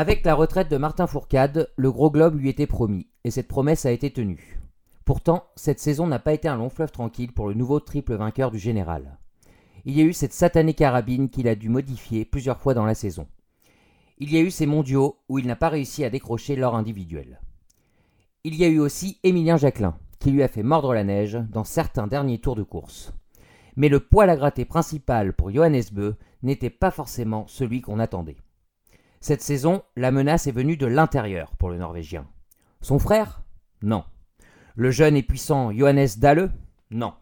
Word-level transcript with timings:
Avec 0.00 0.24
la 0.24 0.34
retraite 0.34 0.70
de 0.70 0.78
Martin 0.78 1.06
Fourcade, 1.06 1.68
le 1.76 1.92
gros 1.92 2.10
globe 2.10 2.40
lui 2.40 2.48
était 2.48 2.66
promis, 2.66 3.06
et 3.22 3.30
cette 3.30 3.48
promesse 3.48 3.84
a 3.84 3.90
été 3.90 4.10
tenue. 4.10 4.58
Pourtant, 5.04 5.44
cette 5.56 5.78
saison 5.78 6.06
n'a 6.06 6.18
pas 6.18 6.32
été 6.32 6.48
un 6.48 6.56
long 6.56 6.70
fleuve 6.70 6.90
tranquille 6.90 7.34
pour 7.34 7.48
le 7.48 7.52
nouveau 7.52 7.80
triple 7.80 8.14
vainqueur 8.14 8.50
du 8.50 8.58
général. 8.58 9.18
Il 9.84 9.94
y 9.94 10.00
a 10.00 10.04
eu 10.04 10.14
cette 10.14 10.32
satanée 10.32 10.72
carabine 10.72 11.28
qu'il 11.28 11.48
a 11.48 11.54
dû 11.54 11.68
modifier 11.68 12.24
plusieurs 12.24 12.58
fois 12.60 12.72
dans 12.72 12.86
la 12.86 12.94
saison. 12.94 13.26
Il 14.16 14.32
y 14.32 14.38
a 14.38 14.40
eu 14.40 14.50
ces 14.50 14.64
mondiaux 14.64 15.18
où 15.28 15.38
il 15.38 15.46
n'a 15.46 15.54
pas 15.54 15.68
réussi 15.68 16.02
à 16.02 16.08
décrocher 16.08 16.56
l'or 16.56 16.76
individuel. 16.76 17.38
Il 18.44 18.54
y 18.54 18.64
a 18.64 18.68
eu 18.68 18.78
aussi 18.78 19.18
Émilien 19.22 19.58
Jacquelin, 19.58 19.98
qui 20.18 20.30
lui 20.30 20.42
a 20.42 20.48
fait 20.48 20.62
mordre 20.62 20.94
la 20.94 21.04
neige 21.04 21.38
dans 21.50 21.64
certains 21.64 22.06
derniers 22.06 22.40
tours 22.40 22.56
de 22.56 22.62
course. 22.62 23.12
Mais 23.76 23.90
le 23.90 24.00
poil 24.00 24.30
à 24.30 24.36
gratter 24.36 24.64
principal 24.64 25.34
pour 25.34 25.50
Johannes 25.50 25.82
Beu 25.92 26.16
n'était 26.42 26.70
pas 26.70 26.90
forcément 26.90 27.44
celui 27.48 27.82
qu'on 27.82 27.98
attendait. 27.98 28.38
Cette 29.22 29.42
saison, 29.42 29.82
la 29.96 30.12
menace 30.12 30.46
est 30.46 30.52
venue 30.52 30.78
de 30.78 30.86
l'intérieur 30.86 31.54
pour 31.56 31.68
le 31.68 31.76
Norvégien. 31.76 32.26
Son 32.80 32.98
frère? 32.98 33.42
Non. 33.82 34.02
Le 34.76 34.90
jeune 34.90 35.14
et 35.14 35.22
puissant 35.22 35.72
Johannes 35.72 36.08
Dalle 36.16 36.50
Non. 36.90 37.12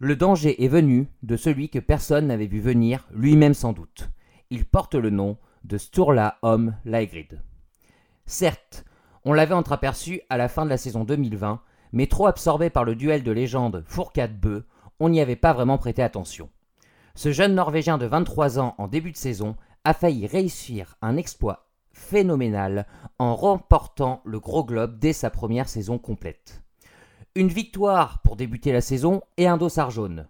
Le 0.00 0.16
danger 0.16 0.62
est 0.62 0.68
venu 0.68 1.08
de 1.22 1.38
celui 1.38 1.70
que 1.70 1.78
personne 1.78 2.26
n'avait 2.26 2.46
vu 2.46 2.60
venir, 2.60 3.08
lui-même 3.10 3.54
sans 3.54 3.72
doute. 3.72 4.10
Il 4.50 4.66
porte 4.66 4.94
le 4.94 5.08
nom 5.08 5.38
de 5.64 5.78
Sturla 5.78 6.36
Homme 6.42 6.76
Laegrid. 6.84 7.40
Certes, 8.26 8.84
on 9.24 9.32
l'avait 9.32 9.54
entreaperçu 9.54 10.20
à 10.28 10.36
la 10.36 10.48
fin 10.48 10.66
de 10.66 10.70
la 10.70 10.76
saison 10.76 11.04
2020, 11.04 11.62
mais 11.92 12.06
trop 12.06 12.26
absorbé 12.26 12.68
par 12.68 12.84
le 12.84 12.96
duel 12.96 13.22
de 13.22 13.32
légende 13.32 13.82
Fourcade-Beu, 13.86 14.66
on 15.00 15.08
n'y 15.08 15.22
avait 15.22 15.36
pas 15.36 15.54
vraiment 15.54 15.78
prêté 15.78 16.02
attention. 16.02 16.50
Ce 17.14 17.32
jeune 17.32 17.54
Norvégien 17.54 17.96
de 17.96 18.04
23 18.04 18.58
ans 18.58 18.74
en 18.76 18.88
début 18.88 19.12
de 19.12 19.16
saison 19.16 19.56
a 19.84 19.94
failli 19.94 20.26
réussir 20.26 20.96
un 21.02 21.16
exploit 21.16 21.68
phénoménal 21.92 22.86
en 23.18 23.36
remportant 23.36 24.20
le 24.24 24.40
gros 24.40 24.64
globe 24.64 24.98
dès 24.98 25.12
sa 25.12 25.30
première 25.30 25.68
saison 25.68 25.98
complète. 25.98 26.62
Une 27.34 27.48
victoire 27.48 28.20
pour 28.22 28.36
débuter 28.36 28.72
la 28.72 28.80
saison 28.80 29.22
et 29.36 29.46
un 29.46 29.56
dossard 29.56 29.90
jaune. 29.90 30.26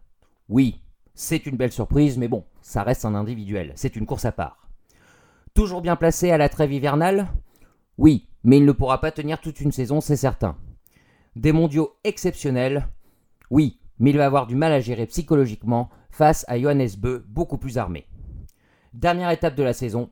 Oui, 0.49 0.81
c'est 1.15 1.47
une 1.47 1.57
belle 1.57 1.73
surprise, 1.73 2.19
mais 2.19 2.29
bon, 2.29 2.45
ça 2.61 2.83
reste 2.83 3.05
un 3.05 3.15
individuel, 3.15 3.73
c'est 3.77 3.97
une 3.97 4.07
course 4.07 4.25
à 4.25 4.33
part. 4.33 4.69
Toujours 5.55 5.81
bien 5.81 5.97
placé 5.97 6.31
à 6.31 6.39
la 6.39 6.49
trêve 6.49 6.73
hivernale? 6.73 7.29
Oui, 7.97 8.29
mais 8.43 8.59
il 8.59 8.65
ne 8.65 8.73
pourra 8.73 9.01
pas 9.01 9.13
tenir 9.13 9.41
toute 9.41 9.61
une 9.61 9.73
saison, 9.73 10.01
c'est 10.01 10.17
certain. 10.17 10.57
Des 11.37 11.53
mondiaux 11.53 11.97
exceptionnels? 12.05 12.89
Oui, 13.51 13.79
mais 13.99 14.11
il 14.11 14.17
va 14.17 14.27
avoir 14.27 14.47
du 14.47 14.57
mal 14.57 14.73
à 14.73 14.81
gérer 14.81 15.07
psychologiquement 15.07 15.91
face 16.11 16.45
à 16.49 16.59
Johannes 16.59 16.91
Beu, 16.99 17.25
beaucoup 17.29 17.59
plus 17.59 17.79
armé. 17.79 18.07
Dernière 18.95 19.31
étape 19.31 19.57
de 19.57 19.65
la 19.65 19.73
saison. 19.73 20.09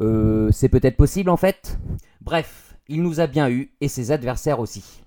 Euh, 0.00 0.50
c'est 0.50 0.68
peut-être 0.68 0.96
possible 0.96 1.30
en 1.30 1.36
fait 1.36 1.78
Bref, 2.20 2.76
il 2.88 3.00
nous 3.00 3.20
a 3.20 3.28
bien 3.28 3.48
eu 3.48 3.76
et 3.80 3.86
ses 3.86 4.10
adversaires 4.10 4.58
aussi. 4.58 5.04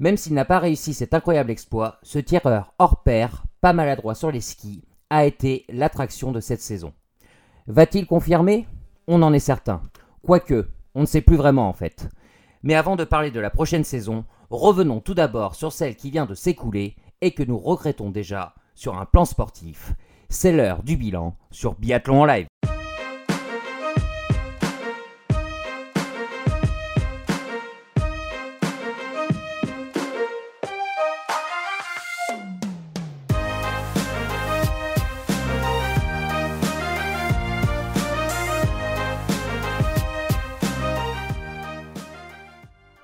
Même 0.00 0.18
s'il 0.18 0.34
n'a 0.34 0.44
pas 0.44 0.58
réussi 0.58 0.92
cet 0.92 1.14
incroyable 1.14 1.50
exploit, 1.50 1.98
ce 2.02 2.18
tireur 2.18 2.74
hors 2.78 3.02
pair, 3.02 3.44
pas 3.62 3.72
maladroit 3.72 4.14
sur 4.14 4.30
les 4.30 4.42
skis, 4.42 4.84
a 5.08 5.24
été 5.24 5.64
l'attraction 5.70 6.30
de 6.30 6.40
cette 6.40 6.60
saison. 6.60 6.92
Va-t-il 7.66 8.06
confirmer? 8.06 8.66
On 9.06 9.22
en 9.22 9.32
est 9.32 9.38
certain. 9.38 9.80
Quoique, 10.22 10.68
on 10.94 11.00
ne 11.00 11.06
sait 11.06 11.22
plus 11.22 11.36
vraiment 11.36 11.70
en 11.70 11.72
fait. 11.72 12.10
Mais 12.62 12.74
avant 12.74 12.96
de 12.96 13.04
parler 13.04 13.30
de 13.30 13.40
la 13.40 13.50
prochaine 13.50 13.84
saison, 13.84 14.26
revenons 14.50 15.00
tout 15.00 15.14
d'abord 15.14 15.54
sur 15.54 15.72
celle 15.72 15.96
qui 15.96 16.10
vient 16.10 16.26
de 16.26 16.34
s'écouler 16.34 16.96
et 17.22 17.30
que 17.30 17.42
nous 17.42 17.58
regrettons 17.58 18.10
déjà 18.10 18.54
sur 18.74 18.98
un 18.98 19.06
plan 19.06 19.24
sportif 19.24 19.94
c'est 20.30 20.52
l'heure 20.52 20.82
du 20.84 20.96
bilan 20.96 21.34
sur 21.50 21.74
Biathlon 21.74 22.22
en 22.22 22.24
live. 22.24 22.46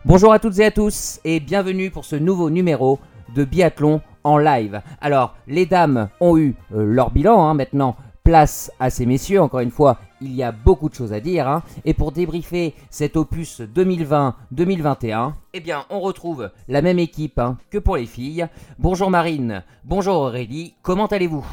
Bonjour 0.05 0.33
à 0.33 0.39
toutes 0.39 0.61
et 0.61 0.65
à 0.65 0.71
tous 0.71 1.19
et 1.25 1.41
bienvenue 1.41 1.91
pour 1.91 2.05
ce 2.05 2.15
nouveau 2.15 2.49
numéro 2.49 3.01
de 3.35 3.45
Biathlon 3.45 4.01
en 4.27 4.39
live. 4.39 4.83
Alors, 5.01 5.37
les 5.47 5.67
dames 5.67 6.09
ont 6.21 6.37
eu 6.37 6.57
euh, 6.75 6.85
leur 6.85 7.11
bilan 7.13 7.47
hein, 7.47 7.55
maintenant. 7.55 7.97
Place 8.25 8.73
à 8.81 8.91
ces 8.91 9.07
messieurs, 9.07 9.41
encore 9.41 9.61
une 9.61 9.71
fois, 9.71 9.99
il 10.21 10.35
y 10.35 10.43
a 10.43 10.51
beaucoup 10.51 10.89
de 10.89 10.95
choses 10.97 11.13
à 11.13 11.21
dire. 11.21 11.47
Hein. 11.47 11.63
Et 11.85 11.95
pour 11.95 12.11
débriefer 12.11 12.75
cet 12.91 13.17
opus 13.17 13.61
2020-2021, 13.61 15.33
eh 15.55 15.61
bien, 15.61 15.85
on 15.91 16.01
retrouve 16.01 16.51
la 16.67 16.83
même 16.83 16.99
équipe 16.99 17.39
hein, 17.39 17.57
que 17.71 17.79
pour 17.79 17.97
les 17.97 18.07
filles. 18.07 18.49
Bonjour 18.81 19.11
Marine, 19.11 19.63
bonjour 19.85 20.17
Aurélie, 20.17 20.75
comment 20.83 21.07
allez-vous? 21.07 21.47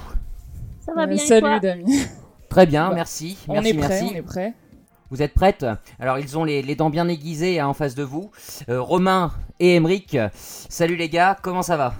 Ça 0.79 0.94
va 0.95 1.06
bien. 1.06 1.17
salut 1.17 1.59
Damien. 1.59 1.85
Très 2.50 2.66
bien, 2.66 2.91
merci. 2.91 3.38
On 3.47 3.53
merci, 3.53 3.69
est 3.69 3.73
prêt, 3.75 3.88
merci. 3.89 4.09
on 4.12 4.17
est 4.17 4.22
prêt. 4.23 4.53
Vous 5.12 5.22
êtes 5.22 5.35
prêtes? 5.35 5.66
Alors, 6.00 6.17
ils 6.17 6.39
ont 6.39 6.44
les, 6.44 6.63
les 6.63 6.75
dents 6.75 6.89
bien 6.89 7.07
aiguisées 7.07 7.62
en 7.62 7.75
face 7.75 7.94
de 7.94 8.03
vous. 8.03 8.31
Euh, 8.67 8.81
Romain 8.81 9.31
et 9.59 9.75
Emeric, 9.75 10.17
salut 10.33 10.95
les 10.95 11.09
gars, 11.09 11.38
comment 11.39 11.62
ça 11.62 11.78
va? 11.78 11.94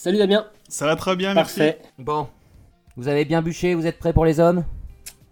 Salut 0.00 0.18
Damien. 0.18 0.44
Ça 0.68 0.86
va 0.86 0.94
très 0.94 1.16
bien, 1.16 1.34
merci. 1.34 1.60
Bon, 1.98 2.28
vous 2.96 3.08
avez 3.08 3.24
bien 3.24 3.42
bûché, 3.42 3.74
vous 3.74 3.84
êtes 3.84 3.98
prêts 3.98 4.12
pour 4.12 4.24
les 4.24 4.38
hommes? 4.38 4.62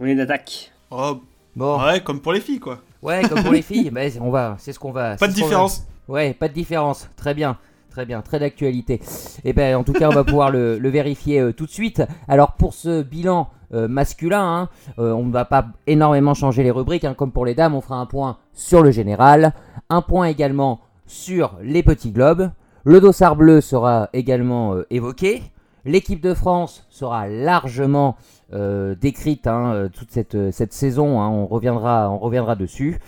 On 0.00 0.06
est 0.06 0.16
d'attaque. 0.16 0.72
Oh, 0.90 1.20
Bon, 1.54 1.80
ouais, 1.84 2.00
comme 2.00 2.20
pour 2.20 2.32
les 2.32 2.40
filles, 2.40 2.58
quoi. 2.58 2.80
ouais, 3.00 3.22
comme 3.28 3.44
pour 3.44 3.52
les 3.52 3.62
filles, 3.70 3.90
bah, 3.90 4.00
on 4.20 4.30
va, 4.30 4.56
c'est 4.58 4.72
ce 4.72 4.80
qu'on 4.80 4.90
va. 4.90 5.14
Pas 5.16 5.28
de 5.28 5.32
ce 5.32 5.36
qu'on 5.36 5.42
va- 5.42 5.46
différence. 5.46 5.86
Ouais, 6.08 6.34
pas 6.34 6.48
de 6.48 6.52
différence. 6.52 7.08
Très 7.14 7.32
bien, 7.32 7.58
très 7.90 8.06
bien, 8.06 8.22
très 8.22 8.40
d'actualité. 8.40 9.00
Et 9.44 9.52
ben, 9.52 9.76
en 9.76 9.84
tout 9.84 9.92
cas, 9.92 10.08
on 10.08 10.14
va 10.14 10.24
pouvoir 10.24 10.50
le, 10.50 10.78
le 10.80 10.88
vérifier 10.88 11.38
euh, 11.38 11.52
tout 11.52 11.66
de 11.66 11.70
suite. 11.70 12.02
Alors, 12.26 12.54
pour 12.54 12.74
ce 12.74 13.02
bilan 13.04 13.48
euh, 13.72 13.86
masculin, 13.86 14.42
hein, 14.42 14.68
euh, 14.98 15.12
on 15.12 15.22
ne 15.26 15.32
va 15.32 15.44
pas 15.44 15.66
énormément 15.86 16.34
changer 16.34 16.64
les 16.64 16.72
rubriques. 16.72 17.04
hein. 17.04 17.14
Comme 17.14 17.30
pour 17.30 17.46
les 17.46 17.54
dames, 17.54 17.76
on 17.76 17.80
fera 17.80 17.96
un 17.98 18.06
point 18.06 18.38
sur 18.52 18.82
le 18.82 18.90
général, 18.90 19.52
un 19.90 20.02
point 20.02 20.26
également 20.26 20.80
sur 21.06 21.54
les 21.62 21.84
petits 21.84 22.10
globes. 22.10 22.50
Le 22.88 23.00
dossard 23.00 23.34
bleu 23.34 23.60
sera 23.60 24.10
également 24.12 24.76
euh, 24.76 24.86
évoqué. 24.90 25.42
L'équipe 25.84 26.20
de 26.20 26.34
France 26.34 26.86
sera 26.88 27.26
largement 27.26 28.14
euh, 28.52 28.94
décrite 28.94 29.48
hein, 29.48 29.72
euh, 29.74 29.88
toute 29.88 30.12
cette, 30.12 30.72
saison. 30.72 31.20
hein. 31.20 31.28
on, 31.28 31.46
reviendra, 31.48 32.54
dessus. 32.54 33.00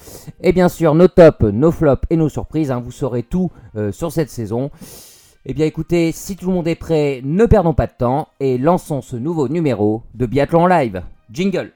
Et 0.42 0.52
bien 0.52 0.68
sûr, 0.68 0.96
nos 0.96 1.06
tops, 1.06 1.42
nos 1.52 1.70
flops 1.70 2.02
et 2.10 2.16
nos 2.16 2.28
surprises. 2.28 2.72
hein, 2.72 2.80
vous 2.84 2.90
saurez 2.90 3.22
tout 3.22 3.52
sur 3.92 4.10
cette 4.10 4.30
saison. 4.30 4.72
Eh 5.46 5.54
bien 5.54 5.66
écoutez, 5.66 6.10
si 6.10 6.34
tout 6.34 6.48
le 6.48 6.54
monde 6.54 6.66
est 6.66 6.74
prêt, 6.74 7.20
ne 7.22 7.46
perdons 7.46 7.74
pas 7.74 7.86
de 7.86 7.92
temps 7.96 8.26
et 8.40 8.58
lançons 8.58 9.00
ce 9.00 9.14
nouveau 9.14 9.48
numéro 9.48 10.02
de 10.14 10.26
Biathlon 10.26 10.66
Live. 10.66 11.02
Jingle 11.30 11.70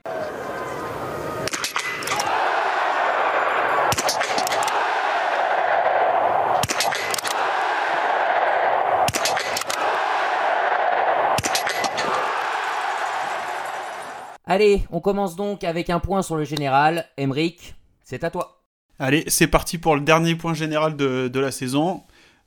Allez, 14.52 14.82
on 14.90 15.00
commence 15.00 15.34
donc 15.34 15.64
avec 15.64 15.88
un 15.88 15.98
point 15.98 16.20
sur 16.20 16.36
le 16.36 16.44
général. 16.44 17.06
Emric, 17.16 17.74
c'est 18.04 18.22
à 18.22 18.28
toi. 18.28 18.62
Allez, 18.98 19.24
c'est 19.28 19.46
parti 19.46 19.78
pour 19.78 19.94
le 19.94 20.02
dernier 20.02 20.34
point 20.34 20.52
général 20.52 20.94
de, 20.94 21.38
la 21.40 21.50
saison. 21.50 22.02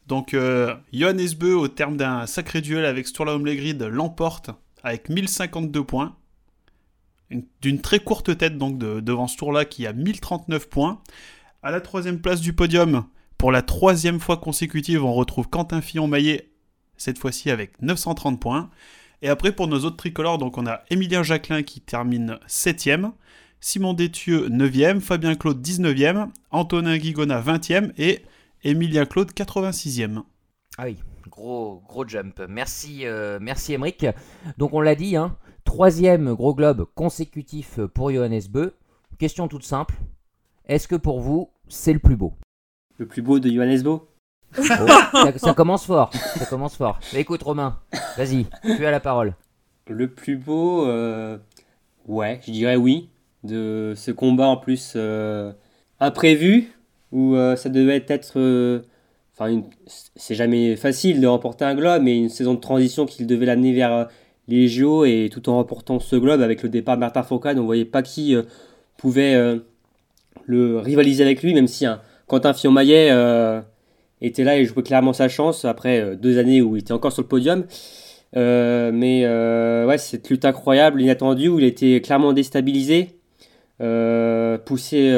Donc, 0.05 0.35
euh, 0.35 0.75
Johannes 0.93 1.33
Beu, 1.35 1.55
au 1.55 1.67
terme 1.67 1.97
d'un 1.97 2.27
sacré 2.27 2.61
duel 2.61 2.85
avec 2.85 3.07
Sturla 3.07 3.39
Legrid, 3.39 3.81
l'emporte 3.81 4.51
avec 4.83 5.09
1052 5.09 5.83
points. 5.83 6.15
Une- 7.31 7.47
D'une 7.63 7.81
très 7.81 7.97
courte 7.97 8.37
tête 8.37 8.59
donc 8.59 8.77
de- 8.77 8.99
devant 8.99 9.25
Sturla 9.27 9.65
qui 9.65 9.87
a 9.87 9.93
1039 9.93 10.69
points. 10.69 11.01
À 11.63 11.71
la 11.71 11.81
troisième 11.81 12.21
place 12.21 12.39
du 12.39 12.53
podium, 12.53 13.05
pour 13.39 13.51
la 13.51 13.63
troisième 13.63 14.19
fois 14.19 14.37
consécutive, 14.37 15.03
on 15.03 15.13
retrouve 15.15 15.49
Quentin 15.49 15.81
Fillon-Maillet, 15.81 16.51
cette 16.97 17.17
fois-ci 17.17 17.49
avec 17.49 17.81
930 17.81 18.39
points. 18.39 18.69
Et 19.25 19.27
après, 19.27 19.51
pour 19.51 19.67
nos 19.67 19.79
autres 19.79 19.97
tricolores, 19.97 20.37
donc 20.37 20.59
on 20.59 20.67
a 20.67 20.83
Émilien 20.91 21.23
Jacquelin 21.23 21.63
qui 21.63 21.81
termine 21.81 22.37
7ème, 22.47 23.13
Simon 23.59 23.93
Détieux 23.93 24.49
9ème, 24.49 24.99
Fabien 24.99 25.33
Claude 25.33 25.65
19ème, 25.65 26.27
Antonin 26.51 26.95
Guigona 26.99 27.41
20ème 27.41 27.91
et 27.97 28.21
Émilien 28.63 29.07
Claude 29.07 29.31
86ème. 29.31 30.21
Ah 30.77 30.83
oui, 30.85 30.97
gros, 31.27 31.81
gros 31.87 32.07
jump. 32.07 32.39
Merci, 32.47 33.07
euh, 33.07 33.39
merci 33.41 33.73
Emric. 33.73 34.05
Donc 34.59 34.75
on 34.75 34.81
l'a 34.81 34.93
dit, 34.93 35.15
hein, 35.15 35.35
troisième 35.63 36.35
gros 36.35 36.53
globe 36.53 36.85
consécutif 36.93 37.79
pour 37.95 38.11
Johannes 38.11 38.43
Beu. 38.47 38.75
Question 39.17 39.47
toute 39.47 39.63
simple. 39.63 39.95
Est-ce 40.67 40.87
que 40.87 40.95
pour 40.95 41.19
vous, 41.19 41.49
c'est 41.67 41.93
le 41.93 41.99
plus 41.99 42.15
beau? 42.15 42.35
Le 42.99 43.07
plus 43.07 43.23
beau 43.23 43.39
de 43.39 43.49
Johannes 43.49 43.81
Bo. 43.81 44.07
Oh, 44.57 44.63
ça, 44.63 45.37
ça 45.37 45.53
commence 45.53 45.85
fort. 45.85 46.11
Ça 46.13 46.45
commence 46.45 46.75
fort. 46.75 46.99
Mais 47.13 47.21
écoute 47.21 47.43
Romain, 47.43 47.79
vas-y, 48.17 48.45
tu 48.63 48.85
as 48.85 48.91
la 48.91 48.99
parole. 48.99 49.33
Le 49.87 50.07
plus 50.07 50.37
beau, 50.37 50.87
euh... 50.87 51.37
ouais, 52.07 52.39
je 52.45 52.51
dirais 52.51 52.75
oui. 52.75 53.09
de 53.43 53.93
ce 53.95 54.11
combat 54.11 54.47
en 54.47 54.57
plus 54.57 54.93
euh, 54.95 55.51
imprévu, 55.99 56.71
où 57.11 57.35
euh, 57.35 57.55
ça 57.55 57.69
devait 57.69 58.03
être... 58.07 58.83
Enfin, 59.37 59.61
c'est 60.15 60.35
jamais 60.35 60.77
facile 60.77 61.19
de 61.19 61.27
remporter 61.27 61.65
un 61.65 61.75
globe, 61.75 62.03
mais 62.03 62.17
une 62.17 62.29
saison 62.29 62.53
de 62.53 62.59
transition 62.59 63.05
qui 63.05 63.25
devait 63.25 63.45
l'amener 63.45 63.73
vers 63.73 63.93
euh, 63.93 64.05
les 64.47 64.67
JO, 64.67 65.05
et 65.05 65.29
tout 65.31 65.49
en 65.49 65.55
remportant 65.55 65.99
ce 65.99 66.15
globe 66.15 66.41
avec 66.41 66.63
le 66.63 66.69
départ 66.69 66.95
de 66.95 67.01
Martin 67.01 67.23
Fourcade, 67.23 67.57
on 67.59 67.65
voyait 67.65 67.85
pas 67.85 68.01
qui 68.01 68.35
euh, 68.35 68.43
pouvait 68.97 69.35
euh, 69.35 69.57
le 70.45 70.79
rivaliser 70.79 71.23
avec 71.23 71.41
lui, 71.41 71.53
même 71.53 71.67
si 71.67 71.85
un 71.85 72.01
Quentin 72.27 72.53
Fillon-Maillet 72.53 73.09
euh, 73.11 73.61
était 74.27 74.43
là 74.43 74.57
et 74.57 74.65
jouait 74.65 74.83
clairement 74.83 75.13
sa 75.13 75.27
chance 75.27 75.65
après 75.65 76.01
euh, 76.01 76.15
deux 76.15 76.37
années 76.37 76.61
où 76.61 76.75
il 76.75 76.79
était 76.79 76.93
encore 76.93 77.11
sur 77.11 77.21
le 77.21 77.27
podium. 77.27 77.65
Euh, 78.35 78.91
mais 78.93 79.21
euh, 79.23 79.85
ouais, 79.85 79.97
cette 79.97 80.29
lutte 80.29 80.45
incroyable, 80.45 81.01
inattendue, 81.01 81.47
où 81.47 81.59
il 81.59 81.65
était 81.65 82.01
clairement 82.01 82.33
déstabilisé, 82.33 83.19
poussé 83.79 85.11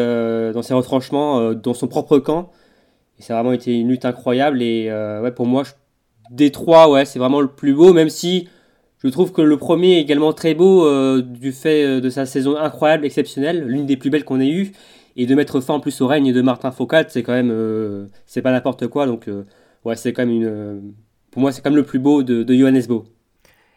dans 0.54 0.62
ses 0.62 0.74
retranchements, 0.74 1.54
dans 1.54 1.74
son 1.74 1.88
propre 1.88 2.20
camp. 2.20 2.52
Et 3.20 3.24
ça 3.24 3.34
a 3.34 3.42
vraiment 3.42 3.54
été 3.54 3.74
une 3.74 3.88
lutte 3.88 4.06
incroyable. 4.06 4.62
Et 4.62 4.92
ouais, 4.92 5.32
pour 5.32 5.48
moi, 5.48 5.64
je- 5.64 5.72
des 6.30 6.52
trois, 6.52 6.90
ouais, 6.90 7.06
c'est 7.06 7.20
vraiment 7.20 7.42
le 7.42 7.48
plus 7.48 7.74
beau, 7.74 7.94
même 7.94 8.10
si 8.10 8.50
je 9.04 9.08
trouve 9.10 9.32
que 9.32 9.42
le 9.42 9.58
premier 9.58 9.98
est 9.98 10.02
également 10.02 10.34
très 10.34 10.54
beau 10.54 10.88
du 11.22 11.52
fait 11.52 12.02
de 12.02 12.10
sa 12.10 12.26
saison 12.26 12.56
incroyable, 12.56 13.06
exceptionnelle, 13.06 13.64
l'une 13.64 13.86
des 13.86 13.98
plus 13.98 14.10
belles 14.10 14.26
qu'on 14.26 14.40
ait 14.40 14.50
eues. 14.50 14.74
Et 15.20 15.26
de 15.26 15.34
mettre 15.36 15.60
fin 15.62 15.74
en 15.74 15.80
plus 15.80 16.00
au 16.02 16.08
règne 16.08 16.32
de 16.32 16.42
Martin 16.42 16.72
Foucault, 16.72 16.98
c'est 17.10 17.24
quand 17.24 17.34
même, 17.34 17.50
euh, 17.52 18.06
c'est 18.28 18.42
pas 18.44 18.52
n'importe 18.52 18.88
quoi. 18.88 19.06
Donc, 19.08 19.28
euh, 19.28 19.44
ouais, 19.84 19.96
c'est 19.96 20.14
quand 20.14 20.26
même 20.26 20.36
une, 20.36 20.46
euh, 20.46 20.80
pour 21.32 21.42
moi, 21.42 21.52
c'est 21.52 21.62
quand 21.62 21.72
même 21.72 21.78
le 21.78 21.86
plus 21.86 22.00
beau 22.00 22.22
de, 22.24 22.44
de 22.44 22.54
Johannes 22.54 22.86
Bo. 22.88 23.06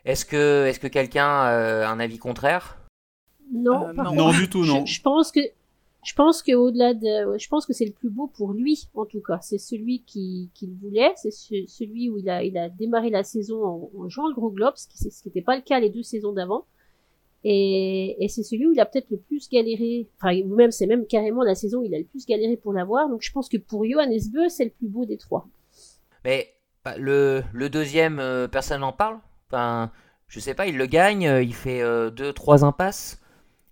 Est-ce 0.04 0.24
que, 0.24 0.66
est 0.66 0.78
que 0.78 0.86
quelqu'un 0.86 1.24
a 1.26 1.88
un 1.90 1.98
avis 1.98 2.18
contraire? 2.18 2.78
Non, 3.52 3.88
Euh, 3.88 3.92
non. 3.94 4.12
Non, 4.14 4.30
du 4.30 4.48
tout, 4.48 4.64
non. 4.64 4.84
Je, 4.86 4.94
je 4.94 5.00
pense 5.02 5.32
que 5.32 5.40
je 6.02 6.14
pense 6.14 6.42
que 6.42 6.52
au-delà 6.54 6.94
de, 6.94 7.36
je 7.36 7.48
pense 7.48 7.66
que 7.66 7.74
c'est 7.74 7.84
le 7.84 7.92
plus 7.92 8.08
beau 8.08 8.26
pour 8.26 8.52
lui 8.54 8.88
en 8.94 9.04
tout 9.04 9.20
cas. 9.20 9.38
C'est 9.42 9.58
celui 9.58 10.02
qui 10.02 10.50
qu'il 10.54 10.70
voulait, 10.80 11.12
c'est 11.16 11.30
ce- 11.30 11.66
celui 11.66 12.08
où 12.08 12.16
il 12.16 12.30
a 12.30 12.42
il 12.42 12.56
a 12.56 12.70
démarré 12.70 13.10
la 13.10 13.22
saison 13.22 13.62
en, 13.64 13.90
en 13.98 14.08
jouant 14.08 14.28
le 14.28 14.34
gros 14.34 14.50
globe, 14.50 14.72
ce 14.76 14.86
qui 14.88 15.28
n'était 15.28 15.42
pas 15.42 15.56
le 15.56 15.62
cas 15.62 15.78
les 15.80 15.90
deux 15.90 16.02
saisons 16.02 16.32
d'avant. 16.32 16.64
Et, 17.44 18.22
et 18.22 18.28
c'est 18.28 18.42
celui 18.42 18.66
où 18.66 18.72
il 18.72 18.80
a 18.80 18.86
peut-être 18.86 19.08
le 19.10 19.16
plus 19.18 19.48
galéré, 19.48 20.08
enfin 20.20 20.36
ou 20.42 20.54
même 20.54 20.70
c'est 20.70 20.86
même 20.86 21.06
carrément 21.06 21.42
la 21.42 21.54
saison 21.54 21.78
où 21.80 21.84
il 21.84 21.94
a 21.94 21.98
le 21.98 22.04
plus 22.04 22.26
galéré 22.26 22.56
pour 22.56 22.72
l'avoir. 22.74 23.08
Donc 23.08 23.22
je 23.22 23.32
pense 23.32 23.48
que 23.48 23.56
pour 23.56 23.84
Johannes 23.86 24.18
Bö, 24.32 24.48
c'est 24.50 24.64
le 24.64 24.70
plus 24.70 24.88
beau 24.88 25.06
des 25.06 25.16
trois. 25.16 25.46
Mais 26.24 26.52
bah, 26.84 26.96
le, 26.98 27.42
le 27.54 27.70
deuxième, 27.70 28.18
euh, 28.18 28.46
personne 28.48 28.80
n'en 28.82 28.92
parle 28.92 29.18
Enfin, 29.48 29.90
je 30.28 30.38
sais 30.38 30.54
pas, 30.54 30.66
il 30.66 30.76
le 30.76 30.86
gagne, 30.86 31.26
euh, 31.26 31.42
il 31.42 31.54
fait 31.54 31.80
euh, 31.82 32.10
deux, 32.10 32.32
trois 32.32 32.62
impasses. 32.64 33.20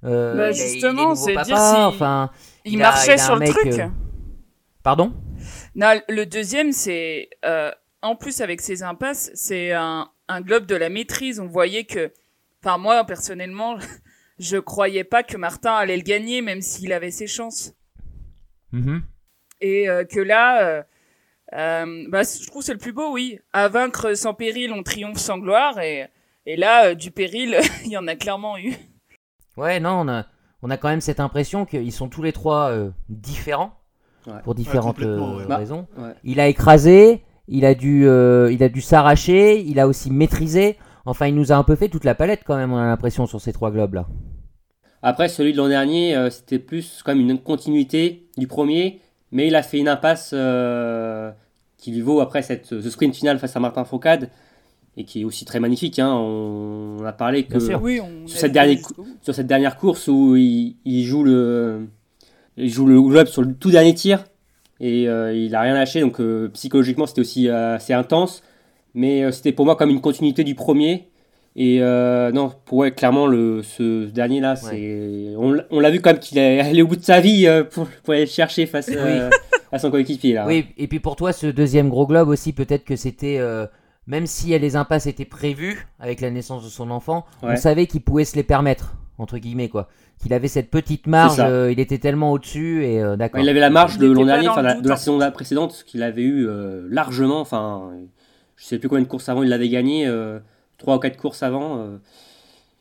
Euh, 0.05 0.37
Bah, 0.37 0.51
justement, 0.53 1.15
c'est 1.15 1.35
dire 1.35 1.45
si- 1.45 1.53
enfin, 1.53 2.31
Il, 2.65 2.75
Il 2.75 2.83
a- 2.83 2.89
marchait 2.89 3.15
il 3.15 3.21
sur 3.21 3.35
le 3.35 3.41
mec, 3.41 3.51
truc. 3.51 3.67
euh, 3.79 3.89
Pardon? 4.83 5.13
Non, 5.75 6.01
le 6.09 6.25
deuxième, 6.25 6.73
c'est 6.73 7.29
euh, 7.45 7.71
en 8.03 8.17
plus 8.17 8.41
avec 8.41 8.61
ses 8.61 8.83
impasses, 8.83 9.31
c'est 9.35 9.73
un, 9.73 10.09
un 10.29 10.41
globe 10.41 10.67
de 10.67 10.75
la 10.75 10.89
maîtrise. 10.89 11.39
On 11.39 11.47
voyait 11.47 11.85
que, 11.85 12.11
enfin 12.63 12.79
moi 12.79 13.05
personnellement, 13.05 13.77
je 14.39 14.57
croyais 14.57 15.05
pas 15.05 15.23
que 15.23 15.37
Martin 15.37 15.75
allait 15.75 15.97
le 15.97 16.03
gagner, 16.03 16.43
même 16.43 16.61
s'il 16.61 16.93
avait 16.93 17.11
ses 17.11 17.27
chances. 17.27 17.75
Mhm. 18.73 19.03
Et 19.61 19.89
euh, 19.89 20.05
que 20.05 20.21
là, 20.21 20.63
euh, 20.69 20.83
euh, 21.55 22.05
bah, 22.11 22.23
je 22.23 22.47
trouve 22.47 22.61
que 22.63 22.67
c'est 22.67 22.73
le 22.73 22.79
plus 22.79 22.93
beau, 22.93 23.13
oui. 23.13 23.39
À 23.53 23.69
vaincre 23.69 24.15
sans 24.15 24.35
péril, 24.35 24.73
on 24.73 24.83
triomphe 24.83 25.19
sans 25.19 25.39
gloire. 25.39 25.79
Et, 25.81 26.07
et 26.47 26.57
là, 26.57 26.89
euh, 26.91 26.95
du 26.95 27.11
péril, 27.11 27.59
il 27.85 27.91
y 27.91 27.97
en 27.97 28.07
a 28.07 28.15
clairement 28.15 28.57
eu. 28.59 28.75
Ouais, 29.57 29.81
non, 29.81 30.01
on 30.03 30.09
a, 30.09 30.27
on 30.63 30.71
a 30.71 30.77
quand 30.77 30.89
même 30.89 31.01
cette 31.01 31.19
impression 31.21 31.65
qu'ils 31.65 31.93
sont 31.93 32.09
tous 32.09 32.23
les 32.23 32.33
trois 32.33 32.71
euh, 32.71 32.91
différents, 33.09 33.75
Ouais. 34.27 34.43
pour 34.45 34.55
différentes 34.55 35.01
euh, 35.01 35.39
ouais. 35.39 35.47
Bah, 35.47 35.57
raisons. 35.57 35.87
ouais. 35.97 36.13
Il 36.23 36.39
a 36.39 36.49
écrasé, 36.49 37.23
il 37.47 37.65
a 37.65 37.75
dû, 37.75 38.07
euh, 38.07 38.53
il 38.53 38.63
a 38.63 38.69
dû 38.69 38.83
s'arracher, 38.83 39.59
il 39.61 39.81
a 39.81 39.89
aussi 39.89 40.11
maîtrisé. 40.11 40.77
Enfin, 41.09 41.27
il 41.27 41.35
nous 41.35 41.53
a 41.53 41.57
un 41.57 41.65
peu 41.65 41.75
fait 41.75 41.89
toute 41.89 42.05
la 42.05 42.15
palette 42.15 42.43
quand 42.47 42.57
même, 42.57 42.73
on 42.73 42.77
a 42.79 42.87
l'impression, 42.87 43.27
sur 43.27 43.41
ces 43.41 43.53
trois 43.53 43.71
globes 43.71 43.95
là. 43.95 44.07
Après, 45.03 45.29
celui 45.29 45.53
de 45.53 45.57
l'an 45.59 45.69
dernier, 45.69 46.17
euh, 46.17 46.29
c'était 46.29 46.59
plus 46.59 47.03
comme 47.05 47.21
une 47.21 47.39
continuité 47.39 48.27
du 48.37 48.47
premier, 48.47 49.01
mais 49.33 49.47
il 49.47 49.55
a 49.57 49.63
fait 49.63 49.79
une 49.79 49.89
impasse 49.89 50.31
euh, 50.35 51.31
qui 51.77 51.93
lui 51.93 52.01
vaut 52.01 52.21
après 52.21 52.43
cette, 52.43 52.67
ce 52.67 52.91
sprint 52.91 53.15
final 53.15 53.39
face 53.39 53.55
à 53.57 53.61
Martin 53.61 53.85
Foucade, 53.85 54.29
et 54.97 55.05
qui 55.05 55.21
est 55.21 55.25
aussi 55.25 55.45
très 55.45 55.61
magnifique. 55.61 55.99
hein. 56.01 56.13
On, 56.13 56.99
on 57.01 57.05
a 57.05 57.13
parlé 57.13 57.45
que. 57.45 57.59
Oui, 57.77 58.01
Sur 58.27 58.39
cette 58.41 58.53
dernière 58.53 58.77
jusqu'au 58.79 59.03
bout. 59.03 59.09
sur 59.23 59.35
cette 59.35 59.47
dernière 59.47 59.77
course 59.77 60.09
où 60.09 60.35
il, 60.37 60.75
il 60.85 61.05
joue 61.05 61.23
le 61.23 61.87
il 62.57 62.69
joue 62.71 62.87
le 62.87 63.01
globe 63.01 63.29
sur 63.29 63.43
le 63.43 63.55
tout 63.55 63.71
dernier 63.71 63.95
tir 63.95 64.25
et 64.81 65.09
euh, 65.09 65.33
il 65.33 65.55
a 65.55 65.61
rien 65.61 65.75
lâché 65.75 66.01
donc 66.01 66.21
euh, 66.21 66.49
psychologiquement 66.55 67.07
c'était 67.07 67.21
aussi 67.21 67.49
assez 67.49 67.93
intense 67.93 68.43
mais 68.95 69.25
euh, 69.25 69.31
c'était 69.33 69.53
pour 69.53 69.65
moi 69.65 69.77
comme 69.77 69.91
une 69.91 70.01
continuité 70.01 70.45
du 70.45 70.55
premier 70.55 71.09
et 71.57 71.79
euh, 71.83 72.31
non 72.31 72.53
pour 72.67 72.79
ouais, 72.79 72.91
clairement 72.93 73.27
le 73.27 73.63
ce 73.63 74.07
dernier 74.07 74.41
là 74.41 74.55
c'est 74.57 75.35
on, 75.37 75.53
l'a- 75.53 75.65
on 75.71 75.81
l'a 75.81 75.91
vu 75.91 76.01
quand 76.01 76.11
même 76.11 76.21
qu'il 76.21 76.39
est 76.39 76.61
allé 76.61 76.83
au 76.83 76.87
bout 76.87 76.97
de 76.97 77.03
sa 77.05 77.21
vie 77.21 77.47
euh, 77.47 77.65
pour, 77.65 77.87
pour 78.05 78.13
aller 78.15 78.25
le 78.25 78.31
chercher 78.31 78.67
face 78.67 78.91
euh, 78.95 79.31
à 79.73 79.79
son 79.79 79.91
coéquipier 79.91 80.35
là 80.35 80.47
Oui, 80.47 80.67
et 80.77 80.87
puis 80.89 81.01
pour 81.01 81.17
toi, 81.17 81.33
ce 81.33 81.47
deuxième 81.47 81.89
gros 81.91 82.07
globe 82.07 82.29
aussi, 82.29 82.53
peut-être 82.53 82.85
que 82.85 82.97
c'était. 82.97 83.37
euh, 83.39 83.67
même 84.07 84.27
si 84.27 84.59
les 84.59 84.77
impasses 84.77 85.07
étaient 85.07 85.27
prévues 85.27 85.87
avec 86.01 86.23
la 86.23 86.31
naissance 86.31 86.65
de 86.65 86.71
son 86.71 86.91
enfant, 86.91 87.27
on 87.43 87.57
savait 87.57 87.87
qu'il 87.87 88.01
pouvait 88.01 88.25
se 88.25 88.37
les 88.37 88.43
permettre, 88.43 88.95
entre 89.19 89.37
guillemets, 89.37 89.69
quoi. 89.69 89.89
Qu'il 90.19 90.33
avait 90.33 90.49
cette 90.49 90.71
petite 90.71 91.07
marge, 91.07 91.37
euh, 91.41 91.71
il 91.71 91.79
était 91.79 91.99
tellement 91.99 92.33
au-dessus, 92.33 92.87
et 92.87 93.03
euh, 93.03 93.17
d'accord. 93.17 93.43
il 93.43 93.49
avait 93.51 93.61
la 93.61 93.69
marge 93.69 93.97
Il 93.97 94.01
de 94.01 94.07
l'an 94.11 94.25
dernier 94.25 94.49
de 94.81 94.89
la 94.89 94.95
en 94.95 94.97
saison 94.97 95.19
précédente 95.33 95.85
qu'il 95.87 96.03
avait 96.03 96.23
eu 96.23 96.47
euh, 96.49 96.87
largement 96.91 97.41
enfin 97.41 97.91
je 98.59 98.65
sais 98.65 98.79
plus 98.79 98.89
combien 98.89 99.03
de 99.03 99.09
courses 99.09 99.29
avant 99.29 99.43
il 99.43 99.49
l'avait 99.49 99.69
gagné 99.69 100.07
euh, 100.07 100.39
trois 100.77 100.97
ou 100.97 100.99
quatre 100.99 101.17
courses 101.17 101.43
avant 101.43 101.79
euh, 101.79 101.97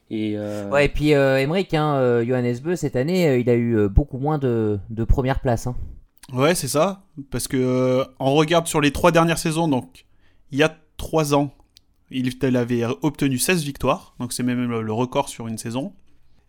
et 0.09 0.33
euh, 0.35 0.69
Ouais, 0.69 0.85
et 0.85 0.89
puis 0.89 1.13
euh, 1.13 1.37
Emmerich, 1.37 1.73
hein, 1.73 1.95
euh, 1.95 2.25
Johannes 2.25 2.57
Beu, 2.63 2.75
cette 2.75 2.95
année, 2.95 3.27
euh, 3.27 3.37
il 3.39 3.49
a 3.49 3.53
eu 3.53 3.77
euh, 3.77 3.87
beaucoup 3.87 4.17
moins 4.17 4.37
de, 4.37 4.79
de 4.89 5.03
premières 5.03 5.39
places. 5.39 5.67
Hein. 5.67 5.75
Ouais, 6.33 6.55
c'est 6.55 6.67
ça. 6.67 7.03
Parce 7.31 7.47
que 7.47 7.57
euh, 7.57 8.03
on 8.19 8.33
regarde 8.33 8.67
sur 8.67 8.81
les 8.81 8.91
trois 8.91 9.11
dernières 9.11 9.37
saisons, 9.37 9.67
donc 9.67 10.05
il 10.51 10.57
y 10.57 10.63
a 10.63 10.75
trois 10.97 11.35
ans, 11.35 11.53
il 12.09 12.33
avait 12.55 12.83
obtenu 13.01 13.37
16 13.37 13.63
victoires, 13.63 14.15
donc 14.19 14.33
c'est 14.33 14.43
même 14.43 14.69
le, 14.69 14.81
le 14.81 14.93
record 14.93 15.29
sur 15.29 15.47
une 15.47 15.57
saison. 15.57 15.93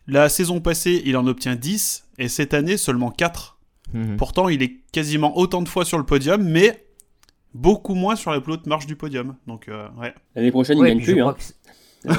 La 0.07 0.29
saison 0.31 0.61
passée, 0.61 1.03
il 1.05 1.17
en 1.17 1.27
obtient 1.27 1.55
10, 1.55 2.07
et 2.19 2.29
cette 2.29 2.55
année, 2.55 2.77
seulement 2.79 3.11
4. 3.11 3.59
Mhm. 3.93 4.17
Pourtant, 4.17 4.49
il 4.49 4.63
est 4.63 4.77
quasiment 4.93 5.37
autant 5.37 5.61
de 5.63 5.69
fois 5.69 5.85
sur 5.85 5.99
le 5.99 6.05
podium, 6.05 6.43
mais 6.43 6.88
beaucoup 7.59 7.95
moins 7.95 8.17
sur 8.17 8.31
la 8.31 8.41
plus 8.41 8.53
haute 8.53 8.67
marche 8.67 8.87
du 8.87 8.97
podium. 8.97 9.37
Donc, 9.47 9.69
euh, 9.69 9.89
ouais. 10.01 10.15
l'année 10.35 10.51
prochaine 10.51 10.79
Ouais, 10.79 10.93
il 10.93 10.97
gagne 10.99 11.05
plus 11.05 11.23
hein. 11.23 11.35
que 11.37 12.09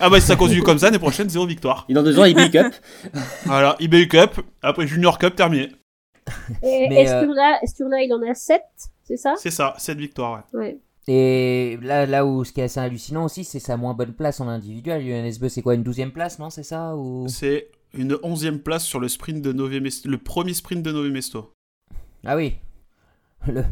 Ah 0.00 0.10
bah 0.10 0.20
si 0.20 0.26
ça 0.26 0.34
continue 0.34 0.62
comme 0.62 0.78
ça, 0.78 0.86
l'année 0.86 0.98
prochaine, 0.98 1.30
zéro 1.30 1.46
victoire. 1.46 1.86
et 1.88 1.94
dans 1.94 2.02
deux 2.02 2.18
ans 2.18 2.24
il 2.24 2.34
Big 2.34 2.56
Up 2.56 2.74
Voilà, 3.44 3.76
eBay 3.78 4.08
Cup, 4.08 4.40
après 4.60 4.86
Junior 4.88 5.18
Cup, 5.18 5.36
terminé. 5.36 5.70
Et 6.62 6.86
Mais, 6.90 7.02
Esturla, 7.02 7.60
Esturla, 7.62 8.02
il 8.02 8.12
en 8.12 8.22
a 8.28 8.34
sept, 8.34 8.62
c'est 9.04 9.16
ça? 9.16 9.34
C'est 9.36 9.52
ça, 9.52 9.74
7 9.78 9.96
victoires, 9.98 10.44
ouais. 10.52 10.58
Ouais. 10.58 10.78
Et 11.06 11.78
là, 11.82 12.06
là 12.06 12.26
où 12.26 12.44
ce 12.44 12.52
qui 12.52 12.60
est 12.60 12.64
assez 12.64 12.80
hallucinant 12.80 13.26
aussi, 13.26 13.44
c'est 13.44 13.58
sa 13.60 13.76
moins 13.76 13.94
bonne 13.94 14.14
place 14.14 14.40
en 14.40 14.48
individuel. 14.48 15.04
Beu, 15.38 15.48
c'est 15.48 15.62
quoi, 15.62 15.74
une 15.74 15.82
douzième 15.82 16.12
place, 16.12 16.38
non 16.38 16.50
C'est 16.50 16.62
ça 16.62 16.96
ou... 16.96 17.28
C'est 17.28 17.68
une 17.92 18.16
onzième 18.22 18.58
place 18.58 18.84
sur 18.84 19.00
le 19.00 19.08
sprint 19.08 19.42
de 19.42 19.78
Mesto, 19.80 20.08
le 20.08 20.18
premier 20.18 20.54
sprint 20.54 20.82
de 20.82 20.90
Nove 20.90 21.10
Mesto. 21.10 21.52
Ah 22.24 22.36
oui. 22.36 22.54
Le- 23.46 23.64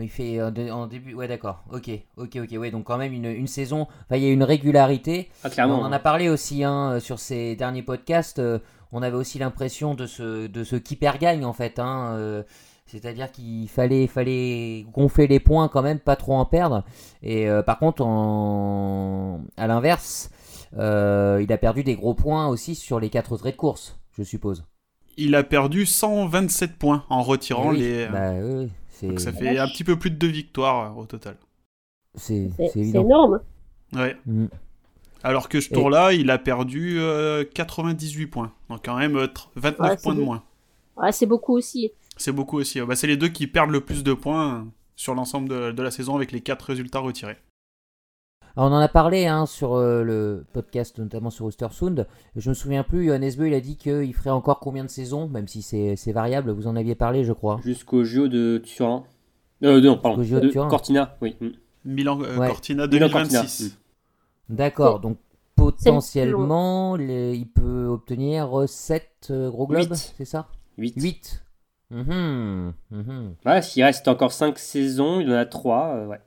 il 0.00 0.08
fait 0.08 0.42
en, 0.42 0.50
dé- 0.50 0.70
en 0.70 0.86
début. 0.86 1.14
Ouais, 1.14 1.28
d'accord. 1.28 1.64
Ok, 1.72 1.90
ok, 2.16 2.36
ok. 2.42 2.58
Ouais, 2.58 2.70
donc 2.70 2.84
quand 2.84 2.98
même 2.98 3.12
une, 3.12 3.24
une 3.26 3.46
saison. 3.46 3.82
Enfin, 4.06 4.16
il 4.16 4.22
y 4.22 4.26
a 4.28 4.32
une 4.32 4.42
régularité. 4.44 5.28
ah, 5.44 5.50
clairement 5.50 5.80
On 5.80 5.84
en 5.84 5.92
a 5.92 5.98
parlé 5.98 6.28
aussi 6.28 6.64
hein, 6.64 6.98
sur 7.00 7.18
ces 7.18 7.56
derniers 7.56 7.82
podcasts. 7.82 8.38
euh, 8.38 8.58
on 8.92 9.02
avait 9.02 9.16
aussi 9.16 9.38
l'impression 9.38 9.94
de 9.94 10.06
ce, 10.06 10.46
de 10.48 10.64
ce 10.64 10.74
qui 10.76 10.96
perd 10.96 11.18
gagne 11.18 11.44
en 11.44 11.52
fait. 11.52 11.78
hein, 11.78 12.14
euh, 12.16 12.42
C'est-à-dire 12.86 13.30
qu'il 13.30 13.68
fallait, 13.68 14.06
fallait 14.08 14.84
gonfler 14.92 15.28
les 15.28 15.38
points 15.40 15.68
quand 15.68 15.82
même, 15.82 16.00
pas 16.00 16.16
trop 16.16 16.34
en 16.34 16.44
perdre. 16.44 16.84
Et 17.22 17.48
euh, 17.48 17.62
par 17.62 17.78
contre, 17.78 18.02
en... 18.04 19.40
à 19.56 19.66
l'inverse, 19.66 20.30
euh, 20.76 21.40
il 21.42 21.52
a 21.52 21.58
perdu 21.58 21.84
des 21.84 21.94
gros 21.94 22.14
points 22.14 22.48
aussi 22.48 22.74
sur 22.74 22.98
les 23.00 23.10
quatre 23.10 23.36
traits 23.36 23.54
de 23.54 23.60
course, 23.60 23.98
je 24.18 24.22
suppose. 24.24 24.64
Il 25.16 25.34
a 25.34 25.42
perdu 25.42 25.84
127 25.86 26.76
points 26.76 27.04
en 27.10 27.22
retirant 27.22 27.72
Eh 27.72 27.76
oui, 27.76 27.78
les. 27.80 28.06
bah, 28.08 28.32
oui, 28.42 28.70
Donc 29.08 29.20
ça 29.20 29.32
fait 29.32 29.58
un 29.58 29.66
petit 29.68 29.84
peu 29.84 29.98
plus 29.98 30.10
de 30.10 30.16
deux 30.16 30.28
victoires 30.28 30.92
euh, 30.96 31.00
au 31.00 31.06
total. 31.06 31.36
c'est- 32.14 32.48
C'est 32.56 32.66
c'est 32.66 32.68
c'est 32.72 32.78
évident. 32.80 33.04
énorme. 33.04 33.40
Ouais. 33.94 34.16
Mm. 34.26 34.46
Alors 35.22 35.48
que 35.48 35.60
ce 35.60 35.68
tour-là, 35.74 36.12
il 36.12 36.30
a 36.30 36.38
perdu 36.38 36.98
euh, 36.98 37.44
98 37.44 38.26
points. 38.26 38.52
Donc 38.68 38.84
quand 38.84 38.96
même 38.96 39.16
euh, 39.16 39.26
tr- 39.26 39.48
29 39.56 39.80
Ouais, 39.90 39.96
c'est 39.96 40.02
points 40.02 40.14
de 40.14 40.20
moins. 40.22 40.42
Ouais, 40.96 41.12
c'est 41.12 41.26
beaucoup 41.26 41.54
aussi. 41.56 41.92
C'est 42.16 42.32
beaucoup 42.32 42.58
aussi. 42.58 42.80
Bah, 42.80 42.96
c'est 42.96 43.06
les 43.06 43.16
deux 43.16 43.28
qui 43.28 43.46
perdent 43.46 43.70
le 43.70 43.80
plus 43.80 44.02
de 44.02 44.12
points 44.12 44.56
euh, 44.56 44.62
sur 44.96 45.14
l'ensemble 45.14 45.48
de, 45.48 45.72
de 45.72 45.82
la 45.82 45.90
saison 45.90 46.16
avec 46.16 46.32
les 46.32 46.40
quatre 46.40 46.62
résultats 46.66 46.98
retirés. 47.00 47.36
On 48.56 48.64
en 48.72 48.78
a 48.78 48.88
parlé 48.88 49.26
hein, 49.26 49.46
sur 49.46 49.74
euh, 49.74 50.02
le 50.02 50.44
podcast, 50.52 50.98
notamment 50.98 51.30
sur 51.30 51.44
Ostersund. 51.46 52.06
Je 52.36 52.48
me 52.48 52.54
souviens 52.54 52.82
plus, 52.82 53.06
Johannes 53.06 53.30
Beu, 53.36 53.48
il 53.48 53.54
a 53.54 53.60
dit 53.60 53.76
qu'il 53.76 54.12
ferait 54.14 54.30
encore 54.30 54.60
combien 54.60 54.84
de 54.84 54.90
saisons, 54.90 55.28
même 55.28 55.48
si 55.48 55.62
c'est 55.62 56.12
variable. 56.12 56.50
Vous 56.50 56.66
en 56.66 56.76
aviez 56.76 56.94
parlé, 56.94 57.24
je 57.24 57.32
crois. 57.32 57.60
Jusqu'au 57.64 58.04
JO 58.04 58.28
de 58.28 58.58
Turin. 58.58 59.04
Euh, 59.62 59.80
non, 59.80 59.98
pardon. 59.98 60.22
JO 60.22 60.36
de 60.36 60.46
de 60.46 60.48
Turin. 60.48 60.68
Cortina, 60.68 61.16
oui. 61.20 61.36
Mm. 61.40 61.48
Milan 61.84 62.18
euh, 62.22 62.36
Ouais. 62.38 62.48
Cortina 62.48 62.86
Milan 62.86 63.08
Cortina, 63.08 63.40
2026. 63.42 63.78
D'accord, 64.48 64.96
C'est- 64.96 65.02
donc 65.02 65.18
potentiellement, 65.56 66.96
les- 66.96 67.36
il 67.36 67.46
peut 67.48 67.86
obtenir 67.86 68.50
7 68.66 69.30
gros 69.30 69.66
globes, 69.66 69.90
Huit. 69.90 70.14
c'est 70.16 70.24
ça? 70.24 70.48
8. 70.78 70.94
8. 70.96 71.44
Mhm, 71.90 72.72
mhm. 72.90 73.34
Ouais, 73.44 73.62
s'il 73.62 73.82
reste 73.84 74.06
encore 74.08 74.32
5 74.32 74.58
saisons, 74.58 75.20
il 75.20 75.30
en 75.30 75.36
a 75.36 75.44
3. 75.46 76.06
ouais. 76.06 76.20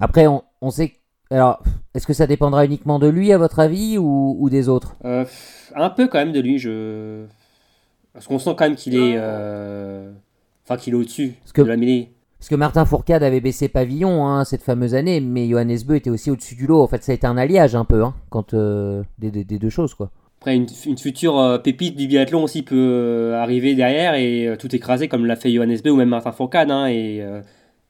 Après, 0.00 0.26
on, 0.26 0.42
on 0.62 0.70
sait. 0.70 0.94
Alors, 1.30 1.62
est-ce 1.94 2.06
que 2.06 2.12
ça 2.14 2.26
dépendra 2.26 2.64
uniquement 2.64 2.98
de 2.98 3.06
lui, 3.06 3.32
à 3.32 3.38
votre 3.38 3.58
avis, 3.60 3.98
ou, 3.98 4.36
ou 4.38 4.48
des 4.50 4.68
autres? 4.68 4.96
Euh, 5.04 5.24
un 5.74 5.90
peu 5.90 6.08
quand 6.08 6.18
même 6.18 6.32
de 6.32 6.40
lui, 6.40 6.58
je. 6.58 7.24
Parce 8.14 8.26
qu'on 8.26 8.38
sent 8.38 8.54
quand 8.56 8.64
même 8.64 8.76
qu'il 8.76 8.94
est. 8.96 9.14
euh, 9.16 10.10
Enfin, 10.64 10.76
qu'il 10.76 10.92
est 10.94 10.96
au-dessus 10.96 11.34
Parce 11.42 11.52
que- 11.52 11.62
de 11.62 11.68
la 11.68 11.76
mêlée. 11.76 12.12
Parce 12.38 12.48
que 12.50 12.54
Martin 12.54 12.84
Fourcade 12.84 13.22
avait 13.24 13.40
baissé 13.40 13.68
pavillon 13.68 14.24
hein, 14.26 14.44
cette 14.44 14.62
fameuse 14.62 14.94
année, 14.94 15.20
mais 15.20 15.48
Johannes 15.48 15.78
Beu 15.86 15.96
était 15.96 16.10
aussi 16.10 16.30
au-dessus 16.30 16.54
du 16.54 16.66
lot. 16.68 16.80
En 16.82 16.86
fait, 16.86 17.02
ça 17.02 17.10
a 17.10 17.14
été 17.16 17.26
un 17.26 17.36
alliage 17.36 17.74
un 17.74 17.84
peu, 17.84 18.04
hein, 18.04 18.14
quand, 18.30 18.54
euh, 18.54 19.02
des, 19.18 19.30
des- 19.32 19.44
des 19.44 19.58
deux 19.58 19.70
choses, 19.70 19.94
quoi. 19.94 20.10
Après, 20.40 20.54
une, 20.54 20.66
une 20.86 20.98
future 20.98 21.36
euh, 21.38 21.58
pépite 21.58 21.96
du 21.96 22.06
biathlon 22.06 22.44
aussi 22.44 22.62
peut 22.62 22.76
euh, 22.76 23.34
arriver 23.42 23.74
derrière 23.74 24.14
et 24.14 24.54
tout 24.56 24.72
écraser 24.76 25.08
comme 25.08 25.26
l'a 25.26 25.34
fait 25.34 25.50
Johannes 25.52 25.78
Beu 25.82 25.90
ou 25.90 25.96
même 25.96 26.10
Martin 26.10 26.30
Fourcade. 26.30 26.70
hein, 26.70 26.86
et 26.86 27.20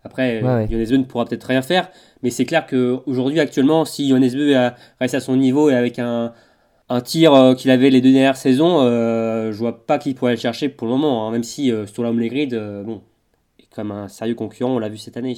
après, 0.05 0.43
Ouais, 0.43 0.49
euh, 0.49 0.76
ouais. 0.76 0.87
Beu 0.87 0.97
ne 0.97 1.05
pourra 1.05 1.25
peut-être 1.25 1.45
rien 1.45 1.62
faire. 1.62 1.90
Mais 2.23 2.31
c'est 2.31 2.45
clair 2.45 2.67
qu'aujourd'hui, 2.67 3.40
actuellement, 3.40 3.85
si 3.85 4.12
Beu 4.12 4.57
a- 4.57 4.75
reste 5.00 5.14
à 5.14 5.21
son 5.21 5.37
niveau 5.37 5.71
et 5.71 5.75
avec 5.75 5.99
un, 5.99 6.33
un 6.88 7.00
tir 7.00 7.35
euh, 7.35 7.55
qu'il 7.55 7.71
avait 7.71 7.90
les 7.90 8.00
deux 8.00 8.12
dernières 8.12 8.37
saisons, 8.37 8.81
euh, 8.83 9.52
je 9.52 9.59
vois 9.59 9.85
pas 9.87 9.99
qui 9.99 10.14
pourrait 10.14 10.35
le 10.35 10.38
chercher 10.40 10.69
pour 10.69 10.87
le 10.87 10.93
moment. 10.95 11.26
hein, 11.28 11.31
même 11.33 11.43
si 11.45 11.71
euh, 11.73 11.87
Sturlam 11.87 12.19
Legrid, 12.19 12.55
euh, 12.55 12.83
bon, 12.83 13.02
est 13.59 13.73
comme 13.75 13.90
un 13.90 14.09
sérieux 14.09 14.35
concurrent, 14.35 14.75
on 14.76 14.78
l'a 14.78 14.88
vu 14.88 14.97
cette 14.99 15.17
année. 15.17 15.37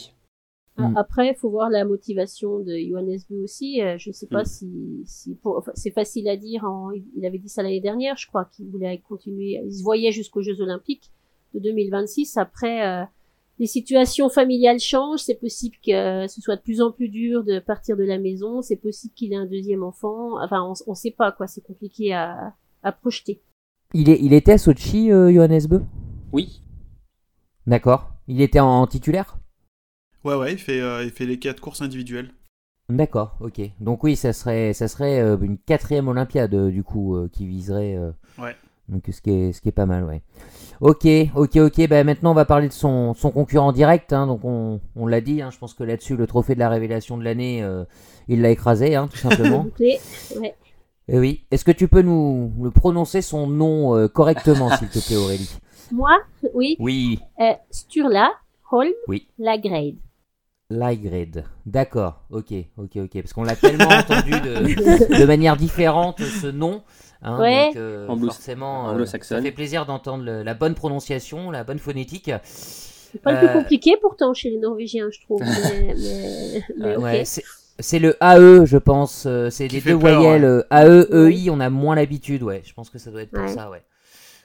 Mm. 0.77 0.97
Après, 0.97 1.29
il 1.31 1.35
faut 1.35 1.51
voir 1.51 1.69
la 1.69 1.85
motivation 1.85 2.61
de 2.61 2.77
Johannes 2.89 3.19
Beu 3.29 3.43
aussi. 3.43 3.83
Euh, 3.83 3.97
Je 3.99 4.13
sais 4.13 4.29
pas 4.29 4.43
Mm. 4.43 4.47
si, 4.47 5.03
si 5.05 5.35
pour- 5.35 5.59
enfin, 5.59 5.73
c'est 5.75 5.91
facile 5.91 6.29
à 6.29 6.37
dire. 6.37 6.65
en- 6.65 6.91
il 7.17 7.27
avait 7.27 7.39
dit 7.39 7.49
ça 7.49 7.63
l'année 7.63 7.81
dernière, 7.81 8.17
je 8.17 8.27
crois, 8.29 8.49
qu'il 8.55 8.67
voulait 8.69 9.03
continuer. 9.09 9.61
Il 9.67 9.73
se 9.75 9.83
voyait 9.83 10.13
jusqu'aux 10.13 10.43
Jeux 10.43 10.61
Olympiques 10.61 11.11
de 11.55 11.59
2026. 11.61 12.37
Après, 12.37 12.87
euh, 12.87 13.03
les 13.61 13.67
situations 13.69 14.29
familiales 14.29 14.81
changent. 14.81 15.21
C'est 15.21 15.39
possible 15.39 15.77
que 15.87 16.27
ce 16.27 16.41
soit 16.41 16.57
de 16.57 16.63
plus 16.63 16.81
en 16.83 16.91
plus 16.91 17.09
dur 17.09 17.45
de 17.45 17.61
partir 17.61 17.97
de 17.97 18.03
la 18.03 18.19
maison. 18.19 18.63
C'est 18.63 18.77
possible 18.77 19.15
qu'il 19.15 19.33
ait 19.33 19.37
un 19.37 19.47
deuxième 19.47 19.85
enfant. 19.85 20.43
Enfin, 20.43 20.63
on, 20.65 20.73
on 20.91 20.95
sait 20.95 21.13
pas 21.13 21.31
quoi. 21.31 21.47
C'est 21.47 21.61
compliqué 21.61 22.13
à, 22.13 22.55
à 22.83 22.91
projeter. 22.91 23.43
Il, 23.95 24.09
est, 24.11 24.19
il 24.21 24.33
était 24.33 24.53
à 24.53 24.59
Sochi, 24.59 25.13
euh, 25.13 25.33
Johannes 25.33 25.67
Beu? 25.69 25.83
Oui, 26.33 26.63
D'accord. 27.67 28.13
Il 28.27 28.41
était 28.41 28.61
en, 28.61 28.83
en 28.83 28.87
titulaire? 28.87 29.39
Ouais, 30.25 30.35
ouais, 30.35 30.53
il 30.53 30.59
fait, 30.59 30.81
euh, 30.81 31.05
il 31.05 31.11
fait 31.11 31.27
les 31.27 31.39
4 31.39 31.61
courses 31.61 31.83
individuelles. 31.83 32.31
D'accord, 32.89 33.37
ok. 33.41 33.61
Donc 33.81 34.03
oui, 34.05 34.17
ça 34.17 34.33
serait, 34.33 34.73
ça 34.73 34.89
serait 34.89 35.21
euh, 35.21 35.37
une 35.41 35.59
quatrième 35.59 36.09
Olympiade, 36.09 36.55
du 36.71 36.83
coup, 36.83 37.17
euh, 37.17 37.29
qui 37.33 37.47
viserait... 37.47 37.97
euh, 37.97 38.11
Ouais. 38.39 38.57
Donc 38.89 39.05
ce 39.13 39.21
qui 39.21 39.31
est, 39.31 39.53
ce 39.53 39.61
qui 39.61 39.69
est 39.69 39.73
pas 39.73 39.87
mal, 39.87 40.05
ouais. 40.05 40.23
Ok, 40.81 41.07
ok, 41.37 41.57
ok. 41.57 41.89
Ben 41.89 42.07
maintenant 42.07 42.31
on 42.31 42.35
va 42.35 42.45
parler 42.47 42.69
de 42.69 42.73
son, 42.73 43.13
son 43.15 43.31
concurrent 43.31 43.73
direct. 43.73 44.13
hein. 44.13 44.27
donc 44.27 44.41
on, 44.45 44.81
on 44.97 45.07
l'a 45.07 45.21
dit. 45.21 45.43
hein, 45.43 45.51
je 45.51 45.59
pense 45.59 45.75
que 45.75 45.85
là-dessus 45.85 46.17
le 46.17 46.27
trophée 46.27 46.55
de 46.55 46.59
la 46.61 46.69
révélation 46.71 47.19
de 47.19 47.25
l'année, 47.25 47.63
euh, 47.63 47.85
il 48.29 48.41
l'a 48.41 48.51
écrasé, 48.51 48.95
hein, 48.95 49.09
tout 49.11 49.19
simplement. 49.19 49.61
Bouclé. 49.65 49.99
Ouais. 50.39 50.55
Eh 51.09 51.19
oui. 51.19 51.45
Est-ce 51.51 51.65
que 51.65 51.73
tu 51.73 51.87
peux 51.89 52.03
nous 52.03 52.71
prononcer 52.75 53.21
son 53.21 53.47
nom 53.47 53.95
euh, 53.97 54.09
correctement, 54.09 54.71
s'il 54.77 54.89
te 54.89 55.05
plaît, 55.07 55.17
Aurélie? 55.17 55.51
Moi, 55.93 56.17
oui. 56.55 56.77
Oui. 56.79 57.19
Euh, 57.41 57.53
Sturla 57.71 58.31
Holm 58.71 58.93
Oui. 59.09 59.27
Lagrade. 59.39 59.97
Lygrid. 60.71 61.45
D'accord. 61.67 62.23
Ok, 62.31 62.53
ok, 62.79 62.91
ok. 62.97 63.11
Parce 63.21 63.33
qu'on 63.33 63.43
l'a 63.43 63.57
tellement 63.57 63.89
entendu 63.89 64.31
de, 64.31 65.19
de 65.19 65.25
manière 65.27 65.57
différente 65.57 66.21
ce 66.23 66.47
nom. 66.47 66.83
Hein, 67.23 67.39
Ouais. 67.41 67.67
donc, 67.69 67.77
euh, 67.77 68.07
forcément, 68.27 68.91
euh, 68.91 69.05
ça 69.07 69.41
fait 69.41 69.53
plaisir 69.53 69.87
d'entendre 69.87 70.25
la 70.25 70.55
bonne 70.55 70.75
prononciation, 70.75 71.51
la 71.51 71.65
bonne 71.65 71.79
phonétique. 71.79 72.31
C'est 72.45 73.21
pas 73.23 73.33
le 73.33 73.39
Euh, 73.39 73.41
plus 73.49 73.59
compliqué 73.61 73.97
pourtant 74.01 74.35
chez 74.35 74.51
les 74.51 74.59
Norvégiens, 74.59 75.09
je 75.11 75.21
trouve. 75.23 75.41
Mais, 75.43 75.95
mais, 75.99 76.63
mais 76.79 76.97
ok. 76.97 77.03
Ouais, 77.03 77.25
c'est- 77.25 77.99
le 77.99 78.15
AE, 78.23 78.67
je 78.67 78.77
pense. 78.77 79.25
euh, 79.27 79.51
C'est 79.51 79.69
fait 79.69 79.81
deux 79.81 79.99
peur, 79.99 80.21
voyelles 80.21 80.45
ouais. 80.45 80.65
euh, 80.73 81.07
AE, 81.31 81.31
EI, 81.33 81.51
on 81.51 81.61
a 81.61 81.71
moins 81.71 81.95
l'habitude, 81.97 82.43
ouais. 82.43 82.63
Je 82.65 82.73
pense 82.75 82.91
que 82.91 82.99
ça 82.99 83.11
doit 83.11 83.23
être 83.23 83.31
pour 83.33 83.43
Ouais. 83.43 83.49
ça, 83.49 83.71
ouais. 83.71 83.83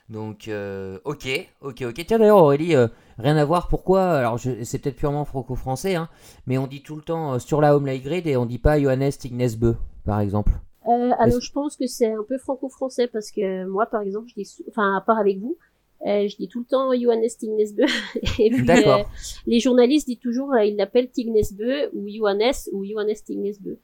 Donc, 0.10 0.48
euh, 0.48 1.00
ok, 1.04 1.28
ok, 1.62 1.84
ok. 1.88 2.06
Tiens, 2.06 2.20
d'ailleurs, 2.20 2.38
Aurélie, 2.38 2.76
euh, 2.76 2.88
rien 3.18 3.36
à 3.38 3.44
voir. 3.46 3.68
Pourquoi 3.68 4.12
Alors, 4.14 4.40
c'est 4.40 4.78
peut-être 4.80 4.96
purement 4.96 5.26
franco-français, 5.26 5.96
hein, 5.96 6.10
mais 6.48 6.58
on 6.60 6.68
dit 6.68 6.82
tout 6.84 6.96
le 6.96 7.02
temps 7.02 7.34
euh, 7.34 7.40
sur 7.40 7.60
la 7.60 7.76
home 7.76 7.86
grid 8.04 8.28
et 8.28 8.38
on 8.38 8.46
dit 8.46 8.60
pas 8.60 8.80
Johannes 8.80 9.12
Tignesbø, 9.12 9.74
par 10.06 10.20
exemple. 10.20 10.52
Euh, 10.88 11.12
alors 11.18 11.42
je 11.42 11.52
pense 11.52 11.76
que 11.76 11.88
c'est 11.88 12.12
un 12.12 12.24
peu 12.24 12.38
franco-français 12.38 13.08
parce 13.08 13.32
que 13.32 13.66
moi, 13.66 13.86
par 13.86 14.02
exemple, 14.02 14.28
je 14.30 14.36
dis, 14.36 14.64
enfin 14.70 14.98
à 14.98 15.02
part 15.02 15.18
avec 15.18 15.40
vous, 15.40 15.58
euh, 16.06 16.28
je 16.28 16.36
dis 16.36 16.48
tout 16.48 16.60
le 16.60 16.66
temps 16.66 16.92
Johannes 16.94 17.28
Tignesbø. 17.40 17.84
Et 18.40 18.50
puis 18.52 18.70
euh, 18.70 19.04
les 19.48 19.60
journalistes 19.60 20.08
disent 20.08 20.20
toujours, 20.20 20.56
ils 20.58 20.76
l'appellent 20.76 21.10
Tignesbø 21.10 21.90
ou 21.94 22.08
Johannes 22.08 22.54
ou 22.72 22.86
Johannes 22.86 23.16
Tignesbø. 23.26 23.78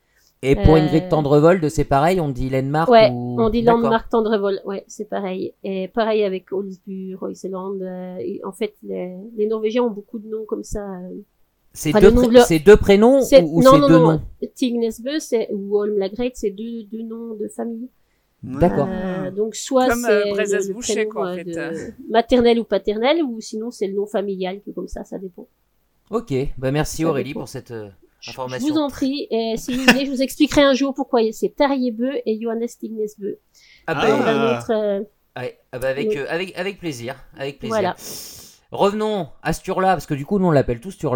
Et 0.43 0.55
pour 0.55 0.75
Ingrid 0.75 1.07
Tendrevold, 1.07 1.69
c'est 1.69 1.83
pareil, 1.83 2.19
on 2.19 2.29
dit 2.29 2.49
Lenmark 2.49 2.89
Ouais, 2.89 3.11
ou... 3.11 3.39
on 3.39 3.49
dit. 3.51 3.61
Landmark 3.61 4.09
Tendrevol, 4.09 4.59
ouais, 4.65 4.83
c'est 4.87 5.07
pareil. 5.07 5.53
Et 5.63 5.87
pareil 5.87 6.23
avec 6.23 6.51
Olsbu, 6.51 7.13
Royseland. 7.13 7.77
en 8.43 8.51
fait, 8.51 8.73
les, 8.81 9.15
les 9.37 9.45
Norvégiens 9.45 9.83
ont 9.83 9.91
beaucoup 9.91 10.17
de 10.17 10.27
noms 10.27 10.45
comme 10.45 10.63
ça. 10.63 10.83
Euh. 11.71 11.73
C'est 11.73 11.89
Enfin, 11.89 12.01
deux, 12.01 12.09
le 12.09 12.33
de 12.33 12.39
c'est 12.39 12.77
prénoms 12.77 13.21
C'est- 13.21 13.41
ou, 13.41 13.59
ou 13.59 13.63
non, 13.63 13.71
c'est 13.73 13.79
non, 13.79 13.87
deux 13.87 13.93
non. 13.99 14.11
noms? 14.13 14.21
Tignesbø, 14.55 15.19
c'est 15.19 15.47
ou 15.51 15.77
Holmlagreit, 15.77 16.31
c'est 16.35 16.51
deux, 16.51 16.83
deux 16.91 17.03
noms 17.03 17.35
de 17.35 17.47
famille. 17.47 17.87
D'accord. 18.43 18.87
Euh, 18.89 19.29
donc 19.31 19.55
soit 19.55 19.87
Comme, 19.87 20.01
c'est 20.01 20.11
euh, 20.11 20.25
le, 20.25 20.31
Brezaz 20.31 20.67
le 20.67 20.73
Boucher, 20.73 20.93
prénom 20.95 21.11
quoi, 21.11 21.29
en 21.29 21.33
euh, 21.33 21.35
fait. 21.35 21.43
de 21.45 21.93
maternel 22.09 22.59
ou 22.59 22.63
paternel, 22.63 23.23
ou 23.23 23.39
sinon 23.39 23.69
c'est 23.71 23.87
le 23.87 23.93
nom 23.93 24.05
familial, 24.07 24.61
que 24.65 24.71
comme 24.71 24.87
ça, 24.87 25.03
ça 25.03 25.17
dépend. 25.19 25.47
Ok, 26.09 26.33
bah 26.57 26.71
merci 26.71 27.03
Ça 27.03 27.09
Aurélie 27.09 27.29
dépend. 27.29 27.41
pour 27.41 27.47
cette 27.49 27.71
euh, 27.71 27.87
Je 28.19 28.31
information. 28.31 28.67
vous 28.67 28.77
en 28.79 28.89
prie, 28.89 29.27
et 29.31 29.55
si 29.57 29.75
vous 29.75 29.83
voulez, 29.85 30.05
je 30.07 30.11
vous 30.11 30.21
expliquerai 30.23 30.61
un 30.63 30.73
jour 30.73 30.93
pourquoi 30.93 31.21
c'est 31.31 31.55
Tariebeu 31.55 32.13
et 32.25 32.41
Johannes 32.41 32.67
Tignesbeu. 32.79 33.37
Ah 33.87 33.93
bah, 33.93 34.59
Ah. 34.65 34.71
Euh, 34.71 35.01
ah 35.71 35.79
bah 35.79 35.87
avec, 35.87 36.15
euh, 36.17 36.25
avec, 36.27 36.57
avec 36.57 36.79
plaisir, 36.79 37.15
avec 37.37 37.59
plaisir. 37.59 37.73
Voilà. 37.75 37.95
Revenons 38.71 39.27
à 39.43 39.53
Sturla, 39.53 39.89
parce 39.93 40.05
que 40.05 40.13
du 40.13 40.25
coup, 40.25 40.39
nous 40.39 40.47
on 40.47 40.51
l'appelle 40.51 40.79
tous 40.79 40.97
plus 40.97 41.07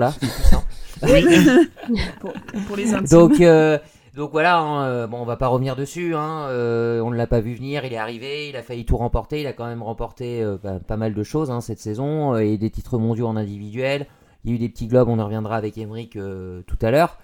simple. 0.43 0.65
pour, 2.19 2.33
pour 2.67 2.75
les 2.75 2.93
intimes. 2.93 3.07
donc, 3.07 3.39
euh, 3.41 3.77
donc 4.15 4.31
voilà, 4.31 4.59
hein, 4.59 4.83
euh, 4.85 5.07
bon, 5.07 5.19
on 5.19 5.25
va 5.25 5.35
pas 5.35 5.47
revenir 5.47 5.75
dessus, 5.75 6.15
hein, 6.15 6.47
euh, 6.49 7.01
on 7.01 7.11
ne 7.11 7.17
l'a 7.17 7.27
pas 7.27 7.41
vu 7.41 7.53
venir, 7.53 7.83
il 7.83 7.91
est 7.91 7.97
arrivé, 7.97 8.47
il 8.47 8.55
a 8.55 8.63
failli 8.63 8.85
tout 8.85 8.95
remporter, 8.95 9.41
il 9.41 9.47
a 9.47 9.53
quand 9.53 9.65
même 9.65 9.83
remporté 9.83 10.41
euh, 10.41 10.57
bah, 10.63 10.79
pas 10.85 10.95
mal 10.95 11.13
de 11.13 11.23
choses 11.23 11.51
hein, 11.51 11.59
cette 11.59 11.79
saison, 11.79 12.33
euh, 12.33 12.39
et 12.39 12.57
des 12.57 12.69
titres 12.69 12.97
mondiaux 12.97 13.27
en 13.27 13.35
individuel, 13.35 14.07
il 14.45 14.51
y 14.51 14.53
a 14.53 14.55
eu 14.55 14.59
des 14.59 14.69
petits 14.69 14.87
globes, 14.87 15.09
on 15.09 15.19
en 15.19 15.25
reviendra 15.25 15.57
avec 15.57 15.77
Emeric 15.77 16.15
euh, 16.15 16.61
tout 16.67 16.77
à 16.81 16.91
l'heure. 16.91 17.17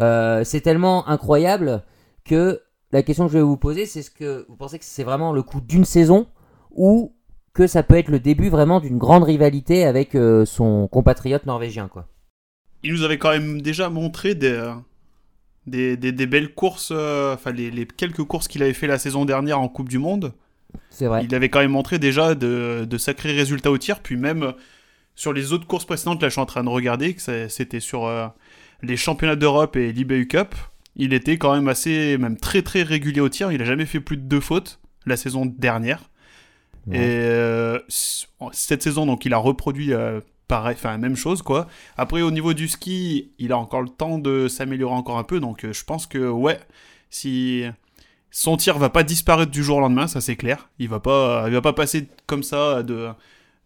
Euh, 0.00 0.44
c'est 0.44 0.60
tellement 0.60 1.08
incroyable 1.08 1.82
que 2.24 2.60
la 2.92 3.02
question 3.02 3.26
que 3.26 3.32
je 3.32 3.38
vais 3.38 3.44
vous 3.44 3.56
poser, 3.56 3.86
c'est 3.86 4.02
ce 4.02 4.10
que 4.10 4.46
vous 4.48 4.56
pensez 4.56 4.78
que 4.78 4.84
c'est 4.84 5.02
vraiment 5.02 5.32
le 5.32 5.42
coup 5.42 5.60
d'une 5.60 5.84
saison 5.84 6.26
ou 6.70 7.14
que 7.58 7.66
ça 7.66 7.82
peut 7.82 7.96
être 7.96 8.08
le 8.08 8.20
début 8.20 8.50
vraiment 8.50 8.78
d'une 8.78 8.98
grande 8.98 9.24
rivalité 9.24 9.84
avec 9.84 10.14
euh, 10.14 10.44
son 10.44 10.86
compatriote 10.86 11.44
norvégien, 11.44 11.88
quoi. 11.88 12.06
Il 12.84 12.92
nous 12.92 13.02
avait 13.02 13.18
quand 13.18 13.30
même 13.30 13.60
déjà 13.60 13.90
montré 13.90 14.36
des, 14.36 14.52
euh, 14.52 14.74
des, 15.66 15.96
des, 15.96 16.12
des 16.12 16.26
belles 16.28 16.54
courses, 16.54 16.92
euh, 16.94 17.34
enfin 17.34 17.50
les, 17.50 17.72
les 17.72 17.84
quelques 17.84 18.22
courses 18.22 18.46
qu'il 18.46 18.62
avait 18.62 18.74
fait 18.74 18.86
la 18.86 18.96
saison 18.96 19.24
dernière 19.24 19.58
en 19.58 19.68
Coupe 19.68 19.88
du 19.88 19.98
Monde. 19.98 20.34
C'est 20.90 21.06
vrai. 21.06 21.24
Il 21.24 21.34
avait 21.34 21.48
quand 21.48 21.58
même 21.58 21.72
montré 21.72 21.98
déjà 21.98 22.36
de, 22.36 22.86
de 22.88 22.96
sacrés 22.96 23.32
résultats 23.32 23.72
au 23.72 23.78
tir, 23.78 23.98
puis 24.04 24.16
même 24.16 24.52
sur 25.16 25.32
les 25.32 25.52
autres 25.52 25.66
courses 25.66 25.84
précédentes, 25.84 26.22
là 26.22 26.28
je 26.28 26.34
suis 26.34 26.40
en 26.40 26.46
train 26.46 26.62
de 26.62 26.68
regarder, 26.68 27.14
que 27.14 27.48
c'était 27.48 27.80
sur 27.80 28.08
les 28.82 28.96
championnats 28.96 29.34
d'Europe 29.34 29.74
et 29.74 29.92
l'IBU 29.92 30.28
Cup. 30.28 30.54
Il 30.94 31.12
était 31.12 31.38
quand 31.38 31.54
même 31.54 31.66
assez, 31.66 32.18
même 32.18 32.36
très 32.36 32.62
très 32.62 32.84
régulier 32.84 33.20
au 33.20 33.28
tir. 33.28 33.50
Il 33.50 33.60
a 33.62 33.64
jamais 33.64 33.86
fait 33.86 33.98
plus 33.98 34.16
de 34.16 34.22
deux 34.22 34.40
fautes 34.40 34.78
la 35.06 35.16
saison 35.16 35.44
dernière. 35.44 36.07
Ouais. 36.90 36.96
Et 36.98 37.18
euh, 37.20 37.78
cette 38.52 38.82
saison, 38.82 39.06
donc, 39.06 39.24
il 39.24 39.34
a 39.34 39.38
reproduit 39.38 39.92
euh, 39.92 40.20
pareil, 40.46 40.74
enfin, 40.78 40.92
la 40.92 40.98
même 40.98 41.16
chose, 41.16 41.42
quoi. 41.42 41.66
Après, 41.96 42.22
au 42.22 42.30
niveau 42.30 42.54
du 42.54 42.68
ski, 42.68 43.30
il 43.38 43.52
a 43.52 43.58
encore 43.58 43.82
le 43.82 43.88
temps 43.88 44.18
de 44.18 44.48
s'améliorer 44.48 44.94
encore 44.94 45.18
un 45.18 45.24
peu. 45.24 45.40
Donc, 45.40 45.64
euh, 45.64 45.72
je 45.72 45.84
pense 45.84 46.06
que, 46.06 46.28
ouais, 46.28 46.58
si 47.10 47.64
son 48.30 48.56
tir 48.56 48.78
va 48.78 48.90
pas 48.90 49.02
disparaître 49.02 49.50
du 49.50 49.62
jour 49.64 49.78
au 49.78 49.80
lendemain, 49.80 50.06
ça 50.06 50.20
c'est 50.20 50.36
clair. 50.36 50.68
Il 50.78 50.88
va 50.88 51.00
pas, 51.00 51.44
il 51.46 51.52
va 51.54 51.60
pas 51.60 51.72
passer 51.72 52.08
comme 52.26 52.42
ça 52.42 52.82
de, 52.82 53.08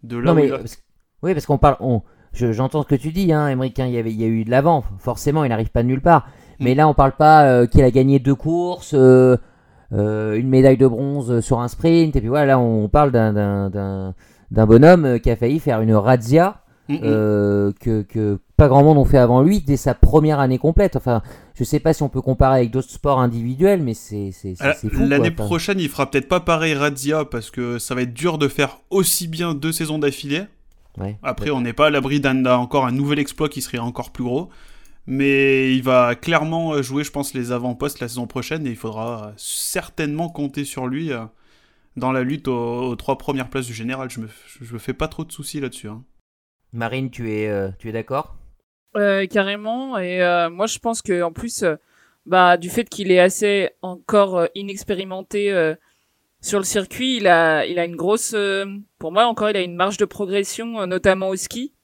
de 0.05 0.17
là 0.17 0.25
Non, 0.27 0.33
où 0.33 0.35
mais, 0.37 0.47
il 0.47 0.53
a- 0.53 0.59
parce- 0.59 0.83
oui, 1.23 1.35
parce 1.35 1.47
qu'on 1.47 1.59
parle. 1.59 1.77
on- 1.81 2.03
je- 2.33 2.53
J'entends 2.53 2.83
ce 2.83 2.89
que 2.89 2.95
tu 2.95 3.13
dis, 3.13 3.33
hein, 3.33 3.49
Emmerich, 3.49 3.79
hein, 3.79 3.87
il, 3.87 3.93
y 3.95 3.99
avait, 3.99 4.11
il 4.13 4.21
y 4.21 4.25
a 4.25 4.29
eu 4.29 4.45
de 4.45 4.51
l'avant. 4.51 4.85
Forcément, 4.99 5.45
il 5.45 5.49
n'arrive 5.51 5.71
pas 5.71 5.83
de 5.83 5.89
nulle 5.89 6.01
part. 6.01 6.27
Mais 6.61 6.75
là, 6.75 6.87
on 6.89 6.95
parle 6.95 7.13
pas 7.13 7.45
euh, 7.45 7.67
qu'il 7.67 7.83
a 7.83 7.91
gagné 7.91 8.19
deux 8.21 8.35
courses, 8.37 8.95
euh, 8.95 9.37
euh, 9.93 10.35
une 10.39 10.49
médaille 10.49 10.77
de 10.79 10.87
bronze 10.87 11.41
sur 11.41 11.61
un 11.61 11.69
sprint. 11.69 12.17
Et 12.17 12.21
puis 12.21 12.29
voilà, 12.29 12.47
là, 12.47 12.59
on 12.59 12.89
parle 12.89 13.11
d'un- 13.13 13.33
d'un 13.33 13.71
d'un- 13.71 14.15
d'un 14.51 14.67
bonhomme 14.67 15.05
euh, 15.05 15.19
qui 15.19 15.31
a 15.31 15.37
failli 15.37 15.59
faire 15.61 15.81
une 15.81 15.95
razzia 15.95 16.59
Mm, 16.89 16.97
euh, 17.05 17.73
que, 17.81 18.03
que 18.03 18.41
pas 18.57 18.67
grand 18.67 18.83
monde 18.83 18.99
ont 18.99 19.05
fait 19.05 19.17
avant 19.17 19.41
lui 19.41 19.61
dès 19.61 19.77
sa 19.77 19.95
première 19.95 20.41
année 20.41 20.59
complète. 20.59 20.97
Enfin, 20.97 21.23
je 21.55 21.63
sais 21.63 21.79
pas 21.79 21.93
si 21.93 22.03
on 22.03 22.09
peut 22.09 22.21
comparer 22.21 22.57
avec 22.59 22.73
d'autres 22.73 22.91
sports 22.91 23.21
individuels, 23.21 23.81
mais 23.83 23.95
c'est 23.95 24.31
c'est- 24.33 24.57
c'est- 24.57 24.73
c'est 24.75 24.89
fou. 24.91 25.07
L'année 25.07 25.31
prochaine, 25.47 25.79
il 25.79 25.89
fera 25.89 26.11
peut-être 26.11 26.27
pas 26.29 26.41
pareil 26.41 26.75
Razia 26.75 27.25
parce 27.25 27.51
que 27.53 27.79
ça 27.79 27.95
va 27.95 28.03
être 28.03 28.13
dur 28.13 28.37
de 28.37 28.49
faire 28.49 28.79
aussi 28.91 29.29
bien 29.29 29.55
deux 29.55 29.71
saisons 29.71 30.01
d'affilée. 30.01 30.43
ouais. 30.99 31.17
Après, 31.23 31.51
on 31.51 31.61
n'est 31.61 31.73
pas 31.73 31.87
à 31.87 31.91
l'abri 31.91 32.19
d'un 32.19 32.35
d'un- 32.35 32.57
encore 32.57 32.85
un 32.85 32.93
nouvel 32.93 33.21
exploit 33.21 33.49
qui 33.49 33.63
serait 33.63 33.79
encore 33.79 34.11
plus 34.11 34.25
gros. 34.25 34.49
Mais 35.07 35.75
il 35.75 35.83
va 35.83 36.15
clairement 36.15 36.81
jouer, 36.81 37.03
je 37.03 37.11
pense, 37.11 37.35
les 37.35 37.51
avant-postes 37.51 38.01
la 38.01 38.09
saison 38.09 38.27
prochaine 38.27 38.67
et 38.67 38.71
il 38.71 38.77
faudra 38.77 39.33
certainement 39.37 40.29
compter 40.29 40.65
sur 40.65 40.87
lui 40.87 41.13
euh, 41.13 41.25
dans 41.97 42.13
la 42.13 42.23
lutte 42.23 42.47
aux, 42.47 42.83
aux 42.91 42.97
trois 42.97 43.19
premières 43.19 43.51
places 43.51 43.67
du 43.67 43.75
général. 43.75 44.11
Je 44.11 44.21
me, 44.21 44.29
je 44.61 44.73
me 44.73 44.79
fais 44.79 44.95
pas 44.95 45.09
trop 45.09 45.25
de 45.25 45.33
soucis 45.33 45.61
là-dessus. 45.61 45.89
hein. 45.89 46.05
Marine, 46.73 47.11
tu 47.11 47.33
es, 47.33 47.49
euh, 47.49 47.71
tu 47.79 47.89
es 47.89 47.93
d'accord? 47.93 48.37
Euh, 48.97 49.27
carrément. 49.27 49.99
Et 49.99 50.23
euh, 50.23 50.49
moi, 50.51 50.67
je 50.67 50.79
pense 50.79 51.03
que 51.03 51.23
en 51.23 51.33
plus, 51.33 51.65
euh, 51.65 51.77
bah, 52.25 52.57
du 52.57 52.71
fait 52.71 52.89
qu'il 52.89 53.11
est 53.11 53.19
assez 53.19 53.71
encore 53.83 54.37
euh, 54.37 54.47
inexpérimenté 54.55 55.51
euh, 55.51 55.75
sur 56.41 56.59
le 56.59 56.65
circuit, 56.65 57.17
il 57.17 57.27
a, 57.27 57.67
il 57.67 57.79
a 57.79 57.85
une 57.85 57.97
grosse, 57.97 58.35
euh, 58.35 58.67
pour 58.99 59.11
moi 59.13 59.27
encore, 59.27 59.51
il 59.51 59.57
a 59.57 59.63
une 59.63 59.75
marge 59.75 59.97
de 59.97 60.05
progression, 60.05 60.81
euh, 60.81 60.87
notamment 60.87 61.29
au 61.29 61.37
ski. 61.37 61.75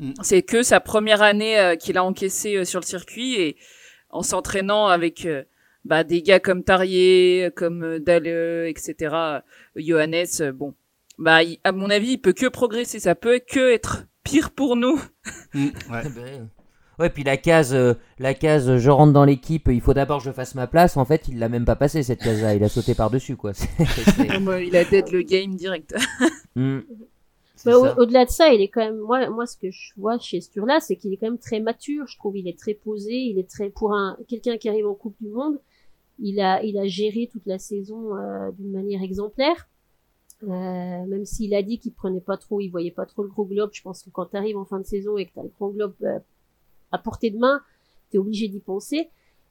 Mm. 0.00 0.12
C'est 0.22 0.42
que 0.42 0.62
sa 0.62 0.80
première 0.80 1.22
année 1.22 1.58
euh, 1.58 1.76
qu'il 1.76 1.96
a 1.98 2.04
encaissé 2.04 2.56
euh, 2.56 2.64
sur 2.64 2.80
le 2.80 2.86
circuit 2.86 3.34
et 3.40 3.56
en 4.10 4.22
s'entraînant 4.22 4.86
avec 4.88 5.24
euh, 5.26 5.44
bah, 5.84 6.02
des 6.04 6.22
gars 6.22 6.40
comme 6.40 6.64
Tarier, 6.64 7.50
comme 7.54 7.84
euh, 7.84 7.98
Dalle, 8.00 8.26
etc., 8.66 8.94
euh, 9.12 9.40
Johannes, 9.76 10.24
euh, 10.40 10.52
bon, 10.52 10.74
bah, 11.18 11.42
il- 11.42 11.58
à 11.64 11.72
mon 11.72 11.90
avis, 11.90 12.12
il 12.12 12.18
peut 12.18 12.32
que 12.32 12.46
progresser. 12.46 12.98
Ça 12.98 13.14
peut 13.14 13.40
que 13.46 13.72
être 13.72 14.06
pire 14.24 14.50
pour 14.50 14.74
nous. 14.76 15.00
Mm, 15.54 15.66
ouais. 15.90 16.02
Ben, 16.14 16.48
Ouais, 16.98 17.08
puis 17.08 17.24
la 17.24 17.38
case, 17.38 17.72
euh, 17.74 17.94
la 18.18 18.34
case, 18.34 18.76
je 18.76 18.90
rentre 18.90 19.14
dans 19.14 19.24
l'équipe, 19.24 19.68
il 19.72 19.80
faut 19.80 19.94
d'abord 19.94 20.18
que 20.18 20.24
je 20.24 20.32
fasse 20.32 20.54
ma 20.54 20.66
place. 20.66 20.98
En 20.98 21.06
fait, 21.06 21.28
il 21.28 21.38
l'a 21.38 21.48
même 21.48 21.64
pas 21.64 21.74
passé 21.74 22.02
cette 22.02 22.20
case-là, 22.20 22.54
il 22.54 22.62
a 22.62 22.68
sauté 22.68 22.94
par 22.94 23.08
dessus, 23.08 23.36
quoi. 23.36 23.52
Bah, 24.42 24.60
il 24.60 24.76
a 24.76 24.84
dead 24.84 25.10
le 25.10 25.22
game 25.22 25.54
direct. 25.56 25.94
Hmm. 26.56 26.80
Au- 27.66 27.84
ça. 27.84 27.98
au-delà 27.98 28.24
de 28.24 28.30
ça, 28.30 28.52
il 28.52 28.60
est 28.60 28.68
quand 28.68 28.80
même, 28.80 28.98
moi, 28.98 29.28
moi, 29.30 29.46
ce 29.46 29.56
que 29.56 29.70
je 29.70 29.92
vois 29.96 30.18
chez 30.18 30.40
Sturla, 30.40 30.80
c'est 30.80 30.96
qu'il 30.96 31.12
est 31.12 31.16
quand 31.16 31.26
même 31.26 31.38
très 31.38 31.60
mature. 31.60 32.06
Je 32.06 32.16
trouve, 32.16 32.36
il 32.36 32.48
est 32.48 32.58
très 32.58 32.74
posé. 32.74 33.12
Il 33.14 33.38
est 33.38 33.48
très, 33.48 33.70
pour 33.70 33.92
un, 33.94 34.16
quelqu'un 34.28 34.56
qui 34.58 34.68
arrive 34.68 34.86
en 34.86 34.94
Coupe 34.94 35.16
du 35.20 35.28
Monde, 35.28 35.58
il 36.18 36.40
a, 36.40 36.62
il 36.62 36.78
a 36.78 36.86
géré 36.86 37.28
toute 37.32 37.46
la 37.46 37.58
saison 37.58 38.16
euh, 38.16 38.50
d'une 38.52 38.72
manière 38.72 39.02
exemplaire. 39.02 39.68
Euh, 40.42 40.46
même 40.48 41.26
s'il 41.26 41.54
a 41.54 41.62
dit 41.62 41.78
qu'il 41.78 41.92
prenait 41.92 42.20
pas 42.20 42.38
trop, 42.38 42.60
il 42.60 42.68
voyait 42.68 42.90
pas 42.90 43.04
trop 43.06 43.22
le 43.22 43.28
gros 43.28 43.44
globe. 43.44 43.70
Je 43.72 43.82
pense 43.82 44.02
que 44.02 44.10
quand 44.10 44.26
tu 44.26 44.36
arrives 44.36 44.56
en 44.56 44.64
fin 44.64 44.78
de 44.80 44.86
saison 44.86 45.18
et 45.18 45.26
que 45.26 45.32
tu 45.32 45.38
as 45.40 45.42
le 45.42 45.52
gros 45.58 45.70
globe 45.70 45.94
euh, 46.02 46.18
à 46.92 46.98
portée 46.98 47.30
de 47.30 47.38
main, 47.38 47.60
tu 48.10 48.16
es 48.16 48.18
obligé 48.18 48.48
d'y 48.48 48.60
penser. 48.60 49.10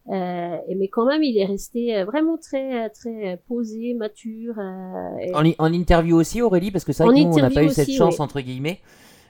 Euh, 0.09 0.57
mais 0.75 0.87
quand 0.87 1.05
même, 1.05 1.21
il 1.21 1.37
est 1.37 1.45
resté 1.45 1.95
euh, 1.95 2.05
vraiment 2.05 2.37
très, 2.37 2.85
euh, 2.85 2.89
très 2.89 3.41
posé, 3.47 3.93
mature. 3.93 4.55
euh, 4.57 5.43
et- 5.43 5.55
En, 5.59 5.71
interview 5.71 6.17
aussi, 6.17 6.41
Aurélie, 6.41 6.71
parce 6.71 6.83
que 6.83 6.93
c'est 6.93 7.03
vrai 7.03 7.13
que 7.13 7.19
nous, 7.19 7.33
on 7.33 7.37
n'a 7.37 7.49
pas 7.49 7.63
eu 7.63 7.69
cette 7.69 7.91
chance, 7.91 8.15
oui. 8.15 8.21
entre 8.21 8.41
guillemets. 8.41 8.79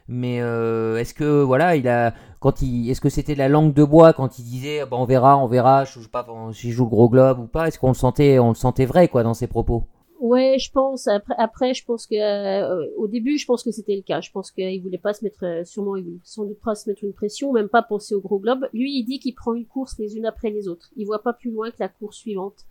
Mais 0.07 0.41
euh, 0.41 0.97
est-ce 0.97 1.13
que 1.13 1.43
voilà, 1.43 1.75
il 1.75 1.87
a 1.87 2.13
quand 2.39 2.63
il 2.63 2.89
est-ce 2.89 2.99
que 2.99 3.09
c'était 3.09 3.35
la 3.35 3.47
langue 3.47 3.73
de 3.73 3.83
bois 3.83 4.11
quand 4.13 4.39
il 4.39 4.43
disait 4.43 4.79
bah, 4.89 4.97
on 4.97 5.05
verra, 5.05 5.37
on 5.37 5.45
verra, 5.45 5.85
je 5.85 5.99
joue 5.99 6.09
pas 6.09 6.25
si 6.51 6.71
je 6.71 6.75
joue 6.75 6.85
le 6.85 6.89
gros 6.89 7.09
globe 7.09 7.39
ou 7.39 7.45
pas? 7.45 7.67
Est-ce 7.67 7.77
qu'on 7.77 7.89
le 7.89 7.93
sentait, 7.93 8.39
on 8.39 8.49
le 8.49 8.55
sentait 8.55 8.85
vrai 8.85 9.07
quoi 9.07 9.21
dans 9.21 9.35
ses 9.35 9.45
propos? 9.45 9.83
Ouais, 10.19 10.57
je 10.59 10.69
pense. 10.69 11.07
Après, 11.07 11.35
après 11.37 11.73
je 11.73 11.85
pense 11.85 12.05
que 12.05 12.15
euh, 12.15 12.85
au 12.97 13.07
début, 13.07 13.37
je 13.37 13.45
pense 13.45 13.63
que 13.63 13.71
c'était 13.71 13.95
le 13.95 14.01
cas. 14.01 14.19
Je 14.19 14.31
pense 14.31 14.51
qu'il 14.51 14.81
voulait 14.81 14.97
pas 14.97 15.13
se 15.13 15.23
mettre, 15.23 15.45
euh, 15.45 15.63
sûrement, 15.63 15.95
il 15.95 16.03
voulait 16.03 16.19
sans 16.23 16.45
doute 16.45 16.59
pas 16.59 16.75
se 16.75 16.89
mettre 16.89 17.05
une 17.05 17.13
pression, 17.13 17.53
même 17.53 17.69
pas 17.69 17.81
penser 17.81 18.15
au 18.15 18.19
gros 18.19 18.37
globe. 18.39 18.67
Lui, 18.73 18.99
il 18.99 19.05
dit 19.05 19.19
qu'il 19.19 19.33
prend 19.33 19.53
une 19.53 19.65
course 19.65 19.97
les 19.97 20.17
unes 20.17 20.25
après 20.25 20.49
les 20.49 20.67
autres. 20.67 20.91
Il 20.97 21.05
voit 21.05 21.23
pas 21.23 21.31
plus 21.31 21.51
loin 21.51 21.71
que 21.71 21.77
la 21.79 21.87
course 21.87 22.17
suivante. 22.17 22.65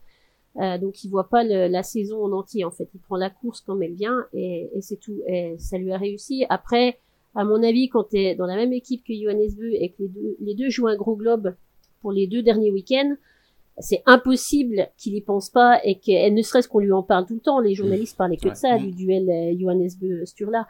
Euh, 0.57 0.77
donc, 0.77 1.03
il 1.05 1.09
voit 1.09 1.29
pas 1.31 1.43
la 1.43 1.83
saison 1.83 2.23
en 2.23 2.33
entier. 2.33 2.65
En 2.65 2.71
fait, 2.71 2.91
il 2.95 3.01
prend 3.01 3.17
la 3.17 3.31
course 3.31 3.63
quand 3.63 3.81
elle 3.81 3.95
vient 3.95 4.27
et, 4.35 4.69
et 4.75 4.83
c'est 4.83 4.97
tout. 4.97 5.19
Et 5.27 5.57
ça 5.59 5.79
lui 5.79 5.91
a 5.93 5.99
réussi. 5.99 6.45
Après, 6.51 6.99
à 7.35 7.45
mon 7.45 7.63
avis, 7.63 7.89
quand 7.89 8.05
t'es 8.05 8.35
dans 8.35 8.47
la 8.47 8.57
même 8.57 8.73
équipe 8.75 9.05
que 9.05 9.15
Johannes 9.15 9.55
Beu 9.57 9.73
et 9.73 9.91
que 9.91 10.03
les 10.03 10.09
deux, 10.09 10.37
les 10.41 10.55
deux 10.55 10.69
jouent 10.69 10.89
un 10.89 10.97
gros 10.97 11.17
globe 11.17 11.55
pour 12.03 12.13
les 12.13 12.27
deux 12.27 12.43
derniers 12.43 12.73
week-ends, 12.73 13.17
c'est 13.81 14.03
impossible 14.07 14.89
qu'il 14.97 15.15
y 15.15 15.21
pense 15.21 15.51
pas 15.51 15.81
et 15.85 15.97
que 15.97 16.11
et 16.11 16.31
ne 16.31 16.43
serait-ce 16.43 16.69
qu'on 16.69 16.81
lui 16.81 16.93
en 16.93 17.03
parle 17.03 17.27
tout 17.27 17.35
le 17.35 17.41
temps. 17.41 17.61
Les 17.61 17.75
journalistes 17.75 18.17
parlaient 18.17 18.37
que 18.37 18.49
de 18.49 18.55
ça, 18.55 18.77
Mm. 18.79 18.83
du 18.87 18.93
duel 18.93 19.29
euh, 19.31 19.57
Johannes 19.59 19.89
Beu 20.01 20.25
Sturla. 20.27 20.67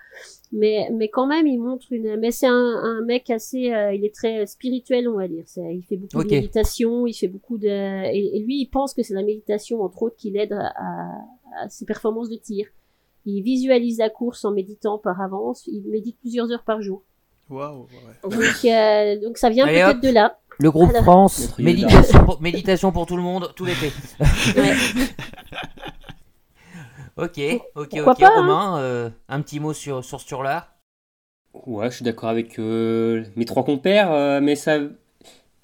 Mais 0.53 0.89
mais 0.93 1.09
quand 1.09 1.27
même, 1.27 1.47
il 1.47 1.59
montre 1.59 1.87
une. 1.93 2.17
Mais 2.17 2.31
c'est 2.31 2.47
un, 2.47 2.53
un 2.53 3.03
mec 3.05 3.29
assez. 3.31 3.73
euh, 3.73 3.93
il 3.95 4.05
est 4.05 4.15
très 4.15 4.47
spirituel, 4.47 5.09
on 5.09 5.17
va 5.17 5.29
dire. 5.29 5.45
Il 5.57 5.83
fait 5.83 5.97
beaucoup 5.97 6.19
de 6.25 6.29
méditation, 6.37 7.07
il 7.07 7.13
fait 7.15 7.29
beaucoup 7.29 7.59
de. 7.59 7.67
Et, 7.69 8.37
et 8.37 8.41
lui, 8.41 8.61
il 8.61 8.67
pense 8.67 8.95
que 8.95 9.03
c'est 9.03 9.15
la 9.15 9.23
méditation 9.23 9.83
entre 9.83 10.03
autres 10.03 10.17
qui 10.17 10.31
l'aide 10.31 10.53
à, 10.53 10.73
à- 10.77 11.65
à 11.65 11.69
ses 11.69 11.85
performances 11.87 12.29
de 12.31 12.37
tir. 12.37 12.67
Il 13.27 13.43
visualise 13.43 13.99
la 13.99 14.11
course 14.11 14.45
en 14.45 14.53
méditant 14.53 14.97
par 14.99 15.21
avance. 15.21 15.67
Il 15.67 15.83
médite 15.89 16.17
plusieurs 16.21 16.51
heures 16.51 16.65
par 16.65 16.81
jour. 16.83 17.03
Waouh, 17.51 17.83
ouais. 17.85 18.31
Donc, 18.31 18.65
euh, 18.65 19.21
donc 19.27 19.39
ça 19.39 19.49
vient 19.51 19.67
peut-être 19.91 20.03
de 20.03 20.11
là. 20.11 20.39
Le 20.59 20.71
groupe 20.71 20.91
Alors- 20.91 21.03
France, 21.05 21.57
méditation 21.59 22.25
pour, 22.25 22.41
méditation 22.43 22.93
pour 22.93 23.07
tout 23.07 23.17
le 23.17 23.23
monde, 23.23 23.53
tout 23.55 23.65
l'été. 23.65 23.93
Ouais. 24.57 24.75
ok, 27.17 27.41
ok, 27.77 27.89
Pourquoi 27.91 28.13
ok. 28.13 28.19
pas, 28.21 28.27
hein. 28.29 28.41
Romain, 28.41 28.79
euh, 28.81 29.11
un 29.29 29.41
petit 29.41 29.61
mot 29.61 29.73
sur 29.73 30.05
sur 30.05 30.21
Sturla. 30.21 30.69
Ouais, 31.67 31.91
je 31.91 31.97
suis 31.97 32.05
d'accord 32.05 32.29
avec 32.29 32.59
euh, 32.59 33.25
mes 33.37 33.45
trois 33.45 33.65
compères, 33.65 34.13
euh, 34.13 34.41
mais 34.41 34.55
ça, 34.57 34.79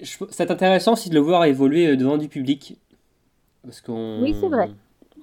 je- 0.01 0.17
c'est 0.29 0.49
intéressant 0.51 0.93
aussi 0.93 1.09
de 1.09 1.15
le 1.15 1.21
voir 1.21 1.45
évoluer 1.45 1.95
devant 1.97 2.17
du 2.17 2.27
public. 2.27 2.77
Parce 3.63 3.81
qu'on. 3.81 4.21
Oui, 4.21 4.35
c'est 4.39 4.47
vrai. 4.49 4.69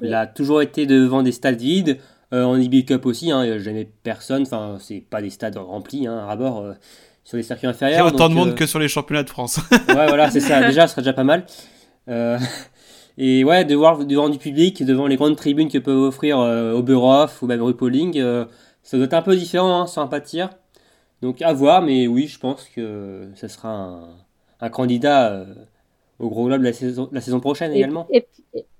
Il 0.02 0.14
a 0.14 0.26
toujours 0.26 0.62
été 0.62 0.86
devant 0.86 1.22
des 1.22 1.32
stades 1.32 1.60
vides, 1.60 1.98
euh, 2.32 2.44
en 2.44 2.56
IB 2.58 2.84
Cup 2.84 3.06
aussi, 3.06 3.30
hein, 3.30 3.44
il 3.44 3.50
n'y 3.50 3.56
a 3.56 3.58
jamais 3.58 3.88
personne, 4.02 4.42
enfin, 4.42 4.78
c'est 4.80 5.00
pas 5.00 5.22
des 5.22 5.30
stades 5.30 5.56
remplis 5.56 6.06
hein, 6.06 6.26
à 6.28 6.34
bord 6.36 6.58
euh, 6.60 6.72
sur 7.24 7.36
les 7.36 7.42
circuits 7.42 7.66
Il 7.66 7.70
y 7.70 7.70
inférieurs. 7.70 8.06
a 8.06 8.08
autant 8.08 8.28
de 8.28 8.34
monde 8.34 8.50
euh, 8.50 8.54
que 8.54 8.66
sur 8.66 8.78
les 8.78 8.88
championnats 8.88 9.22
de 9.22 9.30
France. 9.30 9.60
Ouais, 9.88 10.06
voilà, 10.06 10.30
c'est 10.30 10.40
ça. 10.40 10.60
Déjà, 10.66 10.86
ce 10.86 10.92
serait 10.92 11.02
déjà 11.02 11.12
pas 11.12 11.24
mal. 11.24 11.46
Euh, 12.08 12.38
et 13.18 13.44
ouais, 13.44 13.64
de 13.64 13.74
voir 13.74 14.04
devant 14.04 14.28
du 14.28 14.38
public, 14.38 14.84
devant 14.84 15.06
les 15.06 15.16
grandes 15.16 15.36
tribunes 15.36 15.68
que 15.68 15.78
peuvent 15.78 16.02
offrir 16.02 16.38
euh, 16.40 16.72
Oberhof 16.72 17.42
ou 17.42 17.46
même 17.46 17.62
Rupoling, 17.62 18.18
euh, 18.18 18.44
ça 18.82 18.96
doit 18.96 19.06
être 19.06 19.14
un 19.14 19.22
peu 19.22 19.36
différent, 19.36 19.82
hein, 19.82 19.86
sans 19.86 20.08
tir. 20.20 20.50
Donc 21.20 21.40
à 21.42 21.52
voir, 21.52 21.82
mais 21.82 22.06
oui, 22.08 22.26
je 22.26 22.38
pense 22.38 22.68
que 22.74 23.28
ce 23.36 23.46
sera 23.48 23.68
un, 23.70 24.08
un 24.60 24.68
candidat 24.70 25.30
euh, 25.30 25.44
au 26.18 26.28
Gros 26.28 26.46
Globe 26.46 26.62
la 26.62 26.72
saison, 26.72 27.08
la 27.12 27.20
saison 27.20 27.38
prochaine 27.38 27.72
Et, 27.72 27.76
également. 27.76 28.08
et, 28.10 28.26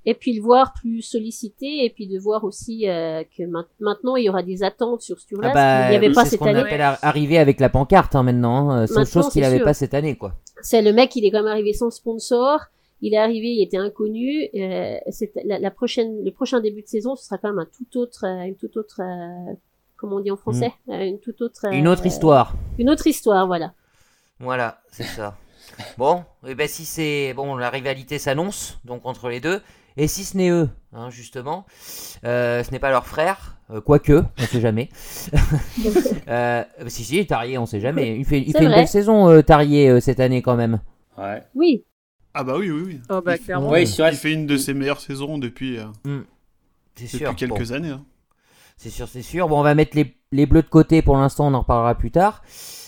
et- 0.04 0.14
puis 0.14 0.34
le 0.34 0.42
voir 0.42 0.72
plus 0.74 1.02
sollicité, 1.02 1.84
et 1.84 1.90
puis 1.90 2.06
de 2.08 2.18
voir 2.18 2.44
aussi 2.44 2.88
euh, 2.88 3.22
que 3.36 3.44
main- 3.44 3.66
maintenant 3.80 4.16
il 4.16 4.24
y 4.24 4.28
aura 4.28 4.42
des 4.42 4.62
attentes 4.62 5.02
sur 5.02 5.18
Sturlas. 5.20 5.50
Ah 5.50 5.54
bah, 5.54 5.86
il 5.86 5.90
n'y 5.90 5.96
avait 5.96 6.08
oui, 6.08 6.14
pas 6.14 6.20
c'est 6.24 6.26
ce 6.26 6.30
cette 6.32 6.38
qu'on 6.40 6.46
année. 6.46 6.60
appelle 6.60 6.80
ar- 6.80 6.98
arriver 7.02 7.38
avec 7.38 7.60
la 7.60 7.68
pancarte 7.68 8.14
hein, 8.16 8.22
maintenant. 8.22 8.70
hein. 8.70 8.86
C'est 8.86 9.04
chose 9.10 9.28
qu'il 9.30 9.42
n'avait 9.42 9.60
pas 9.60 9.74
cette 9.74 9.94
année 9.94 10.16
quoi. 10.16 10.34
C'est 10.62 10.82
le 10.82 10.92
mec, 10.92 11.14
il 11.16 11.24
est 11.24 11.30
quand 11.30 11.38
même 11.42 11.52
arrivé 11.52 11.72
sans 11.72 11.90
sponsor. 11.90 12.60
Il 13.04 13.14
est 13.14 13.18
arrivé, 13.18 13.48
il 13.48 13.62
était 13.64 13.78
inconnu. 13.78 14.48
Euh, 14.54 14.96
c'est 15.10 15.32
la, 15.44 15.58
la 15.58 15.70
prochaine, 15.72 16.24
le 16.24 16.30
prochain 16.30 16.60
début 16.60 16.82
de 16.82 16.86
saison, 16.86 17.16
ce 17.16 17.24
sera 17.24 17.36
quand 17.36 17.48
même 17.48 17.58
un 17.58 17.66
tout 17.66 17.98
autre, 17.98 18.24
euh, 18.24 18.44
une 18.44 18.54
toute 18.54 18.76
autre, 18.76 19.00
euh, 19.02 19.54
comment 19.96 20.16
on 20.18 20.20
dit 20.20 20.30
en 20.30 20.36
français, 20.36 20.72
Euh, 20.88 21.02
une 21.04 21.18
toute 21.18 21.40
autre, 21.42 21.66
Mm. 21.68 21.72
Une 21.74 21.88
autre 21.88 22.02
euh, 22.04 22.06
histoire. 22.08 22.54
une 22.78 22.88
autre 22.90 23.08
histoire, 23.08 23.48
voilà. 23.48 23.72
Voilà, 24.38 24.80
c'est 24.92 25.02
ça. 25.02 25.36
Bon, 25.98 26.22
et 26.46 26.54
ben 26.54 26.68
si 26.68 26.84
c'est 26.84 27.32
bon, 27.34 27.56
la 27.56 27.70
rivalité 27.70 28.18
s'annonce 28.20 28.78
donc 28.84 29.04
entre 29.04 29.28
les 29.30 29.40
deux. 29.40 29.60
Et 29.96 30.08
si 30.08 30.24
ce 30.24 30.36
n'est 30.36 30.50
eux, 30.50 30.68
hein, 30.92 31.10
justement, 31.10 31.66
euh, 32.24 32.62
ce 32.64 32.70
n'est 32.70 32.78
pas 32.78 32.90
leur 32.90 33.06
frère, 33.06 33.58
euh, 33.70 33.80
quoique, 33.80 34.22
on 34.38 34.42
sait 34.44 34.60
jamais. 34.60 34.88
euh, 36.28 36.64
si 36.88 37.04
si, 37.04 37.26
Tarier, 37.26 37.58
on 37.58 37.66
sait 37.66 37.80
jamais. 37.80 38.16
Il 38.16 38.24
fait, 38.24 38.38
il 38.40 38.52
C'est 38.52 38.58
fait 38.58 38.64
une 38.64 38.70
belle 38.70 38.88
saison, 38.88 39.28
euh, 39.28 39.42
Tarier, 39.42 39.88
euh, 39.88 40.00
cette 40.00 40.20
année 40.20 40.42
quand 40.42 40.56
même. 40.56 40.80
Ouais. 41.18 41.42
Oui, 41.54 41.84
ah 42.34 42.44
bah 42.44 42.54
oui, 42.58 42.70
oui, 42.70 42.82
oui. 42.86 43.00
Oh 43.10 43.20
bah 43.20 43.36
Il- 43.36 43.42
clairement. 43.44 43.68
Ouais, 43.68 43.82
il, 43.82 43.86
c'est 43.86 44.00
vrai. 44.02 44.12
fait 44.12 44.32
une 44.32 44.46
de 44.46 44.56
ses 44.56 44.72
meilleures 44.72 45.00
saisons 45.00 45.36
depuis, 45.38 45.78
euh, 45.78 46.22
sûr. 47.06 47.34
quelques 47.36 47.68
bon. 47.68 47.74
années. 47.74 47.90
hein. 47.90 48.04
C'est 48.78 48.88
sûr, 48.90 49.06
c'est 49.08 49.22
sûr. 49.22 49.48
Bon, 49.48 49.60
on 49.60 49.62
va 49.62 49.74
mettre 49.74 49.96
les, 49.96 50.16
les 50.32 50.46
bleus 50.46 50.62
de 50.62 50.68
côté 50.68 51.02
pour 51.02 51.16
l'instant, 51.16 51.48
on 51.48 51.54
en 51.54 51.60
reparlera 51.60 51.94
plus 51.94 52.10
tard. 52.10 52.42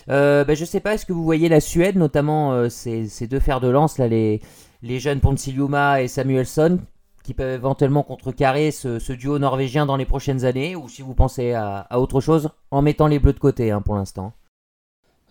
Euh, 0.08 0.44
ben, 0.44 0.56
je 0.56 0.64
sais 0.64 0.80
pas, 0.80 0.94
est-ce 0.94 1.06
que 1.06 1.12
vous 1.12 1.24
voyez 1.24 1.48
la 1.48 1.60
Suède, 1.60 1.96
notamment 1.96 2.52
euh, 2.52 2.68
ces, 2.68 3.06
ces 3.08 3.26
deux 3.26 3.40
fers 3.40 3.60
de 3.60 3.68
lance, 3.68 3.98
là, 3.98 4.08
les, 4.08 4.40
les 4.82 4.98
jeunes 4.98 5.20
Ponsiljuma 5.20 6.02
et 6.02 6.08
Samuelsson, 6.08 6.80
qui 7.24 7.34
peuvent 7.34 7.54
éventuellement 7.54 8.04
contrecarrer 8.04 8.70
ce, 8.70 9.00
ce 9.00 9.12
duo 9.12 9.38
norvégien 9.40 9.86
dans 9.86 9.96
les 9.96 10.06
prochaines 10.06 10.44
années, 10.44 10.76
ou 10.76 10.88
si 10.88 11.02
vous 11.02 11.14
pensez 11.14 11.52
à, 11.52 11.78
à 11.80 11.98
autre 11.98 12.20
chose, 12.20 12.50
en 12.70 12.82
mettant 12.82 13.08
les 13.08 13.18
bleus 13.18 13.32
de 13.32 13.40
côté 13.40 13.72
hein, 13.72 13.82
pour 13.82 13.96
l'instant. 13.96 14.32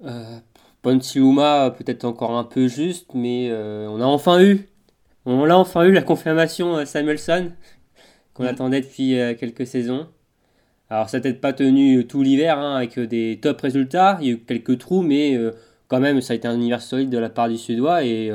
Euh, 0.04 0.40
Ponsiuma, 0.82 1.72
peut-être 1.72 2.04
encore 2.06 2.38
un 2.38 2.44
peu 2.44 2.68
juste, 2.68 3.14
mais 3.14 3.50
euh, 3.52 3.88
on 3.90 4.02
a 4.02 4.06
enfin 4.06 4.42
eu, 4.44 4.68
on 5.26 5.46
l'a 5.46 5.58
enfin 5.58 5.84
eu 5.86 5.92
la 5.94 6.02
confirmation 6.02 6.78
euh, 6.78 6.86
Samuelson 6.86 7.52
qu'on 8.34 8.46
Mm. 8.46 8.48
attendait 8.48 8.82
depuis 8.82 9.20
euh, 9.20 9.36
quelques 9.36 9.68
saisons. 9.68 10.08
Alors 10.90 11.10
ça 11.10 11.18
n'a 11.18 11.24
peut-être 11.24 11.42
pas 11.42 11.54
tenu 11.54 12.08
tout 12.08 12.24
l'hiver 12.24 12.60
hein, 12.60 12.76
avec 12.78 13.00
des 13.00 13.40
top 13.42 13.62
résultats, 13.62 14.18
il 14.22 14.28
y 14.28 14.32
a 14.32 14.34
eu 14.36 14.40
quelques 14.40 14.80
trous, 14.80 15.02
mais 15.04 15.36
euh, 15.38 15.52
quand 15.88 16.00
même 16.00 16.22
ça 16.22 16.34
a 16.34 16.36
été 16.38 16.48
un 16.48 16.56
univers 16.56 16.82
solide 16.82 17.10
de 17.10 17.18
la 17.18 17.30
part 17.30 17.50
du 17.50 17.58
Suédois 17.58 18.04
et 18.06 18.32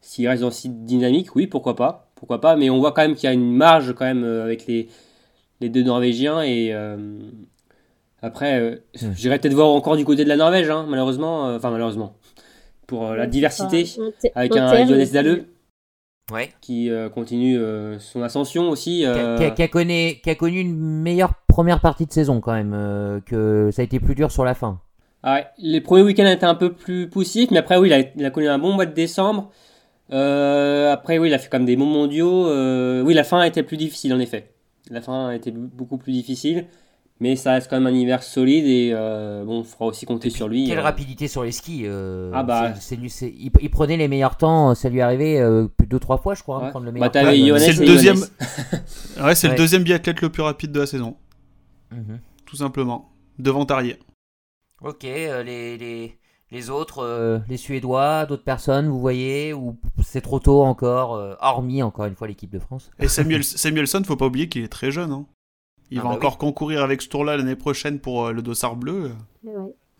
s'il 0.00 0.28
reste 0.28 0.42
dans 0.42 0.50
cette 0.52 0.84
dynamique, 0.84 1.34
oui 1.36 1.46
pourquoi 1.48 1.76
pas, 1.76 2.11
pourquoi 2.22 2.40
pas, 2.40 2.54
mais 2.54 2.70
on 2.70 2.78
voit 2.78 2.92
quand 2.92 3.02
même 3.02 3.16
qu'il 3.16 3.24
y 3.24 3.30
a 3.30 3.32
une 3.32 3.52
marge 3.52 3.94
quand 3.94 4.04
même 4.04 4.22
euh, 4.22 4.44
avec 4.44 4.68
les, 4.68 4.86
les 5.60 5.68
deux 5.68 5.82
Norvégiens 5.82 6.40
et 6.40 6.68
euh, 6.72 7.18
après 8.22 8.60
euh, 8.60 8.76
Mm. 9.02 9.12
j'irais 9.16 9.38
peut-être 9.40 9.54
voir 9.54 9.68
encore 9.70 9.96
du 9.96 10.04
côté 10.04 10.22
de 10.22 10.28
la 10.28 10.36
Norvège, 10.36 10.70
hein, 10.70 10.86
malheureusement, 10.88 11.48
euh, 11.48 11.56
enfin 11.56 11.70
malheureusement, 11.72 12.14
pour 12.86 13.10
la 13.10 13.26
diversité 13.26 13.84
avec 14.36 14.56
un 14.56 14.86
Johannes 14.86 15.08
Dalleux 15.12 15.46
Ouais. 16.32 16.50
qui 16.60 16.88
euh, 16.88 17.08
continue 17.08 17.58
euh, 17.58 17.98
son 17.98 18.22
ascension 18.22 18.70
aussi. 18.70 18.98
Qui 19.00 19.04
a, 19.06 19.16
euh, 19.16 19.36
qui 19.38 19.44
a- 19.44 19.50
qui 19.50 19.62
a 19.64 19.68
connu, 19.68 20.14
qui 20.22 20.30
a 20.30 20.34
connu 20.36 20.60
une 20.60 20.76
meilleure 20.78 21.34
première 21.48 21.80
partie 21.80 22.06
de 22.06 22.12
saison 22.12 22.40
quand 22.40 22.52
même, 22.52 22.72
euh, 22.72 23.18
que 23.26 23.70
ça 23.72 23.82
a 23.82 23.84
été 23.84 23.98
plus 23.98 24.14
dur 24.14 24.30
sur 24.30 24.44
la 24.44 24.54
fin. 24.54 24.80
Ah 25.24 25.34
ouais, 25.34 25.46
les 25.58 25.80
premiers 25.80 26.02
week-ends 26.02 26.26
étaient 26.26 26.46
un 26.46 26.54
peu 26.54 26.72
plus 26.72 27.08
poussifs, 27.10 27.50
mais 27.50 27.58
après, 27.58 27.76
oui, 27.76 27.88
il 27.88 27.92
a, 27.92 27.98
il 28.16 28.24
a 28.24 28.30
connu 28.30 28.48
un 28.48 28.58
bon 28.58 28.72
mois 28.72 28.86
de 28.86 28.94
décembre. 28.94 29.50
Euh, 30.10 30.92
après, 30.92 31.18
oui, 31.18 31.28
il 31.28 31.34
a 31.34 31.38
fait 31.38 31.48
comme 31.48 31.64
des 31.64 31.76
bons 31.76 31.86
mondiaux. 31.86 32.46
Euh, 32.48 33.02
oui, 33.02 33.14
la 33.14 33.24
fin 33.24 33.38
a 33.40 33.46
été 33.46 33.62
plus 33.62 33.76
difficile, 33.76 34.12
en 34.12 34.18
effet. 34.18 34.50
La 34.90 35.00
fin 35.00 35.28
a 35.28 35.34
été 35.34 35.50
beaucoup 35.52 35.96
plus 35.96 36.12
difficile, 36.12 36.66
mais 37.20 37.36
ça 37.36 37.52
reste 37.52 37.70
quand 37.70 37.76
même 37.76 37.86
un 37.86 37.94
univers 37.94 38.22
solide 38.22 38.66
et 38.66 38.90
euh, 38.92 39.44
bon, 39.44 39.60
il 39.60 39.64
faudra 39.64 39.86
aussi 39.86 40.04
compter 40.06 40.28
sur 40.28 40.48
lui. 40.48 40.66
Quelle 40.66 40.80
euh. 40.80 40.82
rapidité 40.82 41.28
sur 41.28 41.44
les 41.44 41.52
skis. 41.52 41.82
euh, 41.86 42.30
Ah 42.34 42.42
bah. 42.42 42.74
il, 42.90 43.50
il 43.62 43.70
prenait 43.70 43.96
les 43.96 44.08
meilleurs 44.08 44.36
temps, 44.36 44.74
ça 44.74 44.88
lui 44.90 45.00
arrivait 45.00 45.38
euh, 45.38 45.66
plus 45.68 45.86
de 45.86 45.90
deux 45.92 46.00
trois 46.00 46.18
fois, 46.18 46.34
je 46.34 46.42
crois, 46.42 46.56
hein, 46.58 46.64
Ouais. 46.64 46.70
prendre 46.70 46.84
le 46.86 46.92
Bah, 46.92 47.08
meilleur 47.24 47.58
temps. 47.58 47.64
C'est 47.64 47.78
le 47.78 47.86
deuxième-. 47.86 48.18
Ouais, 49.22 49.34
c'est 49.34 49.46
Ouais. 49.46 49.52
le 49.54 49.58
deuxième 49.58 49.84
biathlète 49.84 50.20
le 50.20 50.30
plus 50.30 50.42
rapide 50.42 50.72
de 50.72 50.80
la 50.80 50.86
saison, 50.86 51.16
Mhm. 51.92 52.18
tout 52.44 52.56
simplement. 52.56 53.08
Devant 53.38 53.64
Tarier. 53.64 53.98
Ok, 54.82 55.04
euh, 55.04 55.42
les, 55.44 55.78
les, 55.78 56.18
les 56.52 56.70
autres, 56.70 56.98
euh, 57.02 57.38
les 57.48 57.56
Suédois, 57.56 58.26
d'autres 58.26 58.44
personnes, 58.44 58.86
vous 58.88 59.00
voyez, 59.00 59.52
ou 59.54 59.76
c'est 60.04 60.20
trop 60.20 60.38
tôt 60.38 60.62
encore, 60.62 61.14
euh, 61.14 61.34
hormis 61.40 61.82
encore 61.82 62.04
une 62.04 62.14
fois 62.14 62.28
l'équipe 62.28 62.50
de 62.50 62.58
France. 62.60 62.90
Et 63.00 63.08
Samuel, 63.08 63.42
Samuelson, 63.42 64.02
faut 64.04 64.16
pas 64.16 64.26
oublier 64.26 64.48
qu'il 64.48 64.62
est 64.62 64.68
très 64.68 64.90
jeune. 64.90 65.10
hein. 65.12 65.26
Il 65.90 65.98
Ah 65.98 66.02
va 66.04 66.08
bah 66.10 66.14
encore 66.14 66.38
concourir 66.38 66.82
avec 66.82 67.02
ce 67.02 67.08
tour-là 67.08 67.36
l'année 67.36 67.56
prochaine 67.56 67.98
pour 67.98 68.26
euh, 68.26 68.32
le 68.32 68.40
dossard 68.42 68.76
bleu. 68.76 69.10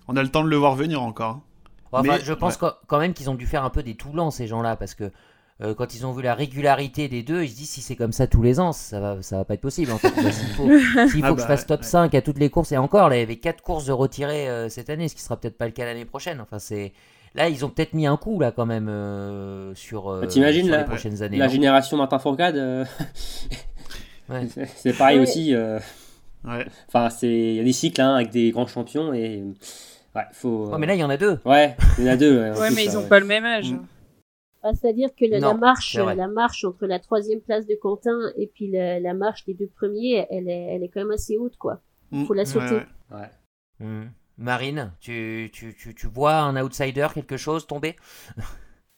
On 0.09 0.17
a 0.17 0.23
le 0.23 0.29
temps 0.31 0.45
de 0.45 0.49
le 0.49 0.57
voir 0.57 0.75
venir 0.75 1.03
encore. 1.03 1.31
hein. 1.37 1.43
Enfin, 1.91 2.03
Mais- 2.17 2.21
je 2.25 2.33
pense 2.33 2.59
ouais. 2.61 2.69
quand- 2.87 2.99
même 2.99 3.13
qu'ils 3.13 3.29
ont 3.29 3.35
dû 3.35 3.47
faire 3.47 3.65
un 3.65 3.71
peu 3.71 3.83
des 3.83 3.95
tout 3.95 4.09
blancs, 4.11 4.33
ces 4.33 4.47
gens-là, 4.47 4.77
parce 4.77 4.95
que 4.95 5.11
euh, 5.61 5.75
quand 5.75 5.95
ils 5.95 6.05
ont 6.07 6.13
vu 6.13 6.23
la 6.23 6.35
régularité 6.35 7.09
des 7.09 7.23
deux, 7.23 7.43
ils 7.45 7.51
se 7.51 7.57
disent 7.57 7.71
si 7.71 7.81
c'est 7.83 7.95
comme 7.97 8.13
ça 8.13 8.27
tous 8.27 8.43
les 8.43 8.59
ans, 8.59 8.73
ça 8.73 8.99
va, 9.01 9.23
ça 9.23 9.37
va 9.37 9.45
pas 9.45 9.55
être 9.55 9.61
possible. 9.61 9.93
En 9.93 9.99
fait. 9.99 10.09
Faut, 10.11 10.23
s'il 10.29 10.55
faut 10.57 10.69
Ah 10.69 11.07
que 11.07 11.13
je 11.13 11.21
bah, 11.21 11.37
fasse 11.47 11.67
top 11.67 11.81
ouais. 11.81 11.87
5 11.87 12.15
à 12.15 12.23
toutes 12.23 12.39
les 12.39 12.51
courses, 12.51 12.73
et 12.73 12.77
encore, 12.79 13.09
là, 13.09 13.17
il 13.17 13.21
y 13.21 13.23
avait 13.23 13.37
4 13.37 13.63
courses 13.63 13.85
de 13.87 13.93
retirées 13.93 14.49
euh, 14.49 14.69
cette 14.69 14.91
année, 14.91 15.09
ce 15.09 15.15
qui 15.15 15.23
sera 15.23 15.37
peut-être 15.37 15.59
pas 15.59 15.67
le 15.67 15.73
cas 15.73 15.85
l'année 15.85 16.05
prochaine. 16.05 16.41
Enfin, 16.41 16.59
c'est. 16.59 16.93
Là, 17.35 17.49
ils 17.49 17.65
ont 17.65 17.71
peut-être 17.71 17.95
mis 17.95 18.07
un 18.07 18.19
coup 18.19 18.39
là 18.41 18.51
quand 18.53 18.67
même 18.67 18.89
euh, 18.91 19.75
sur, 19.75 20.11
euh, 20.11 20.21
Bah, 20.21 20.27
les 20.51 20.85
prochaines 20.85 21.23
années. 21.23 21.39
La 21.39 21.47
non 21.47 21.53
génération 21.53 21.97
Martin 21.97 22.19
Fourcade, 22.19 22.57
euh, 22.57 22.85
Ouais. 24.29 24.47
c'est- 24.77 24.93
pareil 24.97 25.17
Ouais. 25.19 25.23
aussi. 25.23 25.55
euh, 25.55 25.79
Ouais. 26.45 26.67
Enfin, 26.89 27.09
c'est 27.09 27.29
il 27.29 27.55
y 27.55 27.61
a 27.61 27.65
des 27.65 27.73
cycles 27.73 28.01
hein, 28.01 28.17
avec 28.17 28.31
des 28.31 28.51
grands 28.51 28.67
champions 28.67 29.15
et 29.15 29.43
ouais, 30.17 30.23
faut. 30.33 30.67
Ouais, 30.71 30.79
mais 30.79 30.87
là, 30.89 30.95
il 30.95 31.01
y 31.01 31.05
en 31.05 31.09
a 31.11 31.17
deux. 31.17 31.39
Ouais, 31.45 31.77
il 31.99 32.05
y 32.05 32.09
en 32.09 32.13
a 32.13 32.17
deux. 32.17 32.51
Ouais, 32.53 32.71
mais 32.75 32.85
ils 32.85 32.99
ont 32.99 33.07
pas 33.07 33.21
le 33.21 33.27
même 33.27 33.45
âge. 33.45 33.71
Mm. 33.73 33.79
Ah, 34.63 34.73
C'est-à-dire 34.75 35.11
que 35.17 35.25
la, 35.25 35.41
la 35.41 35.53
Non, 35.53 35.59
marche, 35.59 35.97
la 35.97 36.29
marche 36.29 36.65
entre 36.65 36.87
la 36.87 36.99
troisième 37.01 37.41
place 37.41 37.67
de 37.67 37.75
Quentin 37.75 38.19
et 38.37 38.47
puis 38.47 38.71
la, 38.71 39.01
la 39.01 39.13
marche 39.15 39.45
des 39.45 39.55
deux 39.55 39.67
premiers, 39.69 40.27
elle 40.31 40.49
est, 40.49 40.75
elle 40.75 40.83
est 40.85 40.89
quand 40.89 41.01
même 41.01 41.11
assez 41.11 41.37
haute, 41.37 41.57
quoi. 41.57 41.81
Mm, 42.13 42.25
Faut 42.27 42.35
la 42.35 42.45
sauter. 42.45 42.75
ouais. 42.77 42.87
ouais. 43.11 43.31
Mhm. 43.81 44.13
Marine, 44.39 44.93
tu, 45.01 45.51
tu, 45.53 45.75
tu, 45.75 45.95
tu 45.95 46.07
vois 46.07 46.37
un 46.37 46.57
outsider, 46.63 47.09
quelque 47.15 47.37
chose 47.37 47.67
tomber? 47.67 47.97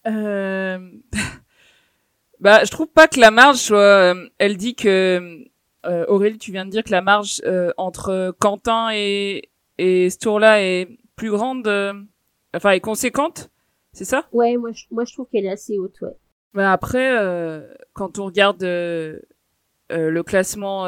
Euh... 0.06 0.78
bah, 2.40 2.64
je 2.64 2.70
trouve 2.70 2.88
pas 2.88 3.08
que 3.08 3.20
la 3.20 3.30
marge 3.30 3.56
soit. 3.56 3.78
euh, 4.14 4.28
Elle 4.38 4.56
dit 4.56 4.74
que 4.74 5.44
euh, 5.86 6.04
Aurélie, 6.08 6.38
tu 6.38 6.52
viens 6.52 6.64
de 6.64 6.70
dire 6.70 6.84
que 6.84 6.90
la 6.90 7.02
marge 7.02 7.40
euh, 7.46 7.72
entre 7.76 8.34
Quentin 8.38 8.90
et 8.92 9.50
et 9.78 10.08
ce 10.08 10.18
tour-là 10.18 10.62
est 10.62 10.88
plus 11.16 11.30
grande, 11.30 11.66
euh, 11.66 11.92
enfin 12.54 12.70
est 12.70 12.80
conséquente, 12.80 13.50
c'est 13.94 14.04
ça? 14.04 14.26
Ouais, 14.32 14.56
moi 14.58 14.72
je, 14.72 14.84
moi 14.90 15.04
je 15.06 15.12
trouve 15.14 15.26
qu'elle 15.32 15.46
est 15.46 15.50
assez 15.50 15.78
haute, 15.78 15.98
ouais. 16.02 16.12
Bah 16.52 16.70
après, 16.72 17.18
euh, 17.18 17.66
quand 17.94 18.18
on 18.18 18.26
regarde 18.26 18.62
euh, 18.62 19.18
euh, 19.90 20.10
le 20.10 20.22
classement 20.22 20.86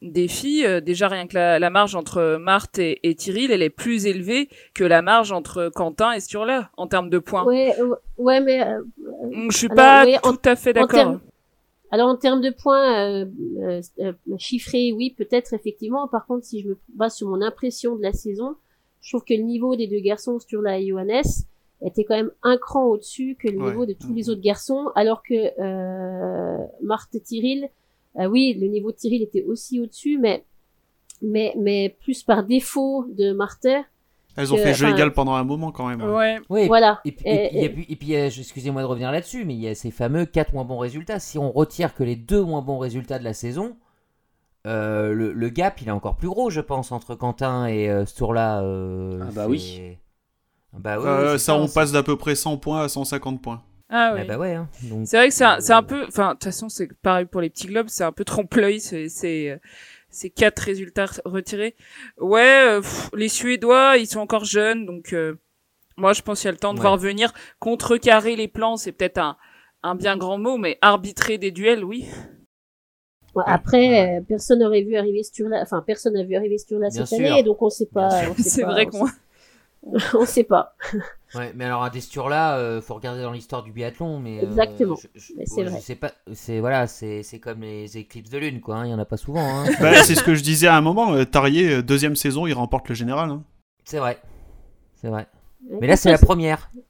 des 0.00 0.28
filles, 0.28 0.80
déjà 0.82 1.08
rien 1.08 1.26
que 1.26 1.34
la, 1.34 1.58
la 1.58 1.70
marge 1.70 1.94
entre 1.94 2.36
Marthe 2.40 2.78
et, 2.78 2.98
et 3.08 3.14
Tyril, 3.14 3.50
elle 3.50 3.62
est 3.62 3.70
plus 3.70 4.06
élevée 4.06 4.48
que 4.74 4.84
la 4.84 5.02
marge 5.02 5.30
entre 5.32 5.70
Quentin 5.74 6.12
et 6.12 6.20
Sturla 6.20 6.70
en 6.76 6.86
termes 6.86 7.10
de 7.10 7.18
points. 7.18 7.44
Ouais, 7.44 7.74
ouais, 8.16 8.40
mais 8.40 8.60
je 9.50 9.56
suis 9.56 9.68
Alors, 9.68 9.76
pas 9.76 10.06
en- 10.22 10.32
tout 10.32 10.40
à 10.48 10.56
fait 10.56 10.72
d'accord. 10.72 11.20
alors 11.90 12.08
en 12.08 12.16
termes 12.16 12.40
de 12.40 12.50
points 12.50 13.26
chiffrés, 14.38 14.92
oui, 14.92 15.14
peut-être 15.16 15.52
effectivement. 15.54 16.08
Par 16.08 16.26
contre, 16.26 16.44
si 16.44 16.62
je 16.62 16.68
me 16.68 16.78
base 16.94 17.14
sur 17.16 17.28
mon 17.28 17.42
impression 17.42 17.96
de 17.96 18.02
la 18.02 18.12
saison, 18.12 18.56
je 19.00 19.10
trouve 19.10 19.24
que 19.24 19.34
le 19.34 19.42
niveau 19.42 19.76
des 19.76 19.86
deux 19.86 20.00
garçons, 20.00 20.38
Sturla 20.38 20.78
et 20.80 20.88
Johannes, 20.88 21.22
était 21.84 22.04
quand 22.04 22.16
même 22.16 22.30
un 22.42 22.56
cran 22.56 22.84
au-dessus 22.86 23.36
que 23.40 23.48
le 23.48 23.58
Ouais. 23.58 23.70
niveau 23.70 23.86
de 23.86 23.92
tous 23.92 24.12
les 24.12 24.30
autres 24.30 24.40
garçons, 24.40 24.86
alors 24.96 25.22
que 25.22 25.34
euh, 25.60 26.58
Marthe 26.82 27.14
et 27.14 27.20
Tyril, 27.20 27.68
euh, 28.18 28.26
oui, 28.26 28.56
le 28.60 28.66
niveau 28.68 28.90
de 28.90 28.96
Tyril 28.96 29.22
était 29.22 29.44
aussi 29.44 29.80
au-dessus, 29.80 30.18
mais 30.18 30.44
mais 31.22 31.52
mais 31.58 31.96
plus 32.00 32.22
par 32.22 32.44
défaut 32.44 33.04
de 33.12 33.32
Marthe. 33.32 33.66
Elles 34.36 34.52
ont 34.52 34.56
Que, 34.56 34.62
fait 34.62 34.74
jeu 34.74 34.88
égal 34.88 35.12
pendant 35.12 35.32
un 35.34 35.42
moment 35.42 35.72
quand 35.72 35.88
même. 35.88 36.00
Ouais. 36.00 36.38
Oui, 36.48 36.68
Voilà. 36.68 37.00
Et 37.04 37.10
puis, 37.10 37.24
Et- 37.26 37.46
et 37.46 37.48
puis- 37.48 37.58
et- 37.58 37.64
et 37.64 37.68
puis- 37.70 37.86
et 37.88 37.96
puis, 37.96 38.14
euh, 38.16 38.26
excusez-moi 38.26 38.82
de 38.82 38.86
revenir 38.86 39.10
là-dessus, 39.10 39.44
mais 39.44 39.54
il 39.54 39.60
y 39.60 39.66
a 39.66 39.74
ces 39.74 39.90
fameux 39.90 40.26
4 40.26 40.52
moins 40.54 40.64
bons 40.64 40.78
résultats. 40.78 41.18
Si 41.18 41.38
on 41.38 41.50
retire 41.50 41.92
que 41.92 42.04
les 42.04 42.14
deux 42.14 42.42
moins 42.44 42.62
bons 42.62 42.78
résultats 42.78 43.18
de 43.18 43.24
la 43.24 43.32
saison, 43.32 43.76
euh, 44.66 45.12
le, 45.12 45.32
le 45.32 45.48
gap 45.48 45.80
il 45.82 45.88
est 45.88 45.92
encore 45.92 46.16
plus 46.16 46.28
gros, 46.28 46.50
je 46.50 46.60
pense, 46.60 46.92
entre 46.92 47.16
Quentin 47.16 47.66
et 47.66 47.88
euh, 47.90 48.04
ce 48.06 48.16
tour-là. 48.16 48.62
euh, 48.62 49.18
Ah 49.22 49.30
bah 49.34 49.46
oui. 49.48 49.96
Ah 50.74 50.78
Bah 50.78 50.98
oui, 50.98 51.06
Euh, 51.06 51.38
ça, 51.38 51.54
on 51.54 51.68
passe 51.68 51.92
d'à 51.92 52.02
peu 52.02 52.16
près 52.16 52.34
100 52.34 52.56
points 52.58 52.82
à 52.82 52.88
150 52.88 53.40
points. 53.42 53.62
Ah 53.90 54.10
Ah 54.10 54.14
ouais. 54.14 54.24
bah 54.24 54.38
ouais. 54.38 54.54
hein. 54.54 54.68
Donc, 54.82 55.06
C'est 55.06 55.16
vrai 55.16 55.28
que 55.28 55.34
c'est 55.34 55.44
un, 55.44 55.60
c'est 55.60 55.72
un 55.72 55.78
euh, 55.78 55.82
peu, 55.82 56.04
enfin, 56.06 56.28
de 56.28 56.32
toute 56.34 56.44
façon, 56.44 56.68
c'est 56.68 56.92
pareil 57.00 57.24
pour 57.24 57.40
les 57.40 57.48
petits 57.50 57.66
globes, 57.68 57.88
c'est 57.88 58.04
un 58.04 58.12
peu 58.12 58.24
trompe-l'œil, 58.24 58.80
c'est, 58.80 59.08
c'est, 59.08 59.58
ces 60.10 60.28
quatre 60.30 60.60
résultats 60.60 61.06
re- 61.06 61.20
retirés. 61.24 61.74
Ouais, 62.18 62.64
euh, 62.68 62.80
pff, 62.82 63.10
les 63.14 63.28
Suédois, 63.28 63.96
ils 63.96 64.06
sont 64.06 64.20
encore 64.20 64.44
jeunes, 64.44 64.84
donc 64.84 65.14
euh, 65.14 65.36
moi, 65.96 66.12
je 66.12 66.20
pense 66.22 66.40
qu'il 66.40 66.46
y 66.46 66.50
a 66.50 66.52
le 66.52 66.58
temps 66.58 66.74
de 66.74 66.78
Ouais. 66.78 66.82
voir 66.82 66.98
venir 66.98 67.32
contrecarrer 67.60 68.36
les 68.36 68.48
plans, 68.48 68.76
c'est 68.76 68.92
peut-être 68.92 69.18
un, 69.18 69.36
un 69.82 69.94
bien 69.94 70.16
grand 70.18 70.38
mot, 70.38 70.58
mais 70.58 70.78
arbitrer 70.82 71.38
des 71.38 71.50
duels, 71.50 71.82
oui. 71.84 72.06
Ouais, 73.34 73.44
après, 73.46 74.18
euh, 74.18 74.20
personne 74.26 74.58
n'aurait 74.60 74.82
vu 74.82 74.96
arriver 74.96 75.22
Sturla, 75.22 75.60
enfin 75.62 75.82
personne 75.86 76.14
n'a 76.14 76.24
vu 76.24 76.34
arriver 76.34 76.58
Sturla 76.58 76.88
Bien 76.88 77.04
cette 77.06 77.18
sûr. 77.18 77.26
année, 77.32 77.42
donc 77.42 77.60
on 77.62 77.70
sait 77.70 77.86
pas. 77.86 78.08
On 78.30 78.34
sait 78.34 78.50
C'est 78.50 78.62
pas, 78.62 78.72
vrai 78.72 78.86
on 78.86 78.90
qu'on, 78.90 79.06
sait- 79.06 79.12
on 80.14 80.26
sait 80.26 80.44
pas. 80.44 80.74
Ouais, 81.34 81.52
mais 81.54 81.64
alors 81.66 81.82
un 81.84 81.90
des 81.90 82.00
là 82.28 82.56
euh, 82.58 82.80
faut 82.80 82.94
regarder 82.94 83.22
dans 83.22 83.32
l'histoire 83.32 83.62
du 83.62 83.72
biathlon, 83.72 84.18
mais 84.18 84.38
euh, 84.38 84.42
Exactement. 84.46 84.96
c'est 84.96 85.64
je 85.64 85.70
vrai. 85.70 85.80
sais 85.80 85.94
pas, 85.94 86.12
c'est 86.32 86.60
voilà, 86.60 86.86
c'est 86.86 87.22
c'est 87.22 87.38
comme 87.38 87.60
les 87.62 87.96
éclipses 87.98 88.30
de 88.30 88.38
lune, 88.38 88.60
quoi. 88.60 88.76
hein, 88.76 88.86
Il 88.86 88.90
y 88.90 88.94
en 88.94 88.98
a 88.98 89.04
pas 89.04 89.16
souvent. 89.18 89.60
hein. 89.60 89.66
Bah, 89.80 90.02
c'est 90.02 90.14
ce 90.14 90.22
que 90.24 90.34
je 90.34 90.42
disais 90.42 90.68
à 90.68 90.76
un 90.76 90.80
moment. 90.80 91.12
euh, 91.14 91.24
Tarier, 91.24 91.82
deuxième 91.82 92.16
saison, 92.16 92.46
il 92.46 92.54
remporte 92.54 92.88
le 92.88 92.94
général. 92.94 93.30
hein. 93.30 93.42
c'est 93.84 93.98
vrai, 93.98 94.20
c'est 94.94 95.08
vrai. 95.08 95.26
Mais 95.80 95.86
là, 95.86 95.96
c'est 95.96 96.10
la 96.10 96.18
première. 96.18 96.70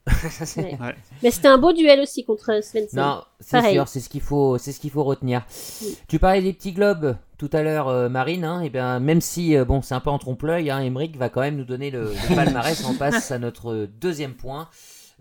Ouais. 0.57 0.77
Ouais. 0.79 0.95
Mais 1.23 1.31
c'était 1.31 1.47
un 1.47 1.57
beau 1.57 1.71
duel 1.71 2.01
aussi 2.01 2.25
contre 2.25 2.61
Svensson. 2.63 2.95
Non, 2.97 3.23
c'est 3.39 3.71
sûr, 3.71 3.87
c'est 3.87 3.99
ce 3.99 4.09
qu'il 4.09 4.21
faut, 4.21 4.57
c'est 4.57 4.71
ce 4.71 4.79
qu'il 4.79 4.89
faut 4.89 5.03
retenir. 5.03 5.45
Oui. 5.81 5.97
Tu 6.07 6.19
parlais 6.19 6.41
des 6.41 6.51
petits 6.51 6.73
globes 6.73 7.15
tout 7.37 7.49
à 7.53 7.61
l'heure, 7.61 7.87
euh, 7.87 8.09
Marine. 8.09 8.43
Hein, 8.43 8.61
et 8.61 8.69
bien, 8.69 8.99
même 8.99 9.21
si 9.21 9.55
euh, 9.55 9.65
bon, 9.65 9.81
c'est 9.81 9.95
un 9.95 9.99
peu 9.99 10.09
en 10.09 10.17
trompe-l'œil, 10.17 10.69
hein, 10.71 10.79
Emmerich 10.79 11.15
va 11.15 11.29
quand 11.29 11.41
même 11.41 11.55
nous 11.55 11.63
donner 11.63 11.91
le, 11.91 12.13
le 12.29 12.35
palmarès. 12.35 12.83
On 12.85 12.93
passe 12.97 13.31
à 13.31 13.39
notre 13.39 13.87
deuxième 14.01 14.33
point 14.33 14.67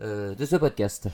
euh, 0.01 0.35
de 0.35 0.45
ce 0.45 0.57
podcast. 0.57 1.09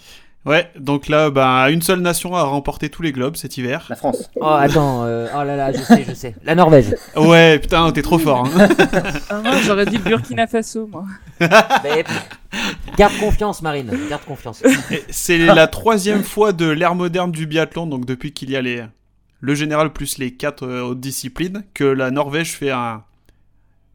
Ouais, 0.46 0.70
donc 0.78 1.09
là, 1.09 1.30
bah, 1.30 1.70
une 1.70 1.80
seule 1.80 2.00
nation 2.00 2.37
a 2.37 2.42
remporté 2.42 2.90
tous 2.90 3.00
les 3.00 3.12
globes 3.12 3.35
cet 3.37 3.57
hiver. 3.57 3.87
La 3.88 3.96
France. 3.96 4.30
Oh, 4.37 4.44
attends, 4.44 5.04
euh, 5.04 5.26
oh 5.35 5.42
là 5.42 5.57
là, 5.57 5.72
je 5.72 5.78
sais, 5.78 6.04
je 6.07 6.12
sais. 6.12 6.35
La 6.44 6.54
Norvège. 6.54 6.94
Ouais, 7.16 7.59
putain, 7.59 7.90
t'es 7.92 8.02
trop 8.02 8.18
fort. 8.18 8.46
hein. 8.46 8.68
Ah 9.30 9.59
j'aurais 9.62 9.87
dit 9.87 9.96
le 9.96 10.02
Burkina 10.02 10.46
Faso, 10.46 10.87
moi. 10.87 11.07
Mais, 11.40 12.04
garde 12.98 13.16
confiance, 13.18 13.62
Marine. 13.62 13.90
Garde 14.11 14.24
confiance. 14.26 14.62
C'est 15.09 15.38
la 15.38 15.66
troisième 15.66 16.22
fois 16.22 16.52
de 16.52 16.66
l'ère 16.68 16.94
moderne 16.94 17.33
du 17.33 17.46
biathlon, 17.46 17.87
donc 17.87 18.04
depuis 18.04 18.33
qu'il 18.35 18.50
y 18.50 18.57
a 18.57 18.61
les, 18.61 18.85
le 19.40 19.54
général 19.54 19.94
plus 19.94 20.18
les 20.18 20.35
quatre 20.35 20.66
euh, 20.66 20.83
autres 20.83 21.00
disciplines, 21.00 21.64
que 21.72 21.85
la 21.85 22.11
Norvège 22.11 22.52
fait 22.52 22.70
un 22.70 23.02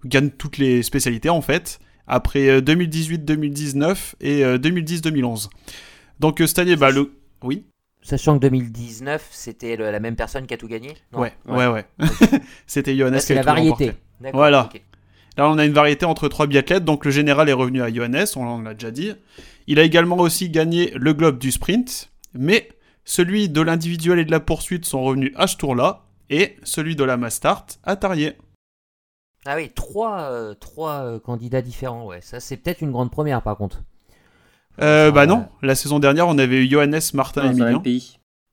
gagne 0.04 0.30
toutes 0.32 0.58
les 0.58 0.82
spécialités 0.82 1.30
en 1.30 1.42
fait, 1.42 1.80
après 2.08 2.60
2018-2019 2.62 3.96
et 4.22 4.44
2010-2011. 4.44 5.50
Donc 6.20 6.40
cette 6.40 6.60
année, 6.60 6.76
bah, 6.76 6.92
le... 6.92 7.12
oui 7.44 7.66
Sachant 8.02 8.36
que 8.36 8.42
2019, 8.42 9.28
c'était 9.32 9.76
la 9.76 10.00
même 10.00 10.16
personne 10.16 10.48
qui 10.48 10.54
a 10.54 10.58
tout 10.58 10.68
gagné 10.68 10.94
Ouais, 11.14 11.34
ouais, 11.48 11.68
ouais. 11.68 11.86
c'était 12.68 12.96
Johannes 12.96 13.20
qui 13.20 13.34
a 13.34 13.36
la 13.36 13.42
variété. 13.42 13.92
Voilà. 14.34 14.70
Là, 15.38 15.50
on 15.50 15.58
a 15.58 15.66
une 15.66 15.74
variété 15.74 16.06
entre 16.06 16.28
trois 16.28 16.48
biathlètes, 16.48 16.86
donc 16.86 17.06
le 17.06 17.12
général 17.12 17.50
est 17.50 17.54
revenu 17.54 17.82
à 17.82 17.94
Johannes, 17.94 18.26
on 18.36 18.62
l'a 18.62 18.74
déjà 18.74 18.92
dit. 18.92 19.14
Il 19.68 19.80
a 19.80 19.84
également 19.84 20.18
aussi 20.18 20.50
gagné 20.50 20.92
le 20.96 21.14
globe 21.14 21.38
du 21.38 21.52
sprint, 21.52 22.10
mais 22.34 22.70
celui 23.06 23.50
de 23.50 23.62
l'individuel 23.62 24.20
et 24.20 24.26
de 24.26 24.32
la 24.32 24.40
poursuite 24.40 24.86
sont 24.86 25.02
revenus 25.02 25.32
à 25.36 25.48
ce 25.48 25.58
tour-là, 25.58 26.06
et 26.30 26.58
celui 26.64 26.96
de 26.96 27.04
la 27.04 27.18
Mastart 27.18 27.66
à 27.84 27.96
Tarier. 27.96 28.34
Ah 29.46 29.56
oui, 29.56 29.72
trois, 29.74 30.22
euh, 30.24 30.54
trois 30.54 31.04
euh, 31.06 31.20
candidats 31.20 31.62
différents, 31.62 32.06
ouais. 32.06 32.22
Ça, 32.22 32.40
c'est 32.40 32.58
peut-être 32.58 32.82
une 32.82 32.92
grande 32.92 33.12
première, 33.12 33.42
par 33.42 33.56
contre. 33.58 33.82
Euh, 34.82 35.12
bah 35.12 35.26
non, 35.26 35.48
la 35.62 35.76
saison 35.76 36.00
dernière, 36.00 36.28
on 36.28 36.38
avait 36.38 36.64
eu 36.64 36.70
Johannes, 36.70 37.00
Martin 37.14 37.46
et 37.46 37.52
Emilien. 37.52 37.82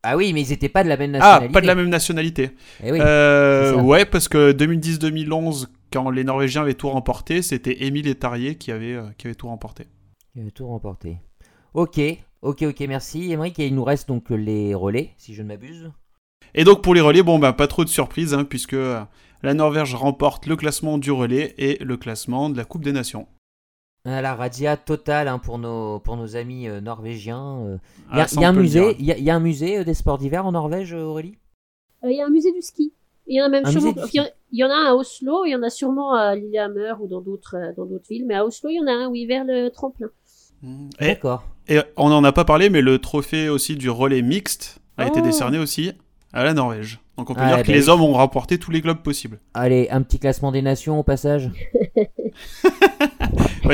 Ah 0.03 0.17
oui, 0.17 0.33
mais 0.33 0.43
ils 0.43 0.51
n'étaient 0.51 0.69
pas 0.69 0.85
de 0.85 0.89
la 0.89 0.97
même 0.97 1.11
nationalité. 1.11 1.47
Ah, 1.49 1.53
pas 1.53 1.61
de 1.61 1.67
la 1.67 1.75
même 1.75 1.89
nationalité. 1.89 2.51
Eh 2.85 2.93
oui, 2.93 2.99
euh, 3.01 3.75
ouais, 3.81 4.05
parce 4.05 4.29
que 4.29 4.53
2010-2011, 4.53 5.67
quand 5.93 6.11
les 6.11 6.23
Norvégiens 6.23 6.63
avaient 6.63 6.75
tout 6.75 6.89
remporté, 6.89 7.43
c'était 7.43 7.85
Émile 7.85 8.07
et 8.07 8.15
Tarier 8.15 8.55
qui 8.55 8.71
avaient, 8.71 8.95
euh, 8.95 9.07
qui 9.19 9.27
avaient 9.27 9.35
tout 9.35 9.49
remporté. 9.49 9.87
Qui 10.33 10.41
avaient 10.41 10.53
tout 10.53 10.69
remporté. 10.69 11.19
Ok, 11.75 12.01
ok, 12.43 12.63
ok, 12.63 12.81
merci. 12.89 13.33
Émeric, 13.33 13.59
il 13.59 13.75
nous 13.75 13.83
reste 13.83 14.07
donc 14.07 14.31
les 14.31 14.75
relais, 14.75 15.11
si 15.17 15.35
je 15.35 15.43
ne 15.43 15.49
m'abuse. 15.49 15.91
Et 16.55 16.63
donc 16.63 16.83
pour 16.83 16.95
les 16.95 17.01
relais, 17.01 17.25
bon, 17.25 17.41
bah, 17.41 17.53
pas 17.53 17.67
trop 17.67 17.85
de 17.85 17.89
surprises, 17.89 18.33
hein, 18.33 18.45
puisque 18.45 18.77
la 19.43 19.55
Norvège 19.55 19.95
remporte 19.97 20.47
le 20.47 20.55
classement 20.55 20.99
du 20.99 21.11
relais 21.11 21.55
et 21.59 21.83
le 21.83 21.97
classement 21.97 22.49
de 22.49 22.57
la 22.57 22.65
Coupe 22.65 22.85
des 22.85 22.93
Nations. 22.93 23.27
La 24.07 24.35
radia 24.35 24.77
totale 24.77 25.29
hein, 25.29 25.39
pour, 25.39 25.59
nos, 25.59 25.99
pour 25.99 26.17
nos 26.17 26.37
amis 26.37 26.69
euh, 26.69 26.81
norvégiens. 26.81 27.79
Il 28.13 28.19
y, 28.19 28.45
a 28.45 28.49
un 28.49 28.53
musée, 28.53 28.97
il 28.99 29.05
y, 29.05 29.31
a 29.31 29.35
un 29.35 29.41
musée 29.41 29.85
des 29.85 29.95
sports 29.95 30.19
d'hiver 30.19 30.47
en 30.47 30.53
Norvège, 30.53 30.93
Aurélie? 30.93 31.37
Il 32.05 32.13
y 32.13 32.23
a 32.23 32.27
un 32.27 32.31
musée 32.31 32.53
du 32.53 32.63
ski. 32.63 32.93
Il 33.27 33.37
y 33.37 33.43
en 33.43 33.47
a 33.47 33.49
même 33.49 33.67
sûrement, 33.67 33.93
il 34.53 34.59
y 34.59 34.65
en 34.65 34.71
a 34.71 34.91
à 34.91 34.95
Oslo, 34.95 35.45
il 35.45 35.51
y 35.51 35.57
en 35.57 35.63
a 35.63 35.71
sûrement 35.71 36.15
à 36.15 36.37
Lillehammer 36.37 36.95
ou 37.01 37.09
dans 37.09 37.21
d'autres 37.21 37.57
euh, 37.57 37.73
dans 37.77 37.85
d'autres 37.85 38.07
villes, 38.09 38.25
mais 38.25 38.37
à 38.37 38.45
Oslo 38.45 38.71
il 38.71 38.77
y 38.77 38.81
en 38.81 38.87
a 38.87 38.93
un 38.93 39.09
oui 39.09 39.27
vers 39.27 39.45
le 39.45 39.69
tremplin. 39.71 40.09
Mmh. 40.63 40.89
D'accord. 41.01 41.45
Et 41.69 41.81
on 41.97 42.09
n'en 42.09 42.23
a 42.23 42.31
pas 42.31 42.45
parlé, 42.45 42.71
mais 42.71 42.83
le 42.83 43.01
trophée 43.01 43.49
aussi 43.49 43.75
du 43.75 43.91
relais 43.91 44.23
mixte 44.23 44.79
a 44.97 45.07
été 45.07 45.19
oh. 45.21 45.25
décerné 45.25 45.59
aussi 45.59 45.93
à 46.33 46.45
la 46.45 46.55
Norvège. 46.55 47.01
Donc 47.17 47.31
on 47.31 47.35
peut 47.35 47.47
dire 47.47 47.63
que 47.63 47.73
les 47.73 47.89
hommes 47.89 48.03
ont 48.03 48.13
remporté 48.13 48.59
tous 48.59 48.71
les 48.71 48.81
globes 48.81 49.03
possibles. 49.03 49.41
Allez, 49.55 49.89
un 49.91 50.03
petit 50.03 50.19
classement 50.19 50.53
des 50.53 50.63
nations 50.63 50.99
au 50.99 51.03
passage. 51.03 51.51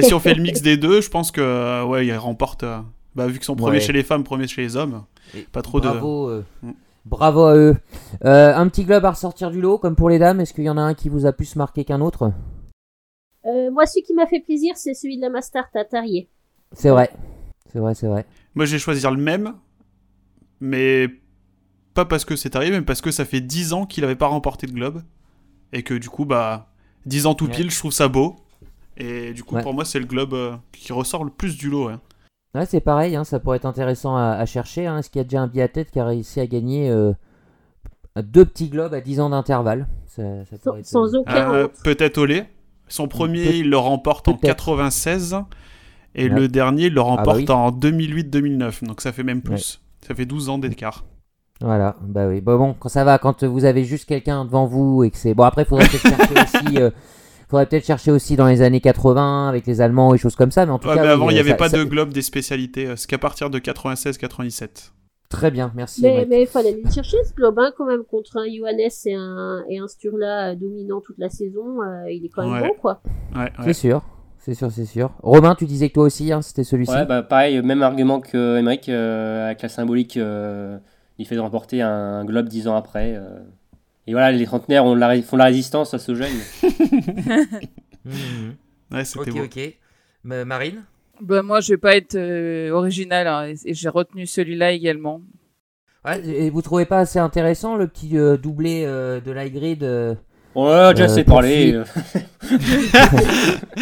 si 0.01 0.15
on 0.15 0.21
fait 0.21 0.35
le 0.35 0.43
mix 0.43 0.63
des 0.63 0.77
deux, 0.77 1.01
je 1.01 1.11
pense 1.11 1.31
que 1.31 1.41
euh, 1.41 1.85
ouais, 1.85 2.07
ils 2.07 2.17
remportent. 2.17 2.63
Euh, 2.63 2.81
bah, 3.15 3.27
vu 3.27 3.35
qu'ils 3.35 3.45
sont 3.45 3.57
premiers 3.57 3.81
chez 3.81 3.93
les 3.93 4.03
femmes, 4.03 4.25
premiers 4.25 4.49
chez 4.49 4.63
les 4.63 4.77
hommes, 4.77 5.05
pas 5.53 5.63
trop 5.63 5.81
bravo, 5.81 6.31
de. 6.31 6.45
Mm. 6.63 6.73
Bravo 7.05 7.43
à 7.45 7.57
eux. 7.57 7.77
Euh, 8.25 8.55
un 8.55 8.69
petit 8.69 8.85
globe 8.85 9.05
à 9.05 9.11
ressortir 9.11 9.51
du 9.51 9.61
lot, 9.61 9.77
comme 9.79 9.97
pour 9.97 10.09
les 10.09 10.19
dames. 10.19 10.41
Est-ce 10.41 10.55
qu'il 10.55 10.65
y 10.65 10.71
en 10.71 10.79
a 10.79 10.83
un 10.83 10.95
qui 10.95 11.09
vous 11.09 11.27
a 11.27 11.33
plus 11.33 11.57
marqué 11.57 11.85
qu'un 11.85 12.01
autre? 12.01 12.33
Moi, 13.45 13.87
celui 13.87 14.03
qui 14.05 14.15
m'a 14.15 14.27
fait 14.27 14.41
plaisir, 14.41 14.77
c'est 14.77 14.95
celui 14.95 15.17
de 15.17 15.23
la 15.23 15.29
Mastart 15.29 15.69
à 15.75 15.85
Tarier. 15.85 16.29
C'est 16.73 16.91
vrai. 16.91 17.11
C'est 17.73 17.81
vrai, 17.81 17.95
c'est 17.95 18.07
vrai. 18.07 18.25
Moi, 18.55 18.67
je 18.67 18.73
vais 18.73 18.79
choisir 18.79 19.11
le 19.11 19.21
même, 19.21 19.55
mais 20.61 21.09
pas 21.95 22.05
parce 22.05 22.25
que 22.25 22.37
c'est 22.37 22.55
arrivé, 22.55 22.79
mais 22.79 22.85
parce 22.85 23.01
que 23.01 23.11
ça 23.11 23.25
fait 23.25 23.41
10 23.41 23.73
ans 23.73 23.85
qu'il 23.85 24.03
n'avait 24.03 24.17
pas 24.17 24.29
remporté 24.29 24.67
de 24.67 24.73
globe. 24.73 25.03
Et 25.73 25.83
que 25.83 25.95
du 25.95 26.09
coup, 26.09 26.25
bah, 26.25 26.73
10 27.07 27.27
ans 27.27 27.35
tout 27.35 27.49
pile, 27.49 27.71
je 27.71 27.79
trouve 27.79 27.93
ça 27.93 28.09
beau. 28.09 28.37
Et 28.97 29.33
du 29.33 29.43
coup, 29.43 29.57
pour 29.59 29.75
moi, 29.75 29.85
c'est 29.85 29.99
le 29.99 30.05
globe 30.05 30.35
euh, 30.35 30.57
qui 30.73 30.93
ressort 30.93 31.25
le 31.25 31.31
plus 31.31 31.57
du 31.57 31.71
lot. 31.71 31.91
Ouais, 32.55 32.67
c'est 32.67 32.81
pareil, 32.81 33.17
hein, 33.17 33.25
ça 33.25 33.41
pourrait 33.41 33.57
être 33.57 33.67
intéressant 33.67 34.17
à, 34.17 34.45
chercher. 34.45 34.87
Hein. 34.87 34.99
Est-ce 34.99 35.09
qu'il 35.09 35.21
y 35.21 35.23
a 35.23 35.25
déjà 35.25 35.41
un 35.41 35.47
biathlète 35.47 35.91
qui 35.91 35.99
a 35.99 36.05
réussi 36.05 36.39
à 36.39 36.47
gagner 36.47 36.91
euh, 36.91 37.13
deux 38.17 38.45
petits 38.45 38.69
globes 38.69 38.93
à 38.93 39.01
10 39.01 39.21
ans 39.21 39.31
d'intervalle? 39.31 39.87
Sans, 40.07 41.15
aucun 41.15 41.55
euh, 41.55 41.69
Peut-être 41.83 42.19
Olé. 42.19 42.45
Son 42.89 43.09
premier, 43.09 43.55
il 43.57 43.71
le 43.71 43.79
remporte 43.79 44.29
en 44.29 44.35
96. 44.35 45.37
Et 46.15 46.29
le 46.29 46.47
dernier, 46.47 46.87
il 46.87 46.93
le 46.93 47.01
ah 47.01 47.05
bah 47.05 47.33
remporte 47.33 47.49
en 47.49 47.71
2008-2009. 47.71 48.85
Donc 48.85 49.01
ça 49.01 49.13
fait 49.13 49.23
même 49.23 49.41
plus. 49.41 49.81
Ça 50.07 50.15
fait 50.15 50.27
12 50.27 50.51
ans 50.51 50.59
d'écart. 50.59 51.05
Voilà, 51.63 51.97
bah 52.03 52.27
oui. 52.27 52.41
bon, 52.41 52.75
quand 52.79 52.89
ça 52.89 53.05
va, 53.05 53.19
quand 53.19 53.45
vous 53.45 53.65
avez 53.65 53.85
juste 53.85 54.05
quelqu'un 54.05 54.45
devant 54.45 54.67
vous 54.67 55.05
et 55.05 55.11
que 55.11 55.17
c'est. 55.17 55.33
Bon, 55.33 55.45
après, 55.45 55.63
il 55.63 55.67
faudrait 55.67 55.87
peut-être 55.87 56.03
chercher 56.03 56.35
aussi. 56.67 56.79
Euh, 57.53 57.59
faudrait 57.59 57.67
peut-être 57.67 57.87
chercher 57.87 58.11
aussi 58.11 58.37
dans 58.37 58.47
les 58.47 58.63
années 58.63 58.81
80 58.81 59.49
avec 59.49 59.67
les 59.67 59.81
Allemands 59.81 60.15
et 60.15 60.19
choses 60.19 60.37
comme 60.37 60.51
ça, 60.51 60.65
mais 60.65 60.73
en 60.73 60.79
tout 60.79 60.89
cas. 60.89 60.95
Mais 60.95 61.09
avant, 61.09 61.29
il 61.29 61.35
n'y 61.35 61.41
avait 61.41 61.57
pas 61.57 61.69
de 61.69 61.85
globe 61.85 62.13
des 62.13 62.23
spécialités. 62.23 62.87
Euh, 62.87 62.97
c'est 62.97 63.09
qu'à 63.09 63.19
partir 63.19 63.51
de 63.51 63.59
96-97. 63.59 64.93
Très 65.29 65.51
bien, 65.51 65.73
merci. 65.75 66.03
Mais 66.03 66.43
il 66.43 66.47
fallait 66.47 66.71
aller 66.71 66.83
chercher 66.95 67.17
ce 67.25 67.35
globe, 67.35 67.59
hein, 67.59 67.73
quand 67.77 67.87
même, 67.87 68.05
contre 68.05 68.39
un 68.39 68.45
Johannes 68.47 68.91
et 69.07 69.15
un, 69.15 69.65
et 69.69 69.79
un 69.79 69.89
Sturla 69.89 70.51
euh, 70.51 70.55
dominant 70.55 71.01
toute 71.01 71.19
la 71.19 71.29
saison. 71.29 71.79
il 72.09 72.25
est 72.25 72.29
quand 72.29 72.49
même 72.49 72.63
bon, 72.63 72.75
quoi. 72.81 73.01
Ouais, 73.35 73.53
C'est 73.65 73.73
sûr. 73.73 74.03
C'est 74.39 74.55
sûr, 74.55 74.73
c'est 74.73 74.87
sûr. 74.87 75.13
Romain, 75.23 75.55
tu 75.55 75.67
disais 75.67 75.89
que 75.89 75.95
toi 75.95 76.05
aussi, 76.05 76.33
hein, 76.33 76.43
c'était 76.43 76.65
celui-ci. 76.65 76.93
Ouais, 76.93 77.07
bah 77.07 77.23
pareil, 77.23 77.63
même 77.63 77.81
argument 77.83 78.21
que 78.21 78.59
Emmerich, 78.59 78.89
avec 78.89 79.63
la 79.63 79.69
symbolique 79.69 80.19
il 81.19 81.27
fait 81.27 81.37
de 81.37 81.41
remporter 81.41 81.81
un, 81.81 82.25
globe 82.25 82.49
dix 82.49 82.67
ans 82.67 82.75
après. 82.75 83.21
Euh. 84.03 84.11
Et 84.11 84.13
voilà, 84.13 84.33
les 84.33 84.45
trentenaires 84.45 84.85
ont 84.85 84.95
la, 84.95 85.21
font 85.23 85.37
la 85.37 85.45
résistance 85.47 85.95
à 85.95 85.99
ce 85.99 86.15
jeune. 86.15 86.33
ouais, 88.91 89.03
ok, 89.17 89.29
ok. 89.45 89.61
Marine 90.25 90.85
bah, 91.21 91.43
Moi, 91.43 91.61
je 91.61 91.73
vais 91.73 91.79
pas 91.79 91.97
être 91.97 92.15
euh, 92.15 92.71
original 92.71 93.27
hein, 93.27 93.53
et, 93.65 93.75
j'ai 93.75 93.89
retenu 93.89 94.27
celui-là 94.27 94.73
également. 94.73 95.21
Ouais, 96.05 96.21
et 96.27 96.51
vous 96.51 96.63
trouvez 96.63 96.85
pas 96.85 96.99
assez 96.99 97.21
intéressant 97.21 97.77
le 97.77 97.87
petit 97.87 98.19
euh, 98.19 98.37
doublé 98.37 98.85
de 98.85 99.31
l'iGrid 99.31 100.19
Ouais, 100.55 100.93
déjà 100.93 101.09
c'est 101.09 101.25
parlé. 101.25 101.73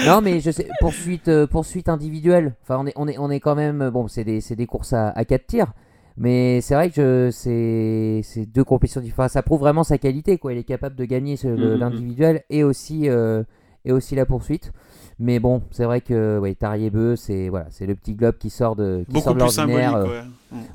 non, 0.06 0.20
mais 0.20 0.38
je 0.38 0.52
sais, 0.52 0.68
poursuite, 0.78 1.46
poursuite 1.46 1.88
individuelle. 1.88 2.54
Enfin, 2.62 2.76
on 2.78 2.86
est, 2.86 2.92
on 2.94 3.08
est, 3.08 3.18
on 3.18 3.28
est 3.28 3.40
quand 3.40 3.56
même. 3.56 3.90
Bon, 3.90 4.06
c'est 4.06 4.22
des, 4.22 4.40
des 4.40 4.66
courses 4.66 4.92
à, 4.92 5.08
à 5.08 5.24
4 5.24 5.46
tirs. 5.48 5.72
Mais 6.20 6.60
c'est 6.60 6.74
vrai 6.74 6.90
que 6.90 7.30
c'est 7.32 8.44
deux 8.54 8.62
compétitions 8.62 9.00
différentes. 9.00 9.30
Ça 9.30 9.42
prouve 9.42 9.60
vraiment 9.60 9.84
sa 9.84 9.96
qualité. 9.96 10.36
Quoi. 10.36 10.52
Il 10.52 10.58
est 10.58 10.64
capable 10.64 10.94
de 10.94 11.06
gagner 11.06 11.36
mm, 11.42 11.48
mm, 11.48 11.54
mm. 11.54 11.74
l'individuel 11.76 12.44
et, 12.50 12.62
aussi 12.62 13.08
euh, 13.08 13.42
et 13.86 13.92
aussi 13.92 14.14
la 14.14 14.26
poursuite. 14.26 14.70
Mais 15.18 15.38
bon, 15.38 15.62
c'est 15.70 15.84
vrai 15.84 16.02
que 16.02 16.38
ouais, 16.38 16.54
Tariebeu, 16.54 17.16
c'est 17.16 17.48
voilà, 17.48 17.66
c'est 17.70 17.86
le 17.86 17.94
petit 17.94 18.14
globe 18.14 18.36
qui 18.38 18.50
sort 18.50 18.76
de 18.76 19.04
qui 19.08 19.14
Beaucoup 19.14 19.34
plus 19.34 19.48
symbolique, 19.48 19.94
euh, 19.94 20.20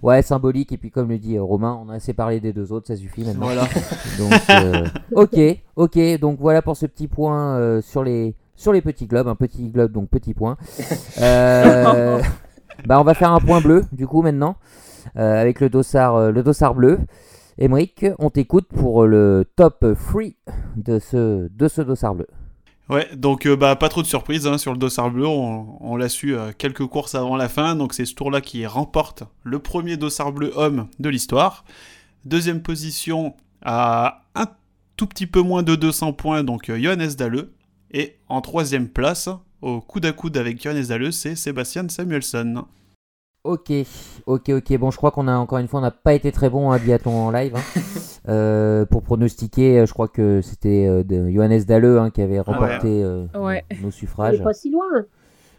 ouais. 0.01 0.21
symbolique. 0.23 0.71
Et 0.71 0.77
puis 0.77 0.89
comme 0.89 1.09
le 1.09 1.19
dit 1.19 1.37
euh, 1.37 1.43
Romain, 1.43 1.79
on 1.79 1.89
a 1.89 1.95
assez 1.95 2.13
parlé 2.13 2.39
des 2.39 2.51
deux 2.51 2.71
autres, 2.71 2.87
ça 2.87 2.95
suffit 2.95 3.23
maintenant. 3.23 3.45
Voilà. 3.45 3.67
donc 4.17 4.33
ok, 5.11 5.39
ok. 5.75 6.19
Donc 6.19 6.39
voilà 6.39 6.63
pour 6.63 6.75
ce 6.75 6.87
petit 6.87 7.07
point 7.07 7.81
sur 7.81 8.03
les 8.03 8.33
sur 8.55 8.73
les 8.73 8.81
petits 8.81 9.05
globes, 9.05 9.27
un 9.27 9.35
petit 9.35 9.69
globe 9.69 9.91
donc 9.91 10.09
petit 10.09 10.33
point. 10.33 10.57
bah 11.19 12.99
on 12.99 13.03
va 13.03 13.13
faire 13.13 13.31
un 13.31 13.39
point 13.39 13.61
bleu 13.61 13.85
du 13.91 14.07
coup 14.07 14.23
maintenant. 14.23 14.55
Euh, 15.17 15.41
avec 15.41 15.59
le 15.59 15.69
dossard, 15.69 16.15
euh, 16.15 16.31
le 16.31 16.43
dossard 16.43 16.75
bleu. 16.75 16.99
Emric, 17.57 18.05
on 18.19 18.29
t'écoute 18.29 18.67
pour 18.67 19.05
le 19.05 19.45
top 19.55 19.85
3 20.09 20.21
de 20.75 20.99
ce, 20.99 21.47
de 21.47 21.67
ce 21.67 21.81
dossard 21.81 22.15
bleu. 22.15 22.27
Ouais, 22.89 23.07
donc 23.15 23.47
euh, 23.47 23.55
bah, 23.55 23.75
pas 23.75 23.89
trop 23.89 24.01
de 24.01 24.07
surprise 24.07 24.45
hein, 24.45 24.57
sur 24.57 24.73
le 24.73 24.77
dossard 24.77 25.09
bleu, 25.09 25.25
on, 25.25 25.95
l'a 25.95 26.09
su 26.09 26.35
quelques 26.57 26.85
courses 26.85 27.15
avant 27.15 27.35
la 27.35 27.49
fin, 27.49 27.75
donc 27.75 27.93
c'est 27.93 28.05
ce 28.05 28.13
tour-là 28.13 28.41
qui 28.41 28.65
remporte 28.67 29.23
le 29.43 29.57
premier 29.59 29.97
dossard 29.97 30.33
bleu 30.33 30.51
homme 30.55 30.87
de 30.99 31.09
l'histoire. 31.09 31.65
Deuxième 32.25 32.61
position 32.61 33.35
à 33.63 34.25
un 34.35 34.45
tout 34.97 35.07
petit 35.07 35.25
peu 35.25 35.41
moins 35.41 35.63
de 35.63 35.75
200 35.75 36.13
points, 36.13 36.43
donc 36.43 36.71
Johannes 36.71 37.13
Dalleux. 37.17 37.53
Et 37.91 38.17
en 38.27 38.41
troisième 38.41 38.89
place, 38.89 39.29
au 39.61 39.79
coude 39.79 40.05
à 40.05 40.11
coude 40.11 40.37
avec 40.37 40.61
Johannes 40.61 40.85
Dalleux, 40.85 41.11
c'est 41.11 41.35
Sébastien 41.35 41.87
Samuelson. 41.87 42.65
Ok, 43.45 43.71
ok, 44.25 44.49
ok. 44.49 44.77
Bon, 44.79 44.89
je 44.89 44.97
crois 44.97 45.11
qu'on 45.11 45.27
a 45.27 45.35
encore 45.35 45.59
une 45.59 45.67
fois, 45.67 45.79
on 45.79 45.83
n'a 45.83 45.91
pas 45.91 46.15
été 46.15 46.31
très 46.31 46.49
bon 46.49 46.71
à 46.71 46.79
biathlon 46.79 47.27
en 47.27 47.31
live. 47.31 47.55
Hein. 47.55 47.81
Euh, 48.27 48.87
pour 48.87 49.03
pronostiquer, 49.03 49.81
euh, 49.81 49.85
je 49.85 49.93
crois 49.93 50.07
que 50.07 50.41
c'était 50.41 50.87
euh, 50.87 51.03
Johannes 51.31 51.61
Dalleux 51.61 51.99
hein, 51.99 52.09
qui 52.09 52.23
avait 52.23 52.39
remporté 52.39 53.03
nos 53.83 53.91
suffrages. 53.91 54.41
pas 54.41 54.53
si 54.53 54.71
loin. 54.71 55.05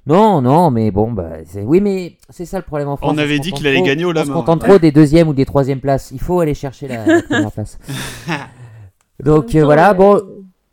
Non, 0.04 0.42
non, 0.42 0.72
mais 0.72 0.90
bon, 0.90 1.12
bah, 1.12 1.34
oui, 1.62 1.80
mais 1.80 2.16
c'est 2.28 2.44
ça 2.44 2.56
le 2.56 2.64
problème 2.64 2.88
en 2.88 2.96
France. 2.96 3.12
On 3.14 3.18
avait 3.18 3.38
dit 3.38 3.52
qu'il 3.52 3.68
allait 3.68 3.82
gagner 3.82 4.04
au 4.04 4.10
Lama. 4.10 4.32
On 4.32 4.34
se 4.34 4.40
contente 4.40 4.62
trop 4.62 4.80
des 4.80 4.90
deuxièmes 4.90 5.28
ou 5.28 5.32
des 5.32 5.44
troisièmes 5.44 5.78
places. 5.78 6.10
Il 6.10 6.18
faut 6.18 6.40
aller 6.40 6.54
chercher 6.54 6.88
la, 6.88 7.22
première 7.22 7.52
place. 7.52 7.78
Donc 9.22 9.54
voilà, 9.54 9.94
bon. 9.94 10.20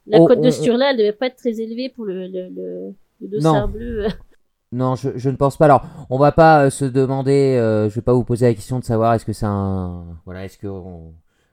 La 0.07 0.17
cote 0.17 0.41
de 0.41 0.49
Sturla, 0.49 0.89
elle 0.89 0.97
devait 0.97 1.13
pas 1.13 1.27
être 1.27 1.35
très 1.35 1.61
élevée 1.61 1.89
pour 1.89 2.05
le, 2.05 2.25
le, 2.25 2.49
le, 2.49 2.95
le 3.21 3.67
bleu. 3.67 4.07
Non, 4.73 4.95
je, 4.95 5.29
ne 5.29 5.35
pense 5.35 5.57
pas. 5.57 5.65
Alors, 5.65 5.83
on 6.09 6.17
va 6.17 6.31
pas 6.31 6.65
euh, 6.65 6.69
se 6.69 6.83
demander. 6.83 7.55
Euh, 7.57 7.89
je 7.89 7.95
vais 7.95 8.01
pas 8.01 8.13
vous 8.13 8.23
poser 8.23 8.47
la 8.47 8.53
question 8.55 8.79
de 8.79 8.83
savoir 8.83 9.13
est-ce 9.13 9.23
que 9.23 9.33
c'est 9.33 9.45
un. 9.45 10.03
Voilà, 10.25 10.45
est-ce 10.45 10.57
que 10.57 10.67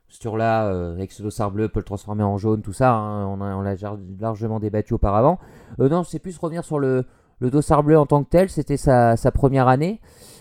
Sturla, 0.09 0.67
euh, 0.67 0.95
avec 0.95 1.13
ce 1.13 1.23
dossard 1.23 1.51
bleu, 1.51 1.69
peut 1.69 1.81
le 1.81 1.85
transformer 1.85 2.25
en 2.25 2.39
jaune, 2.39 2.63
tout 2.63 2.73
ça. 2.73 2.93
Hein, 2.95 3.27
on, 3.27 3.61
l'a 3.61 3.75
largement 4.19 4.59
débattu 4.59 4.95
auparavant. 4.95 5.39
non, 5.79 6.03
c'est 6.03 6.19
plus 6.19 6.37
revenir 6.39 6.65
sur 6.65 6.79
le, 6.79 7.05
le 7.41 7.51
dossard 7.51 7.83
bleu 7.83 7.99
en 7.99 8.07
tant 8.07 8.23
que 8.23 8.29
tel, 8.29 8.49
c'était 8.49 8.77
sa, 8.77 9.17
première 9.35 9.67
année. 9.67 10.01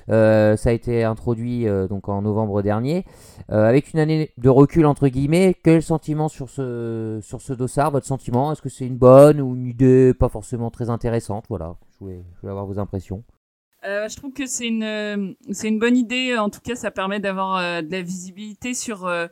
Euh, 0.10 0.58
ça 0.58 0.70
a 0.70 0.74
été 0.74 1.04
introduit 1.04 1.68
euh, 1.68 1.88
donc 1.88 2.10
en 2.10 2.22
novembre 2.22 2.62
dernier. 2.62 3.06
Euh, 3.52 3.68
avec 3.68 3.94
une 3.94 4.00
année 4.00 4.32
de 4.38 4.50
recul 4.50 4.86
entre 4.86 5.08
guillemets, 5.08 5.56
quel 5.64 5.82
sentiment 5.82 6.28
sur 6.28 6.50
ce, 6.50 7.20
sur 7.22 7.42
ce 7.42 7.54
dossard 7.54 7.92
Votre 7.92 8.06
sentiment? 8.06 8.52
Est-ce 8.52 8.62
que 8.62 8.70
c'est 8.70 8.86
une 8.86 8.98
bonne 8.98 9.40
ou 9.40 9.56
une 9.56 9.68
idée 9.68 10.14
pas 10.14 10.30
forcément 10.30 10.72
très 10.72 10.90
intéressante? 10.90 11.46
Voilà, 11.50 11.76
voulais, 12.00 12.24
je 12.36 12.42
voulais 12.42 12.52
avoir 12.52 12.66
vos 12.66 12.80
impressions. 12.80 13.24
Euh, 13.86 14.10
je 14.10 14.16
trouve 14.18 14.34
que 14.34 14.46
c'est 14.46 14.68
une 14.68 14.84
euh, 14.84 15.34
c'est 15.52 15.70
une 15.70 15.80
bonne 15.80 15.96
idée. 15.96 16.38
En 16.38 16.50
tout 16.50 16.60
cas, 16.60 16.76
ça 16.76 16.92
permet 16.92 17.20
d'avoir 17.20 17.58
euh, 17.58 17.82
de 17.82 17.92
la 17.92 18.02
visibilité 18.02 18.74
sur 18.74 19.06
euh, 19.06 19.28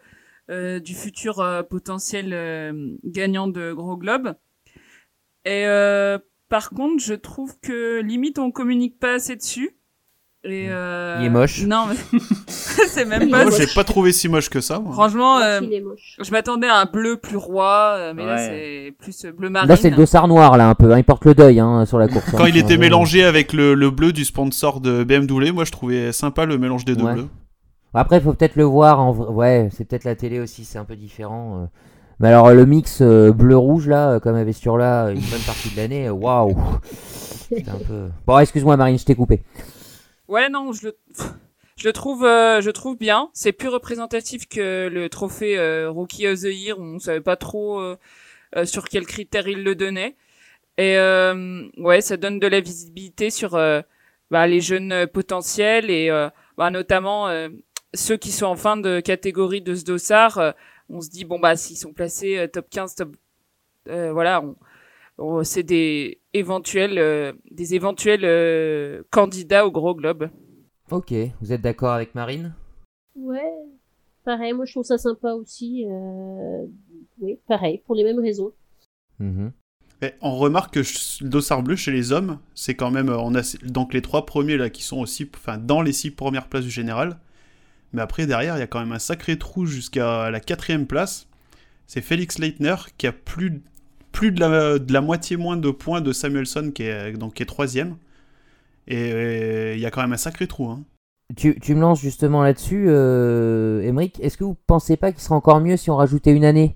euh, 0.49 0.80
du 0.80 0.95
futur 0.95 1.39
euh, 1.39 1.63
potentiel 1.63 2.97
gagnant 3.03 3.47
de 3.47 3.73
Gros 3.73 3.97
Globe. 3.97 4.36
Et 5.45 5.65
par 6.49 6.69
contre, 6.71 7.03
je 7.03 7.13
trouve 7.13 7.60
que 7.60 8.01
limite 8.01 8.39
on 8.39 8.51
communique 8.51 8.99
pas 8.99 9.13
assez 9.13 9.36
dessus. 9.36 9.76
Et 10.49 10.67
euh, 10.69 11.17
Il 11.19 11.25
est 11.25 11.29
moche. 11.29 11.63
Non, 11.65 11.86
mais 11.89 12.19
c'est 12.47 13.05
même 13.05 13.23
Il 13.23 13.27
est 13.27 13.31
pas. 13.31 13.38
Moi, 13.43 13.45
moche. 13.51 13.60
j'ai 13.60 13.73
pas 13.75 13.83
trouvé 13.83 14.12
si 14.13 14.29
moche 14.29 14.49
que 14.49 14.62
ça. 14.62 14.79
moi. 14.79 14.93
Franchement, 14.93 15.39
euh, 15.39 15.60
Il 15.62 15.73
est 15.73 15.81
moche. 15.81 16.15
je 16.23 16.31
m'attendais 16.31 16.67
à 16.67 16.77
un 16.77 16.86
bleu 16.86 17.17
plus 17.17 17.36
roi, 17.38 17.95
euh, 17.97 18.13
mais 18.15 18.25
là 18.25 18.38
c'est 18.38 18.93
plus 18.97 19.25
euh, 19.25 19.31
bleu 19.31 19.49
marine. 19.49 19.67
Là, 19.67 19.75
c'est 19.75 19.89
le 19.89 19.97
dossard 19.97 20.27
noir 20.27 20.55
là 20.57 20.69
un 20.69 20.75
peu. 20.75 20.91
hein, 20.93 20.97
Il 20.99 21.03
porte 21.03 21.25
le 21.25 21.36
deuil 21.36 21.60
hein, 21.60 21.86
sur 21.86 21.99
la 21.99 22.07
course. 22.07 22.31
Quand 22.31 22.43
hein. 22.43 22.49
il 22.49 22.57
était 22.57 22.77
mélangé 22.77 23.23
avec 23.23 23.51
le, 23.53 23.73
le 23.73 23.89
bleu 23.91 24.13
du 24.13 24.23
sponsor 24.25 24.79
de 24.79 25.03
BMW, 25.03 25.51
moi 25.51 25.65
je 25.65 25.71
trouvais 25.71 26.12
sympa 26.12 26.45
le 26.45 26.57
mélange 26.57 26.86
des 26.86 26.95
deux 26.95 27.03
Ouais. 27.03 27.13
bleus. 27.13 27.27
Après, 27.93 28.17
il 28.17 28.21
faut 28.23 28.33
peut-être 28.33 28.55
le 28.57 28.63
voir 28.63 28.99
en 28.99 29.12
vrai. 29.12 29.29
Ouais, 29.33 29.69
c'est 29.75 29.86
peut-être 29.86 30.03
la 30.03 30.15
télé 30.15 30.39
aussi, 30.39 30.65
c'est 30.65 30.77
un 30.77 30.83
peu 30.86 30.95
différent. 30.95 31.67
Mais 32.19 32.27
alors, 32.27 32.51
le 32.51 32.65
mix 32.65 33.01
bleu-rouge, 33.01 33.88
là, 33.88 34.19
comme 34.19 34.36
avait 34.36 34.53
sur 34.53 34.77
là, 34.77 35.10
une 35.10 35.19
bonne 35.19 35.39
partie 35.45 35.69
de 35.71 35.77
l'année, 35.77 36.10
waouh! 36.10 36.51
Un 37.51 37.77
peu. 37.88 38.07
Bon, 38.27 38.38
excuse-moi, 38.39 38.75
Marine, 38.77 38.99
je 38.99 39.05
t'ai 39.05 39.15
coupé. 39.15 39.41
Ouais, 40.27 40.49
non, 40.49 40.73
je 40.73 40.87
le, 40.87 40.97
je 41.77 41.87
le 41.87 41.93
trouve, 41.93 42.25
euh, 42.25 42.59
je 42.61 42.69
trouve 42.69 42.97
bien. 42.97 43.29
C'est 43.33 43.53
plus 43.53 43.69
représentatif 43.69 44.47
que 44.47 44.89
le 44.91 45.09
trophée 45.09 45.57
euh, 45.57 45.89
Rookie 45.89 46.27
of 46.27 46.41
the 46.41 46.45
Year 46.45 46.77
on 46.79 46.99
savait 46.99 47.21
pas 47.21 47.37
trop 47.37 47.79
euh, 47.79 47.97
euh, 48.55 48.65
sur 48.65 48.89
quels 48.89 49.05
critères 49.05 49.47
il 49.47 49.63
le 49.63 49.75
donnait. 49.75 50.15
Et 50.77 50.97
euh, 50.97 51.67
ouais, 51.77 52.01
ça 52.01 52.17
donne 52.17 52.39
de 52.39 52.47
la 52.47 52.59
visibilité 52.61 53.29
sur 53.29 53.55
euh, 53.55 53.81
bah, 54.31 54.47
les 54.47 54.61
jeunes 54.61 55.07
potentiels 55.07 55.89
et 55.89 56.09
bah, 56.57 56.69
notamment 56.71 57.29
ceux 57.93 58.17
qui 58.17 58.31
sont 58.31 58.47
en 58.47 58.55
fin 58.55 58.77
de 58.77 58.99
catégorie 58.99 59.61
de 59.61 59.75
ce 59.75 59.85
dossard. 59.85 60.53
on 60.89 61.01
se 61.01 61.09
dit 61.09 61.25
bon 61.25 61.39
bah 61.39 61.55
s'ils 61.55 61.77
sont 61.77 61.93
placés 61.93 62.47
top 62.53 62.69
15, 62.69 62.95
top, 62.95 63.15
voilà, 63.85 64.43
c'est 65.43 65.63
des 65.63 66.21
éventuels, 66.34 66.97
euh, 66.99 67.34
des 67.51 67.75
éventuels 67.75 68.25
euh, 68.25 69.03
candidats 69.12 69.65
au 69.65 69.71
Gros 69.71 69.95
Globe. 69.95 70.30
Ok, 70.91 71.13
vous 71.41 71.51
êtes 71.51 71.62
d'accord 71.62 71.91
avec 71.91 72.15
Marine? 72.15 72.53
Ouais, 73.15 73.51
pareil, 74.23 74.53
moi 74.53 74.65
je 74.65 74.73
trouve 74.73 74.86
ça 74.86 74.97
sympa 74.97 75.34
aussi. 75.34 75.86
Euh... 75.89 76.65
Oui, 77.19 77.39
pareil, 77.47 77.82
pour 77.86 77.95
les 77.95 78.03
mêmes 78.03 78.19
raisons. 78.19 78.51
Mhm. 79.19 79.51
Et 80.03 80.12
on 80.21 80.38
remarque 80.38 80.75
que 80.75 81.23
le 81.23 81.30
dossard 81.30 81.63
bleu 81.63 81.75
chez 81.75 81.91
les 81.91 82.12
hommes, 82.12 82.39
c'est 82.53 82.75
quand 82.75 82.91
même, 82.91 83.10
on 83.10 83.34
a 83.34 83.41
donc 83.63 83.95
les 83.95 84.03
trois 84.03 84.27
premiers 84.27 84.58
là 84.58 84.69
qui 84.69 84.84
sont 84.84 84.99
aussi, 84.99 85.27
enfin 85.36 85.58
dans 85.58 85.82
les 85.82 85.93
six 85.93 86.12
premières 86.12 86.47
places 86.47 86.65
du 86.65 86.69
général. 86.69 87.17
Mais 87.93 88.01
après 88.01 88.27
derrière, 88.27 88.58
il 88.58 88.60
y 88.60 88.63
a 88.63 88.67
quand 88.67 88.80
même 88.80 88.91
un 88.91 88.99
sacré 88.99 89.39
trou 89.39 89.65
jusqu'à 89.65 90.30
la 90.30 90.39
quatrième 90.39 90.86
place. 90.86 91.27
C'est 91.88 92.01
Félix 92.01 92.38
Leitner 92.38 92.75
qui 92.97 93.08
a 93.08 93.12
plus, 93.12 93.63
plus 94.17 94.32
de, 94.32 94.39
la, 94.39 94.80
de 94.80 94.93
la 94.93 95.01
moitié 95.01 95.38
moins 95.38 95.58
de 95.58 95.69
points 95.71 96.01
de 96.01 96.12
Samuelson 96.12 96.71
qui 96.73 96.84
est 96.84 97.13
donc 97.13 97.36
qui 97.36 97.43
est 97.43 97.45
troisième. 97.45 97.95
Et 98.88 99.73
il 99.75 99.80
y 99.80 99.86
a 99.86 99.91
quand 99.91 100.01
même 100.01 100.13
un 100.13 100.17
sacré 100.17 100.47
trou. 100.47 100.67
Hein. 100.69 100.84
Tu, 101.36 101.60
tu 101.60 101.75
me 101.75 101.82
lances 101.82 101.99
justement 101.99 102.41
là-dessus, 102.41 102.86
euh, 102.88 103.82
Emeric. 103.82 104.19
Est-ce 104.21 104.38
que 104.38 104.43
vous 104.45 104.56
pensez 104.65 104.95
pas 104.95 105.12
qu'il 105.12 105.21
serait 105.21 105.36
encore 105.36 105.60
mieux 105.60 105.75
si 105.77 105.89
on 105.91 105.97
rajoutait 105.97 106.32
une 106.32 106.45
année? 106.45 106.75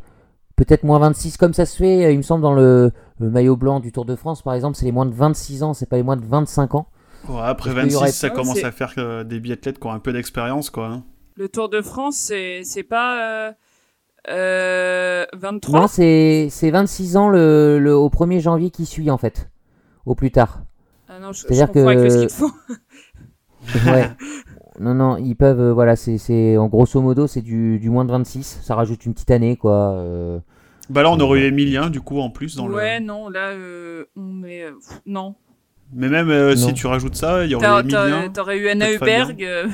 Peut-être 0.58 0.84
moins 0.84 1.00
26, 1.00 1.38
comme 1.38 1.54
ça 1.54 1.66
se 1.66 1.78
fait, 1.78 2.06
euh, 2.06 2.12
il 2.12 2.18
me 2.18 2.22
semble, 2.22 2.42
dans 2.44 2.54
le, 2.54 2.92
le 3.20 3.30
maillot 3.30 3.56
blanc 3.56 3.80
du 3.80 3.92
Tour 3.94 4.06
de 4.06 4.16
France, 4.16 4.42
par 4.44 4.54
exemple, 4.54 4.76
c'est 4.78 4.86
les 4.86 4.92
moins 4.92 5.06
de 5.06 5.14
26 5.14 5.64
ans, 5.64 5.74
c'est 5.74 5.88
pas 5.90 5.96
les 5.96 6.04
moins 6.04 6.18
de 6.18 6.26
25 6.26 6.76
ans. 6.76 6.88
Ouais, 7.30 7.40
après 7.42 7.70
Est-ce 7.70 7.80
qu'il 7.80 7.84
y 7.88 7.92
26, 7.94 7.96
aurait- 7.96 8.12
ça 8.12 8.30
commence 8.30 8.58
c'est- 8.58 8.66
à 8.66 8.72
faire 8.72 8.94
euh, 8.98 9.24
des 9.24 9.40
biathlètes 9.40 9.80
qui 9.80 9.88
ont 9.88 9.92
un 9.92 10.00
peu 10.00 10.12
d'expérience 10.14 10.70
quoi. 10.70 10.88
hein. 10.88 11.04
Le 11.38 11.48
Tour 11.48 11.70
de 11.70 11.82
France, 11.82 12.18
c'est 12.18 12.62
c'est 12.66 12.84
pas 12.84 13.48
euh, 13.48 13.52
euh, 14.30 15.26
23 15.34 15.82
Non, 15.82 15.88
c'est 15.88 16.48
c'est 16.50 16.72
26 16.72 17.18
ans 17.18 17.30
le, 17.30 17.80
le- 17.80 17.96
au 17.96 18.10
1er 18.10 18.40
janvier 18.40 18.70
qui 18.70 18.86
suit, 18.86 19.10
en 19.12 19.18
fait, 19.18 19.50
au 20.06 20.16
plus 20.16 20.32
tard. 20.32 20.62
Ah 21.10 21.20
non, 21.20 21.32
je, 21.34 21.42
je 21.42 21.48
C'est-à-dire 21.48 21.70
avec 21.86 21.98
le 21.98 22.04
que- 22.04 22.10
ski 22.10 22.26
de 22.28 22.32
fond. 22.32 22.52
Ouais. 23.86 24.10
non, 24.80 24.96
non, 24.96 25.18
ils 25.18 25.36
peuvent, 25.36 25.60
euh, 25.62 25.72
voilà, 25.74 25.96
c'est 25.96 26.18
c'est- 26.18 26.58
en 26.58 26.68
grosso 26.68 27.00
modo, 27.02 27.28
c'est 27.28 27.42
du, 27.42 27.78
du 27.80 27.90
moins 27.90 28.06
de 28.06 28.12
26, 28.12 28.60
ça 28.64 28.74
rajoute 28.76 29.06
une 29.06 29.14
petite 29.14 29.32
année, 29.32 29.56
quoi. 29.56 29.92
euh. 29.98 30.40
Bah 30.90 31.04
là 31.04 31.12
on 31.12 31.20
aurait 31.22 31.42
eu 31.42 31.44
Emilien 31.46 31.90
du 31.90 32.02
coup 32.02 32.20
en 32.20 32.30
plus 32.32 32.56
dans 32.58 32.68
ouais, 32.68 33.00
le. 33.00 33.06
non, 33.06 33.30
là, 33.30 33.50
euh, 33.52 34.06
on 34.18 34.44
est... 34.44 34.64
euh, 34.64 34.72
pff, 34.72 35.00
non. 35.06 35.36
Mais 35.94 36.10
même 36.10 36.30
euh, 36.30 36.56
si 36.56 36.74
tu 36.74 36.88
rajoutes 36.88 37.16
ça, 37.16 37.46
il 37.46 37.52
y 37.52 37.56
aurait 37.56 37.66
T'as- 37.66 37.80
Emilien. 37.82 38.30
T'aurais 38.30 38.58
eu 38.58 38.68
Anna 38.68 38.88
euh, 38.88 39.68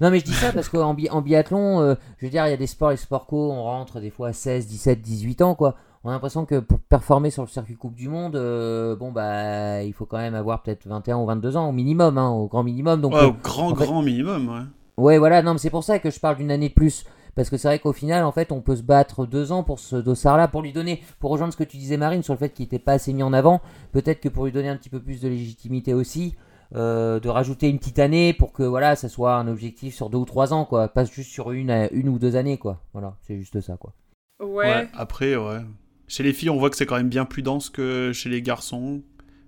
Non, 0.00 0.10
mais 0.10 0.20
je 0.20 0.24
dis 0.24 0.32
ça 0.32 0.52
parce 0.52 0.68
qu'en 0.68 0.94
bi 0.94 1.08
en 1.10 1.20
biathlon, 1.22 1.80
euh, 1.80 1.94
je 2.18 2.26
veux 2.26 2.30
dire, 2.30 2.46
il 2.46 2.50
y 2.50 2.54
a 2.54 2.56
des 2.56 2.66
sports, 2.66 2.90
les 2.90 2.96
sports 2.96 3.26
co, 3.26 3.50
on 3.52 3.62
rentre 3.62 4.00
des 4.00 4.10
fois 4.10 4.28
à 4.28 4.32
16, 4.32 4.66
17, 4.66 5.00
18 5.00 5.42
ans, 5.42 5.54
quoi. 5.54 5.74
On 6.04 6.10
a 6.10 6.12
l'impression 6.12 6.44
que 6.44 6.60
pour 6.60 6.78
performer 6.78 7.30
sur 7.30 7.42
le 7.42 7.48
circuit 7.48 7.74
Coupe 7.76 7.94
du 7.96 8.08
Monde, 8.08 8.36
euh, 8.36 8.94
bon, 8.96 9.10
bah, 9.10 9.82
il 9.82 9.92
faut 9.92 10.06
quand 10.06 10.18
même 10.18 10.34
avoir 10.36 10.62
peut-être 10.62 10.86
21 10.86 11.18
ou 11.18 11.26
22 11.26 11.56
ans 11.56 11.68
au 11.68 11.72
minimum, 11.72 12.16
hein, 12.18 12.28
au 12.30 12.46
grand 12.46 12.62
minimum. 12.62 13.00
Donc, 13.00 13.12
Ouais, 13.14 13.18
euh, 13.24 13.26
au 13.28 13.32
grand, 13.32 13.74
fait- 13.74 13.84
grand 13.84 14.02
minimum, 14.02 14.48
ouais. 14.48 14.62
Ouais, 14.96 15.18
voilà, 15.18 15.42
non, 15.42 15.52
mais 15.54 15.58
c'est 15.58 15.70
pour 15.70 15.84
ça 15.84 15.98
que 15.98 16.10
je 16.10 16.18
parle 16.20 16.36
d'une 16.36 16.50
année 16.50 16.68
de 16.68 16.74
plus. 16.74 17.04
Parce 17.34 17.50
que 17.50 17.56
c'est 17.56 17.68
vrai 17.68 17.78
qu'au 17.78 17.92
final, 17.92 18.24
en 18.24 18.32
fait, 18.32 18.50
on 18.50 18.60
peut 18.60 18.74
se 18.74 18.82
battre 18.82 19.24
deux 19.24 19.52
ans 19.52 19.62
pour 19.62 19.78
ce 19.78 19.94
dossard-là, 19.94 20.48
pour 20.48 20.60
lui 20.62 20.72
donner, 20.72 21.02
pour 21.20 21.30
rejoindre 21.30 21.52
ce 21.52 21.56
que 21.58 21.62
tu 21.64 21.76
disais, 21.76 21.96
Marine, 21.96 22.22
sur 22.24 22.34
le 22.34 22.38
fait 22.38 22.48
qu'il 22.48 22.64
n'était 22.64 22.80
pas 22.80 22.92
assez 22.94 23.12
mis 23.12 23.22
en 23.22 23.32
avant. 23.32 23.60
Peut-être 23.92 24.20
que 24.20 24.28
pour 24.28 24.44
lui 24.46 24.50
donner 24.52 24.68
un 24.68 24.76
petit 24.76 24.88
peu 24.88 24.98
plus 25.00 25.20
de 25.20 25.28
légitimité 25.28 25.94
aussi, 25.94 26.34
euh, 26.74 27.18
de 27.20 27.28
rajouter 27.28 27.68
une 27.68 27.78
petite 27.78 27.98
année 27.98 28.32
pour 28.32 28.52
que, 28.52 28.62
voilà, 28.62 28.94
ça 28.96 29.08
soit 29.08 29.34
un 29.36 29.48
objectif 29.48 29.94
sur 29.94 30.10
deux 30.10 30.18
ou 30.18 30.24
trois 30.24 30.52
ans, 30.52 30.64
quoi. 30.64 30.88
Pas 30.88 31.04
juste 31.04 31.30
sur 31.30 31.52
une, 31.52 31.70
à- 31.70 31.90
une 31.92 32.08
ou 32.08 32.18
deux 32.18 32.36
années, 32.36 32.58
quoi. 32.58 32.82
Voilà, 32.92 33.16
c'est 33.22 33.36
juste 33.38 33.60
ça, 33.60 33.76
quoi. 33.76 33.92
Ouais. 34.40 34.66
Ouais, 34.66 34.88
Après, 34.94 35.34
ouais. 35.36 35.60
Chez 36.06 36.22
les 36.22 36.32
filles, 36.32 36.50
on 36.50 36.58
voit 36.58 36.70
que 36.70 36.76
c'est 36.76 36.86
quand 36.86 36.96
même 36.96 37.08
bien 37.08 37.24
plus 37.24 37.42
dense 37.42 37.70
que 37.70 38.12
chez 38.12 38.28
les 38.28 38.40
garçons. 38.42 39.02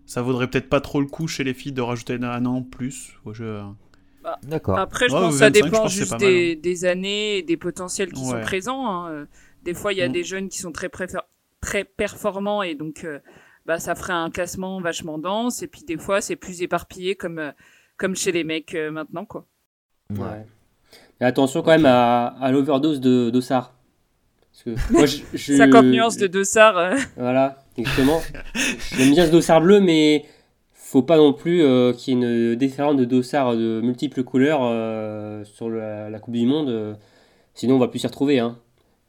Ça 0.07 0.23
vaudrait 0.23 0.49
peut-être 0.49 0.69
pas 0.69 0.81
trop 0.81 1.01
le 1.01 1.07
coup 1.07 1.29
chez 1.29 1.45
les 1.45 1.55
filles 1.55 1.73
de 1.73 1.81
rajouter 1.81 2.15
un 2.21 2.45
an 2.47 2.57
en 2.57 2.63
plus. 2.63 3.13
Ouais, 3.25 3.33
je- 3.35 3.63
D'accord. 4.43 4.79
Après, 4.79 5.09
je 5.09 5.15
Ouais, 5.15 5.21
pense 5.21 5.35
que 5.35 5.39
25, 5.41 5.45
ça 5.45 5.51
dépend 5.51 5.87
juste 5.89 6.11
mal, 6.11 6.21
des, 6.21 6.57
des 6.57 6.85
années 6.85 7.39
et 7.39 7.43
des 7.43 7.57
potentiels 7.57 8.13
qui 8.13 8.25
sont 8.25 8.41
présents. 8.43 8.87
hein. 9.07 9.27
Des 9.65 9.73
fois, 9.75 9.93
il 9.93 9.99
y 9.99 10.03
a 10.03 10.09
Mm. 10.09 10.13
des 10.13 10.25
jeunes 10.25 10.49
qui 10.49 10.59
sont 10.59 10.73
très, 10.73 10.91
très 11.61 11.85
performants 11.85 12.63
et 12.63 12.75
donc 12.75 13.05
euh, 13.05 13.21
bah, 13.67 13.79
ça 13.79 13.95
ferait 13.95 14.13
un 14.13 14.31
classement 14.31 14.81
vachement 14.81 15.19
dense. 15.19 15.63
Et 15.63 15.67
puis 15.67 15.83
des 15.85 15.97
fois, 15.99 16.21
c'est 16.21 16.37
plus 16.37 16.63
éparpillé 16.63 17.15
comme, 17.15 17.39
euh, 17.39 17.53
comme 17.97 18.15
chez 18.17 18.33
les 18.33 18.45
mecs 18.45 18.75
euh, 18.75 18.91
maintenant. 18.91 19.25
quoi. 19.25 19.47
Ouais. 20.11 20.45
Et 21.21 21.25
attention 21.25 21.63
quand 21.63 21.71
même 21.71 21.87
à, 21.87 22.27
à 22.41 22.51
l'overdose 22.51 23.01
de 23.01 23.31
d'Ossard. 23.31 23.75
Moi, 24.91 25.07
je, 25.07 25.19
je- 25.35 25.57
50 25.57 25.85
nuances 25.87 26.17
de 26.17 26.27
Dossard. 26.27 26.77
euh. 26.79 26.97
Voilà, 27.17 27.63
exactement. 27.77 28.21
J'aime 28.97 29.13
bien 29.13 29.27
ce 29.27 29.31
dossard 29.31 29.61
bleu, 29.61 29.81
mais 29.81 30.25
faut 30.73 31.03
pas 31.03 31.17
non 31.17 31.33
plus 31.33 31.63
euh, 31.63 31.93
qu'il 31.93 32.15
y 32.15 32.17
ait 32.17 32.53
une 32.53 32.55
différence 32.57 32.97
de 32.97 33.05
dossard 33.05 33.55
de 33.55 33.81
multiples 33.83 34.25
couleurs 34.25 34.61
euh, 34.63 35.45
sur 35.45 35.71
la, 35.71 36.11
la 36.11 36.19
Coupe 36.19 36.35
du 36.35 36.45
Monde. 36.47 36.99
sinon, 37.55 37.77
on 37.77 37.79
va 37.79 37.89
plus 37.89 38.01
s'y 38.01 38.07
retrouver. 38.07 38.39
Hein. 38.41 38.59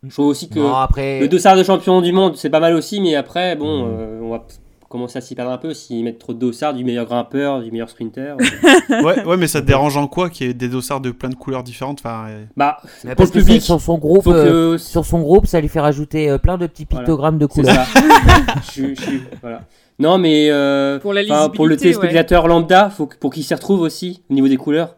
Je 0.08 0.10
trouve 0.14 0.28
aussi 0.28 0.50
que 0.50 0.58
Non, 0.60 0.74
après. 0.76 1.20
le 1.20 1.28
dossard 1.28 1.56
de 1.56 1.64
champion 1.64 2.02
du 2.02 2.12
monde, 2.12 2.36
c'est 2.36 2.50
pas 2.50 2.60
mal 2.60 2.74
aussi, 2.74 3.00
mais 3.02 3.14
après, 3.16 3.56
bon, 3.56 3.86
Mhm. 3.86 3.92
euh, 4.00 4.20
on 4.24 4.30
va 4.32 4.44
commencer 4.90 5.20
à 5.20 5.22
s'y 5.22 5.36
perdre 5.36 5.52
un 5.52 5.60
peu 5.60 5.76
s'ils 5.76 6.04
mettent 6.04 6.18
trop 6.18 6.34
de 6.34 6.40
dossards 6.40 6.74
du 6.74 6.84
meilleur 6.84 7.06
grimpeur, 7.06 7.62
du 7.62 7.72
meilleur 7.72 7.88
sprinter. 7.88 8.36
ouais, 9.06 9.24
ouais, 9.24 9.38
mais 9.38 9.46
ça 9.48 9.62
te 9.62 9.68
dérange 9.68 9.98
en 9.98 10.08
quoi 10.08 10.32
qu'il 10.32 10.48
y 10.48 10.50
ait 10.50 10.54
des 10.56 10.70
dossards 10.70 11.02
de 11.02 11.12
plein 11.12 11.30
de 11.30 11.36
couleurs 11.36 11.62
différentes? 11.62 12.00
Enfin, 12.04 12.26
euh, 12.30 12.44
bah, 12.58 12.78
Mais 13.04 13.14
pour 13.14 13.26
le 13.26 13.32
que 13.32 13.38
public, 13.40 13.62
sur 13.62 13.80
son 13.80 14.00
groupe, 14.00 14.26
euh, 14.26 14.72
que. 14.74 14.78
sur 14.80 15.06
son 15.06 15.20
groupe, 15.22 15.46
ça 15.46 15.62
lui 15.62 15.68
fait 15.70 15.80
rajouter 15.80 16.32
euh, 16.32 16.40
plein 16.40 16.58
de 16.58 16.66
petits 16.66 16.88
Voilà. 16.90 17.04
pictogrammes 17.06 17.38
de 17.38 17.48
C'est 17.52 17.62
couleurs. 17.62 17.86
ça. 17.86 18.00
Je- 18.74 18.96
je- 18.96 19.20
voilà. 19.42 19.62
Non, 20.00 20.18
mais 20.18 20.48
euh, 20.50 20.98
Pour 20.98 21.14
la 21.14 21.22
pour 21.50 21.68
le 21.68 21.76
ouais. 21.76 21.78
téléspectateur 21.80 22.48
lambda, 22.48 22.90
faut 22.90 23.06
que- 23.06 23.18
pour 23.18 23.32
qu'il 23.32 23.44
s'y 23.44 23.54
retrouve 23.54 23.82
aussi 23.82 24.24
au 24.32 24.34
niveau 24.34 24.48
des 24.48 24.58
couleurs. 24.58 24.96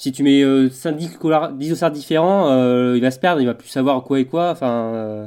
Si 0.00 0.12
tu 0.12 0.22
mets 0.22 0.40
euh, 0.40 0.70
5, 0.70 0.96
10, 0.96 1.18
couleurs, 1.18 1.52
10 1.52 1.68
dossards 1.68 1.90
différents, 1.90 2.50
euh, 2.50 2.94
il 2.96 3.02
va 3.02 3.10
se 3.10 3.18
perdre, 3.18 3.42
il 3.42 3.44
va 3.46 3.52
plus 3.52 3.68
savoir 3.68 4.02
quoi 4.02 4.18
et 4.18 4.24
quoi. 4.24 4.48
Enfin, 4.48 4.92
euh, 4.94 5.26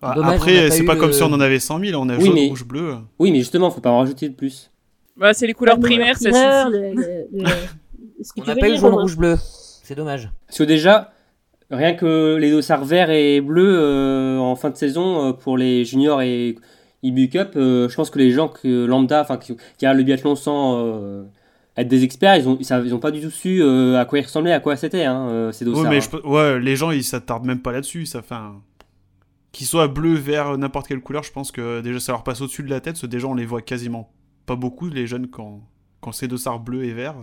ah, 0.00 0.14
Après, 0.24 0.70
c'est 0.70 0.84
pas 0.86 0.96
comme 0.96 1.12
si 1.12 1.22
on 1.22 1.26
en 1.26 1.38
avait 1.40 1.58
100 1.58 1.80
000, 1.80 2.02
on 2.02 2.08
a 2.08 2.16
Oui, 2.16 2.24
jaune, 2.24 2.34
mais- 2.34 2.48
rouge, 2.48 2.64
bleu. 2.64 2.94
oui, 3.18 3.30
mais 3.30 3.40
justement, 3.40 3.70
faut 3.70 3.82
pas 3.82 3.90
en 3.90 3.98
rajouter 3.98 4.30
de 4.30 4.34
plus. 4.34 4.70
Bah, 5.18 5.34
c'est 5.34 5.46
les 5.46 5.52
couleurs 5.52 5.76
Le 5.76 5.82
primaires, 5.82 6.16
ça 6.16 6.30
primeur, 6.30 6.68
suffit. 6.68 6.78
le- 6.78 6.92
le- 6.94 7.26
le- 7.42 7.44
ce 8.24 8.32
que 8.32 8.40
On 8.40 8.44
n'a 8.46 8.56
pas 8.56 8.70
eu 8.70 8.78
jaune, 8.78 8.94
rouge, 8.94 9.18
bleu. 9.18 9.36
C'est 9.82 9.94
dommage. 9.94 10.30
Parce 10.46 10.56
que 10.56 10.64
déjà, 10.64 11.12
rien 11.70 11.92
que 11.92 12.36
les 12.40 12.50
dossards 12.50 12.86
verts 12.86 13.10
et 13.10 13.42
bleus 13.42 13.76
euh, 13.78 14.38
en 14.38 14.56
fin 14.56 14.70
de 14.70 14.76
saison 14.76 15.28
euh, 15.28 15.32
pour 15.34 15.58
les 15.58 15.84
juniors 15.84 16.22
et, 16.22 16.56
Ibu 17.02 17.28
Cup, 17.28 17.50
euh, 17.56 17.86
je 17.90 17.94
pense 17.96 18.08
que 18.08 18.18
les 18.18 18.30
gens 18.30 18.48
que 18.48 18.86
lambda, 18.86 19.20
enfin 19.20 19.36
qui, 19.36 19.54
qui 19.56 19.60
regardent 19.86 19.98
le 19.98 20.04
biathlon 20.04 20.36
sans 20.36 20.76
euh, 20.78 21.22
être 21.80 21.88
des 21.88 22.04
experts, 22.04 22.36
ils 22.36 22.48
ont, 22.48 22.56
ils, 22.60 22.66
ils 22.86 22.94
ont 22.94 22.98
pas 22.98 23.10
du 23.10 23.20
tout 23.20 23.30
su 23.30 23.62
euh, 23.62 23.98
à 24.00 24.04
quoi 24.04 24.18
il 24.18 24.22
ressemblait, 24.22 24.52
à 24.52 24.60
quoi 24.60 24.76
c'était 24.76 25.04
hein, 25.04 25.28
euh, 25.28 25.52
ces 25.52 25.64
Ouais, 25.66 25.72
dossards. 25.72 25.90
mais 25.90 25.98
hein. 25.98 26.20
je 26.22 26.28
ouais, 26.28 26.60
les 26.60 26.76
gens 26.76 26.90
ils 26.90 27.04
s'attardent 27.04 27.44
même 27.46 27.60
pas 27.60 27.72
là-dessus. 27.72 28.06
Ça 28.06 28.22
fait 28.22 28.34
un- 28.34 28.60
Qu'ils 29.52 29.66
soient 29.66 29.88
bleu, 29.88 30.14
vert, 30.14 30.56
n'importe 30.58 30.86
quelle 30.86 31.00
couleur, 31.00 31.24
je 31.24 31.32
pense 31.32 31.50
que 31.50 31.80
déjà 31.80 31.98
ça 31.98 32.12
leur 32.12 32.22
passe 32.22 32.40
au-dessus 32.40 32.62
de 32.62 32.70
la 32.70 32.80
tête. 32.80 32.94
Parce 32.94 33.02
que 33.02 33.06
déjà 33.08 33.26
on 33.26 33.34
les 33.34 33.46
voit 33.46 33.62
quasiment 33.62 34.12
pas 34.46 34.54
beaucoup, 34.56 34.88
les 34.88 35.06
jeunes, 35.08 35.26
quand, 35.28 35.60
quand 36.00 36.12
c'est 36.12 36.28
dossard 36.28 36.60
bleu 36.60 36.84
et 36.84 36.92
vert. 36.92 37.16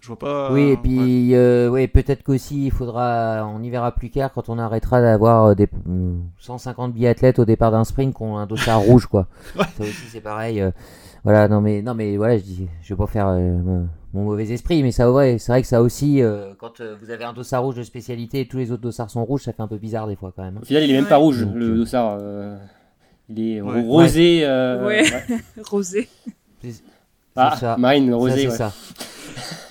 Je 0.00 0.06
vois 0.08 0.18
pas. 0.18 0.52
Oui, 0.52 0.60
et 0.62 0.70
ouais. 0.70 0.76
puis 0.82 1.34
euh, 1.34 1.68
ouais, 1.68 1.88
peut-être 1.88 2.22
qu'aussi 2.22 2.66
il 2.66 2.70
faudra, 2.70 3.44
on 3.52 3.62
y 3.62 3.68
verra 3.70 3.92
plus 3.92 4.10
clair 4.10 4.30
quand 4.32 4.48
on 4.48 4.58
arrêtera 4.58 5.00
d'avoir 5.00 5.46
euh, 5.46 5.54
des 5.54 5.66
mm, 5.86 6.20
150 6.38 6.92
biathlètes 6.94 7.38
au 7.40 7.44
départ 7.44 7.72
d'un 7.72 7.84
sprint 7.84 8.14
qui 8.16 8.22
ont 8.22 8.36
un 8.38 8.46
dossard 8.46 8.80
rouge, 8.80 9.06
quoi. 9.06 9.26
Ouais. 9.56 9.64
Ça 9.76 9.82
aussi 9.82 10.06
c'est 10.10 10.20
pareil. 10.20 10.60
euh, 10.60 10.70
voilà, 11.24 11.48
non 11.48 11.60
mais 11.60 11.82
non 11.82 11.94
mais 11.94 12.16
voilà, 12.16 12.38
je 12.38 12.42
dis, 12.44 12.68
je 12.80 12.94
vais 12.94 12.98
pas 12.98 13.08
faire 13.08 13.26
euh, 13.28 13.58
mon- 13.58 13.88
mauvais 14.24 14.48
esprit, 14.50 14.82
mais 14.84 14.92
ça 14.92 15.10
ouais, 15.12 15.36
c'est 15.38 15.50
vrai 15.52 15.62
que 15.62 15.68
ça 15.68 15.82
aussi, 15.82 16.22
euh, 16.22 16.52
quand 16.58 16.80
euh, 16.80 16.94
vous 17.02 17.10
avez 17.10 17.24
un 17.24 17.32
dossard 17.32 17.64
rouge 17.64 17.74
de 17.74 17.82
spécialité 17.82 18.40
et 18.40 18.46
tous 18.48 18.56
les 18.58 18.70
autres 18.70 18.82
dossards 18.82 19.10
sont 19.10 19.24
rouges, 19.24 19.42
ça 19.42 19.52
fait 19.52 19.62
un 19.62 19.68
peu 19.68 19.78
bizarre 19.78 20.06
des 20.06 20.14
fois 20.16 20.32
quand 20.34 20.44
même. 20.44 20.56
hein. 20.58 20.60
Au 20.62 20.64
final, 20.64 20.84
il 20.84 20.90
est 20.90 20.94
même 20.94 21.02
Ouais. 21.04 21.08
pas 21.10 21.16
rouge, 21.16 21.44
Donc, 21.44 21.54
le 21.56 21.70
euh, 21.72 21.76
dossard. 21.76 22.18
euh, 22.22 22.56
il 23.28 23.40
est 23.56 23.60
Ouais. 23.60 23.82
rosé. 23.82 24.40
euh, 24.44 24.86
Ouais. 24.86 25.02
ouais. 25.02 25.38
Rosé. 25.68 26.08
Ah, 27.40 27.56
ça. 27.56 27.76
Rosé, 28.14 28.48
ouais. 28.48 28.54
ça. 28.56 28.72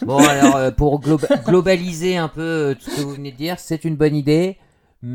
Bon, 0.05 0.17
alors, 0.19 0.55
euh, 0.55 0.71
pour 0.71 1.01
globa- 1.01 1.43
globaliser 1.43 2.15
un 2.17 2.29
peu 2.29 2.41
euh, 2.41 2.75
tout 2.75 2.89
ce 2.89 2.95
que 2.97 3.01
vous 3.01 3.13
venez 3.15 3.31
de 3.31 3.35
dire, 3.35 3.59
c'est 3.59 3.83
une 3.83 3.95
bonne 3.97 4.15
idée, 4.15 4.57
mm, 5.01 5.07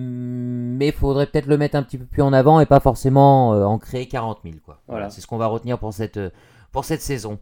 mais 0.76 0.88
il 0.88 0.92
faudrait 0.92 1.26
peut-être 1.26 1.46
le 1.46 1.57
mettre 1.57 1.76
un 1.76 1.82
petit 1.82 1.96
peu 1.96 2.05
plus 2.05 2.20
en 2.20 2.32
avant 2.32 2.61
et 2.61 2.66
pas 2.66 2.80
forcément 2.80 3.55
euh, 3.55 3.64
en 3.64 3.78
créer 3.78 4.07
40 4.07 4.40
000. 4.44 4.57
Quoi. 4.64 4.80
Voilà, 4.88 5.09
c'est 5.09 5.20
ce 5.22 5.26
qu'on 5.26 5.38
va 5.38 5.46
retenir 5.46 5.78
pour 5.78 5.94
cette, 5.94 6.18
euh, 6.18 6.30
pour 6.72 6.84
cette 6.84 7.00
saison. 7.00 7.38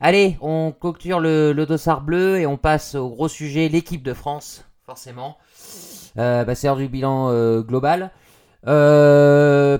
Allez, 0.00 0.38
on 0.40 0.72
clôture 0.72 1.20
le, 1.20 1.52
le 1.52 1.66
dossard 1.66 2.00
bleu 2.00 2.38
et 2.38 2.46
on 2.46 2.56
passe 2.56 2.94
au 2.94 3.10
gros 3.10 3.28
sujet, 3.28 3.68
l'équipe 3.68 4.02
de 4.02 4.14
France, 4.14 4.64
forcément. 4.86 5.36
Bah, 6.16 6.54
c'est 6.54 6.68
l'heure 6.68 6.76
du 6.76 6.88
bilan 6.88 7.60
global. 7.62 8.12
Je 8.64 9.78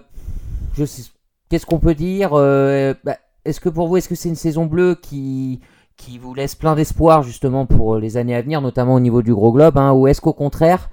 sais- 0.85 1.11
Qu'est-ce 1.49 1.66
qu'on 1.66 1.78
peut 1.78 1.95
dire 1.95 2.30
bah, 2.32 3.16
Est-ce 3.45 3.61
que 3.61 3.68
pour 3.68 3.88
vous, 3.88 3.97
est-ce 3.97 4.09
que 4.09 4.14
c'est 4.14 4.28
une 4.28 4.36
saison 4.36 4.66
bleue 4.66 4.95
qui, 4.95 5.61
qui 5.97 6.18
vous 6.18 6.34
laisse 6.34 6.55
plein 6.55 6.74
d'espoir 6.74 7.22
justement 7.22 7.66
pour 7.66 7.97
les 7.99 8.16
années 8.16 8.34
à 8.34 8.42
venir, 8.42 8.61
notamment 8.61 8.95
au 8.95 9.01
niveau 9.01 9.22
du 9.22 9.34
gros 9.34 9.53
globe, 9.53 9.76
hein, 9.76 9.92
ou 9.92 10.07
est-ce 10.07 10.20
qu'au 10.20 10.32
contraire, 10.32 10.88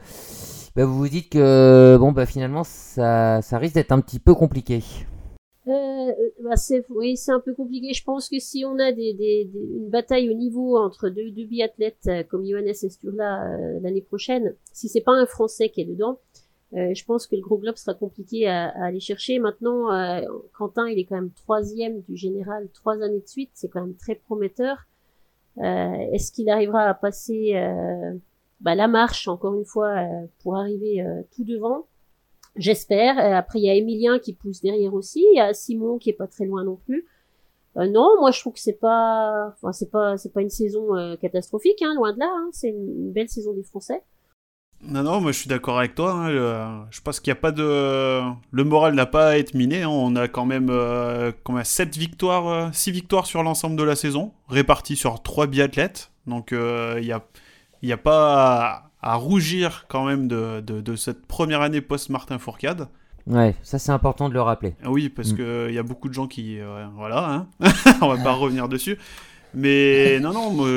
bah, 0.76 0.86
vous 0.86 0.98
vous 0.98 1.10
dites 1.10 1.30
que 1.30 1.98
bon, 2.00 2.12
bah, 2.12 2.26
finalement, 2.26 2.64
ça, 2.64 3.42
ça 3.42 3.58
risque 3.58 3.76
d'être 3.76 3.92
un 3.92 4.02
petit 4.02 4.20
peu 4.20 4.36
compliqué? 4.36 4.84
Euh, 5.68 5.72
euh, 5.72 6.30
bah 6.44 6.56
oui, 6.90 7.18
c'est 7.18 7.32
un 7.32 7.40
peu 7.40 7.54
compliqué. 7.54 7.94
Je 7.94 8.04
pense 8.04 8.30
que 8.30 8.40
si 8.40 8.66
on 8.66 8.80
a 8.80 8.90
une 8.90 9.90
bataille 9.90 10.30
au 10.30 10.34
niveau 10.34 10.78
entre 10.78 11.10
deux, 11.10 11.30
biathlètes 11.46 12.08
euh, 12.08 12.24
comme 12.24 12.46
Johannes 12.46 12.68
et 12.68 12.90
Sturla 12.90 13.46
euh, 13.46 13.80
l'année 13.82 14.02
prochaine, 14.02 14.56
si 14.74 14.90
c'est 14.90 15.02
pas 15.02 15.12
un 15.12 15.26
Français 15.26 15.70
qui 15.70 15.82
est 15.82 15.86
dedans, 15.86 16.20
euh, 16.74 16.94
je 16.94 17.04
pense 17.06 17.28
que 17.28 17.36
le 17.36 17.42
gros 17.42 17.58
globe 17.58 17.76
sera 17.76 17.94
compliqué 17.94 18.48
à, 18.48 18.70
à 18.70 18.86
aller 18.86 19.00
chercher. 19.00 19.40
Maintenant, 19.40 19.92
euh, 19.92 20.22
Quentin, 20.58 20.88
il 20.88 21.00
est 21.00 21.06
quand 21.06 21.16
même 21.16 21.32
troisième 21.32 22.02
du 22.02 22.16
général 22.16 22.70
trois 22.74 23.02
années 23.02 23.20
de 23.20 23.28
suite. 23.28 23.52
C'est 23.54 23.68
quand 23.68 23.82
même 23.82 23.96
très 23.96 24.16
prometteur. 24.16 24.78
Euh, 25.58 26.14
est-ce 26.14 26.32
qu'il 26.32 26.50
arrivera 26.50 26.84
à 26.84 26.94
passer 26.94 27.54
euh, 27.56 28.14
bah, 28.62 28.74
la 28.74 28.88
marche 28.88 29.28
encore 29.28 29.54
une 29.56 29.66
fois 29.66 29.90
euh, 29.90 30.26
pour 30.42 30.56
arriver 30.56 31.04
tout 31.36 31.44
devant? 31.44 31.88
J'espère. 32.56 33.18
Après, 33.18 33.60
il 33.60 33.66
y 33.66 33.70
a 33.70 33.76
Emilien 33.76 34.20
qui 34.20 34.34
pousse 34.34 34.62
derrière 34.62 34.94
aussi. 34.94 35.26
Il 35.34 35.38
y 35.38 35.40
a 35.42 35.54
Simon 35.54 35.98
qui 35.98 36.10
est 36.10 36.14
pas 36.14 36.28
très 36.28 36.46
loin 36.46 36.64
non 36.64 36.78
plus. 36.78 37.06
Non, 37.76 38.20
moi 38.20 38.32
je 38.32 38.40
trouve 38.42 38.54
que 38.54 38.60
c'est 38.60 38.74
pas, 38.74 39.54
enfin 39.54 39.72
c'est 39.72 39.90
pas, 39.90 40.18
c'est 40.18 40.34
pas 40.34 40.42
une 40.42 40.50
saison 40.50 40.90
catastrophique, 41.22 41.82
hein, 41.82 41.94
loin 41.96 42.12
de 42.12 42.20
là. 42.20 42.30
Hein. 42.30 42.50
C'est 42.52 42.68
une 42.68 43.14
belle 43.14 43.30
saison 43.30 43.54
des 43.54 43.64
Français. 43.64 44.04
Non, 44.84 45.04
non, 45.04 45.22
moi 45.22 45.32
je 45.32 45.38
suis 45.38 45.48
d'accord 45.48 45.78
avec 45.78 45.94
toi. 45.96 46.12
hein, 46.14 46.30
le- 46.30 46.82
Je 46.90 47.02
pense 47.02 47.20
qu'il 47.20 47.32
n'y 47.32 47.38
a 47.38 47.42
pas 47.42 47.52
de. 47.52 48.22
Le 48.52 48.64
moral 48.64 48.96
n'a 48.96 49.06
pas 49.06 49.30
à 49.30 49.38
être 49.38 49.54
miné. 49.54 49.84
hein, 49.84 49.90
On 49.90 50.16
a 50.16 50.28
quand 50.28 50.46
même 50.46 50.70
euh, 50.72 51.32
7 51.64 51.98
victoires, 51.98 52.48
euh, 52.48 52.70
6 52.74 52.92
victoires 52.92 53.26
sur 53.28 53.44
l'ensemble 53.44 53.76
de 53.76 53.84
la 53.84 53.96
saison, 53.96 54.32
réparties 54.50 54.96
sur 54.96 55.22
3 55.22 55.48
biathlètes. 55.48 56.12
Donc 56.28 56.52
euh, 56.52 56.96
il 57.00 57.06
n'y 57.06 57.12
a, 57.12 57.22
y 57.84 57.92
a 57.92 57.98
pas 57.98 58.84
à, 59.02 59.12
à 59.14 59.16
rougir 59.16 59.86
quand 59.88 60.04
même 60.06 60.28
de, 60.28 60.62
de, 60.62 60.82
de 60.82 60.96
cette 60.96 61.26
première 61.28 61.62
année 61.62 61.82
post-Martin 61.82 62.40
Fourcade. 62.40 62.88
Ouais, 63.28 63.56
ça 63.62 63.78
c'est 63.78 63.92
important 63.92 64.30
de 64.30 64.34
le 64.34 64.42
rappeler. 64.42 64.76
Ah 64.84 64.90
Oui, 64.90 65.10
parce 65.10 65.32
Mm. 65.34 65.38
que 65.38 65.68
il 65.70 65.76
y 65.76 65.80
a 65.80 65.84
beaucoup 65.84 66.10
de 66.10 66.14
gens 66.16 66.26
qui. 66.26 66.60
euh, 66.60 66.86
voilà, 66.96 67.30
hein. 67.30 67.48
on 68.02 68.08
va 68.08 68.18
pas 68.18 68.34
revenir 68.34 68.68
dessus. 68.68 68.98
Mais 69.54 70.20
non, 70.20 70.34
non, 70.34 70.50
moi, 70.52 70.68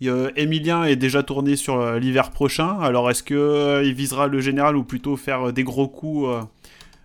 Emilien 0.00 0.84
est 0.84 0.96
déjà 0.96 1.22
tourné 1.22 1.56
sur 1.56 1.80
euh, 1.80 1.98
l'hiver 1.98 2.30
prochain. 2.30 2.78
Alors 2.80 3.10
est-ce 3.10 3.22
que 3.22 3.34
euh, 3.34 3.82
il 3.84 3.94
visera 3.94 4.26
le 4.26 4.40
général 4.40 4.76
ou 4.76 4.84
plutôt 4.84 5.16
faire 5.16 5.48
euh, 5.48 5.52
des 5.52 5.64
gros 5.64 5.88
coups 5.88 6.28
euh, 6.28 6.40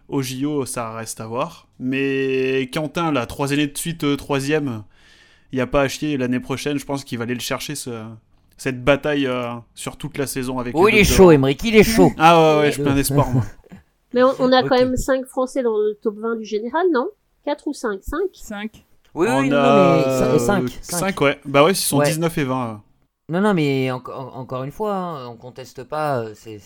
au 0.07 0.21
JO 0.21 0.65
Ça 0.65 0.91
reste 0.93 1.21
à 1.21 1.27
voir. 1.27 1.67
Mais 1.79 2.69
Quentin, 2.73 3.11
là, 3.11 3.25
trois 3.25 3.53
années 3.53 3.67
de 3.67 3.77
suite, 3.77 4.03
euh, 4.03 4.15
troisième, 4.17 4.83
il 5.51 5.55
n'y 5.57 5.61
a 5.61 5.67
pas 5.67 5.81
à 5.83 5.87
chier. 5.87 6.17
L'année 6.17 6.39
prochaine, 6.39 6.77
je 6.77 6.85
pense 6.85 7.03
qu'il 7.03 7.17
va 7.17 7.23
aller 7.23 7.33
le 7.35 7.39
chercher, 7.39 7.75
ce- 7.75 8.03
cette 8.57 8.83
bataille 8.83 9.27
euh, 9.27 9.51
sur 9.75 9.95
toute 9.95 10.17
la 10.17 10.27
saison 10.27 10.59
avec 10.59 10.75
Oh, 10.75 10.87
il 10.89 10.97
est 10.97 11.03
chaud. 11.05 11.31
Emmerich, 11.31 11.61
il 11.63 11.75
est 11.77 11.83
chaud. 11.83 12.11
Ah 12.17 12.55
ouais, 12.57 12.61
ouais, 12.63 12.71
j'ai 12.71 12.83
plein 12.83 12.95
d'espoir, 12.95 13.29
moi. 13.31 13.43
Mais 14.13 14.23
on, 14.23 14.33
on 14.39 14.51
a 14.51 14.63
quand 14.63 14.75
même 14.77 14.97
cinq 14.97 15.25
Français 15.27 15.61
dans 15.63 15.77
le 15.77 15.93
top 16.01 16.15
20 16.17 16.35
du 16.37 16.43
général, 16.45 16.87
non? 16.91 17.07
Quatre 17.45 17.67
ou 17.67 17.73
cinq? 17.73 17.99
Cinq? 18.01 18.29
5. 18.33 18.83
Oui, 19.15 19.27
on 19.29 19.39
oui, 19.41 19.49
non, 19.49 19.57
a 19.57 20.29
mais 20.33 20.39
5. 20.39 20.69
5, 20.81 21.21
ouais. 21.21 21.39
Bah 21.45 21.63
ouais, 21.63 21.71
ils 21.71 21.75
sont 21.75 21.97
Ouais. 21.97 22.05
19 22.05 22.37
et 22.37 22.43
20. 22.43 22.67
euh. 22.67 22.73
Non, 23.31 23.41
non, 23.41 23.53
mais 23.53 23.91
enco- 23.91 24.11
en- 24.11 24.39
encore 24.39 24.63
une 24.63 24.71
fois, 24.71 24.95
hein, 24.95 25.27
on 25.27 25.35
conteste 25.35 25.83
pas 25.83 26.19
euh, 26.19 26.33
c'est, 26.35 26.59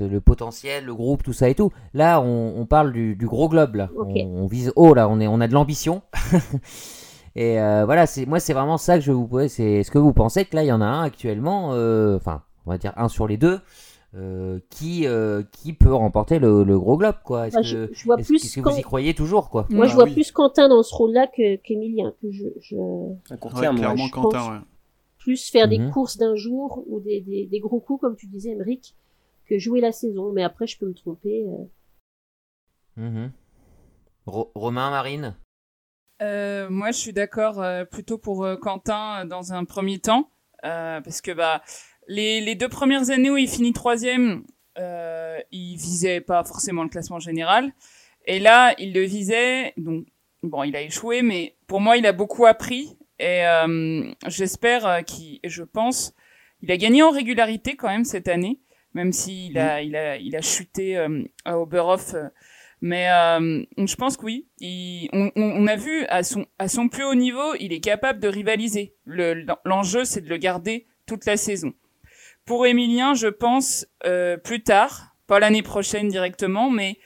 le 0.00 0.20
potentiel, 0.20 0.84
le 0.84 0.94
groupe, 0.94 1.22
tout 1.22 1.32
ça 1.32 1.48
et 1.48 1.54
tout. 1.54 1.70
Là, 1.94 2.20
on, 2.20 2.54
on 2.60 2.66
parle 2.66 2.92
du, 2.92 3.14
du 3.14 3.26
gros 3.26 3.48
globe, 3.48 3.76
là. 3.76 3.90
On, 3.96 4.12
on 4.16 4.46
vise 4.48 4.72
haut, 4.74 4.92
là, 4.94 5.08
on, 5.08 5.20
est, 5.20 5.28
on 5.28 5.40
a 5.40 5.46
de 5.46 5.52
l'ambition. 5.54 6.02
et 7.36 7.60
euh, 7.60 7.84
voilà, 7.84 8.06
c'est, 8.06 8.26
moi, 8.26 8.40
c'est 8.40 8.52
vraiment 8.54 8.78
ça 8.78 8.96
que 8.96 9.04
je 9.04 9.12
vous 9.12 9.26
pose. 9.26 9.48
C'est, 9.50 9.64
est-ce 9.74 9.90
que 9.90 9.98
vous 9.98 10.12
pensez 10.12 10.44
que 10.44 10.56
là, 10.56 10.64
il 10.64 10.66
y 10.66 10.72
en 10.72 10.80
a 10.80 10.86
un 10.86 11.02
actuellement, 11.04 11.70
euh, 11.74 12.16
enfin, 12.16 12.42
on 12.66 12.70
va 12.70 12.78
dire 12.78 12.92
un 12.96 13.08
sur 13.08 13.28
les 13.28 13.36
deux, 13.36 13.60
euh, 14.14 14.58
qui, 14.70 15.06
euh, 15.06 15.42
qui 15.52 15.72
peut 15.72 15.94
remporter 15.94 16.38
le, 16.38 16.64
le 16.64 16.78
gros 16.78 16.96
globe, 16.96 17.16
quoi 17.24 17.46
Est-ce 17.46 17.56
Bah, 17.56 17.62
que, 17.62 17.68
je, 17.68 17.92
je 17.92 18.04
vois 18.04 18.16
est-ce- 18.16 18.26
plus 18.28 18.44
est-ce 18.44 18.56
que 18.56 18.60
vous 18.60 18.78
y 18.78 18.82
croyez 18.82 19.14
toujours, 19.14 19.50
quoi? 19.50 19.66
Moi, 19.70 19.86
je 19.86 19.92
Ah 19.92 19.94
vois 19.96 20.04
oui. 20.06 20.12
plus 20.14 20.32
Quentin 20.32 20.68
dans 20.68 20.82
ce 20.82 20.94
rôle-là 20.94 21.26
que 21.28 21.56
qu'Emilien, 21.56 22.14
que 22.20 22.30
je, 22.32 22.44
je 22.60 22.74
Ouais, 22.76 23.36
clairement, 23.38 23.96
je 23.96 24.12
Quentin, 24.12 24.38
pense. 24.38 24.48
ouais. 24.50 24.58
plus 25.18 25.50
faire 25.50 25.68
des 25.68 25.78
Mhm. 25.78 25.90
courses 25.92 26.16
d'un 26.16 26.34
jour 26.34 26.82
ou 26.88 26.98
des, 27.00 27.20
des, 27.20 27.46
des 27.46 27.60
gros 27.60 27.78
coups, 27.78 28.00
comme 28.00 28.16
tu 28.16 28.26
disais, 28.26 28.50
Emric, 28.52 28.96
que 29.46 29.58
jouer 29.58 29.80
la 29.80 29.92
saison. 29.92 30.32
Mais 30.32 30.42
après, 30.42 30.66
je 30.66 30.78
peux 30.78 30.86
me 30.86 30.94
tromper. 30.94 31.44
euh. 31.46 31.64
Mhm. 32.96 33.30
Ro- 34.26 34.50
Romain, 34.54 34.90
Marine? 34.90 35.36
Euh, 36.22 36.68
moi, 36.70 36.90
je 36.90 36.98
suis 36.98 37.12
d'accord 37.12 37.60
euh, 37.62 37.84
plutôt 37.84 38.18
pour 38.18 38.44
euh, 38.44 38.56
Quentin 38.56 39.24
dans 39.24 39.52
un 39.52 39.64
premier 39.64 39.98
temps, 39.98 40.30
euh, 40.64 41.00
parce 41.00 41.20
que 41.22 41.32
bah 41.32 41.62
les, 42.16 42.40
les 42.40 42.54
deux 42.56 42.68
premières 42.68 43.10
années 43.10 43.30
où 43.30 43.36
il 43.36 43.48
finit 43.48 43.72
troisième, 43.72 44.42
euh, 44.78 45.38
il 45.52 45.76
visait 45.76 46.20
pas 46.20 46.42
forcément 46.44 46.82
le 46.82 46.88
classement 46.88 47.20
général, 47.20 47.72
et 48.26 48.38
là, 48.40 48.74
il 48.78 48.92
le 48.92 49.02
visait. 49.02 49.72
Donc 49.76 50.06
bon, 50.42 50.62
il 50.64 50.74
a 50.76 50.82
échoué, 50.82 51.22
mais 51.22 51.56
pour 51.66 51.80
moi, 51.80 51.96
il 51.96 52.06
a 52.06 52.12
beaucoup 52.12 52.46
appris, 52.46 52.96
et 53.18 53.46
euh, 53.46 54.10
j'espère 54.26 54.86
euh, 54.86 55.00
qu'il, 55.02 55.38
je 55.44 55.62
pense, 55.62 56.14
il 56.62 56.70
a 56.72 56.76
gagné 56.76 57.02
en 57.02 57.10
régularité 57.10 57.76
quand 57.76 57.88
même 57.88 58.04
cette 58.04 58.28
année, 58.28 58.58
même 58.94 59.12
s'il 59.12 59.56
a, 59.58 59.80
il 59.82 59.94
a, 59.94 60.16
il 60.16 60.34
a 60.36 60.42
chuté 60.42 60.96
euh, 60.96 61.22
à 61.44 61.58
Oberhof. 61.58 62.14
mais 62.80 63.08
euh, 63.10 63.62
je 63.78 63.94
pense 63.94 64.16
que 64.16 64.24
oui. 64.24 64.48
Il, 64.58 65.08
on, 65.12 65.30
on- 65.36 65.52
on 65.62 65.66
a 65.66 65.76
vu 65.76 66.04
à 66.08 66.22
son, 66.22 66.44
à 66.58 66.66
son 66.68 66.88
plus 66.88 67.04
haut 67.04 67.14
niveau, 67.14 67.54
il 67.60 67.72
est 67.72 67.80
capable 67.80 68.18
de 68.20 68.28
rivaliser. 68.28 68.94
Le- 69.04 69.46
L'enjeu, 69.64 70.04
c'est 70.04 70.22
de 70.22 70.28
le 70.28 70.38
garder 70.38 70.86
toute 71.06 71.24
la 71.26 71.36
saison. 71.36 71.72
Pour 72.50 72.66
Emilien, 72.66 73.14
je 73.14 73.28
pense 73.28 73.86
euh, 74.04 74.36
plus 74.36 74.64
tard, 74.64 75.14
pas 75.28 75.38
l'année 75.38 75.62
prochaine 75.62 76.08
directement, 76.08 76.68
mais 76.68 76.98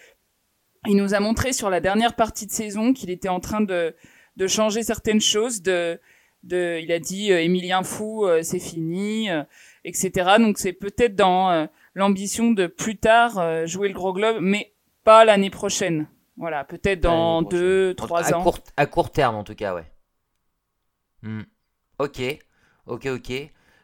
il 0.87 0.97
nous 0.97 1.13
a 1.13 1.21
montré 1.21 1.53
sur 1.53 1.69
la 1.69 1.81
dernière 1.81 2.17
partie 2.17 2.47
de 2.47 2.51
saison 2.51 2.95
qu'il 2.95 3.11
était 3.11 3.29
en 3.29 3.41
train 3.41 3.61
de, 3.61 3.95
de 4.37 4.47
changer 4.47 4.83
certaines 4.83 5.21
choses. 5.21 5.61
De, 5.61 6.01
de, 6.45 6.81
il 6.83 6.91
a 6.93 6.99
dit 6.99 7.31
euh, 7.31 7.43
Emilien 7.43 7.83
fou, 7.83 8.25
euh, 8.25 8.43
c'est 8.43 8.59
fini, 8.59 9.29
euh, 9.29 9.43
etc. 9.85 10.37
Donc 10.39 10.57
c'est 10.57 10.73
peut-être 10.73 11.15
dans 11.15 11.69
l'ambition 11.95 12.53
de 12.53 12.67
plus 12.67 12.97
tard 12.97 13.67
jouer 13.67 13.89
le 13.89 13.95
gros 13.95 14.15
globe, 14.15 14.39
mais 14.41 14.73
pas 15.05 15.27
l'année 15.27 15.51
prochaine. 15.51 16.09
Voilà, 16.39 16.65
peut-être 16.65 17.03
dans 17.03 17.43
deux, 17.43 17.93
trois 17.93 18.33
à 18.33 18.39
ans. 18.39 18.43
Court, 18.43 18.61
à 18.79 18.87
court 18.87 19.11
terme, 19.11 19.37
en 19.37 19.45
tout 19.45 19.55
cas, 19.55 19.75
ouais. 19.75 19.93
Hmm. 21.21 21.43
Ok, 21.99 22.23
ok, 22.87 23.09
ok. 23.13 23.33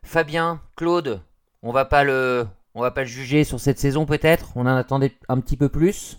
Fabien, 0.02 0.62
Claude, 0.74 1.22
on 1.62 1.72
va 1.72 1.84
pas 1.84 2.04
le, 2.04 2.46
on 2.74 2.80
va 2.80 2.90
pas 2.90 3.02
le 3.02 3.06
juger 3.06 3.44
sur 3.44 3.60
cette 3.60 3.78
saison 3.78 4.06
peut-être? 4.06 4.50
On 4.56 4.62
en 4.62 4.76
attendait 4.76 5.12
un 5.28 5.38
petit 5.40 5.56
peu 5.56 5.68
plus. 5.68 6.18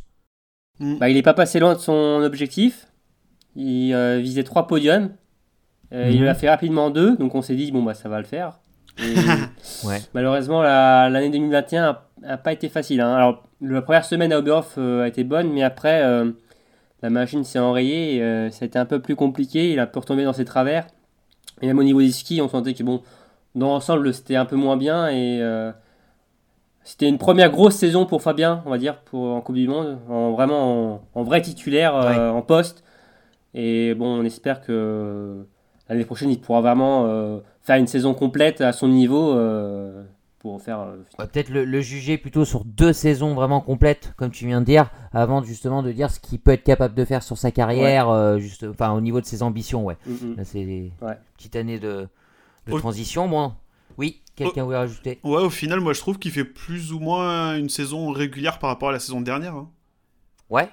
Mm. 0.80 0.98
Bah, 1.00 1.10
il 1.10 1.16
n'est 1.16 1.22
pas 1.22 1.34
passé 1.34 1.60
loin 1.60 1.74
de 1.74 1.80
son 1.80 2.22
objectif. 2.24 2.88
Il 3.56 3.94
euh, 3.94 4.20
visait 4.20 4.44
trois 4.44 4.68
podiums. 4.68 5.12
Euh, 5.94 6.10
Il 6.10 6.20
Mhm. 6.20 6.26
l'a 6.26 6.34
fait 6.36 6.50
rapidement 6.50 6.90
deux, 6.90 7.18
donc 7.18 7.36
on 7.36 7.42
s'est 7.42 7.56
dit, 7.56 7.72
bon, 7.72 7.84
bah, 7.84 7.94
ça 7.94 8.08
va 8.08 8.18
le 8.20 8.26
faire. 8.26 8.60
Et 8.98 9.14
Ouais. 9.86 10.00
malheureusement, 10.14 10.62
la- 10.62 11.10
l'année 11.10 11.30
2021 11.30 11.98
n'a 12.22 12.38
pas 12.38 12.54
été 12.54 12.70
facile. 12.70 13.02
hein. 13.02 13.14
Alors, 13.14 13.44
la 13.60 13.82
première 13.82 14.06
semaine 14.06 14.32
à 14.32 14.40
Oberhof 14.40 14.76
euh, 14.78 15.04
a 15.04 15.08
été 15.08 15.24
bonne, 15.26 15.52
mais 15.52 15.64
après, 15.64 16.02
euh, 16.04 16.32
la 17.02 17.10
machine 17.10 17.44
s'est 17.44 17.60
enrayée. 17.60 18.16
et, 18.18 18.22
euh, 18.24 18.50
ça 18.52 18.64
a 18.64 18.66
été 18.68 18.80
un 18.80 18.86
peu 18.86 19.02
plus 19.02 19.16
compliqué. 19.18 19.72
Il 19.74 19.80
a 19.80 19.88
pu 19.88 20.00
retomber 20.00 20.24
dans 20.24 20.34
ses 20.34 20.46
travers. 20.46 20.88
Et 21.62 21.68
même 21.68 21.78
au 21.80 21.84
niveau 21.84 22.00
des 22.02 22.12
skis, 22.12 22.42
on 22.42 22.48
sentait 22.48 22.74
que, 22.74 22.84
bon, 22.84 23.02
dans 23.56 23.68
l'ensemble, 23.68 24.14
c'était 24.14 24.36
un 24.36 24.46
peu 24.46 24.56
moins 24.56 24.78
bien. 24.78 25.08
Et 25.10 25.40
euh, 25.42 25.72
c'était 26.84 27.08
une 27.08 27.18
première 27.18 27.52
grosse 27.52 27.76
saison 27.76 28.06
pour 28.06 28.22
Fabien, 28.22 28.64
on 28.66 28.70
va 28.70 28.78
dire, 28.78 28.98
pour, 29.00 29.34
en 29.34 29.42
Coupe 29.42 29.56
du 29.56 29.68
Monde. 29.68 30.00
En, 30.10 30.32
vraiment 30.32 30.94
en, 30.96 31.02
en 31.16 31.24
vrai 31.24 31.42
titulaire, 31.42 31.96
euh, 31.96 32.30
en 32.30 32.42
poste. 32.42 32.84
Et 33.54 33.94
bon, 33.96 34.20
on 34.20 34.24
espère 34.24 34.62
que 34.62 35.46
l'année 35.90 36.06
prochaine, 36.06 36.30
il 36.30 36.40
pourra 36.40 36.62
vraiment 36.62 37.06
euh, 37.06 37.40
faire 37.62 37.76
une 37.76 37.88
saison 37.88 38.14
complète 38.14 38.62
à 38.62 38.72
son 38.72 38.88
niveau 38.88 39.36
pour 40.40 40.60
faire. 40.60 40.88
peut-être 41.20 41.50
le, 41.50 41.66
le 41.66 41.82
juger 41.82 42.18
plutôt 42.18 42.46
sur 42.46 42.66
deux 42.66 42.94
saisons 42.94 43.36
vraiment 43.36 43.62
complètes, 43.62 44.14
comme 44.16 44.32
tu 44.32 44.48
viens 44.48 44.62
de 44.62 44.66
dire, 44.66 44.90
avant 45.12 45.44
justement 45.44 45.84
de 45.84 45.92
dire 45.92 46.10
ce 46.10 46.20
qu'il 46.20 46.40
peut 46.40 46.52
être 46.52 46.64
capable 46.64 46.96
de 46.96 47.06
faire 47.06 47.22
sur 47.22 47.38
sa 47.38 47.52
carrière, 47.52 48.40
juste, 48.40 48.66
enfin 48.68 48.92
au 48.94 49.02
niveau 49.02 49.22
de 49.22 49.26
ses 49.28 49.44
ambitions, 49.44 49.86
ouais. 49.86 49.98
mm, 50.08 50.44
c'est 50.44 50.92
petite 51.38 51.56
année 51.56 51.78
de, 51.78 52.08
de 52.72 52.76
Au- 52.78 52.80
transition. 52.80 53.28
Bon, 53.30 53.54
oui, 53.98 54.22
quelqu'un 54.36 54.64
voulait 54.64 54.78
rajouter 54.78 55.20
Ouais, 55.24 55.42
au 55.42 55.50
final, 55.50 55.80
moi 55.80 55.94
je 55.94 56.00
trouve 56.00 56.18
qu'il 56.20 56.32
fait 56.32 56.44
plus 56.46 56.92
ou 56.94 57.00
moins 57.00 57.56
une 57.58 57.70
saison 57.70 58.12
régulière 58.12 58.60
par 58.60 58.70
rapport 58.70 58.90
à 58.90 58.92
la 58.94 59.00
saison 59.00 59.22
dernière. 59.22 59.56
hein. 59.56 59.70
Ouais, 60.50 60.70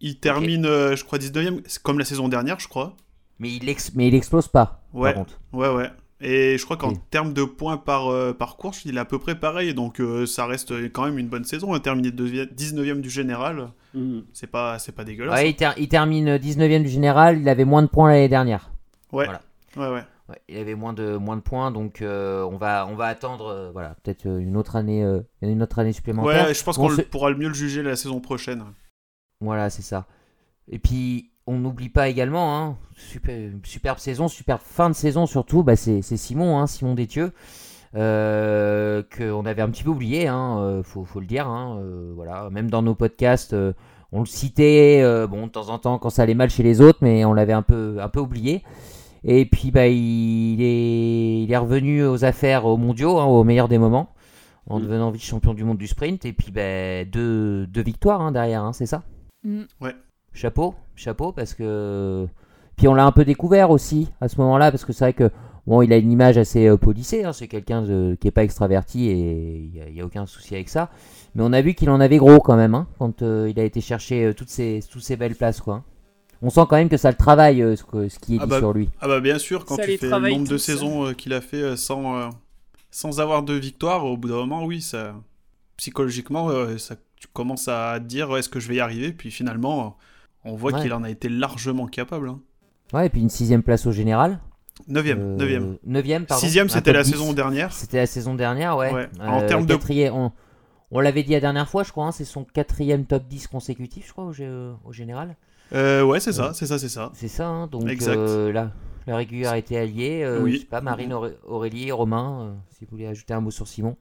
Il 0.00 0.18
termine, 0.18 0.66
euh, 0.66 0.96
je 0.96 1.04
crois, 1.04 1.18
19ème, 1.18 1.60
c'est 1.66 1.82
comme 1.82 1.98
la 1.98 2.04
saison 2.04 2.28
dernière, 2.28 2.58
je 2.60 2.68
crois. 2.68 2.96
mais 3.38 3.50
il, 3.52 3.68
ex- 3.68 3.92
mais 3.94 4.08
il 4.08 4.14
explose 4.14 4.46
pas, 4.48 4.82
Ouais. 4.92 5.10
par 5.12 5.24
contre. 5.24 5.40
Ouais, 5.52 5.68
ouais. 5.68 5.90
Et 6.24 6.56
je 6.56 6.64
crois 6.64 6.76
qu'en 6.76 6.90
Oui. 6.90 6.98
termes 7.10 7.32
de 7.32 7.42
points 7.42 7.76
par, 7.76 8.06
euh, 8.08 8.32
par 8.32 8.56
course, 8.56 8.84
il 8.84 8.96
est 8.96 9.00
à 9.00 9.04
peu 9.04 9.18
près 9.18 9.34
pareil. 9.34 9.74
Donc 9.74 9.98
euh, 10.00 10.24
ça 10.24 10.46
reste 10.46 10.72
quand 10.92 11.04
même 11.06 11.18
une 11.18 11.26
bonne 11.28 11.42
saison. 11.44 11.76
Terminer 11.80 12.10
19ème 12.10 13.00
du 13.00 13.10
général, 13.10 13.70
Mm. 13.94 14.20
c'est 14.32 14.46
pas, 14.46 14.78
c'est 14.78 14.92
pas 14.92 15.02
dégueulasse. 15.02 15.34
Ouais, 15.40 15.50
il, 15.50 15.56
ter- 15.56 15.74
il 15.78 15.88
termine 15.88 16.36
19ème 16.38 16.84
du 16.84 16.88
général, 16.88 17.40
il 17.40 17.48
avait 17.48 17.64
moins 17.64 17.82
de 17.82 17.88
points 17.88 18.08
l'année 18.10 18.28
dernière. 18.28 18.70
Ouais. 19.10 19.24
Voilà. 19.24 19.40
Ouais, 19.76 19.96
ouais. 19.96 20.04
Ouais, 20.32 20.38
il 20.48 20.56
avait 20.56 20.74
moins 20.74 20.94
de, 20.94 21.18
moins 21.18 21.36
de 21.36 21.42
points, 21.42 21.70
donc 21.70 22.00
euh, 22.00 22.42
on, 22.44 22.56
va, 22.56 22.86
on 22.88 22.94
va 22.94 23.04
attendre 23.06 23.48
euh, 23.48 23.70
voilà, 23.70 23.96
peut-être 24.02 24.24
euh, 24.24 24.38
une 24.38 24.56
autre 24.56 24.76
année, 24.76 25.04
euh, 25.04 25.20
une 25.42 25.62
autre 25.62 25.78
année 25.78 25.92
supplémentaire. 25.92 26.46
Ouais, 26.46 26.54
je 26.54 26.64
pense 26.64 26.78
qu'on 26.78 26.88
pourra 27.10 27.28
le 27.28 27.36
mieux 27.36 27.48
le 27.48 27.54
juger 27.54 27.82
la 27.82 27.96
saison 27.96 28.18
prochaine. 28.20 28.64
Voilà, 29.42 29.68
c'est 29.68 29.82
ça. 29.82 30.06
Et 30.70 30.78
puis, 30.78 31.30
on 31.46 31.58
n'oublie 31.58 31.90
pas 31.90 32.08
également, 32.08 32.56
hein, 32.56 32.78
super, 32.96 33.50
superbe 33.64 33.98
saison, 33.98 34.26
superbe 34.28 34.62
fin 34.64 34.88
de 34.88 34.94
saison 34.94 35.26
surtout, 35.26 35.62
bah, 35.62 35.76
c'est 35.76 36.00
Simon, 36.02 36.58
hein, 36.58 36.66
Simon 36.66 36.94
Détieux, 36.94 37.32
qu'on 37.92 37.98
avait 39.44 39.60
un 39.62 39.68
petit 39.68 39.82
peu 39.82 39.90
oublié, 39.90 40.28
hein, 40.28 40.80
faut, 40.82 41.04
faut 41.04 41.20
le 41.20 41.26
dire. 41.26 41.46
hein, 41.46 41.82
voilà, 42.14 42.48
même 42.48 42.70
dans 42.70 42.80
nos 42.80 42.94
podcasts, 42.94 43.54
on 44.12 44.20
le 44.20 44.26
citait, 44.26 45.02
bon, 45.28 45.48
de 45.48 45.50
temps 45.52 45.68
en 45.68 45.78
temps 45.78 45.98
quand 45.98 46.10
ça 46.10 46.22
allait 46.22 46.34
mal 46.34 46.48
chez 46.48 46.62
les 46.62 46.80
autres, 46.80 47.00
mais 47.02 47.24
on 47.24 47.34
l'avait 47.34 47.52
un 47.52 47.62
peu, 47.62 47.96
un 48.00 48.08
peu 48.08 48.20
oublié. 48.20 48.62
Et 49.24 49.44
puis, 49.46 49.70
bah, 49.70 49.86
il, 49.86 50.60
est, 50.60 51.42
il 51.44 51.52
est 51.52 51.56
revenu 51.56 52.04
aux 52.04 52.24
affaires 52.24 52.64
aux 52.66 52.76
mondiaux, 52.76 53.18
hein, 53.18 53.24
au 53.24 53.44
meilleur 53.44 53.68
des 53.68 53.78
moments, 53.78 54.08
en 54.68 54.78
Mm. 54.78 54.82
devenant 54.82 55.10
vice-champion 55.10 55.54
du 55.54 55.64
monde 55.64 55.78
du 55.78 55.86
sprint. 55.86 56.24
Et 56.24 56.32
puis, 56.32 56.50
bah, 56.50 57.04
deux, 57.04 57.66
deux 57.66 57.82
victoires 57.82 58.20
hein, 58.20 58.32
derrière, 58.32 58.62
hein, 58.64 58.72
c'est 58.72 58.86
ça? 58.86 59.02
Mm. 59.44 59.62
chapeau, 60.32 60.74
chapeau, 60.96 61.32
parce 61.32 61.54
que. 61.54 62.26
Puis 62.76 62.88
on 62.88 62.94
l'a 62.94 63.04
un 63.04 63.12
peu 63.12 63.24
découvert 63.24 63.70
aussi 63.70 64.10
à 64.20 64.28
ce 64.28 64.40
moment-là, 64.40 64.70
parce 64.70 64.84
que 64.84 64.92
c'est 64.92 65.04
vrai 65.04 65.12
que 65.12 65.30
bon, 65.66 65.82
il 65.82 65.92
a 65.92 65.96
une 65.98 66.10
image 66.10 66.38
assez 66.38 66.66
euh, 66.66 66.76
polissée, 66.76 67.22
hein, 67.22 67.32
c'est 67.32 67.46
quelqu'un 67.46 67.82
de- 67.82 68.16
qui 68.18 68.28
est 68.28 68.32
pas 68.32 68.42
extraverti 68.42 69.08
et 69.08 69.70
il 69.86 69.92
n'y 69.94 70.00
a, 70.00 70.04
aucun 70.06 70.24
souci 70.26 70.54
avec 70.54 70.68
ça. 70.70 70.90
Mais 71.34 71.42
on 71.44 71.52
a 71.52 71.60
vu 71.60 71.74
qu'il 71.74 71.90
en 71.90 72.00
avait 72.00 72.16
gros 72.16 72.40
quand 72.40 72.56
même, 72.56 72.74
hein, 72.74 72.88
quand 72.98 73.22
euh, 73.22 73.48
il 73.50 73.60
a 73.60 73.64
été 73.64 73.80
chercher 73.80 74.24
euh, 74.24 74.32
toutes, 74.32 74.48
ces, 74.48 74.80
toutes 74.90 75.02
ces 75.02 75.16
belles 75.16 75.36
places. 75.36 75.60
quoi. 75.60 75.84
On 76.42 76.50
sent 76.50 76.62
quand 76.68 76.76
même 76.76 76.88
que 76.88 76.96
ça 76.96 77.10
le 77.10 77.16
travaille, 77.16 77.62
euh, 77.62 77.76
ce, 77.76 77.84
que- 77.84 78.08
ce 78.08 78.18
qui 78.18 78.34
est 78.34 78.38
Ah 78.40 78.44
dit 78.44 78.50
bah, 78.50 78.58
sur 78.58 78.72
lui. 78.72 78.90
Ah 79.00 79.06
bah 79.08 79.20
bien 79.20 79.38
sûr, 79.38 79.64
quand 79.64 79.76
Ça 79.76 79.84
tu 79.86 79.96
fais 79.96 80.08
le 80.10 80.18
nombre 80.30 80.48
de 80.48 80.58
ça. 80.58 80.72
saisons 80.72 81.06
euh, 81.06 81.12
qu'il 81.12 81.32
a 81.34 81.40
fait 81.40 81.62
euh, 81.62 81.76
sans, 81.76 82.16
euh, 82.18 82.28
sans 82.90 83.20
avoir 83.20 83.42
de 83.44 83.54
victoire, 83.54 84.04
au 84.04 84.16
bout 84.16 84.28
d'un 84.28 84.34
moment, 84.36 84.64
oui, 84.64 84.82
ça 84.82 85.14
psychologiquement, 85.76 86.48
euh, 86.50 86.78
ça, 86.78 86.96
tu 87.16 87.28
commences 87.32 87.68
à 87.68 87.98
te 87.98 88.04
dire 88.04 88.36
est-ce 88.36 88.48
que 88.48 88.60
je 88.60 88.68
vais 88.68 88.76
y 88.76 88.80
arriver? 88.80 89.12
Puis 89.12 89.30
finalement, 89.30 89.86
euh, 89.86 90.50
on 90.50 90.54
voit 90.56 90.72
Ouais. 90.72 90.82
qu'il 90.82 90.92
en 90.92 91.02
a 91.02 91.10
été 91.10 91.28
largement 91.28 91.86
capable. 91.86 92.28
Hein. 92.28 92.40
Ouais, 92.92 93.06
et 93.06 93.08
puis 93.08 93.20
une 93.20 93.30
sixième 93.30 93.62
place 93.62 93.86
au 93.86 93.92
général. 93.92 94.38
Neuvième, 94.88 95.20
Euh, 95.20 95.36
neuvième. 95.36 95.78
Neuvième, 95.84 96.26
pardon. 96.26 96.40
Sixième, 96.40 96.68
c'était 96.68 96.92
la 96.92 97.02
10. 97.04 97.12
saison 97.12 97.32
dernière. 97.32 97.72
C'était 97.72 97.98
la 97.98 98.06
saison 98.06 98.34
dernière, 98.34 98.76
ouais. 98.76 98.92
Ouais. 98.92 99.08
En 99.20 99.46
termes 99.46 99.64
de- 99.66 99.78
On, 100.12 100.32
on 100.90 101.00
l'avait 101.00 101.22
dit 101.22 101.32
la 101.32 101.40
dernière 101.40 101.68
fois, 101.68 101.84
je 101.84 101.92
crois, 101.92 102.06
hein, 102.06 102.12
c'est 102.12 102.24
son 102.24 102.44
quatrième 102.44 103.04
top 103.06 103.24
10 103.28 103.46
consécutif, 103.46 104.06
je 104.08 104.12
crois, 104.12 104.24
au 104.24 104.92
général. 104.92 105.36
Euh, 105.74 106.02
ouais, 106.04 106.20
c'est 106.20 106.32
ça, 106.32 106.52
c'est 106.54 106.66
ça, 106.66 106.78
c'est 106.78 106.88
ça. 106.88 107.10
C'est 107.14 107.28
ça, 107.28 107.48
hein, 107.48 107.66
donc 107.66 107.88
Exact. 107.88 108.16
euh, 108.16 108.52
là, 108.52 108.72
la 109.06 109.16
régularité 109.16 109.78
alliée. 109.78 110.22
Euh, 110.22 110.42
Oui. 110.42 110.52
Je 110.52 110.58
sais 110.58 110.66
pas, 110.66 110.80
Marine, 110.80 111.12
Auré- 111.12 111.36
Aurélie, 111.44 111.90
Romain, 111.92 112.46
euh, 112.48 112.54
si 112.70 112.84
vous 112.84 112.90
voulez 112.92 113.06
ajouter 113.06 113.32
un 113.34 113.40
mot 113.40 113.50
sur 113.50 113.66
Simon. 113.66 113.96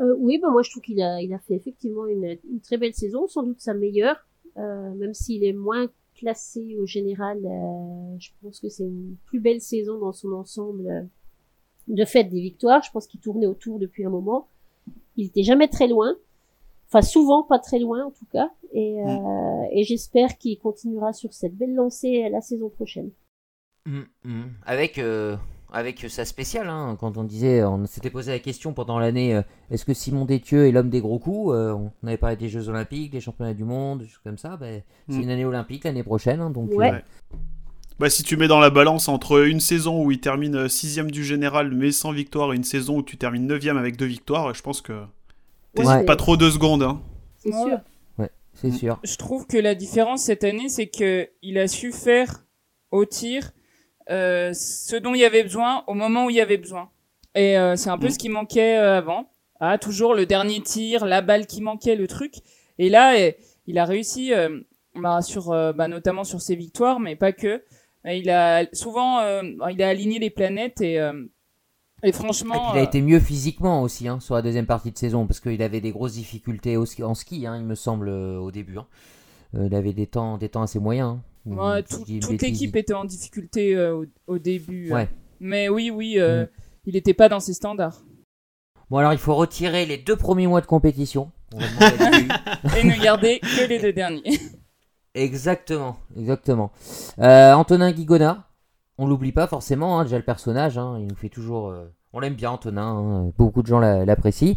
Euh, 0.00 0.14
oui, 0.18 0.38
bah 0.42 0.48
moi 0.50 0.62
je 0.62 0.70
trouve 0.70 0.82
qu'il 0.82 1.00
a, 1.02 1.22
il 1.22 1.32
a 1.32 1.38
fait 1.38 1.54
effectivement 1.54 2.06
une, 2.06 2.36
une 2.50 2.60
très 2.60 2.78
belle 2.78 2.94
saison, 2.94 3.28
sans 3.28 3.44
doute 3.44 3.60
sa 3.60 3.74
meilleure, 3.74 4.16
euh, 4.56 4.92
même 4.94 5.14
s'il 5.14 5.44
est 5.44 5.52
moins 5.52 5.86
classé 6.16 6.76
au 6.80 6.86
général. 6.86 7.38
euh, 7.44 8.16
je 8.18 8.30
pense 8.42 8.58
que 8.60 8.68
c'est 8.68 8.82
une 8.84 9.16
plus 9.26 9.38
belle 9.40 9.60
saison 9.60 9.98
dans 9.98 10.12
son 10.12 10.32
ensemble. 10.32 10.86
euh, 10.88 11.02
de 11.86 12.04
fait 12.06 12.24
des 12.24 12.40
victoires, 12.40 12.82
je 12.82 12.90
pense 12.90 13.06
qu'il 13.06 13.20
tournait 13.20 13.46
autour 13.46 13.78
depuis 13.78 14.04
un 14.06 14.10
moment. 14.10 14.48
Il 15.16 15.26
était 15.26 15.42
jamais 15.42 15.68
très 15.68 15.86
loin, 15.86 16.16
enfin 16.94 17.02
souvent 17.02 17.42
pas 17.42 17.58
très 17.58 17.78
loin 17.80 18.04
en 18.04 18.10
tout 18.10 18.26
cas, 18.32 18.50
et, 18.72 19.00
euh, 19.02 19.62
et 19.72 19.82
j'espère 19.84 20.38
qu'il 20.38 20.58
continuera 20.58 21.12
sur 21.12 21.32
cette 21.32 21.56
belle 21.56 21.74
lancée 21.74 22.28
la 22.30 22.40
saison 22.40 22.68
prochaine. 22.70 23.10
Avec, 24.64 24.98
euh, 24.98 25.36
avec 25.72 26.06
sa 26.08 26.24
spéciale, 26.24 26.68
hein, 26.68 26.96
quand 26.98 27.16
on 27.18 27.24
disait, 27.24 27.64
on 27.64 27.84
s'était 27.86 28.10
posé 28.10 28.30
la 28.32 28.38
question 28.38 28.72
pendant 28.72 28.98
l'année, 28.98 29.34
euh, 29.34 29.42
est-ce 29.70 29.84
que 29.84 29.92
Simon 29.92 30.24
Détieux 30.24 30.66
est 30.66 30.70
l'homme 30.72 30.88
des 30.88 31.00
gros 31.00 31.18
coups 31.18 31.52
Euh, 31.52 31.72
On 31.74 32.06
avait 32.06 32.16
parlé 32.16 32.36
des 32.36 32.48
Jeux 32.48 32.68
Olympiques, 32.68 33.10
des 33.12 33.20
Championnats 33.20 33.54
du 33.54 33.64
Monde, 33.64 34.00
des 34.00 34.06
choses 34.06 34.22
comme 34.24 34.38
ça. 34.38 34.56
ben, 34.56 34.82
C'est 35.08 35.16
Mm. 35.18 35.22
une 35.22 35.30
année 35.30 35.44
olympique 35.44 35.84
l'année 35.84 36.04
prochaine, 36.04 36.40
hein, 36.40 36.50
donc. 36.50 36.70
Ouais. 36.72 36.92
euh, 36.92 37.36
Bah, 37.98 38.08
si 38.10 38.22
tu 38.22 38.36
mets 38.36 38.48
dans 38.48 38.58
la 38.60 38.70
balance 38.70 39.08
entre 39.08 39.46
une 39.46 39.60
saison 39.60 40.02
où 40.04 40.10
il 40.10 40.18
termine 40.20 40.68
sixième 40.68 41.10
du 41.12 41.22
général 41.22 41.70
mais 41.72 41.92
sans 41.92 42.10
victoire 42.12 42.52
et 42.52 42.56
une 42.56 42.64
saison 42.64 42.96
où 42.98 43.02
tu 43.02 43.16
termines 43.18 43.46
neuvième 43.46 43.76
avec 43.76 43.96
deux 43.96 44.06
victoires, 44.06 44.52
je 44.54 44.62
pense 44.62 44.80
que 44.80 45.04
t'hésites 45.74 45.90
Ouais. 45.92 46.04
pas 46.04 46.16
trop 46.16 46.36
deux 46.36 46.50
secondes. 46.50 46.82
Hein. 46.82 47.00
C'est 47.38 47.52
sûr. 47.52 47.80
c'est 48.54 48.68
Mm. 48.68 48.72
sûr. 48.72 49.00
Je 49.02 49.16
trouve 49.16 49.46
que 49.46 49.56
la 49.58 49.74
différence 49.74 50.22
cette 50.22 50.44
année, 50.44 50.68
c'est 50.68 50.86
que 50.86 51.28
il 51.42 51.58
a 51.58 51.66
su 51.68 51.92
faire 51.92 52.44
au 52.92 53.04
tir 53.04 53.50
euh, 54.10 54.52
ce 54.52 54.96
dont 54.96 55.14
il 55.14 55.20
y 55.20 55.24
avait 55.24 55.42
besoin 55.42 55.82
au 55.86 55.94
moment 55.94 56.26
où 56.26 56.30
il 56.30 56.36
y 56.36 56.40
avait 56.40 56.56
besoin. 56.58 56.88
Et 57.34 57.58
euh, 57.58 57.74
c'est 57.76 57.90
un 57.90 57.98
peu 57.98 58.06
Mm. 58.06 58.10
ce 58.10 58.18
qui 58.18 58.28
manquait 58.28 58.78
euh, 58.78 58.98
avant. 58.98 59.28
Ah, 59.60 59.78
toujours 59.78 60.14
le 60.14 60.26
dernier 60.26 60.60
tir, 60.60 61.04
la 61.06 61.20
balle 61.22 61.46
qui 61.46 61.62
manquait, 61.62 61.96
le 61.96 62.06
truc. 62.06 62.34
Et 62.78 62.88
là, 62.90 63.18
eh, 63.18 63.36
il 63.66 63.78
a 63.78 63.84
réussi, 63.84 64.32
euh, 64.34 64.60
bah, 64.94 65.22
sur, 65.22 65.50
euh, 65.52 65.72
bah, 65.72 65.88
notamment 65.88 66.22
sur 66.24 66.40
ses 66.40 66.54
victoires, 66.54 67.00
mais 67.00 67.16
pas 67.16 67.32
que. 67.32 67.62
Il 68.04 68.28
a 68.30 68.66
souvent, 68.74 69.20
euh, 69.20 69.42
il 69.70 69.82
a 69.82 69.88
aligné 69.88 70.18
les 70.18 70.28
planètes 70.30 70.80
et, 70.82 71.00
et 72.04 72.08
Et 72.08 72.12
puis 72.12 72.20
franchement. 72.22 72.72
il 72.74 72.78
a 72.78 72.82
euh, 72.82 72.84
été 72.84 73.00
mieux 73.00 73.18
physiquement 73.20 73.82
aussi 73.82 74.06
hein, 74.08 74.20
sur 74.20 74.34
la 74.34 74.42
deuxième 74.42 74.66
partie 74.66 74.92
de 74.92 74.98
saison 74.98 75.26
parce 75.26 75.40
qu'il 75.40 75.60
avait 75.62 75.80
des 75.80 75.90
grosses 75.90 76.12
difficultés 76.14 76.76
au 76.76 76.86
ski- 76.86 77.02
en 77.02 77.14
ski, 77.14 77.46
hein, 77.46 77.56
il 77.56 77.64
me 77.64 77.74
semble, 77.74 78.08
euh, 78.08 78.38
au 78.38 78.50
début. 78.50 78.78
hein. 78.78 78.86
Euh, 79.56 79.66
il 79.66 79.74
avait 79.74 79.92
des 79.92 80.06
temps, 80.06 80.36
des 80.38 80.48
temps 80.48 80.62
assez 80.62 80.78
moyens. 80.78 81.18
hein. 81.18 81.20
Ouais, 81.56 81.82
tout- 81.82 82.04
toute 82.04 82.40
l'équipe 82.42 82.74
était 82.76 82.94
en 82.94 83.04
difficulté 83.04 83.74
euh, 83.76 83.96
au, 83.96 84.06
au 84.34 84.38
début. 84.38 84.92
Ouais. 84.92 85.08
Mais 85.40 85.68
oui, 85.68 85.90
oui, 85.90 86.18
euh, 86.18 86.44
Mm. 86.44 86.48
il 86.86 86.94
n'était 86.94 87.14
pas 87.14 87.28
dans 87.28 87.40
ses 87.40 87.52
standards. 87.54 88.02
Bon, 88.90 88.98
alors 88.98 89.12
il 89.12 89.18
faut 89.18 89.34
retirer 89.34 89.86
les 89.86 89.96
deux 89.98 90.16
premiers 90.16 90.46
mois 90.46 90.60
de 90.60 90.66
compétition. 90.66 91.30
On 91.54 91.58
va. 91.58 91.64
Et 92.78 92.84
ne 92.84 93.02
garder 93.02 93.40
que 93.40 93.68
les 93.68 93.78
deux 93.78 93.92
derniers. 93.92 94.38
Exactement, 95.14 95.96
exactement. 96.16 96.72
Euh, 97.20 97.52
Antonin 97.52 97.92
Guigona, 97.92 98.48
on 98.98 99.06
l'oublie 99.06 99.32
pas 99.32 99.46
forcément, 99.46 99.98
hein, 99.98 100.04
déjà 100.04 100.16
le 100.18 100.24
personnage, 100.24 100.78
hein, 100.78 100.96
il 101.00 101.06
nous 101.08 101.16
fait 101.16 101.28
toujours... 101.28 101.68
euh, 101.68 101.84
on 102.12 102.20
l'aime 102.20 102.34
bien 102.34 102.50
Antonin, 102.52 102.86
hein, 102.86 103.32
beaucoup 103.36 103.62
de 103.62 103.66
gens 103.66 103.80
l'a- 103.80 104.04
l'apprécient. 104.04 104.54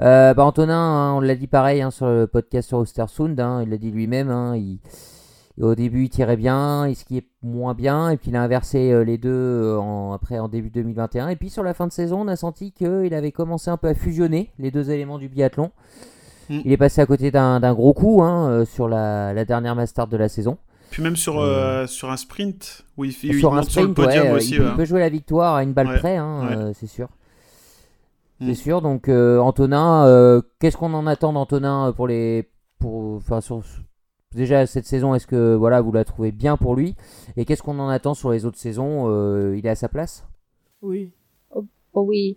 Euh, 0.00 0.34
bah, 0.34 0.44
Antonin, 0.44 1.12
on 1.14 1.20
l'a 1.20 1.34
dit 1.36 1.46
pareil 1.46 1.84
sur 1.90 2.06
le 2.06 2.26
podcast 2.26 2.68
sur 2.68 2.78
Ostersund, 2.78 3.38
hein, 3.38 3.62
il 3.62 3.70
l'a 3.70 3.76
dit 3.78 3.90
lui-même, 3.90 4.28
hein, 4.30 4.56
il- 4.56 4.80
au 5.60 5.74
début 5.74 6.04
il 6.04 6.08
tirait 6.08 6.36
bien, 6.38 6.88
il 6.88 6.96
skiait 6.96 7.26
moins 7.42 7.74
bien, 7.74 8.08
et 8.10 8.16
puis 8.16 8.30
il 8.30 8.36
a 8.36 8.42
inversé 8.42 8.92
euh, 8.92 9.04
les 9.04 9.18
deux 9.18 9.76
en, 9.76 10.12
après 10.12 10.38
en 10.38 10.48
début 10.48 10.70
2021. 10.70 11.28
Et 11.28 11.36
puis 11.36 11.50
sur 11.50 11.62
la 11.62 11.74
fin 11.74 11.86
de 11.86 11.92
saison, 11.92 12.22
on 12.22 12.28
a 12.28 12.36
senti 12.36 12.72
qu'il 12.72 13.12
avait 13.12 13.32
commencé 13.32 13.70
un 13.70 13.76
peu 13.76 13.88
à 13.88 13.94
fusionner 13.94 14.50
les 14.58 14.70
deux 14.70 14.90
éléments 14.90 15.18
du 15.18 15.28
biathlon. 15.28 15.70
Mm. 16.48 16.60
Il 16.64 16.72
est 16.72 16.76
passé 16.78 17.02
à 17.02 17.06
côté 17.06 17.30
d'un 17.30 17.74
gros 17.74 17.92
coup 17.92 18.22
sur 18.64 18.88
la, 18.88 19.34
la 19.34 19.44
dernière 19.44 19.76
Master 19.76 20.06
de 20.06 20.16
la 20.16 20.28
saison. 20.28 20.56
Puis 20.90 21.02
même 21.02 21.16
sur, 21.16 21.38
euh, 21.38 21.86
sur 21.86 22.10
un 22.10 22.16
sprint, 22.16 22.84
où 22.96 23.04
il, 23.04 23.12
fait, 23.12 23.28
il 23.28 23.38
sur 23.38 23.52
un 23.52 23.56
monte 23.56 23.70
sur 23.70 23.82
le 23.82 23.92
sprint, 23.92 24.08
podium 24.08 24.26
ouais, 24.26 24.32
aussi. 24.32 24.52
il, 24.52 24.56
peut, 24.58 24.64
ouais. 24.64 24.70
il 24.70 24.76
peut 24.76 24.84
jouer 24.84 25.00
la 25.00 25.08
victoire 25.08 25.54
à 25.54 25.62
une 25.62 25.72
balle 25.72 25.88
Ouais, 25.88 25.98
près, 25.98 26.16
hein, 26.16 26.48
ouais. 26.48 26.56
euh, 26.56 26.72
c'est 26.74 26.86
sûr. 26.88 27.08
Mm. 28.40 28.46
C'est 28.48 28.54
sûr. 28.54 28.82
Donc 28.82 29.08
euh, 29.08 29.38
Antonin, 29.38 30.06
euh, 30.06 30.42
qu'est-ce 30.58 30.76
qu'on 30.76 30.94
en 30.94 31.06
attend 31.06 31.32
d'Antonin 31.32 31.92
pour 31.92 32.08
les, 32.08 32.48
pour, 32.78 33.14
enfin 33.16 33.40
sur 33.40 33.62
déjà 34.34 34.66
cette 34.66 34.86
saison, 34.86 35.14
est-ce 35.14 35.26
que 35.26 35.54
voilà 35.54 35.80
vous 35.80 35.92
la 35.92 36.04
trouvez 36.04 36.32
bien 36.32 36.56
pour 36.56 36.74
lui? 36.74 36.96
Et 37.36 37.44
qu'est-ce 37.44 37.62
qu'on 37.62 37.78
en 37.78 37.88
attend 37.88 38.14
sur 38.14 38.30
les 38.30 38.44
autres 38.44 38.58
saisons 38.58 39.06
euh, 39.08 39.56
Il 39.56 39.66
est 39.66 39.70
à 39.70 39.74
sa 39.74 39.88
place? 39.88 40.24
Oui. 40.82 41.10
Oh 41.92 42.02
oui. 42.02 42.36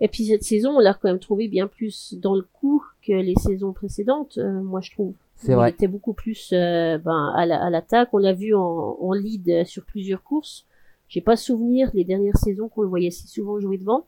Et 0.00 0.08
puis 0.08 0.26
cette 0.26 0.44
saison, 0.44 0.76
on 0.76 0.80
l'a 0.80 0.94
quand 0.94 1.08
même 1.08 1.18
trouvé 1.18 1.48
bien 1.48 1.66
plus 1.66 2.14
dans 2.14 2.34
le 2.34 2.42
coup 2.42 2.84
que 3.06 3.12
les 3.12 3.34
saisons 3.36 3.72
précédentes, 3.72 4.38
euh, 4.38 4.62
moi 4.62 4.80
je 4.80 4.92
trouve. 4.92 5.14
C'est 5.40 5.52
Il 5.52 5.54
vrai. 5.54 5.70
était 5.70 5.86
beaucoup 5.88 6.12
plus 6.14 6.50
euh, 6.52 6.98
ben, 6.98 7.32
à 7.36 7.46
la- 7.46 7.62
à 7.64 7.70
l'attaque. 7.70 8.08
on 8.12 8.18
l'a 8.18 8.32
vu 8.32 8.54
en, 8.54 8.60
en 9.00 9.12
lead 9.12 9.48
euh, 9.48 9.64
sur 9.64 9.84
plusieurs 9.84 10.22
courses. 10.22 10.66
J'ai 11.08 11.20
pas 11.20 11.36
souvenir 11.36 11.90
les 11.94 12.04
dernières 12.04 12.36
saisons 12.36 12.68
qu'on 12.68 12.82
le 12.82 12.88
voyait 12.88 13.10
si 13.10 13.26
souvent 13.28 13.58
jouer 13.60 13.78
devant. 13.78 14.06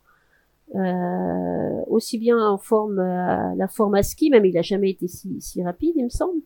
Euh, 0.74 1.80
aussi 1.88 2.18
bien 2.18 2.38
en 2.38 2.58
forme, 2.58 2.98
euh, 3.00 3.54
la 3.56 3.68
forme 3.68 3.94
à 3.96 4.02
ski, 4.02 4.30
même 4.30 4.44
il 4.44 4.56
a 4.56 4.62
jamais 4.62 4.90
été 4.90 5.08
si, 5.08 5.40
si 5.40 5.62
rapide, 5.64 5.94
il 5.96 6.04
me 6.04 6.08
semble. 6.10 6.40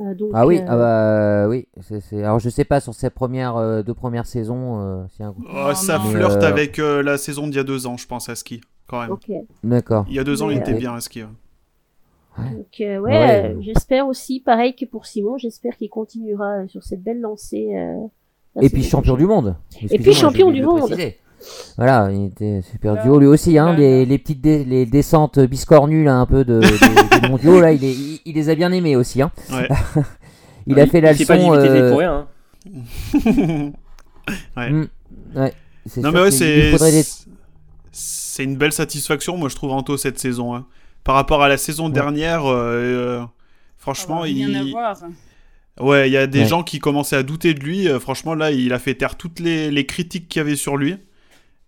Euh, 0.00 0.14
donc, 0.14 0.32
Ah 0.34 0.46
oui, 0.46 0.58
euh, 0.58 0.64
ah 0.68 0.76
bah 0.76 1.48
oui. 1.48 1.66
c'est- 1.80 2.00
c'est- 2.00 2.22
Alors 2.22 2.38
je 2.40 2.50
sais 2.50 2.64
pas 2.64 2.80
sur 2.80 2.92
ses 2.92 3.08
premières 3.08 3.56
euh, 3.56 3.82
deux 3.82 3.94
premières 3.94 4.26
saisons, 4.26 4.80
euh, 4.80 5.04
c'est 5.16 5.22
un... 5.22 5.34
Oh, 5.38 5.42
Non, 5.68 5.74
ça 5.74 5.96
non. 5.98 6.04
flirte 6.10 6.42
euh, 6.42 6.46
avec 6.48 6.78
euh, 6.78 7.02
la 7.02 7.16
saison 7.16 7.46
d'il 7.46 7.56
y 7.56 7.58
a 7.58 7.64
deux 7.64 7.86
ans, 7.86 7.96
je 7.96 8.06
pense, 8.06 8.28
à 8.28 8.34
ski, 8.34 8.60
quand 8.86 9.00
même. 9.00 9.16
D'accord. 9.64 10.04
Il 10.08 10.14
y 10.14 10.18
a 10.18 10.24
deux 10.24 10.42
ans, 10.42 10.50
il 10.50 10.58
était 10.58 10.74
bien 10.74 10.94
à 10.94 11.00
ski. 11.00 11.22
ouais. 11.22 11.28
Donc 12.38 12.66
euh, 12.80 12.98
ouais, 12.98 13.10
Ouais. 13.12 13.44
euh, 13.54 13.60
j'espère 13.60 14.06
aussi, 14.06 14.40
pareil 14.40 14.74
que 14.74 14.84
pour 14.84 15.06
Simon, 15.06 15.38
j'espère 15.38 15.76
qu'il 15.76 15.88
continuera 15.90 16.66
sur 16.68 16.82
cette 16.84 17.02
belle 17.02 17.20
lancée. 17.20 17.68
euh, 17.74 17.94
la 18.54 18.62
Et 18.64 18.70
puis 18.70 18.82
champion 18.82 19.16
du 19.16 19.26
monde. 19.26 19.56
puis 19.70 19.86
Excusez-moi, 19.86 20.12
j'ai 20.14 20.20
champion 20.20 20.50
du 20.50 20.62
monde. 20.62 20.94
Voilà, 21.76 22.10
il 22.12 22.26
était 22.26 22.62
super 22.62 22.94
Là, 22.94 23.02
duo 23.04 23.18
lui 23.20 23.26
aussi, 23.28 23.56
hein, 23.58 23.72
là, 23.72 23.78
les, 23.78 24.18
petites 24.18 24.40
dé- 24.40 24.64
les 24.64 24.86
descentes 24.86 25.38
biscornues 25.38 26.02
là, 26.04 26.16
un 26.16 26.26
peu 26.26 26.44
de, 26.44 26.60
de- 26.60 27.28
mondiaux 27.30 27.60
là, 27.60 27.70
il, 27.72 27.84
est- 27.84 27.92
il, 27.92 28.20
il 28.24 28.34
les 28.34 28.48
a 28.50 28.54
bien 28.56 28.72
aimés 28.72 28.96
aussi. 28.96 29.22
Hein. 29.22 29.30
Ouais. 29.52 29.68
Il 30.66 30.78
a 30.78 30.86
fait 30.86 31.00
la 31.00 31.12
Il 31.12 31.26
pas 31.26 31.36
leçon. 31.36 31.54
euh, 31.54 31.88
pour 31.90 31.98
rien. 32.00 32.26
hein. 32.66 33.72
Ouais. 34.56 34.70
ouais, 35.36 35.52
c'est 35.86 36.00
Non 36.02 36.10
sûr 36.10 36.18
mais 36.18 36.24
ouais, 36.24 36.30
c'est 36.30 36.90
des- 36.90 37.04
c'est 37.90 38.44
une 38.44 38.56
belle 38.56 38.72
satisfaction, 38.72 39.36
moi 39.38 39.48
je 39.48 39.54
trouve 39.56 39.70
Anto 39.72 39.96
cette 39.96 40.18
saison. 40.18 40.54
hein. 40.54 40.66
Par 41.08 41.16
rapport 41.16 41.42
à 41.42 41.48
la 41.48 41.56
saison 41.56 41.88
dernière, 41.88 42.44
euh, 42.44 43.22
euh, 43.22 43.24
franchement, 43.78 44.20
rien 44.20 44.48
il... 44.50 44.56
à 44.58 44.64
voir. 44.64 44.96
ouais, 45.80 46.08
il 46.10 46.12
y 46.12 46.18
a 46.18 46.26
des 46.26 46.40
Ouais. 46.40 46.44
gens 46.44 46.62
qui 46.62 46.80
commençaient 46.80 47.16
à 47.16 47.22
douter 47.22 47.54
de 47.54 47.60
lui. 47.60 47.88
euh, 47.88 47.98
franchement, 47.98 48.34
là, 48.34 48.50
il 48.50 48.74
a 48.74 48.78
fait 48.78 48.94
taire 48.94 49.16
toutes 49.16 49.40
les, 49.40 49.70
les 49.70 49.86
critiques 49.86 50.28
qu'il 50.28 50.40
y 50.40 50.42
avait 50.42 50.54
sur 50.54 50.76
lui. 50.76 50.98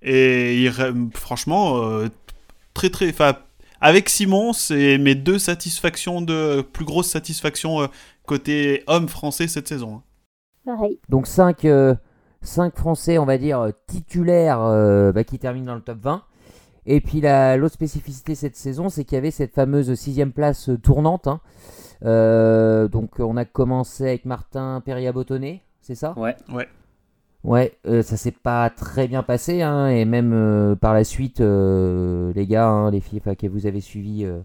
Et 0.03 0.63
il, 0.63 0.71
franchement, 1.15 1.83
euh, 1.83 2.09
très 2.75 2.91
très, 2.91 3.09
enfin, 3.09 3.35
avec 3.81 4.11
Simon, 4.11 4.53
c'est 4.53 4.99
mes 4.99 5.15
deux 5.15 5.39
satisfactions 5.39 6.21
de 6.21 6.61
plus 6.61 6.85
grosses 6.85 7.09
satisfactions 7.09 7.81
euh, 7.81 7.87
côté 8.27 8.85
homme 8.89 9.09
français 9.09 9.49
cette 9.49 9.69
saison. 9.69 9.97
hein. 9.97 10.03
Pareil. 10.67 10.99
Donc 11.09 11.27
5 11.27 11.67
Français, 12.77 13.17
on 13.17 13.25
va 13.25 13.39
dire, 13.39 13.73
titulaires 13.87 14.61
euh, 14.61 15.13
bah, 15.13 15.25
qui 15.25 15.39
terminent 15.39 15.67
dans 15.67 15.75
le 15.77 15.81
top 15.81 15.99
20. 16.03 16.25
Et 16.93 17.01
puis 17.01 17.21
la- 17.21 17.57
l'autre 17.57 17.75
spécificité 17.75 18.35
cette 18.35 18.57
saison, 18.57 18.89
c'est 18.89 19.05
qu'il 19.05 19.15
y 19.15 19.19
avait 19.19 19.31
cette 19.31 19.55
fameuse 19.55 19.95
sixième 19.95 20.33
place 20.33 20.69
euh, 20.71 20.77
tournante. 20.79 21.29
hein. 21.29 21.41
Euh, 22.05 22.89
donc 22.89 23.21
on 23.21 23.37
a 23.37 23.45
commencé 23.45 24.05
avec 24.09 24.25
Martin 24.25 24.83
Perria-Bottonnet, 24.85 25.61
c'est 25.83 25.95
ça? 25.95 26.15
Ouais. 26.19 26.35
Ouais, 27.45 27.73
euh, 27.87 28.03
ça 28.03 28.17
s'est 28.17 28.33
pas 28.33 28.69
très 28.71 29.07
bien 29.09 29.23
passé, 29.23 29.63
hein, 29.63 29.87
et 29.89 30.05
même 30.05 30.33
euh, 30.35 30.75
par 30.75 30.93
la 30.95 31.05
suite, 31.05 31.41
euh, 31.41 32.33
les 32.35 32.47
gars, 32.47 32.67
hein, 32.69 32.91
les 32.91 33.01
filles, 33.01 33.21
enfin, 33.23 33.35
que 33.35 33.47
vous 33.47 33.67
avez 33.67 33.81
suivi 33.81 34.25
euh, 34.25 34.41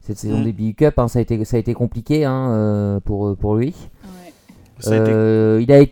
cette 0.00 0.16
saison 0.18 0.38
Mm. 0.40 0.44
des 0.44 0.52
Big 0.52 0.76
Cup, 0.76 0.98
hein, 0.98 1.08
ça 1.08 1.18
a 1.18 1.22
été, 1.22 1.44
ça 1.44 1.56
a 1.56 1.60
été 1.60 1.74
compliqué 1.74 2.24
hein, 2.24 2.50
euh, 2.52 3.00
pour 3.00 3.36
pour 3.36 3.56
lui. 3.56 3.74
Ouais. 4.04 4.32
Ça 4.78 4.92
a 4.92 4.96
été- 4.96 5.62
il 5.64 5.72
a, 5.72 5.84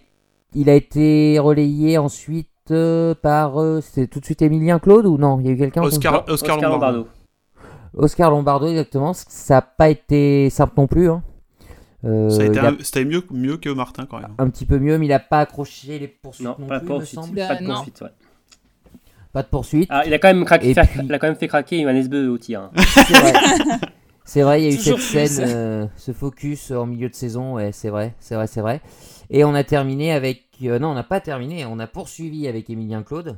il 0.55 0.71
a 0.71 0.75
été 0.75 1.39
relayé 1.39 1.99
ensuite 1.99 2.49
par, 3.23 3.61
euh, 3.61 3.81
c'était 3.81 4.07
tout 4.07 4.21
de 4.21 4.25
suite 4.25 4.43
Emilien 4.43 4.79
Claude 4.79 5.07
ou 5.07 5.19
non? 5.19 5.39
Il 5.41 5.47
y 5.47 5.49
a 5.51 5.53
eu 5.53 5.57
quelqu'un 5.59 5.83
Oscar, 5.83 6.25
Oscar, 6.29 6.61
Lombardo. 6.61 7.07
Oscar 7.97 8.31
Lombardo 8.31 8.67
exactement. 8.69 9.13
Ça 9.15 9.55
n'a 9.55 9.63
pas 9.63 9.89
été 9.89 10.51
simple 10.51 10.75
non 10.77 10.87
plus. 10.87 11.11
Hein. 11.11 11.23
Euh, 12.05 12.31
C'était 12.81 13.05
mieux, 13.05 13.25
mieux 13.33 13.57
que 13.57 13.71
Martin 13.71 14.07
quand 14.09 14.21
même. 14.21 14.31
un 14.39 14.49
petit 14.51 14.65
peu 14.65 14.79
mieux, 14.79 14.99
mais 14.99 15.07
il 15.07 15.09
n'a 15.09 15.19
pas 15.19 15.41
accroché 15.41 15.99
les 15.99 16.07
poursuites 16.09 16.47
Non, 16.47 16.55
non, 16.59 16.67
pas 16.69 16.79
de 16.79 16.85
plus, 16.85 17.13
il 17.15 17.21
me. 17.21 17.35
Bah, 17.37 17.49
Pas 17.49 17.55
de 17.57 17.65
non. 17.65 17.75
poursuite, 17.75 18.01
ouais. 18.03 18.09
Pas 19.33 19.43
de 19.43 19.49
poursuite. 19.49 19.89
Ah, 19.91 20.03
il 20.07 20.15
a 20.15 20.19
quand 20.19 20.29
même 20.29 20.45
craqué, 20.45 20.75
puis- 20.75 21.01
il 21.05 21.13
a 21.13 21.19
quand 21.19 21.27
même 21.27 21.37
fait 21.37 21.49
craquer 21.49 21.83
Johannes 21.83 22.07
Beu 22.09 22.29
au 22.29 22.39
tir. 22.39 22.61
hein. 22.63 22.71
C'est 22.77 23.15
vrai. 23.15 23.33
C'est 24.25 24.43
vrai, 24.43 24.63
il 24.63 24.65
y 24.69 24.71
a 24.71 24.75
eu 24.75 24.79
cette 24.79 24.99
scène, 24.99 25.49
euh, 25.49 25.87
ce 25.97 26.13
focus 26.13 26.71
en 26.71 26.85
milieu 26.87 27.09
de 27.09 27.15
saison, 27.15 27.55
ouais, 27.55 27.71
c'est 27.73 27.89
vrai, 27.89 28.15
c'est 28.21 28.35
vrai, 28.35 28.47
c'est 28.47 28.61
vrai. 28.61 28.81
Et 29.31 29.43
on 29.45 29.55
a 29.55 29.65
terminé 29.65 30.13
avec... 30.13 30.45
euh, 30.65 30.79
non, 30.79 30.89
on 30.89 30.95
n'a 30.95 31.03
pas 31.05 31.21
terminé, 31.21 31.65
on 31.67 31.79
a 31.79 31.87
poursuivi 31.87 32.49
avec 32.49 32.69
Emilien 32.71 33.03
Claude. 33.03 33.37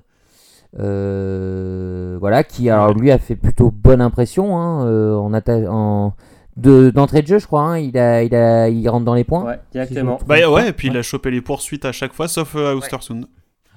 Euh, 0.78 2.16
voilà, 2.20 2.44
qui 2.44 2.70
alors 2.70 2.94
lui 2.94 3.10
a 3.10 3.18
fait 3.18 3.36
plutôt 3.36 3.70
bonne 3.70 4.00
impression 4.00 4.56
hein, 4.58 4.86
euh, 4.86 5.14
en, 5.16 5.32
atta- 5.32 5.66
en 5.68 6.14
de 6.56 6.90
d'entrée 6.90 7.22
de 7.22 7.26
jeu, 7.26 7.38
je 7.38 7.46
crois. 7.46 7.62
hein, 7.62 7.78
il 7.78 7.96
a, 7.98 8.22
il 8.22 8.34
a, 8.34 8.68
il 8.68 8.88
rentre 8.88 9.04
dans 9.04 9.14
les 9.14 9.24
points. 9.24 9.44
Ouais, 9.44 9.60
directement. 9.72 10.18
Si 10.18 10.24
Bah 10.26 10.36
ouais, 10.36 10.62
pas. 10.62 10.68
et 10.68 10.72
puis 10.72 10.88
il 10.88 10.96
a 10.96 11.02
chopé 11.02 11.30
les 11.30 11.40
poursuites 11.40 11.84
à 11.84 11.92
chaque 11.92 12.12
fois, 12.12 12.28
sauf 12.28 12.54
euh, 12.56 12.72
à 12.72 12.74
Ostersund. 12.76 13.26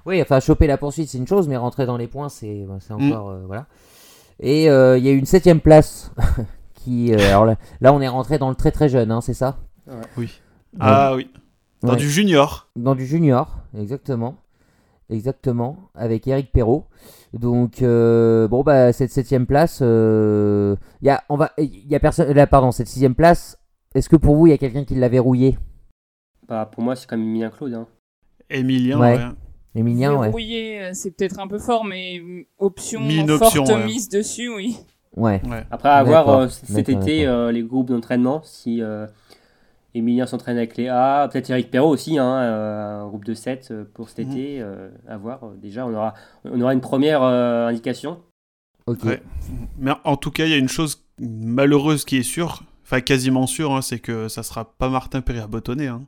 Oui, 0.06 0.22
enfin 0.22 0.39
choper 0.39 0.68
la 0.68 0.78
poursuite 0.78 1.10
c'est 1.10 1.18
une 1.18 1.28
chose, 1.28 1.48
mais 1.48 1.56
rentrer 1.58 1.86
dans 1.86 1.98
les 1.98 2.08
points 2.08 2.30
c'est 2.30 2.66
c'est 2.80 2.94
Mm. 2.94 3.12
encore 3.12 3.30
euh, 3.30 3.44
voilà. 3.48 3.66
Et 4.39 4.70
euh, 4.70 4.98
il 4.98 5.06
y 5.06 5.08
a 5.08 5.12
eu 5.12 5.18
une 5.18 5.26
septième 5.26 5.62
place 5.62 6.12
qui 6.76 7.14
euh, 7.14 7.18
alors 7.30 7.46
là, 7.46 7.56
là, 7.82 7.94
on 7.94 8.02
est 8.02 8.08
rentré 8.08 8.38
dans 8.38 8.50
le 8.50 8.56
très 8.56 8.72
très 8.72 8.89
jeune, 8.89 9.12
hein, 9.12 9.22
c'est 9.22 9.34
ça? 9.34 9.58
Oui. 10.18 10.30
Ah 10.80 11.14
oui. 11.16 11.30
Dans 11.84 11.91
Ouais. 11.91 11.97
du 11.97 12.09
junior. 12.09 12.69
Dans 12.75 12.95
du 12.95 13.05
junior, 13.05 13.57
exactement. 13.77 14.36
Exactement, 15.09 15.77
avec 15.95 16.25
Eric 16.27 16.51
Perrault. 16.51 16.86
Donc, 17.34 17.81
euh, 17.81 18.47
bon, 18.47 18.63
bah, 18.63 18.93
cette 18.93 19.11
septième 19.11 19.45
place, 19.45 19.79
euh, 19.81 20.75
y 21.01 21.09
a, 21.09 21.21
on 21.29 21.36
va, 21.36 21.51
y 21.57 21.93
a 21.93 21.99
personne, 21.99 22.31
là, 22.31 22.47
pardon, 22.47 22.71
cette 22.71 22.88
sixième 22.88 23.13
place, 23.13 23.59
est-ce 23.95 24.07
que 24.07 24.15
pour 24.15 24.36
vous, 24.36 24.47
il 24.47 24.51
y 24.51 24.53
a 24.53 24.57
quelqu'un 24.57 24.86
qui 24.86 24.95
l'a 24.95 25.09
verrouillé 25.09 25.57
Bah, 26.47 26.69
pour 26.71 26.84
moi, 26.84 26.95
c'est 26.95 27.05
quand 27.07 27.17
même 27.17 27.27
Emilien 27.27 27.49
Claude. 27.49 27.73
Hein. 27.73 27.88
Emilien, 28.49 28.99
Ouais. 28.99 29.17
ouais. 29.17 29.23
Emilien, 29.75 30.13
ouais. 30.15 30.27
Verrouillé, 30.27 30.81
euh, 30.81 30.89
c'est 30.93 31.11
peut-être 31.11 31.39
un 31.39 31.47
peu 31.47 31.59
fort, 31.59 31.84
mais 31.84 32.21
option, 32.59 33.01
Mis 33.01 33.17
une 33.17 33.27
forte 33.38 33.57
option, 33.57 33.75
ouais. 33.75 33.86
mise 33.86 34.07
dessus, 34.09 34.49
oui. 34.55 34.77
Ouais. 35.15 35.41
ouais. 35.47 35.65
Après, 35.69 35.89
à 35.89 36.03
voir 36.03 36.25
D'accord, 36.25 36.39
euh, 36.41 36.47
cet 36.47 36.89
été 36.89 37.27
euh, 37.27 37.51
les 37.51 37.61
groupes 37.61 37.89
d'entraînement. 37.89 38.41
Si 38.43 38.81
euh, 38.81 39.05
Emilien 39.96 40.26
s'entraîne 40.26 40.58
avec 40.58 40.76
les 40.78 40.88
A, 40.88 41.28
peut-être 41.32 41.50
Eric 41.52 41.70
Perrault 41.70 41.89
aussi, 41.89 42.18
hein, 42.18 42.26
euh, 42.41 43.02
un 43.04 43.08
groupe 43.08 43.26
de 43.26 43.34
7 43.34 43.70
euh, 43.72 43.84
pour 43.94 44.10
cet 44.10 44.26
Mhm. 44.26 44.32
été. 44.32 44.62
euh, 44.62 44.89
à 45.08 45.18
voir. 45.18 45.41
Déjà, 45.62 45.86
on 45.86 45.94
aura, 45.94 46.14
on 46.46 46.60
aura 46.62 46.74
une 46.74 46.82
première 46.82 47.22
euh, 47.22 47.68
indication. 47.68 48.20
Ok. 48.88 49.04
Ouais. 49.04 49.22
Mais 49.78 49.91
en 50.04 50.18
tout 50.18 50.32
cas, 50.32 50.46
il 50.46 50.52
y 50.52 50.54
a 50.56 50.58
une 50.58 50.68
chose 50.70 51.06
malheureuse 51.20 52.06
qui 52.06 52.18
est 52.18 52.24
sûre, 52.24 52.64
enfin 52.84 53.02
quasiment 53.02 53.46
sûre, 53.48 53.72
hein, 53.74 53.82
c'est 53.82 54.00
que 54.00 54.28
ça 54.28 54.41
sera 54.44 54.66
pas 54.78 54.89
Martin 54.89 55.22
Perry-Bottonnet. 55.22 55.88
Hein. 55.88 56.02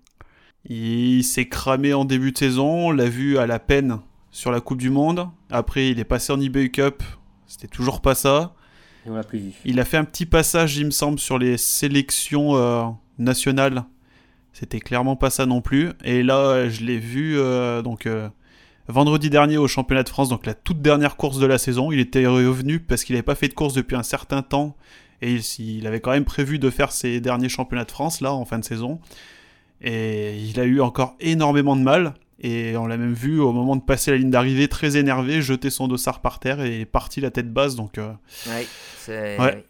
Il 0.67 1.23
s'est 1.23 1.47
cramé 1.47 1.93
en 1.93 2.05
début 2.05 2.31
de 2.31 2.37
saison, 2.37 2.87
on 2.87 2.91
l'a 2.91 3.07
vu 3.07 3.37
à 3.37 3.45
la 3.45 3.59
peine 3.59 3.99
sur 4.31 4.51
la 4.51 4.61
Coupe 4.61 4.79
du 4.79 4.89
Monde. 4.89 5.27
Après, 5.51 5.89
il 5.89 5.99
est 5.99 6.03
passé 6.05 6.33
en 6.33 6.41
eBay 6.41 6.69
Cup, 6.69 7.03
c'était 7.45 7.67
toujours 7.67 8.01
pas 8.01 8.15
ça. 8.15 8.55
Et 9.05 9.11
on 9.11 9.15
l'a 9.15 9.23
plus 9.23 9.37
vu. 9.37 9.53
Il 9.63 9.79
a 9.79 9.85
fait 9.85 9.97
un 9.97 10.03
petit 10.03 10.25
passage, 10.25 10.75
il 10.77 10.85
me 10.87 10.91
semble, 10.91 11.19
sur 11.19 11.37
les 11.37 11.57
sélections 11.57 12.55
euh, 12.55 12.83
nationales. 13.17 13.85
C'était 14.53 14.79
clairement 14.79 15.15
pas 15.15 15.29
ça 15.29 15.45
non 15.45 15.61
plus. 15.61 15.91
Et 16.03 16.23
là, 16.23 16.69
je 16.69 16.83
l'ai 16.83 16.97
vu 16.97 17.37
euh, 17.37 17.81
donc 17.81 18.05
euh, 18.05 18.29
vendredi 18.87 19.29
dernier 19.29 19.57
au 19.57 19.67
championnat 19.67 20.03
de 20.03 20.09
France, 20.09 20.29
donc 20.29 20.45
la 20.45 20.53
toute 20.53 20.81
dernière 20.81 21.17
course 21.17 21.39
de 21.39 21.45
la 21.45 21.57
saison. 21.57 21.91
Il 21.91 21.99
était 21.99 22.25
revenu 22.25 22.79
parce 22.79 23.03
qu'il 23.03 23.15
n'avait 23.15 23.23
pas 23.23 23.35
fait 23.35 23.49
de 23.49 23.53
course 23.53 23.73
depuis 23.73 23.95
un 23.95 24.03
certain 24.03 24.41
temps. 24.41 24.75
Et 25.21 25.33
il, 25.33 25.41
il 25.59 25.87
avait 25.87 25.99
quand 25.99 26.11
même 26.11 26.25
prévu 26.25 26.59
de 26.59 26.69
faire 26.69 26.91
ses 26.91 27.19
derniers 27.19 27.49
championnats 27.49 27.85
de 27.85 27.91
France, 27.91 28.21
là, 28.21 28.33
en 28.33 28.45
fin 28.45 28.59
de 28.59 28.65
saison. 28.65 28.99
Et 29.81 30.37
il 30.39 30.59
a 30.59 30.63
eu 30.63 30.81
encore 30.81 31.15
énormément 31.19 31.75
de 31.75 31.81
mal. 31.81 32.13
Et 32.39 32.75
on 32.77 32.85
l'a 32.85 32.97
même 32.97 33.13
vu 33.13 33.39
au 33.39 33.51
moment 33.53 33.75
de 33.77 33.81
passer 33.81 34.11
la 34.11 34.17
ligne 34.17 34.29
d'arrivée, 34.29 34.67
très 34.67 34.97
énervé, 34.97 35.41
jeter 35.41 35.69
son 35.69 35.87
dossard 35.87 36.19
par 36.21 36.39
terre 36.39 36.59
et 36.61 36.81
est 36.81 36.85
parti 36.85 37.21
la 37.21 37.31
tête 37.31 37.51
basse. 37.53 37.75
Donc, 37.75 37.97
euh, 37.97 38.11
Ouais, 38.47 38.67
c'est 38.99 39.39
Ouais. 39.39 39.65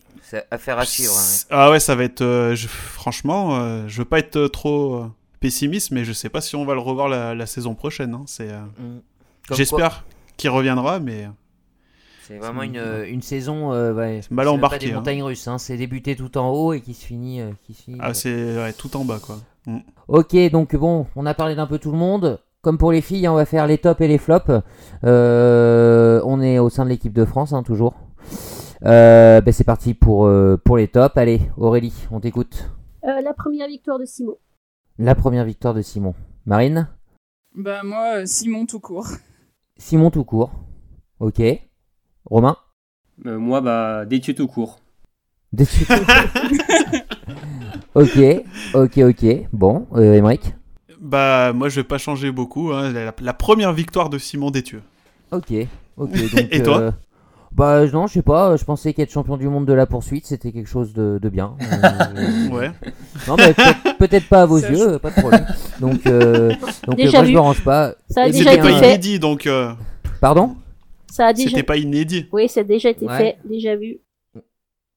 affaire 0.49 0.79
à 0.79 0.85
suivre. 0.85 1.13
hein. 1.15 1.45
Ah 1.51 1.69
ouais, 1.69 1.79
ça 1.79 1.93
va 1.95 2.03
être. 2.03 2.21
euh, 2.21 2.55
je- 2.55 2.67
franchement, 2.67 3.55
euh, 3.57 3.83
je 3.87 3.99
veux 3.99 4.05
pas 4.05 4.17
être 4.19 4.35
euh, 4.37 4.47
trop 4.49 5.05
pessimiste, 5.39 5.91
mais 5.91 6.03
je 6.05 6.11
sais 6.13 6.29
pas 6.29 6.41
si 6.41 6.55
on 6.55 6.65
va 6.65 6.73
le 6.73 6.79
revoir 6.79 7.07
la, 7.07 7.35
la 7.35 7.45
saison 7.45 7.75
prochaine. 7.75 8.13
hein. 8.15 8.23
C'est, 8.25 8.49
Mm. 8.51 9.01
J'espère 9.51 10.03
qu'il 10.37 10.49
reviendra, 10.49 10.99
mais 10.99 11.27
C'est 12.23 12.39
vraiment 12.39 12.63
une, 12.63 12.81
une 13.07 13.21
saison. 13.21 13.69
ouais, 13.93 14.21
C'est 14.23 14.31
mal 14.31 14.47
même 14.47 14.55
embarqué, 14.55 14.77
Pas 14.79 14.85
des 14.85 14.91
hein. 14.91 14.95
montagnes 14.95 15.21
russes, 15.23 15.47
hein, 15.47 15.59
c'est 15.59 15.77
débuté 15.77 16.15
tout 16.15 16.35
en 16.39 16.49
haut 16.49 16.73
et 16.73 16.81
qui 16.81 16.95
se 16.95 17.05
finit. 17.05 17.41
qui 17.67 17.75
se 17.75 17.83
finit 17.83 17.99
Ah, 18.01 18.15
c'est 18.15 18.73
tout 18.79 18.97
en 18.97 19.05
bas, 19.05 19.19
quoi. 19.19 19.37
Mm. 19.67 19.79
Ok, 20.07 20.35
donc 20.51 20.75
bon, 20.75 21.05
on 21.15 21.27
a 21.27 21.35
parlé 21.35 21.53
d'un 21.55 21.67
peu 21.67 21.77
tout 21.77 21.91
le 21.91 21.97
monde. 21.99 22.39
Comme 22.65 22.79
pour 22.79 22.91
les 22.91 23.01
filles, 23.01 23.27
hein, 23.27 23.31
on 23.31 23.35
va 23.35 23.45
faire 23.45 23.67
les 23.67 23.77
tops 23.77 24.01
et 24.01 24.07
les 24.07 24.17
flops. 24.17 24.49
Euh, 25.03 26.19
on 26.25 26.41
est 26.41 26.57
au 26.57 26.71
sein 26.71 26.83
de 26.83 26.89
l'équipe 26.89 27.13
de 27.13 27.23
France, 27.23 27.53
hein, 27.53 27.61
toujours. 27.61 27.93
Euh, 28.85 29.39
ben, 29.39 29.51
c'est 29.51 29.63
parti 29.63 29.93
pour, 29.93 30.25
euh, 30.25 30.57
pour 30.57 30.77
les 30.77 30.87
tops. 30.87 31.15
Allez, 31.15 31.41
Aurélie, 31.57 32.07
on 32.09 32.19
t'écoute. 32.19 32.71
Euh, 33.03 33.21
la 33.21 33.35
première 33.35 33.67
victoire 33.67 33.99
de 33.99 34.05
Simon. 34.05 34.37
La 34.97 35.13
première 35.13 35.45
victoire 35.45 35.75
de 35.75 35.83
Simon. 35.83 36.15
Marine 36.47 36.87
Bah 37.55 37.83
moi, 37.83 38.25
Simon 38.25 38.65
tout 38.65 38.79
court. 38.79 39.09
Simon 39.77 40.09
tout 40.09 40.23
court. 40.23 40.49
Ok. 41.19 41.43
Romain 42.25 42.57
Euh, 43.27 43.37
moi, 43.37 43.61
bah, 43.61 44.07
des 44.07 44.21
tutos 44.21 44.47
tout 44.47 44.51
court. 44.51 44.79
Déçu. 45.53 45.85
ok, 47.93 48.43
ok, 48.73 48.97
ok. 48.97 49.25
Bon, 49.53 49.85
euh, 49.93 50.15
Emmerich 50.15 50.55
Bah, 51.05 51.53
moi, 51.53 51.69
je 51.69 51.75
vais 51.75 51.83
pas 51.83 51.97
changer 51.97 52.31
beaucoup. 52.31 52.71
hein. 52.71 52.91
La, 52.91 53.13
la 53.19 53.33
première 53.33 53.73
victoire 53.73 54.09
de 54.09 54.17
Simon 54.17 54.49
Détieux. 54.51 54.81
Ok, 55.31 55.51
ok. 55.97 56.11
Donc, 56.35 56.47
Et 56.51 56.63
toi 56.63 56.79
euh, 56.79 56.91
Bah 57.51 57.85
non, 57.87 58.07
je 58.07 58.13
sais 58.13 58.21
pas. 58.21 58.55
Je 58.57 58.63
pensais 58.63 58.93
qu'être 58.93 59.11
champion 59.11 59.37
du 59.37 59.47
monde 59.47 59.65
de 59.65 59.73
la 59.73 59.85
poursuite, 59.85 60.25
c'était 60.25 60.51
quelque 60.51 60.67
chose 60.69 60.93
de, 60.93 61.19
de 61.21 61.29
bien. 61.29 61.53
Euh, 61.61 62.49
Ouais. 62.51 62.71
Non, 63.27 63.35
mais 63.37 63.53
peut-être 63.97 64.27
pas 64.27 64.41
à 64.43 64.45
vos 64.45 64.57
yeux, 64.57 64.93
euh, 64.95 64.99
pas 64.99 65.09
de 65.09 65.19
problème. 65.21 65.45
Donc, 65.79 66.05
euh, 66.05 66.51
donc 66.85 66.97
Déjà 66.97 67.19
euh, 67.19 67.21
moi, 67.21 67.23
je 67.23 67.27
vu. 67.29 67.33
me 67.35 67.39
range 67.39 67.63
pas. 67.63 67.93
Ça 68.09 68.23
a 68.23 68.27
Et 68.27 68.31
déjà 68.31 68.53
été 68.53 68.61
pas 68.61 68.71
inédit, 68.71 69.19
donc 69.19 69.47
euh, 69.47 69.71
Pardon? 70.21 70.55
Ça 71.11 71.27
a 71.27 71.33
déjà. 71.33 71.49
c'était 71.49 71.63
pas 71.63 71.77
inédit. 71.77 72.27
Oui, 72.33 72.49
ça 72.49 72.59
a 72.59 72.63
déjà 72.63 72.89
été 72.89 73.05
Ouais. 73.05 73.17
fait, 73.17 73.37
déjà 73.45 73.75
vu. 73.75 73.99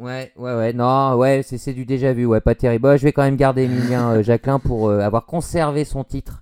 Ouais, 0.01 0.33
ouais, 0.37 0.55
ouais. 0.55 0.73
Non, 0.73 1.17
ouais, 1.17 1.43
c'est 1.43 1.59
c'est 1.59 1.73
du 1.73 1.85
déjà 1.85 2.13
vu. 2.13 2.25
Ouais, 2.25 2.41
pas 2.41 2.55
terrible. 2.55 2.83
Bon, 2.83 2.97
je 2.97 3.03
vais 3.03 3.13
quand 3.13 3.25
même 3.25 3.37
garder 3.37 3.65
Emilien 3.65 4.13
euh, 4.13 4.23
Jacquelin 4.23 4.61
pour 4.61 4.89
euh, 4.89 5.01
avoir 5.01 5.27
conservé 5.27 5.85
son 5.85 6.05
titre. 6.05 6.41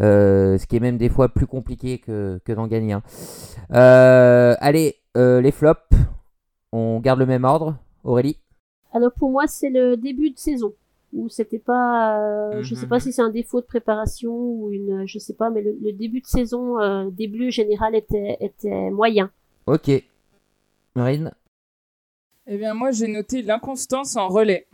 Euh, 0.00 0.58
ce 0.58 0.66
qui 0.66 0.76
est 0.76 0.80
même 0.80 0.96
des 0.98 1.08
fois 1.08 1.28
plus 1.28 1.46
compliqué 1.46 1.98
que, 1.98 2.40
que 2.44 2.52
d'en 2.52 2.66
gagner 2.66 2.94
un. 2.94 3.02
Euh, 3.72 4.56
allez, 4.60 4.96
les 5.14 5.52
flops. 5.52 5.80
On 6.72 6.98
garde 7.00 7.18
le 7.20 7.26
même 7.26 7.44
ordre. 7.44 7.76
Aurélie? 8.02 8.38
Alors 8.92 9.12
pour 9.12 9.30
moi, 9.30 9.46
c'est 9.46 9.70
le 9.70 9.96
début 9.96 10.30
de 10.30 10.38
saison 10.38 10.72
où 11.12 11.28
c'était 11.28 11.58
pas, 11.58 12.18
euh, 12.20 12.62
je 12.62 12.74
sais 12.74 12.86
pas 12.86 12.96
Mhm. 12.96 13.00
si 13.00 13.12
c'est 13.12 13.22
un 13.22 13.30
défaut 13.30 13.60
de 13.60 13.66
préparation 13.66 14.32
ou 14.32 14.70
une, 14.72 15.06
je 15.06 15.18
sais 15.18 15.34
pas, 15.34 15.50
mais 15.50 15.60
le, 15.60 15.76
le 15.82 15.92
début 15.92 16.20
de 16.20 16.26
saison 16.26 17.08
des 17.10 17.28
Bleus 17.28 17.50
général 17.50 17.94
était 17.94 18.36
était 18.40 18.90
moyen. 18.90 19.30
Ok. 19.66 19.90
Marine? 20.96 21.32
Eh 22.52 22.56
bien, 22.58 22.74
moi, 22.74 22.90
j'ai 22.90 23.06
noté 23.06 23.42
l'inconstance 23.42 24.16
en 24.16 24.26
relais. 24.28 24.66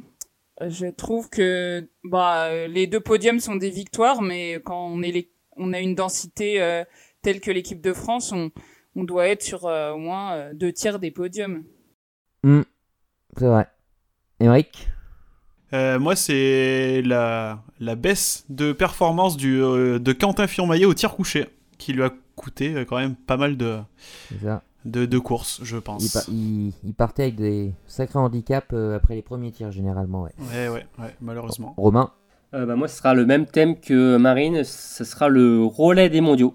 Je 0.66 0.86
trouve 0.86 1.28
que 1.28 1.86
bah, 2.04 2.66
les 2.68 2.86
deux 2.86 3.00
podiums 3.00 3.38
sont 3.40 3.56
des 3.56 3.68
victoires, 3.68 4.22
mais 4.22 4.54
quand 4.64 4.86
on, 4.86 5.02
est 5.02 5.12
les- 5.12 5.30
on 5.58 5.74
a 5.74 5.80
une 5.80 5.94
densité 5.94 6.62
euh, 6.62 6.84
telle 7.20 7.40
que 7.40 7.50
l'équipe 7.50 7.82
de 7.82 7.92
France, 7.92 8.32
on, 8.32 8.50
on 8.94 9.04
doit 9.04 9.28
être 9.28 9.42
sur 9.42 9.66
euh, 9.66 9.92
au 9.92 9.98
moins 9.98 10.32
euh, 10.34 10.54
deux 10.54 10.72
tiers 10.72 10.98
des 10.98 11.10
podiums. 11.10 11.64
Hmm, 12.42 12.62
C'est 13.36 13.46
vrai. 13.46 13.66
Euh, 15.74 15.98
moi, 15.98 16.16
c'est 16.16 17.02
la, 17.02 17.62
la 17.80 17.94
baisse 17.94 18.46
de 18.48 18.72
performance 18.72 19.36
du, 19.36 19.60
euh, 19.60 19.98
de 19.98 20.12
Quentin 20.14 20.46
Fillon-Maillet 20.46 20.86
au 20.86 20.94
tir 20.94 21.14
couché, 21.14 21.46
qui 21.76 21.92
lui 21.92 22.02
a 22.04 22.10
coûté 22.36 22.74
euh, 22.74 22.84
quand 22.86 22.96
même 22.96 23.16
pas 23.16 23.36
mal 23.36 23.58
de, 23.58 23.78
C'est 24.30 24.42
ça. 24.42 24.62
De, 24.86 25.04
de 25.04 25.18
courses, 25.18 25.60
je 25.62 25.76
pense. 25.76 26.02
Il, 26.04 26.10
pa- 26.10 26.24
il- 26.28 26.72
il 26.88 26.94
partait 26.94 27.24
avec 27.24 27.36
des 27.36 27.72
sacrés 27.86 28.18
handicaps 28.18 28.68
euh, 28.72 28.96
après 28.96 29.14
les 29.14 29.22
premiers 29.22 29.50
tirs, 29.52 29.70
généralement. 29.72 30.22
Ouais. 30.22 30.32
Ouais, 30.38 30.68
ouais, 30.68 30.86
ouais, 30.98 31.14
malheureusement. 31.20 31.74
Romain 31.76 32.10
Euh, 32.54 32.64
bah, 32.64 32.76
moi, 32.76 32.88
ce 32.88 32.96
sera 32.96 33.12
le 33.14 33.26
même 33.26 33.44
thème 33.46 33.78
que 33.78 34.16
Marine, 34.16 34.62
ce 34.64 35.04
sera 35.04 35.28
le 35.28 35.64
relais 35.64 36.08
des 36.08 36.20
mondiaux. 36.20 36.54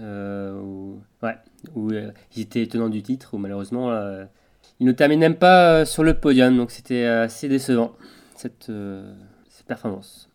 Euh, 0.00 0.60
où, 0.60 1.00
ouais, 1.22 1.36
où 1.74 1.90
euh, 1.90 2.10
ils 2.34 2.42
étaient 2.42 2.66
tenants 2.66 2.88
du 2.90 3.02
titre, 3.02 3.30
où 3.34 3.38
malheureusement, 3.38 3.90
euh, 3.90 4.24
ils 4.80 4.86
ne 4.86 4.92
terminent 4.92 5.20
même 5.20 5.36
pas 5.36 5.70
euh, 5.80 5.84
sur 5.86 6.04
le 6.04 6.14
podium, 6.14 6.56
donc 6.56 6.70
c'était 6.70 7.04
assez 7.04 7.48
décevant, 7.48 7.92
cette, 8.34 8.68
euh, 8.68 9.14
cette 9.48 9.66
performance. 9.66 10.28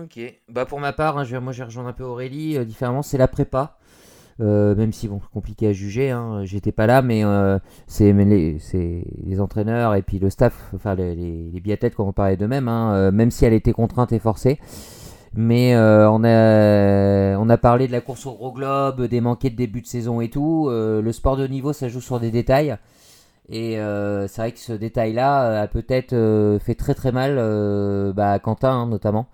Ok. 0.00 0.18
Bah 0.48 0.64
pour 0.64 0.80
ma 0.80 0.94
part, 0.94 1.18
hein, 1.18 1.24
je 1.24 1.32
vais- 1.32 1.40
moi 1.42 1.52
j'ai 1.52 1.64
rejoint 1.64 1.86
un 1.86 1.92
peu 1.92 2.04
Aurélie. 2.04 2.56
euh, 2.56 2.64
différemment, 2.64 3.02
c'est 3.02 3.18
la 3.18 3.28
prépa. 3.28 3.76
Euh, 4.40 4.74
même 4.74 4.92
si 4.92 5.08
bon, 5.08 5.20
c'est 5.22 5.32
compliqué 5.32 5.68
à 5.68 5.72
juger, 5.72 6.10
hein, 6.10 6.42
j'étais 6.44 6.72
pas 6.72 6.86
là, 6.86 7.02
mais 7.02 7.24
euh, 7.24 7.58
c'est 7.86 8.12
les, 8.12 9.40
entraîneurs 9.40 9.94
et 9.94 10.02
puis 10.02 10.18
le 10.18 10.30
staff, 10.30 10.70
enfin 10.74 10.94
les, 10.94 11.14
les, 11.14 11.50
les 11.52 11.60
biathlètes 11.60 11.94
quand 11.94 12.10
parlait 12.12 12.36
d'eux-mêmes, 12.36 12.68
hein, 12.68 12.94
euh, 12.94 13.12
même 13.12 13.30
si 13.30 13.44
elle 13.44 13.52
était 13.52 13.72
contrainte 13.72 14.12
et 14.12 14.18
forcée. 14.18 14.58
Mais 15.34 15.74
on, 15.76 16.24
a, 16.24 17.56
parlé 17.56 17.86
de 17.86 17.92
la 17.92 18.02
course 18.02 18.26
au 18.26 18.34
gros 18.34 18.52
globe, 18.52 19.02
des 19.06 19.22
manqués 19.22 19.48
de 19.48 19.56
début 19.56 19.80
de 19.80 19.86
saison 19.86 20.20
et 20.20 20.28
tout. 20.28 20.68
Le 20.70 21.10
sport 21.12 21.38
de 21.38 21.46
niveau, 21.46 21.72
ça 21.72 21.88
joue 21.88 22.02
sur 22.02 22.20
des 22.20 22.30
détails. 22.30 22.76
Et 23.48 23.76
c'est 23.76 24.36
vrai 24.36 24.52
que 24.52 24.58
ce 24.58 24.74
détail-là 24.74 25.62
a 25.62 25.66
peut-être 25.68 26.58
fait 26.62 26.74
très 26.74 26.92
très 26.92 27.12
mal 27.12 27.36
bah, 28.14 28.32
à 28.32 28.38
Quentin 28.40 28.72
hein, 28.72 28.86
notamment. 28.86 29.26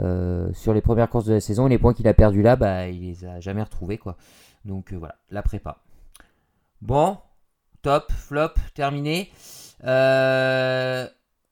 Euh, 0.00 0.52
sur 0.52 0.72
les 0.74 0.80
premières 0.80 1.08
courses 1.08 1.24
de 1.24 1.34
la 1.34 1.40
saison, 1.40 1.66
les 1.66 1.78
points 1.78 1.94
qu'il 1.94 2.06
a 2.06 2.14
perdus 2.14 2.42
là, 2.42 2.56
bah, 2.56 2.88
il 2.88 3.02
les 3.02 3.24
a 3.24 3.40
jamais 3.40 3.62
retrouvés 3.62 3.98
quoi. 3.98 4.16
Donc 4.64 4.92
euh, 4.92 4.96
voilà, 4.96 5.16
la 5.30 5.42
prépa. 5.42 5.78
Bon, 6.80 7.18
top, 7.82 8.12
flop, 8.12 8.54
terminé. 8.74 9.30
Euh, 9.84 11.06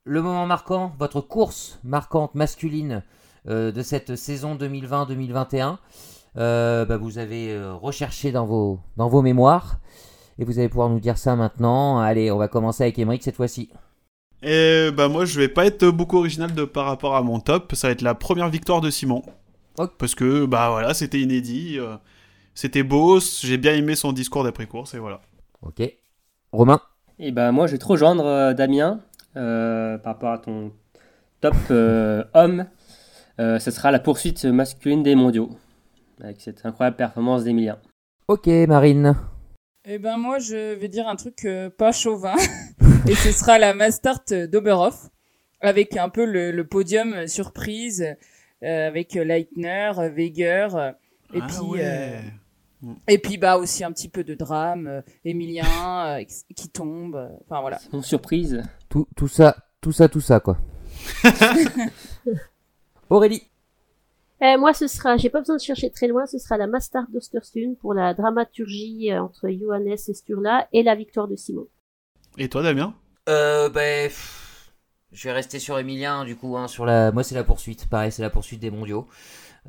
le 0.05 0.23
moment 0.23 0.47
marquant, 0.47 0.93
votre 0.99 1.21
course 1.21 1.81
marquante 1.83 2.35
masculine 2.35 3.03
de 3.47 3.83
cette 3.83 4.17
saison 4.17 4.57
2020-2021. 4.57 5.79
Euh, 6.37 6.85
bah, 6.85 6.97
vous 6.97 7.19
avez 7.19 7.57
recherché 7.75 8.33
dans 8.33 8.45
vos, 8.45 8.81
dans 8.97 9.09
vos 9.09 9.23
mémoires 9.23 9.79
et 10.39 10.45
vous 10.45 10.59
allez 10.59 10.69
pouvoir 10.69 10.91
nous 10.91 11.01
dire 11.01 11.17
ça 11.17 11.37
maintenant. 11.37 11.99
Allez, 11.99 12.31
on 12.31 12.39
va 12.39 12.49
commencer 12.49 12.83
avec 12.83 12.99
Emmerich 12.99 13.23
cette 13.23 13.37
fois-ci. 13.37 13.71
Et 14.43 14.91
bah 14.93 15.09
moi 15.09 15.25
je 15.25 15.41
vais 15.41 15.49
pas 15.49 15.67
être 15.67 15.87
beaucoup 15.87 16.19
original 16.19 16.53
de 16.55 16.65
par 16.65 16.87
rapport 16.87 17.17
à 17.17 17.23
mon 17.23 17.41
top, 17.41 17.75
ça 17.75 17.89
va 17.89 17.93
être 17.93 18.03
la 18.03 18.15
première 18.15 18.49
victoire 18.49 18.81
de 18.81 18.91
Simon. 18.91 19.23
Ok. 19.79 19.93
Parce 19.99 20.15
que 20.15 20.45
bah 20.47 20.71
voilà, 20.71 20.95
c'était 20.95 21.21
inédit, 21.21 21.79
euh, 21.79 21.97
c'était 22.55 22.83
beau, 22.83 23.21
j'ai 23.21 23.59
bien 23.59 23.75
aimé 23.75 23.95
son 23.95 24.13
discours 24.13 24.45
d'après 24.45 24.67
course 24.67 24.95
et 24.95 24.99
voilà. 24.99 25.21
Ok. 25.63 25.83
Romain 26.53 26.81
Et 27.19 27.33
bah, 27.33 27.53
moi, 27.53 27.67
je 27.67 27.73
vais 27.73 27.79
te 27.79 27.87
rejoindre, 27.87 28.25
euh, 28.25 28.55
Damien, 28.55 29.01
euh, 29.37 29.99
par 29.99 30.15
rapport 30.15 30.33
à 30.33 30.39
ton 30.39 30.73
top 31.41 31.55
euh, 31.71 32.25
homme. 32.35 32.67
Euh, 33.39 33.59
ce 33.59 33.71
sera 33.71 33.91
la 33.91 33.99
poursuite 33.99 34.47
masculine 34.47 35.03
des 35.03 35.15
mondiaux, 35.15 35.51
avec 36.23 36.41
cette 36.41 36.65
incroyable 36.65 36.97
performance 36.97 37.45
d'Emilien. 37.45 37.79
Ok, 38.29 38.47
Marine. 38.47 39.15
Eh 39.85 39.99
ben 39.99 40.17
moi, 40.17 40.39
je 40.39 40.75
vais 40.75 40.89
dire 40.89 41.07
un 41.07 41.17
truc 41.17 41.45
euh, 41.45 41.69
pas 41.69 41.93
chauvin, 41.93 42.35
et 43.09 43.15
ce 43.15 43.33
sera 43.33 43.59
la 43.59 43.75
Mastart 43.75 44.25
d'Oberhof, 44.51 45.09
avec 45.61 45.97
un 45.97 46.09
peu 46.09 46.25
le, 46.25 46.51
le 46.51 46.67
podium 46.67 47.13
euh, 47.15 47.27
surprise, 47.27 48.17
euh, 48.63 48.87
avec 48.89 49.17
euh, 49.17 49.25
Leitner, 49.25 49.93
Weger, 50.15 50.95
et 51.35 51.41
ah 51.41 51.47
puis 51.49 51.67
ouais. 51.67 51.81
euh, 51.83 52.21
et 53.09 53.19
puis 53.19 53.39
bah 53.39 53.57
aussi 53.57 53.85
un 53.85 53.93
petit 53.93 54.09
peu 54.09 54.23
de 54.23 54.35
drame, 54.35 55.03
Emilien 55.25 56.19
euh, 56.21 56.25
qui 56.55 56.69
tombe, 56.69 57.17
euh, 57.17 57.29
enfin 57.45 57.61
voilà. 57.61 57.79
Une 57.93 58.03
surprise. 58.03 58.63
Tout, 58.89 59.09
tout 59.17 59.29
ça, 59.29 59.57
tout 59.81 59.93
ça, 59.93 60.09
tout 60.09 60.21
ça, 60.21 60.41
quoi. 60.41 60.59
Aurélie. 63.11 63.43
Euh, 64.43 64.59
moi, 64.59 64.75
ce 64.75 64.87
sera, 64.87 65.17
j'ai 65.17 65.31
pas 65.31 65.41
besoin 65.41 65.57
de 65.57 65.63
chercher 65.63 65.91
très 65.91 66.09
loin, 66.09 66.27
ce 66.27 66.39
sera 66.39 66.59
la 66.59 66.67
Mastart 66.67 67.07
d'Ostersund 67.11 67.77
pour 67.79 67.95
la 67.95 68.13
dramaturgie 68.13 69.13
entre 69.15 69.49
Johannes 69.49 69.89
et 69.89 70.15
Sturla 70.15 70.69
et 70.73 70.83
la 70.83 70.95
victoire 70.95 71.27
de 71.27 71.37
Simon. 71.37 71.67
Et 72.39 72.49
toi 72.49 72.63
Damien 72.63 72.95
Euh, 73.29 73.69
ben, 73.71 74.11
je 75.13 75.29
vais 75.29 75.33
rester 75.33 75.59
sur 75.59 75.79
Emilien, 75.79 76.25
du 76.25 76.37
coup, 76.37 76.57
hein, 76.57 76.69
sur 76.69 76.85
la... 76.85 77.13
Moi, 77.13 77.23
c'est 77.23 77.35
la 77.35 77.45
poursuite. 77.45 77.89
Pareil, 77.89 78.13
c'est 78.13 78.23
la 78.23 78.31
poursuite 78.31 78.61
des 78.61 78.71
mondiaux. 78.71 79.07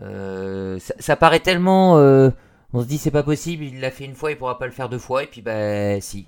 Euh, 0.01 0.78
ça, 0.99 1.15
paraît 1.15 1.39
tellement... 1.39 1.97
euh, 1.97 2.30
On 2.74 2.82
se 2.82 2.88
dit, 2.88 2.97
c'est 2.97 3.11
pas 3.11 3.24
possible, 3.24 3.63
il 3.63 3.80
l'a 3.80 3.91
fait 3.91 4.05
une 4.05 4.15
fois, 4.15 4.32
il 4.32 4.38
pourra 4.38 4.59
pas 4.59 4.65
le 4.65 4.74
faire 4.74 4.89
deux 4.89 4.99
fois. 4.99 5.24
Et 5.24 5.28
puis, 5.28 5.41
bah, 5.41 6.01
si. 6.01 6.28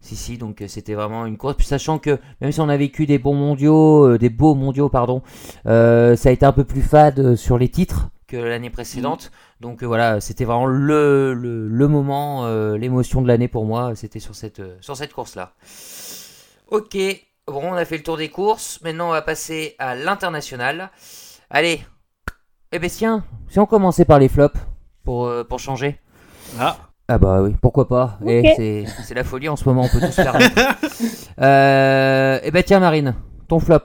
Si, 0.00 0.14
si, 0.14 0.38
donc 0.38 0.62
euh, 0.62 0.68
c'était 0.68 0.94
vraiment 0.94 1.26
une 1.26 1.36
course. 1.36 1.56
Puis 1.56 1.66
sachant 1.66 1.98
que 1.98 2.18
même 2.40 2.52
si 2.52 2.60
on 2.60 2.68
a 2.68 2.76
vécu 2.76 3.06
des 3.06 3.18
bons 3.18 3.34
mondiaux, 3.34 4.16
des 4.16 4.30
beaux 4.30 4.54
mondiaux, 4.54 4.88
pardon, 4.88 5.22
ça 5.64 6.12
a 6.12 6.30
été 6.30 6.46
un 6.46 6.52
peu 6.52 6.62
plus 6.64 6.82
fade 6.82 7.34
sur 7.34 7.58
les 7.58 7.68
titres 7.68 8.08
que 8.28 8.36
l'année 8.36 8.70
précédente. 8.70 9.32
Donc 9.60 9.82
euh, 9.82 9.86
voilà, 9.86 10.20
c'était 10.20 10.44
vraiment 10.44 10.66
le, 10.66 11.34
le, 11.34 11.66
le 11.66 11.88
moment, 11.88 12.44
euh, 12.46 12.76
l'émotion 12.78 13.22
de 13.22 13.26
l'année 13.26 13.48
pour 13.48 13.64
moi, 13.64 13.94
c'était 13.96 14.20
sur 14.20 14.34
cette, 14.36 14.60
euh, 14.60 14.76
sur 14.80 14.96
cette 14.96 15.12
course-là. 15.12 15.54
Ok, 16.70 16.96
bon, 17.46 17.62
on 17.72 17.74
a 17.74 17.84
fait 17.84 17.96
le 17.96 18.02
tour 18.02 18.16
des 18.18 18.28
courses. 18.28 18.80
Maintenant, 18.82 19.08
on 19.08 19.12
va 19.12 19.22
passer 19.22 19.74
à 19.78 19.94
l'international. 19.94 20.90
Allez, 21.50 21.80
eh 22.72 22.78
ben 22.78 22.90
tiens, 22.90 23.24
si 23.48 23.58
on 23.58 23.66
commençait 23.66 24.04
par 24.04 24.18
les 24.18 24.28
flops, 24.28 24.58
pour, 25.04 25.26
euh, 25.26 25.42
pour 25.44 25.58
changer. 25.58 25.98
Ah 26.60 26.76
Ah 27.08 27.16
bah 27.16 27.40
oui, 27.40 27.56
pourquoi 27.62 27.88
pas. 27.88 28.18
Eh, 28.26 28.52
c'est- 28.56 28.84
c'est 29.04 29.14
la 29.14 29.24
folie 29.24 29.48
en 29.48 29.56
ce 29.56 29.64
moment, 29.64 29.82
on 29.84 29.88
peut 29.88 30.00
tous 30.00 30.12
faire. 30.14 30.36
euh, 31.40 32.38
et 32.42 32.50
bah 32.50 32.62
tiens 32.62 32.80
Marine, 32.80 33.14
ton 33.48 33.58
flop. 33.60 33.78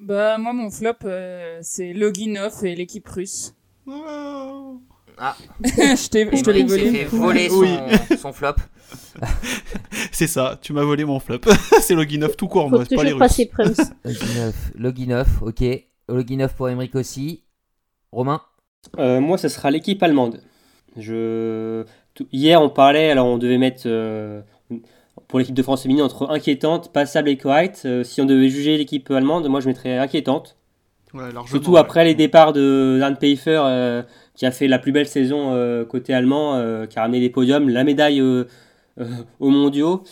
Bah, 0.00 0.38
moi, 0.38 0.52
mon 0.52 0.70
flop, 0.70 0.94
euh, 1.04 1.58
c'est 1.60 1.92
Loginov 1.92 2.64
et 2.64 2.74
l'équipe 2.74 3.06
russe. 3.06 3.54
Oh. 3.86 4.80
je 5.62 6.08
te 6.08 6.50
l'ai 6.50 6.64
volé. 6.64 6.90
fait 6.90 7.04
voler 7.04 7.48
son, 7.50 7.58
Oui. 7.58 7.76
son 8.18 8.32
flop. 8.32 8.54
C'est 10.12 10.26
ça, 10.26 10.58
tu 10.60 10.72
m'as 10.72 10.82
volé 10.82 11.04
mon 11.04 11.20
flop. 11.20 11.40
c'est 11.80 11.94
Loginov 11.94 12.34
tout 12.36 12.48
court, 12.48 12.68
Faut 12.68 12.76
moi, 12.76 12.84
c'est 12.88 12.96
pas 12.96 13.04
les 13.04 13.12
Russes. 13.12 13.40
Loginov, 14.04 14.54
Loginov, 14.74 15.28
ok. 15.42 15.64
Loginov 16.08 16.54
pour 16.54 16.68
Emmerich 16.68 16.94
aussi. 16.94 17.44
Romain 18.10 18.40
Euh, 18.98 19.20
moi, 19.20 19.38
ce 19.38 19.48
sera 19.48 19.70
l'équipe 19.70 20.02
allemande. 20.02 20.40
Je... 20.96 21.84
Hier, 22.32 22.60
on 22.60 22.70
parlait, 22.70 23.10
alors 23.10 23.26
on 23.26 23.38
devait 23.38 23.58
mettre 23.58 23.82
euh, 23.86 24.42
pour 25.30 25.38
l'équipe 25.38 25.54
de 25.54 25.62
France 25.62 25.84
féminine 25.84 26.02
entre 26.02 26.28
inquiétante, 26.28 26.92
passable 26.92 27.28
et 27.28 27.36
correcte. 27.36 27.82
Euh, 27.86 28.02
si 28.02 28.20
on 28.20 28.26
devait 28.26 28.48
juger 28.48 28.76
l'équipe 28.76 29.08
allemande, 29.10 29.48
moi 29.48 29.60
je 29.60 29.68
mettrais 29.68 29.96
inquiétante. 29.96 30.56
Ouais, 31.14 31.22
Surtout 31.46 31.72
ouais. 31.72 31.80
après 31.80 32.04
les 32.04 32.14
départs 32.14 32.52
de 32.52 32.98
Dan 33.00 33.16
Pfeiffer, 33.16 33.60
euh, 33.64 34.02
qui 34.34 34.44
a 34.44 34.50
fait 34.50 34.66
la 34.68 34.78
plus 34.78 34.92
belle 34.92 35.06
saison 35.06 35.52
euh, 35.54 35.84
côté 35.84 36.12
allemand, 36.12 36.60
qui 36.88 36.98
a 36.98 37.02
ramené 37.02 37.20
les 37.20 37.30
podiums, 37.30 37.68
la 37.68 37.84
médaille 37.84 38.20
aux 38.20 39.50
mondiaux. 39.50 40.02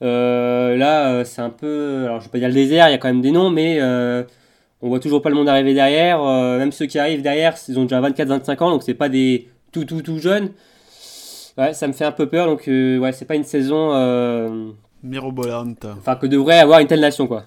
Là, 0.00 1.24
c'est 1.24 1.42
un 1.42 1.50
peu, 1.50 2.04
alors 2.04 2.20
je 2.20 2.26
vais 2.26 2.30
pas 2.30 2.38
dire 2.38 2.48
le 2.48 2.54
désert, 2.54 2.88
il 2.88 2.92
y 2.92 2.94
a 2.94 2.98
quand 2.98 3.08
même 3.08 3.20
des 3.20 3.30
noms, 3.30 3.50
mais 3.50 3.80
on 4.80 4.88
voit 4.88 5.00
toujours 5.00 5.22
pas 5.22 5.28
le 5.28 5.36
monde 5.36 5.48
arriver 5.48 5.74
derrière. 5.74 6.22
Même 6.22 6.72
ceux 6.72 6.86
qui 6.86 6.98
arrivent 6.98 7.22
derrière, 7.22 7.54
ils 7.68 7.78
ont 7.78 7.84
déjà 7.84 8.00
24-25 8.00 8.62
ans, 8.64 8.70
donc 8.70 8.82
c'est 8.82 8.94
pas 8.94 9.08
des 9.08 9.48
tout 9.70 9.84
tout 9.84 10.02
tout 10.02 10.18
jeunes. 10.18 10.50
Ouais, 11.58 11.74
ça 11.74 11.88
me 11.88 11.92
fait 11.92 12.04
un 12.04 12.12
peu 12.12 12.28
peur, 12.28 12.46
donc 12.46 12.68
euh, 12.68 12.98
ouais, 12.98 13.10
c'est 13.10 13.24
pas 13.24 13.34
une 13.34 13.42
saison, 13.42 13.92
euh, 13.92 14.70
Mirobolant. 15.02 15.74
enfin 15.98 16.14
que 16.14 16.26
devrait 16.26 16.60
avoir 16.60 16.78
une 16.78 16.86
telle 16.86 17.00
nation 17.00 17.26
quoi. 17.26 17.42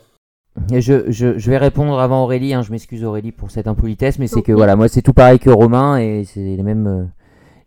Et 0.70 0.82
je, 0.82 1.10
je, 1.10 1.38
je 1.40 1.50
vais 1.50 1.58
répondre 1.58 1.98
avant 1.98 2.24
Aurélie, 2.24 2.54
hein, 2.54 2.62
je 2.62 2.72
m'excuse 2.72 3.06
Aurélie 3.06 3.32
pour 3.32 3.52
cette 3.52 3.68
impolitesse, 3.68 4.20
mais 4.20 4.28
c'est 4.28 4.42
que 4.42 4.52
voilà, 4.52 4.76
moi 4.76 4.90
c'est 4.90 5.02
tout 5.02 5.14
pareil 5.14 5.40
que 5.40 5.50
Romain 5.50 5.98
et 5.98 6.26
c'est 6.26 6.42
les 6.42 6.62
mêmes, 6.62 6.88
euh, 6.88 7.04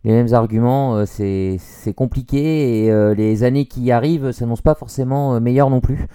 les 0.03 0.11
mêmes 0.11 0.35
arguments, 0.35 1.03
c'est 1.07 1.57
c'est 1.59 1.93
compliqué 1.93 2.85
et 2.85 2.91
euh, 2.91 3.15
les 3.15 3.43
années 3.43 3.65
qui 3.65 3.91
arrivent 3.91 4.31
s'annoncent 4.31 4.61
pas 4.61 4.75
forcément 4.75 5.41
meilleures 5.41 5.71
non 5.71 5.81
plus. 5.81 6.05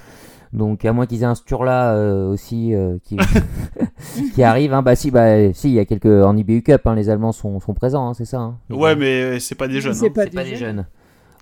Donc 0.52 0.84
à 0.84 0.92
moins 0.92 1.06
qu'ils 1.06 1.22
aient 1.22 1.26
un 1.26 1.34
Sturla 1.36 1.94
euh, 1.94 2.28
aussi 2.28 2.74
euh, 2.74 2.98
qui, 3.04 3.16
qui 4.34 4.42
arrive, 4.42 4.72
hein, 4.74 4.82
bah 4.82 4.96
si, 4.96 5.10
bah 5.10 5.52
si, 5.52 5.68
il 5.68 5.74
y 5.74 5.78
a 5.78 5.84
quelques 5.84 6.06
en 6.06 6.36
IBU 6.36 6.62
Cup, 6.62 6.82
hein, 6.86 6.94
les 6.94 7.08
Allemands 7.08 7.32
sont, 7.32 7.60
sont 7.60 7.74
présents, 7.74 8.08
hein, 8.08 8.14
c'est 8.14 8.24
ça. 8.24 8.38
hein. 8.38 8.58
Ouais, 8.70 8.96
mais 8.96 9.22
euh, 9.22 9.38
c'est 9.38 9.54
pas 9.54 9.68
des 9.68 9.80
jeunes. 9.80 9.94
C'est 9.94 10.06
hein. 10.06 10.12
pas, 10.14 10.24
c'est 10.24 10.30
pas 10.34 10.44
des 10.44 10.56
jeunes. 10.56 10.86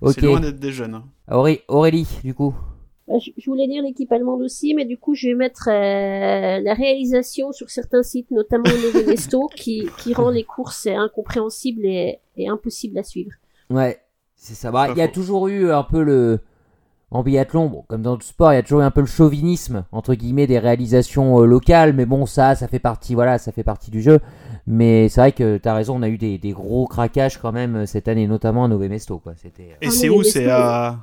jeunes. 0.01 0.11
C'est 0.13 0.21
loin 0.21 0.39
d'être 0.39 0.59
des 0.59 0.71
jeunes. 0.71 0.93
hein. 0.95 1.03
Auré- 1.29 1.63
Aurélie, 1.67 2.07
du 2.23 2.33
coup. 2.33 2.53
Bah, 3.07 3.15
Je 3.19 3.49
voulais 3.49 3.67
dire 3.67 3.81
l'équipe 3.81 4.11
allemande 4.11 4.41
aussi, 4.43 4.75
mais 4.75 4.85
du 4.85 4.97
coup, 4.97 5.15
je 5.15 5.29
vais 5.29 5.33
mettre 5.33 5.67
euh, 5.69 6.61
la 6.63 6.73
réalisation 6.75 7.51
sur 7.51 7.69
certains 7.71 8.03
sites, 8.03 8.29
notamment 8.31 8.65
Nové 8.65 9.05
Mesto, 9.07 9.47
qui, 9.55 9.89
qui 9.97 10.13
rend 10.13 10.29
les 10.29 10.43
courses 10.43 10.85
incompréhensibles 10.87 11.85
et, 11.85 12.19
et 12.37 12.47
impossibles 12.47 12.97
à 12.99 13.03
suivre. 13.03 13.31
Ouais, 13.71 13.99
c'est 14.35 14.53
ça. 14.53 14.69
Bah, 14.71 14.87
il 14.91 14.97
y 14.97 15.01
a 15.01 15.07
toujours 15.07 15.47
eu 15.47 15.71
un 15.71 15.83
peu 15.83 16.03
le. 16.03 16.39
En 17.11 17.23
biathlon, 17.23 17.67
bon, 17.69 17.83
comme 17.87 18.03
dans 18.03 18.17
tout 18.17 18.27
sport, 18.27 18.53
il 18.53 18.55
y 18.57 18.59
a 18.59 18.61
toujours 18.61 18.81
eu 18.81 18.83
un 18.83 18.91
peu 18.91 19.01
le 19.01 19.07
chauvinisme, 19.07 19.83
entre 19.91 20.13
guillemets, 20.13 20.45
des 20.45 20.59
réalisations 20.59 21.41
euh, 21.41 21.45
locales, 21.45 21.93
mais 21.93 22.05
bon, 22.05 22.27
ça, 22.27 22.53
ça 22.53 22.67
fait 22.67 22.77
partie, 22.77 23.15
voilà, 23.15 23.39
ça 23.39 23.51
fait 23.51 23.63
partie 23.63 23.89
du 23.89 24.01
jeu. 24.01 24.19
Mais 24.67 25.09
c'est 25.09 25.21
vrai 25.21 25.31
que 25.31 25.57
t'as 25.57 25.73
raison, 25.73 25.95
on 25.97 26.03
a 26.03 26.07
eu 26.09 26.19
des, 26.19 26.37
des 26.37 26.51
gros 26.51 26.85
craquages 26.85 27.39
quand 27.39 27.51
même 27.51 27.77
euh, 27.77 27.85
cette 27.87 28.07
année, 28.07 28.27
notamment 28.27 28.65
à 28.65 28.67
Nové 28.67 28.89
Mesto, 28.89 29.17
quoi. 29.17 29.33
C'était. 29.35 29.69
euh, 29.71 29.75
Et 29.81 29.89
c'est 29.89 30.09
où? 30.09 30.21
C'est 30.21 30.47
à... 30.51 30.99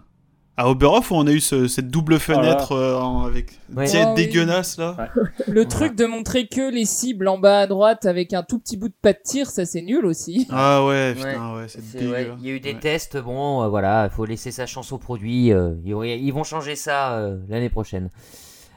à 0.58 0.68
Oberhof 0.70 1.10
où 1.10 1.14
on 1.16 1.26
a 1.26 1.32
eu 1.32 1.40
ce- 1.40 1.68
cette 1.68 1.88
double 1.88 2.18
fenêtre 2.18 2.72
euh, 2.72 2.98
en- 2.98 3.24
avec 3.24 3.58
Ouais. 3.74 3.84
tiède 3.86 4.04
Ah 4.08 4.14
oui. 4.16 4.26
dégueulasse 4.26 4.78
là 4.78 4.96
Le 5.48 5.66
truc 5.66 5.94
de 5.94 6.06
montrer 6.06 6.46
que 6.48 6.70
les 6.70 6.84
cibles 6.86 7.28
en 7.28 7.38
bas 7.38 7.60
à 7.60 7.66
droite 7.66 8.06
avec 8.06 8.32
un 8.32 8.42
tout 8.42 8.58
petit 8.58 8.76
bout 8.76 8.88
de 8.88 8.94
pas 9.02 9.12
de 9.12 9.18
tir, 9.22 9.50
ça 9.50 9.66
c'est 9.66 9.82
nul 9.82 10.06
aussi. 10.06 10.46
Ah 10.50 10.84
ouais, 10.84 11.14
putain, 11.14 11.56
ouais, 11.56 11.66
c'est 11.68 11.80
C'est- 11.82 11.98
dégueu. 11.98 12.10
ouais, 12.12 12.30
Il 12.40 12.46
y 12.46 12.50
a 12.50 12.54
eu 12.54 12.60
des 12.60 12.72
Ouais. 12.74 12.80
tests, 12.80 13.16
bon, 13.18 13.62
euh, 13.62 13.68
voilà, 13.68 14.08
il 14.10 14.14
faut 14.14 14.24
laisser 14.24 14.50
sa 14.50 14.66
chance 14.66 14.92
au 14.92 14.98
produit. 14.98 15.52
euh, 15.52 15.74
ils, 15.84 15.94
ils 15.94 16.32
vont 16.32 16.44
changer 16.44 16.74
ça 16.76 17.14
euh, 17.18 17.38
l'année 17.48 17.68
prochaine. 17.70 18.10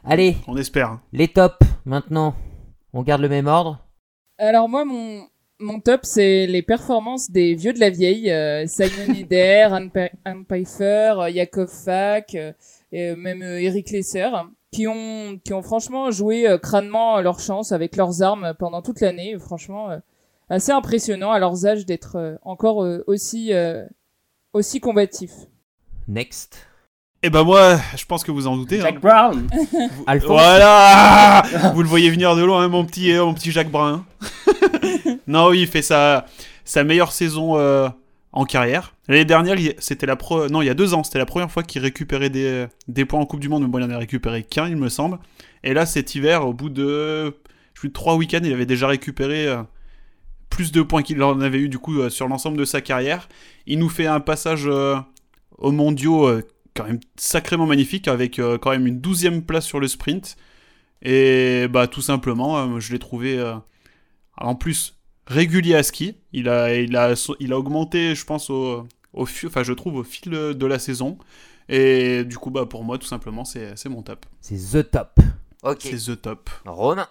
Allez, 0.04 0.38
On 0.48 0.58
espère. 0.58 1.00
les 1.14 1.28
tops, 1.28 1.58
maintenant. 1.86 2.34
On 2.94 3.04
garde 3.04 3.22
le 3.22 3.30
même 3.30 3.48
ordre 3.48 3.80
Alors 4.38 4.68
moi, 4.68 4.84
mon, 4.86 5.22
mon 5.60 5.80
top, 5.80 6.01
c'est 6.03 6.47
les 6.47 6.62
performances 6.62 7.30
des 7.32 7.53
vieux 7.55 7.74
de 7.74 7.80
la 7.80 7.89
vieille. 7.89 8.32
euh, 8.32 8.66
Simon 8.68 9.14
Eder, 9.14 9.68
Anne, 10.26 10.45
Pfeiffer, 10.45 11.14
euh, 11.20 11.30
Yakov 11.30 11.70
Fak, 11.70 12.36
euh, 12.36 12.51
et 12.91 13.16
même 13.16 13.41
euh, 13.41 13.60
Eric 13.62 13.91
Lesser, 13.91 14.30
qui 14.72 14.88
ont, 14.88 15.39
qui 15.43 15.53
ont 15.53 15.62
franchement 15.62 16.12
joué 16.12 16.47
euh, 16.47 16.57
crânement 16.57 17.20
leur 17.22 17.39
chance 17.39 17.72
avec 17.72 17.95
leurs 17.95 18.22
armes 18.22 18.53
pendant 18.57 18.82
toute 18.82 19.01
l'année. 19.01 19.38
Franchement, 19.39 19.89
euh, 19.91 19.97
assez 20.49 20.72
impressionnant 20.72 21.32
à 21.32 21.39
leurs 21.39 21.66
âges 21.66 21.86
d'être 21.86 22.16
euh, 22.16 22.36
encore 22.43 22.84
euh, 22.84 23.03
aussi, 23.07 23.53
euh, 23.53 23.84
aussi 24.53 24.80
combatifs. 24.80 25.34
Next. 26.07 26.66
Et 27.22 27.30
ben 27.30 27.43
moi, 27.43 27.78
je 27.97 28.05
pense 28.05 28.24
que 28.24 28.32
vous 28.32 28.47
en 28.47 28.55
doutez. 28.55 28.80
hein. 28.80 28.84
Jack 28.84 29.01
Brown. 29.01 29.45
Vous-. 29.51 30.05
Voilà 30.26 31.43
Vous 31.76 31.82
le 31.84 31.88
voyez 31.89 32.10
venir 32.10 32.34
de 32.38 32.43
loin, 32.43 32.64
hein, 32.64 32.68
mon 32.70 32.86
petit, 32.86 33.12
euh, 33.12 33.26
mon 33.26 33.34
petit 33.34 33.51
Jacques 33.51 33.70
Brun. 33.70 34.05
non, 35.28 35.50
oui, 35.50 35.62
il 35.62 35.68
fait 35.68 35.82
sa, 35.82 36.26
meilleure 36.84 37.12
saison 37.12 37.58
euh, 37.58 37.90
en 38.32 38.46
carrière. 38.46 38.94
L'année 39.08 39.26
dernière, 39.26 39.58
c'était 39.80 40.06
la 40.06 40.16
pro... 40.16 40.48
non, 40.50 40.62
il 40.62 40.66
y 40.66 40.70
a 40.70 40.74
deux 40.74 40.94
ans, 40.94 41.04
c'était 41.04 41.20
la 41.20 41.26
première 41.26 41.52
fois 41.52 41.64
qu'il 41.64 41.82
récupérait 41.82 42.30
des, 42.30 42.68
des 42.88 43.06
points 43.06 43.20
en 43.20 43.26
Coupe 43.26 43.40
du 43.40 43.50
Monde. 43.50 43.64
Mais 43.64 43.70
bon, 43.70 43.80
il 43.80 43.84
en 43.86 43.90
a 43.90 43.98
récupéré 43.98 44.44
qu'un, 44.44 44.68
il 44.68 44.78
me 44.78 44.90
semble. 44.90 45.20
Et 45.64 45.74
là, 45.74 45.86
cet 45.86 46.16
hiver, 46.16 46.48
au 46.48 46.54
bout 46.54 46.70
de 46.70 47.34
trois 47.94 48.16
week-ends, 48.16 48.42
il 48.44 48.54
avait 48.54 48.66
déjà 48.66 48.88
récupéré 48.88 49.48
euh, 49.48 49.64
plus 50.50 50.72
de 50.72 50.82
points 50.82 51.04
qu'il 51.04 51.22
en 51.24 51.40
avait 51.42 51.60
eu 51.60 51.70
du 51.70 51.80
coup 51.80 52.00
euh, 52.00 52.10
sur 52.10 52.28
l'ensemble 52.28 52.58
de 52.58 52.66
sa 52.66 52.82
carrière. 52.82 53.30
Il 53.66 53.80
nous 53.80 53.90
fait 53.90 54.08
un 54.08 54.20
passage 54.20 54.64
euh, 54.68 54.98
aux 55.58 55.72
mondiaux 55.72 56.28
euh, 56.28 56.42
quand 56.76 56.86
même 56.86 57.00
sacrément 57.16 57.66
magnifique 57.66 58.08
avec 58.08 58.40
euh, 58.40 58.58
quand 58.58 58.72
même 58.72 58.88
une 58.88 59.00
douzième 59.00 59.44
place 59.44 59.66
sur 59.66 59.80
le 59.80 59.88
sprint. 59.88 60.38
Et 61.02 61.68
bah 61.70 61.88
tout 61.88 62.02
simplement, 62.02 62.58
euh, 62.58 62.80
je 62.80 62.92
l'ai 62.92 63.00
trouvé 63.00 63.38
euh, 63.38 63.56
en 64.40 64.56
plus 64.56 64.96
régulier 65.28 65.76
à 65.76 65.84
ski. 65.84 66.16
Il 66.34 66.50
a, 66.50 66.74
il 66.74 66.96
a, 66.96 67.14
il 67.40 67.54
a 67.54 67.58
augmenté, 67.60 68.16
je 68.16 68.26
pense, 68.26 68.50
au, 68.50 68.88
au 69.14 69.26
fil, 69.26 69.48
enfin 69.48 69.64
je 69.64 69.74
trouve 69.74 69.96
au 69.96 70.04
fil 70.04 70.32
de 70.32 70.66
la 70.66 70.80
saison. 70.80 71.18
Et 71.70 72.24
du 72.24 72.38
coup, 72.38 72.50
bah 72.50 72.66
pour 72.66 72.84
moi, 72.84 72.98
tout 72.98 73.06
simplement, 73.06 73.46
c'est 73.46 73.78
c'est 73.78 73.90
mon 73.90 74.02
top. 74.02 74.26
C'est 74.42 74.56
The 74.56 74.90
Top. 74.90 75.20
Ok. 75.62 75.82
C'est 75.82 76.12
the 76.12 76.20
top. 76.20 76.50
Romain. 76.66 77.08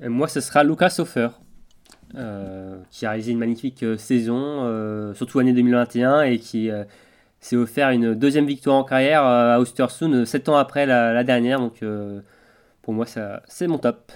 Et 0.00 0.08
moi, 0.08 0.28
ce 0.28 0.40
sera 0.40 0.62
Lucas 0.62 0.94
Hofer, 0.98 1.30
euh, 2.14 2.78
qui 2.90 3.04
a 3.06 3.10
réalisé 3.10 3.32
une 3.32 3.38
magnifique 3.38 3.82
euh, 3.82 3.96
saison, 3.96 4.64
euh, 4.64 5.14
surtout 5.14 5.38
l'année 5.38 5.54
2021, 5.54 6.22
et 6.22 6.38
qui 6.38 6.70
euh, 6.70 6.84
s'est 7.40 7.56
offert 7.56 7.90
une 7.90 8.14
deuxième 8.14 8.46
victoire 8.46 8.76
en 8.76 8.84
carrière 8.84 9.24
à 9.24 9.58
Ostersund, 9.58 10.24
7 10.24 10.50
ans 10.50 10.56
après 10.56 10.86
la, 10.86 11.12
la 11.12 11.24
dernière. 11.24 11.58
Donc, 11.58 11.82
euh, 11.82 12.20
pour 12.82 12.92
moi, 12.94 13.06
ça, 13.06 13.42
c'est 13.48 13.66
mon 13.66 13.78
top. 13.78 14.12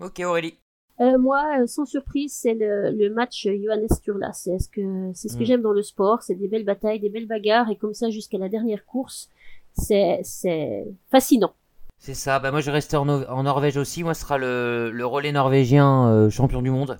Ok, 0.00 0.20
Aurélie. 0.24 0.58
Euh, 1.02 1.18
moi, 1.18 1.42
euh, 1.60 1.66
sans 1.66 1.84
surprise, 1.84 2.32
c'est 2.32 2.54
le, 2.54 2.90
le 2.92 3.12
match 3.12 3.44
Johannes 3.46 3.88
Sturla. 3.90 4.32
C'est 4.32 4.58
ce 4.58 4.68
que, 4.68 5.10
c'est 5.14 5.28
ce 5.28 5.36
que 5.36 5.42
Mm. 5.42 5.46
j'aime 5.46 5.62
dans 5.62 5.72
le 5.72 5.82
sport. 5.82 6.22
C'est 6.22 6.34
des 6.36 6.48
belles 6.48 6.64
batailles, 6.64 7.00
des 7.00 7.10
belles 7.10 7.26
bagarres, 7.26 7.70
et 7.70 7.76
comme 7.76 7.92
ça 7.94 8.08
jusqu'à 8.10 8.38
la 8.38 8.48
dernière 8.48 8.84
course. 8.86 9.28
C'est, 9.74 10.20
c'est 10.22 10.84
fascinant. 11.10 11.52
C'est 11.98 12.14
ça. 12.14 12.38
Bah, 12.38 12.50
moi, 12.50 12.60
je 12.60 12.66
vais 12.66 12.72
rester 12.72 12.96
en, 12.96 13.08
en 13.08 13.42
Norvège 13.42 13.76
aussi. 13.76 14.04
Moi, 14.04 14.14
ce 14.14 14.20
sera 14.22 14.38
le, 14.38 14.90
le 14.92 15.06
relais 15.06 15.32
norvégien 15.32 16.08
euh, 16.10 16.30
champion 16.30 16.62
du 16.62 16.70
monde. 16.70 16.98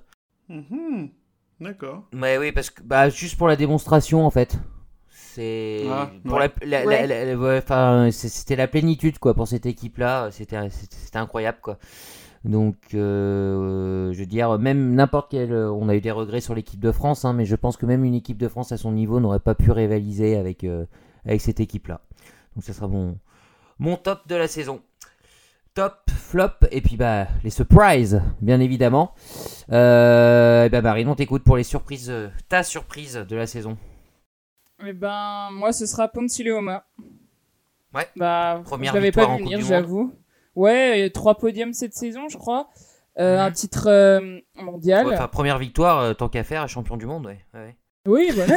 Mhm. 0.48 1.10
D'accord. 1.60 2.02
Mais 2.12 2.38
oui, 2.38 2.50
parce 2.50 2.70
que 2.70 2.82
bah, 2.82 3.08
juste 3.08 3.36
pour 3.38 3.46
la 3.46 3.56
démonstration, 3.56 4.26
en 4.26 4.30
fait. 4.30 4.58
C'est 5.10 5.84
Ah, 5.88 6.10
pour 6.24 6.38
ouais. 6.38 6.50
la, 6.62 6.80
la- 6.80 6.86
Ouais. 6.86 7.06
la- 7.06 7.24
la- 7.34 7.36
ouais, 8.02 8.10
c'était 8.12 8.56
la 8.56 8.68
plénitude 8.68 9.18
quoi 9.18 9.32
pour 9.34 9.48
cette 9.48 9.64
équipe-là. 9.64 10.30
C'était 10.30 10.58
c'était 10.68 10.96
c'était 10.96 11.18
incroyable 11.18 11.58
quoi. 11.62 11.78
Donc, 12.44 12.76
euh, 12.94 14.12
je 14.12 14.18
veux 14.18 14.26
dire, 14.26 14.58
même 14.58 14.94
n'importe 14.94 15.30
quel, 15.30 15.54
on 15.54 15.88
a 15.88 15.94
eu 15.94 16.00
des 16.00 16.10
regrets 16.10 16.40
sur 16.40 16.54
l'équipe 16.54 16.80
de 16.80 16.90
France, 16.90 17.24
hein, 17.24 17.32
mais 17.32 17.44
je 17.44 17.54
pense 17.54 17.76
que 17.76 17.86
même 17.86 18.04
une 18.04 18.14
équipe 18.14 18.38
de 18.38 18.48
France 18.48 18.72
à 18.72 18.76
son 18.76 18.92
niveau 18.92 19.20
n'aurait 19.20 19.40
pas 19.40 19.54
pu 19.54 19.70
rivaliser 19.70 20.36
avec 20.36 20.64
euh, 20.64 20.84
avec 21.24 21.40
cette 21.40 21.60
équipe-là. 21.60 22.00
Donc, 22.56 22.64
ça 22.64 22.72
sera 22.72 22.88
mon 22.88 23.16
mon 23.78 23.96
top 23.96 24.26
de 24.26 24.34
la 24.34 24.48
saison. 24.48 24.80
Top, 25.74 26.10
flop, 26.10 26.66
et 26.70 26.82
puis 26.82 26.98
bah 26.98 27.26
les 27.44 27.50
surprises, 27.50 28.20
bien 28.42 28.60
évidemment. 28.60 29.14
Euh, 29.70 30.66
et 30.66 30.68
bah 30.68 30.82
Marine, 30.82 31.08
on 31.08 31.14
t'écoute 31.14 31.44
pour 31.44 31.56
les 31.56 31.62
surprises, 31.62 32.10
euh, 32.10 32.28
ta 32.50 32.62
surprise 32.62 33.14
de 33.14 33.36
la 33.36 33.46
saison. 33.46 33.78
Eh 34.84 34.92
ben, 34.92 35.48
moi, 35.52 35.72
ce 35.72 35.86
sera 35.86 36.08
Pontileoma. 36.08 36.84
Ouais. 37.94 38.06
Bah, 38.16 38.60
Première 38.64 38.90
je 38.90 38.96
l'avais 38.96 39.08
victoire 39.08 39.28
pas 39.28 39.32
en 39.32 39.36
vu 39.36 39.44
venir, 39.44 39.60
j'avoue. 39.60 40.12
Ouais, 40.54 41.10
trois 41.10 41.36
podiums 41.36 41.72
cette 41.72 41.94
saison, 41.94 42.28
je 42.28 42.36
crois. 42.36 42.68
Euh, 43.18 43.34
Mhm. 43.36 43.40
Un 43.40 43.50
titre 43.52 43.88
euh, 43.88 44.38
mondial. 44.56 45.06
Ouais, 45.06 45.14
Enfin, 45.14 45.28
première 45.28 45.58
victoire, 45.58 45.98
euh, 46.00 46.14
tant 46.14 46.28
qu'à 46.28 46.44
faire, 46.44 46.66
champion 46.68 46.96
du 46.96 47.06
monde, 47.06 47.26
ouais. 47.26 47.44
ouais. 47.54 47.76
Oui, 48.06 48.30
voilà. 48.34 48.56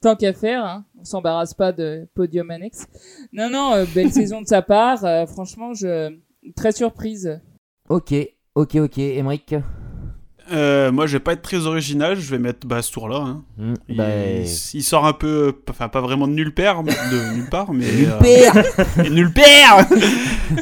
tant 0.00 0.16
qu'à 0.16 0.32
faire, 0.32 0.64
hein, 0.64 0.84
on 0.98 1.04
s'embarrasse 1.04 1.54
pas 1.54 1.72
de 1.72 2.08
podium 2.14 2.50
annexe. 2.50 2.86
Non, 3.32 3.50
non, 3.50 3.84
belle 3.94 4.10
saison 4.12 4.40
de 4.40 4.46
sa 4.46 4.62
part. 4.62 5.00
franchement, 5.28 5.74
je 5.74 6.16
très 6.56 6.72
surprise. 6.72 7.40
Ok, 7.88 8.14
ok, 8.54 8.76
ok. 8.76 8.98
Emric 8.98 9.54
Euh, 10.50 10.90
moi, 10.90 11.06
je 11.06 11.12
vais 11.12 11.20
pas 11.20 11.34
être 11.34 11.42
très 11.42 11.66
original, 11.66 12.18
je 12.18 12.30
vais 12.30 12.38
mettre 12.38 12.66
bah, 12.66 12.82
ce 12.82 12.90
tour-là. 12.92 13.16
hein. 13.18 13.42
Il, 13.88 13.96
bah, 13.96 14.04
il 14.74 14.82
sort 14.82 15.06
un 15.06 15.12
peu, 15.12 15.54
enfin 15.70 15.88
pas 15.88 16.00
vraiment 16.00 16.26
de 16.26 16.32
nulle 16.32 16.52
part, 16.54 16.82
mais- 16.82 16.92
de 16.92 17.34
nulle 17.36 17.48
part, 17.48 17.72
mais 17.72 17.84
euh, 18.06 19.08
nulle 19.10 19.32
part. 19.32 19.86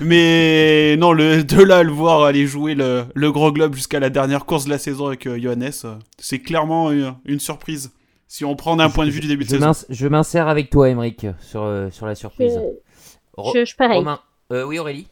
mais 0.03 0.97
non, 0.99 1.12
le 1.12 1.43
de 1.43 1.62
là 1.62 1.78
à 1.78 1.83
le 1.83 1.93
voir 1.93 2.22
aller 2.24 2.47
jouer 2.47 2.74
le, 2.74 3.05
le 3.14 3.33
gros 3.33 3.53
globe 3.53 3.74
jusqu'à 3.74 4.01
la 4.01 4.11
dernière 4.11 4.45
course 4.45 4.64
de 4.64 4.70
la 4.70 4.78
saison 4.78 5.07
avec 5.07 5.26
euh, 5.26 5.39
Johannes, 5.41 5.70
euh, 5.85 5.95
c'est 6.18 6.39
clairement 6.41 6.91
une, 6.91 7.14
une 7.24 7.41
surprise. 7.41 7.91
Si 8.28 8.45
on 8.45 8.55
prend 8.55 8.76
d'un 8.76 8.91
point 8.91 9.07
de 9.07 9.11
vue 9.11 9.20
du 9.20 9.26
début 9.26 9.45
de 9.45 9.49
Je 9.51 9.57
saison. 9.57 9.72
Je 9.89 10.07
m'insère 10.07 10.47
avec 10.47 10.70
toi, 10.70 10.89
Emric, 10.89 11.26
sur, 11.41 11.62
euh, 11.64 11.91
sur 11.91 12.07
la 12.07 12.14
Je, 12.14 12.18
surprise. 12.20 12.61
Ro- 13.37 13.53
je, 13.55 13.64
je- 13.64 13.74
pareil. 13.74 13.99
Romain. 13.99 14.20
Euh, 14.53 14.64
oui, 14.64 14.78
Aurélie 14.78 15.07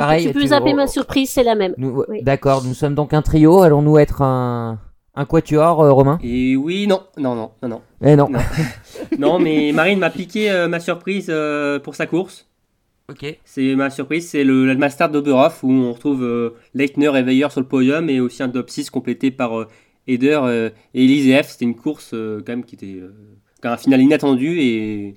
Pareil. 0.00 0.26
tu 0.26 0.32
peux 0.32 0.46
zapper 0.46 0.74
ma 0.74 0.86
surprise, 0.86 1.30
c'est 1.30 1.42
la 1.44 1.54
même. 1.54 1.74
Nous- 1.78 2.04
Oui. 2.08 2.22
D'accord, 2.22 2.64
nous 2.64 2.74
sommes 2.74 2.94
donc 2.94 3.12
un 3.14 3.22
trio. 3.22 3.62
Allons-nous 3.62 3.98
être 3.98 4.22
un, 4.22 4.78
un 5.14 5.24
quatuor, 5.24 5.82
euh, 5.82 5.92
Romain? 5.92 6.18
Et 6.22 6.56
oui, 6.56 6.86
non, 6.86 7.02
non, 7.18 7.34
non, 7.34 7.50
non, 7.62 7.68
non. 7.68 7.80
Eh 8.04 8.16
non. 8.16 8.28
Non. 8.30 8.38
Non, 9.18 9.38
mais 9.38 9.72
Marine 9.72 9.98
m'a 9.98 10.10
piqué 10.10 10.50
euh, 10.50 10.68
ma 10.68 10.80
surprise 10.80 11.26
euh, 11.30 11.78
pour 11.78 11.94
sa 11.94 12.06
course. 12.06 12.46
Ok. 13.10 13.24
C'est 13.44 13.74
ma 13.74 13.90
surprise, 13.90 14.28
c'est 14.28 14.44
le 14.44 14.74
Master 14.76 15.08
d'Oberhof 15.10 15.62
où 15.64 15.70
on 15.72 15.92
retrouve 15.92 16.22
euh, 16.22 16.50
Leitner 16.74 17.10
et 17.18 17.22
Weyer 17.22 17.48
sur 17.50 17.60
le 17.60 17.66
podium 17.66 18.08
et 18.08 18.20
aussi 18.20 18.42
un 18.42 18.48
top 18.48 18.70
6 18.70 18.88
complété 18.90 19.30
par 19.32 19.58
euh, 19.58 19.66
Eder 20.06 20.38
euh, 20.44 20.70
et 20.94 21.04
Elise 21.04 21.42
F. 21.42 21.48
C'était 21.50 21.64
une 21.64 21.74
course 21.74 22.12
euh, 22.14 22.38
quand 22.46 22.52
même 22.52 22.64
qui 22.64 22.76
était 22.76 23.00
euh, 23.00 23.12
un 23.64 23.76
final 23.76 24.00
inattendu 24.00 24.60
et 24.60 25.16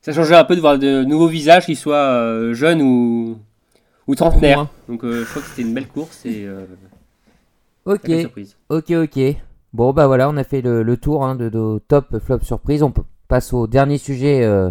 ça 0.00 0.12
changeait 0.12 0.34
un 0.36 0.44
peu 0.44 0.56
de 0.56 0.60
voir 0.60 0.78
de 0.78 1.04
nouveaux 1.04 1.28
visages, 1.28 1.66
qu'ils 1.66 1.76
soient 1.76 1.96
euh, 1.96 2.54
jeunes 2.54 2.80
ou, 2.82 3.36
ou 4.06 4.14
trentenaires. 4.14 4.58
Moins. 4.58 4.70
Donc 4.88 5.04
euh, 5.04 5.24
je 5.24 5.30
crois 5.30 5.42
que 5.42 5.48
c'était 5.48 5.62
une 5.62 5.74
belle 5.74 5.88
course 5.88 6.24
et 6.26 6.44
euh, 6.46 6.64
Ok. 7.84 8.10
Ok, 8.68 8.90
ok. 8.90 9.20
Bon, 9.72 9.92
bah 9.92 10.06
voilà, 10.06 10.28
on 10.28 10.36
a 10.36 10.44
fait 10.44 10.60
le, 10.60 10.82
le 10.82 10.96
tour 10.96 11.24
hein, 11.24 11.34
de 11.34 11.48
nos 11.48 11.78
top 11.78 12.18
flop 12.18 12.40
surprises. 12.40 12.82
On 12.82 12.92
passe 13.28 13.52
au 13.52 13.66
dernier 13.66 13.98
sujet 13.98 14.44
euh, 14.44 14.70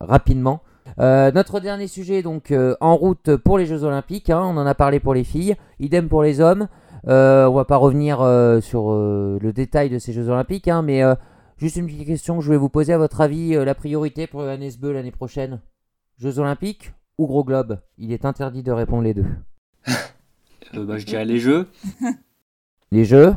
rapidement. 0.00 0.62
Euh, 0.98 1.30
notre 1.30 1.60
dernier 1.60 1.86
sujet, 1.86 2.22
donc 2.22 2.50
euh, 2.50 2.74
en 2.80 2.96
route 2.96 3.36
pour 3.36 3.58
les 3.58 3.66
Jeux 3.66 3.84
Olympiques. 3.84 4.30
hein, 4.30 4.40
on 4.42 4.56
en 4.56 4.66
a 4.66 4.74
parlé 4.74 4.98
pour 4.98 5.14
les 5.14 5.24
filles. 5.24 5.56
Idem 5.78 6.08
pour 6.08 6.22
les 6.22 6.40
hommes. 6.40 6.68
Euh, 7.06 7.46
on 7.46 7.54
va 7.54 7.64
pas 7.64 7.76
revenir 7.76 8.20
euh, 8.20 8.60
sur 8.60 8.90
euh, 8.90 9.38
le 9.40 9.52
détail 9.52 9.88
de 9.88 9.98
ces 9.98 10.12
Jeux 10.12 10.28
Olympiques, 10.28 10.68
hein, 10.68 10.82
mais 10.82 11.02
euh, 11.02 11.14
juste 11.56 11.76
une 11.76 11.86
petite 11.86 12.06
question 12.06 12.36
que 12.36 12.40
je 12.42 12.46
voulais 12.46 12.58
vous 12.58 12.68
poser. 12.68 12.92
À 12.92 12.98
votre 12.98 13.20
avis, 13.20 13.54
euh, 13.54 13.64
la 13.64 13.74
priorité 13.74 14.26
pour 14.26 14.40
Johannes 14.42 14.72
Beu 14.80 14.92
l'année 14.92 15.12
prochaine? 15.12 15.60
Jeux 16.18 16.38
Olympiques 16.38 16.92
ou 17.20 17.26
Gros 17.26 17.44
Globe 17.44 17.78
Il 17.98 18.12
est 18.12 18.24
interdit 18.24 18.62
de 18.62 18.72
répondre 18.72 19.02
les 19.02 19.14
deux. 19.14 19.26
Euh, 20.76 20.84
bah, 20.84 20.98
je 20.98 21.04
dirais 21.04 21.24
les 21.24 21.40
jeux. 21.40 21.66
Les 22.92 23.04
Jeux? 23.04 23.34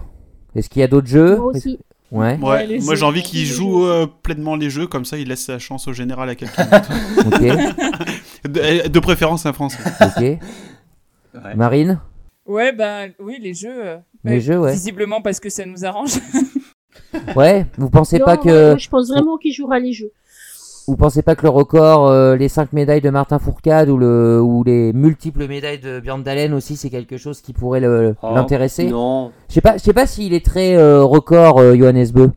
Est-ce 0.55 0.69
qu'il 0.69 0.81
y 0.81 0.84
a 0.84 0.88
d'autres 0.88 1.07
jeux? 1.07 1.36
Moi 1.38 1.47
aussi. 1.47 1.79
Ouais. 2.11 2.38
Ouais, 2.39 2.47
Ouais, 2.47 2.67
les 2.67 2.79
moi 2.81 2.93
j'ai 2.93 3.05
envie 3.05 3.23
qu'il 3.23 3.43
joue 3.45 3.88
euh, 3.88 4.05
pleinement 4.05 4.55
les 4.55 4.69
jeux, 4.69 4.86
comme 4.86 5.03
ça 5.03 5.17
il 5.17 5.27
laisse 5.29 5.43
sa 5.45 5.57
chance 5.57 5.88
au 5.88 5.93
général 5.93 6.29
à 6.29 6.36
quelqu'un. 6.36 6.67
De, 8.43 8.88
de 8.88 8.99
préférence 8.99 9.45
un 9.47 9.53
français. 9.53 9.79
Ok. 9.99 10.21
Ouais. 10.21 11.55
Marine? 11.55 11.99
Ouais, 12.45 12.71
bah 12.71 13.05
oui, 13.19 13.38
les 13.41 13.53
jeux. 13.55 13.84
euh, 13.84 13.97
Les 14.25 14.39
jeux, 14.41 14.59
ouais. 14.59 14.73
Visiblement 14.73 15.21
parce 15.23 15.39
que 15.39 15.49
ça 15.49 15.65
nous 15.65 15.86
arrange. 15.86 16.19
Ouais, 17.36 17.65
vous 17.77 17.89
pensez 17.89 18.19
Non, 18.19 18.25
pas 18.25 18.38
que 18.38 18.69
moi, 18.71 18.77
je 18.77 18.89
pense 18.89 19.07
vraiment 19.09 19.38
qu'il 19.38 19.53
jouera 19.53 19.79
les 19.79 19.93
jeux. 19.93 20.11
Vous 20.88 20.95
pensez 20.97 21.21
pas 21.21 21.36
que 21.36 21.43
le 21.43 21.49
record 21.49 22.07
euh, 22.07 22.36
les 22.36 22.49
5 22.49 22.73
médailles 22.73 23.01
de 23.01 23.09
Martin 23.09 23.39
Fourcade 23.39 23.89
ou 23.89 23.97
le 23.97 24.41
ou 24.41 24.63
les 24.63 24.91
multiples 24.93 25.47
médailles 25.47 25.79
de 25.79 25.99
Björn 25.99 26.21
Dalen 26.23 26.53
aussi 26.53 26.75
c'est 26.75 26.89
quelque 26.89 27.17
chose 27.17 27.41
qui 27.41 27.53
pourrait 27.53 27.81
Oh, 28.21 28.34
l'intéresser? 28.36 28.86
Non, 28.89 29.31
Je 29.49 29.53
sais 29.55 29.61
pas 29.61 29.77
je 29.77 29.84
sais 29.84 29.93
pas 29.93 30.05
s'il 30.07 30.34
est 30.34 30.45
très 30.45 30.75
euh, 30.75 31.03
record 31.03 31.59
euh, 31.59 31.75
Johannes 31.75 32.11
Beu. 32.13 32.31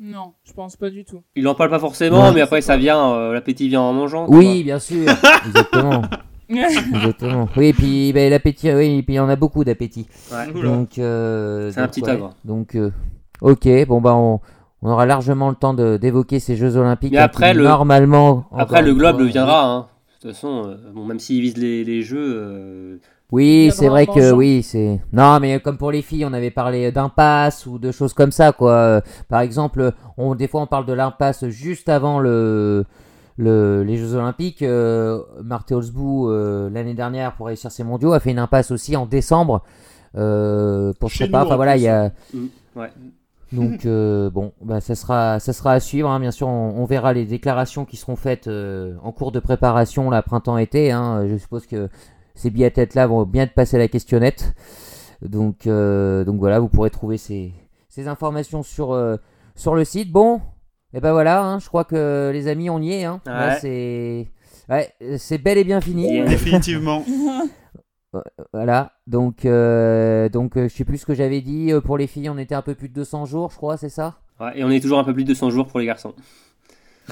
non, 0.00 0.32
je 0.44 0.52
pense 0.52 0.76
pas 0.76 0.90
du 0.90 1.04
tout. 1.04 1.22
il 1.36 1.46
en 1.48 1.54
parle 1.54 1.70
pas 1.70 1.78
forcément, 1.78 2.24
Non. 2.24 2.32
mais 2.32 2.40
après 2.40 2.60
ça 2.62 2.76
vient, 2.76 3.12
euh, 3.14 3.32
l'appétit 3.32 3.68
vient 3.68 3.82
en 3.82 3.92
mangeant. 3.92 4.26
Oui, 4.28 4.64
bien 4.64 4.78
sûr. 4.78 5.06
Exactement. 5.46 6.02
Exactement. 6.48 7.48
Oui, 7.56 7.66
et 7.68 7.72
puis 7.72 8.12
ben, 8.12 8.28
l'appétit 8.30 8.70
oui, 8.72 8.98
et 8.98 9.02
puis 9.02 9.14
il 9.14 9.16
y 9.16 9.20
en 9.20 9.28
a 9.28 9.36
beaucoup 9.36 9.64
d'appétit. 9.64 10.06
Ouais. 10.30 10.62
Donc 10.62 10.98
euh, 10.98 11.70
C'est 11.72 11.80
un 11.80 11.88
petit 11.88 12.02
ouais. 12.02 12.18
Donc 12.44 12.74
euh, 12.74 12.90
OK, 13.40 13.68
bon 13.86 14.00
bah 14.00 14.14
on 14.14 14.40
on 14.82 14.90
aura 14.90 15.06
largement 15.06 15.48
le 15.48 15.54
temps 15.56 15.74
d'évoquer 15.74 16.40
ces 16.40 16.56
Jeux 16.56 16.76
Olympiques. 16.76 17.12
Mais 17.12 17.18
après, 17.18 17.54
le- 17.54 17.64
normalement. 17.64 18.46
Après, 18.56 18.82
le 18.82 18.94
globe 18.94 19.16
fois, 19.18 19.24
viendra. 19.26 19.64
Hein. 19.64 19.86
De 20.08 20.28
toute 20.28 20.34
façon, 20.36 20.64
euh, 20.66 20.76
bon, 20.94 21.04
même 21.04 21.18
s'il 21.18 21.40
vise 21.40 21.56
les, 21.56 21.82
les 21.84 22.02
jeux, 22.02 22.34
euh, 22.36 22.96
Oui, 23.32 23.70
c'est 23.74 23.88
vrai 23.88 24.06
que 24.06 24.32
oui, 24.32 24.62
c'est. 24.62 25.00
Non, 25.12 25.40
mais 25.40 25.58
comme 25.60 25.78
pour 25.78 25.90
les 25.90 26.02
filles, 26.02 26.24
on 26.24 26.32
avait 26.32 26.50
parlé 26.52 26.92
d'impasse 26.92 27.66
ou 27.66 27.78
de 27.78 27.90
choses 27.90 28.12
comme 28.14 28.30
ça, 28.30 28.52
quoi. 28.52 28.72
Euh, 28.72 29.00
Par 29.28 29.40
exemple, 29.40 29.92
on 30.18 30.34
des 30.34 30.46
fois 30.48 30.60
on 30.62 30.66
parle 30.66 30.86
de 30.86 30.92
l'impasse 30.92 31.46
juste 31.48 31.88
avant 31.88 32.20
le, 32.20 32.84
le 33.36 33.82
les 33.82 33.96
Jeux 33.96 34.14
Olympiques. 34.14 34.62
Euh, 34.62 35.20
Marthe 35.42 35.72
Holzbou 35.72 36.28
euh, 36.30 36.70
l'année 36.70 36.94
dernière 36.94 37.34
pour 37.34 37.46
réussir 37.46 37.70
ses 37.72 37.82
mondiaux 37.82 38.12
a 38.12 38.20
fait 38.20 38.30
une 38.30 38.38
impasse 38.38 38.70
aussi 38.70 38.96
en 38.96 39.06
décembre 39.06 39.62
euh, 40.16 40.92
pour 41.00 41.10
Chez 41.10 41.24
préparer. 41.24 41.42
nous, 41.42 41.46
Enfin 41.46 41.54
en 41.54 41.56
voilà, 41.56 41.76
il 41.76 41.82
y 41.82 41.88
a. 41.88 42.12
ouais. 42.76 42.90
Donc 43.52 43.86
euh, 43.86 44.30
bon, 44.30 44.52
bah, 44.62 44.80
ça 44.80 44.94
sera 44.94 45.38
ça 45.40 45.52
sera 45.52 45.72
à 45.72 45.80
suivre. 45.80 46.08
hein. 46.10 46.18
Bien 46.20 46.30
sûr, 46.30 46.48
on, 46.48 46.74
on 46.76 46.84
verra 46.84 47.12
les 47.12 47.24
déclarations 47.26 47.84
qui 47.84 47.96
seront 47.96 48.16
faites 48.16 48.48
euh, 48.48 48.94
en 49.02 49.12
cours 49.12 49.32
de 49.32 49.40
préparation, 49.40 50.10
là, 50.10 50.22
printemps-été. 50.22 50.90
hein. 50.92 51.26
Je 51.28 51.36
suppose 51.36 51.66
que 51.66 51.88
ces 52.34 52.50
biathlètes 52.50 52.94
là 52.94 53.06
vont 53.06 53.24
bien 53.24 53.46
te 53.46 53.52
passer 53.52 53.78
la 53.78 53.88
questionnette. 53.88 54.54
Donc 55.20 55.66
euh, 55.66 56.24
donc 56.24 56.38
voilà, 56.38 56.58
vous 56.60 56.68
pourrez 56.68 56.90
trouver 56.90 57.16
ces, 57.18 57.52
ces 57.88 58.08
informations 58.08 58.62
sur 58.62 58.92
euh, 58.92 59.16
sur 59.54 59.74
le 59.74 59.84
site. 59.84 60.10
Bon, 60.10 60.40
et 60.94 61.00
ben 61.00 61.12
voilà. 61.12 61.44
hein, 61.44 61.58
je 61.58 61.68
crois 61.68 61.84
que 61.84 62.30
les 62.32 62.48
amis, 62.48 62.70
on 62.70 62.80
y 62.80 62.92
est. 62.92 63.04
Hein. 63.04 63.20
Ouais. 63.26 63.56
c'est 63.60 64.28
ouais, 64.68 64.92
c'est 65.18 65.38
bel 65.38 65.58
et 65.58 65.64
bien 65.64 65.80
fini. 65.80 66.12
Yeah. 66.12 66.24
Définitivement. 66.26 67.04
Voilà. 68.52 68.92
Donc 69.06 69.44
euh, 69.44 70.28
donc 70.28 70.56
euh, 70.56 70.68
je 70.68 70.74
sais 70.74 70.84
plus 70.84 70.98
ce 70.98 71.06
que 71.06 71.14
j'avais 71.14 71.40
dit 71.40 71.72
euh, 71.72 71.80
pour 71.80 71.96
les 71.98 72.06
filles. 72.06 72.28
On 72.30 72.38
était 72.38 72.54
un 72.54 72.62
peu 72.62 72.74
plus 72.74 72.88
de 72.88 72.94
200 72.94 73.26
jours, 73.26 73.50
je 73.50 73.56
crois, 73.56 73.76
c'est 73.76 73.88
ça? 73.88 74.16
Ouais, 74.40 74.52
Et 74.58 74.64
on 74.64 74.70
est 74.70 74.80
toujours 74.80 74.98
un 74.98 75.04
peu 75.04 75.14
plus 75.14 75.24
de 75.24 75.28
200 75.28 75.50
jours 75.50 75.66
pour 75.66 75.78
les 75.80 75.86
garçons. 75.86 76.14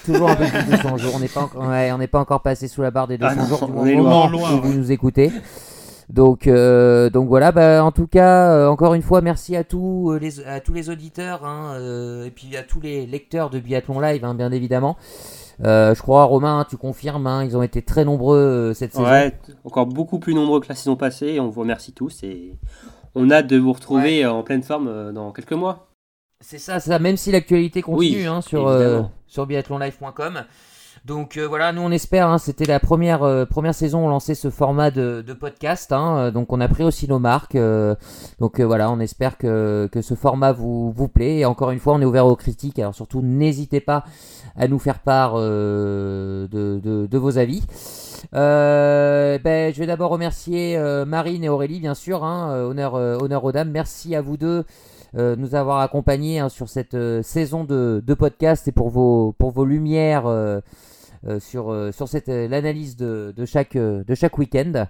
Toujours 0.04 0.30
un 0.30 0.36
peu 0.36 0.44
plus 0.44 0.66
de 0.66 0.70
200 0.76 0.96
jours. 0.98 1.12
On 1.16 1.20
n'est 1.20 1.28
pas, 1.28 1.50
ouais, 1.56 2.06
pas 2.06 2.20
encore 2.20 2.42
passé 2.42 2.68
sous 2.68 2.82
la 2.82 2.90
barre 2.90 3.08
des 3.08 3.18
200 3.18 3.32
Ah 3.32 3.42
non, 3.42 3.46
jours 3.48 3.66
du 3.66 3.72
on 3.76 3.86
est 3.86 3.94
loin. 3.94 4.28
où 4.28 4.30
Loin, 4.32 4.56
vous 4.56 4.72
nous 4.74 4.92
écoutez. 4.92 5.32
Donc, 6.12 6.46
euh, 6.46 7.08
donc 7.08 7.28
voilà. 7.28 7.52
Bah, 7.52 7.84
en 7.84 7.92
tout 7.92 8.06
cas, 8.06 8.50
euh, 8.52 8.68
encore 8.68 8.94
une 8.94 9.02
fois, 9.02 9.20
merci 9.20 9.56
à 9.56 9.64
tous 9.64 10.10
euh, 10.10 10.18
les, 10.18 10.44
à 10.44 10.60
tous 10.60 10.72
les 10.72 10.90
auditeurs 10.90 11.44
hein, 11.44 11.78
et 12.24 12.30
puis 12.30 12.56
à 12.56 12.62
tous 12.62 12.80
les 12.80 13.06
lecteurs 13.06 13.50
de 13.50 13.60
Biathlon 13.60 14.00
Live, 14.00 14.24
hein, 14.24 14.34
bien 14.34 14.50
évidemment. 14.52 14.96
Je 15.62 16.00
crois, 16.00 16.24
Romain, 16.24 16.66
tu 16.68 16.76
confirmes, 16.76 17.26
hein, 17.26 17.44
ils 17.44 17.56
ont 17.56 17.62
été 17.62 17.82
très 17.82 18.04
nombreux 18.04 18.72
cette 18.74 18.92
saison. 18.92 19.04
Ouais, 19.04 19.38
encore 19.64 19.86
beaucoup 19.86 20.18
plus 20.18 20.34
nombreux 20.34 20.60
que 20.60 20.68
la 20.68 20.74
saison 20.74 20.96
passée. 20.96 21.38
On 21.38 21.48
vous 21.48 21.60
remercie 21.60 21.92
tous 21.92 22.22
et 22.22 22.58
on 23.14 23.30
a 23.30 23.36
hâte 23.36 23.46
de 23.46 23.58
vous 23.58 23.72
retrouver 23.72 24.26
en 24.26 24.42
pleine 24.42 24.62
forme 24.62 25.12
dans 25.12 25.32
quelques 25.32 25.52
mois. 25.52 25.88
C'est 26.40 26.58
ça, 26.58 26.80
ça, 26.80 26.98
même 26.98 27.18
si 27.18 27.30
l'actualité 27.30 27.82
continue 27.82 28.20
Oui, 28.22 28.26
hein, 28.26 28.40
sur, 28.40 28.74
sur 29.26 29.46
biathlonlive.com. 29.46 30.44
Donc 31.06 31.38
euh, 31.38 31.48
voilà, 31.48 31.72
nous 31.72 31.80
on 31.80 31.90
espère, 31.90 32.28
hein, 32.28 32.36
c'était 32.36 32.66
la 32.66 32.78
première, 32.78 33.22
euh, 33.22 33.46
première 33.46 33.74
saison, 33.74 34.04
on 34.04 34.08
lançait 34.10 34.34
ce 34.34 34.50
format 34.50 34.90
de, 34.90 35.24
podcast, 35.32 35.92
hein, 35.92 36.18
euh, 36.18 36.30
donc 36.30 36.52
on 36.52 36.60
a 36.60 36.68
pris 36.68 36.84
aussi 36.84 37.08
nos 37.08 37.18
marques. 37.18 37.56
donc 38.38 38.60
voilà, 38.60 38.90
on 38.90 39.00
espère 39.00 39.38
que, 39.38 39.88
que 39.90 40.02
ce 40.02 40.14
format 40.14 40.52
vous, 40.52 40.92
vous 40.92 41.08
plaît. 41.08 41.38
Et 41.38 41.44
encore 41.46 41.70
une 41.70 41.78
fois, 41.78 41.94
on 41.94 42.02
est 42.02 42.04
ouvert 42.04 42.26
aux 42.26 42.36
critiques, 42.36 42.78
alors 42.78 42.94
surtout 42.94 43.22
n'hésitez 43.22 43.80
pas 43.80 44.04
à 44.56 44.68
nous 44.68 44.78
faire 44.78 44.98
part 44.98 45.36
de, 45.36 46.48
de, 46.50 47.18
vos 47.18 47.38
avis. 47.38 47.62
Euh, 48.34 49.38
ben, 49.38 49.72
je 49.72 49.78
vais 49.80 49.86
d'abord 49.86 50.10
remercier 50.10 50.78
Marine 51.06 51.44
et 51.44 51.48
Aurélie, 51.48 51.80
bien 51.80 51.94
sûr, 51.94 52.24
hein, 52.24 52.54
honneur, 52.62 52.94
honneur 52.94 53.42
aux 53.44 53.52
dames. 53.52 53.70
Merci 53.70 54.14
à 54.14 54.20
vous 54.20 54.36
deux 54.36 54.64
euh, 55.16 55.34
nous 55.34 55.54
avoir 55.54 55.80
accompagnés 55.80 56.46
sur 56.50 56.68
cette 56.68 56.96
saison 57.22 57.64
de, 57.64 58.02
de 58.06 58.14
podcast 58.14 58.68
et 58.68 58.72
pour 58.72 58.90
vos, 58.90 59.34
pour 59.38 59.50
vos 59.50 59.64
lumières 59.64 60.26
sur, 61.40 61.70
euh, 61.70 61.92
sur 61.92 62.08
cette, 62.08 62.28
euh, 62.28 62.48
l'analyse 62.48 62.96
de, 62.96 63.32
de 63.36 63.44
chaque, 63.44 63.76
euh, 63.76 64.02
de 64.04 64.14
chaque 64.14 64.38
week-end. 64.38 64.86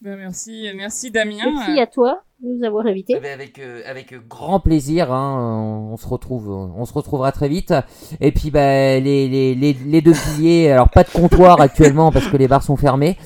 Ben, 0.00 0.16
merci, 0.16 0.68
merci 0.74 1.10
Damien. 1.10 1.50
Merci 1.54 1.80
à 1.80 1.86
toi 1.86 2.22
de 2.42 2.48
nous 2.58 2.66
avoir 2.66 2.84
invités. 2.86 3.14
Eh 3.16 3.20
ben, 3.20 3.32
Avec, 3.32 3.58
euh, 3.58 3.80
avec 3.86 4.12
grand 4.28 4.60
plaisir, 4.60 5.10
hein, 5.12 5.38
on, 5.38 5.92
on 5.94 5.96
se 5.96 6.06
retrouve, 6.06 6.50
on 6.50 6.84
se 6.84 6.92
retrouvera 6.92 7.32
très 7.32 7.48
vite. 7.48 7.72
Et 8.20 8.32
puis 8.32 8.50
bah, 8.50 8.98
les, 9.00 9.28
les, 9.28 9.54
les, 9.54 9.72
les 9.72 10.00
deux 10.02 10.12
piliers, 10.12 10.70
alors 10.70 10.90
pas 10.90 11.04
de 11.04 11.10
comptoir 11.10 11.60
actuellement 11.60 12.12
parce 12.12 12.26
que 12.28 12.36
les 12.36 12.48
bars 12.48 12.62
sont 12.62 12.76
fermés, 12.76 13.16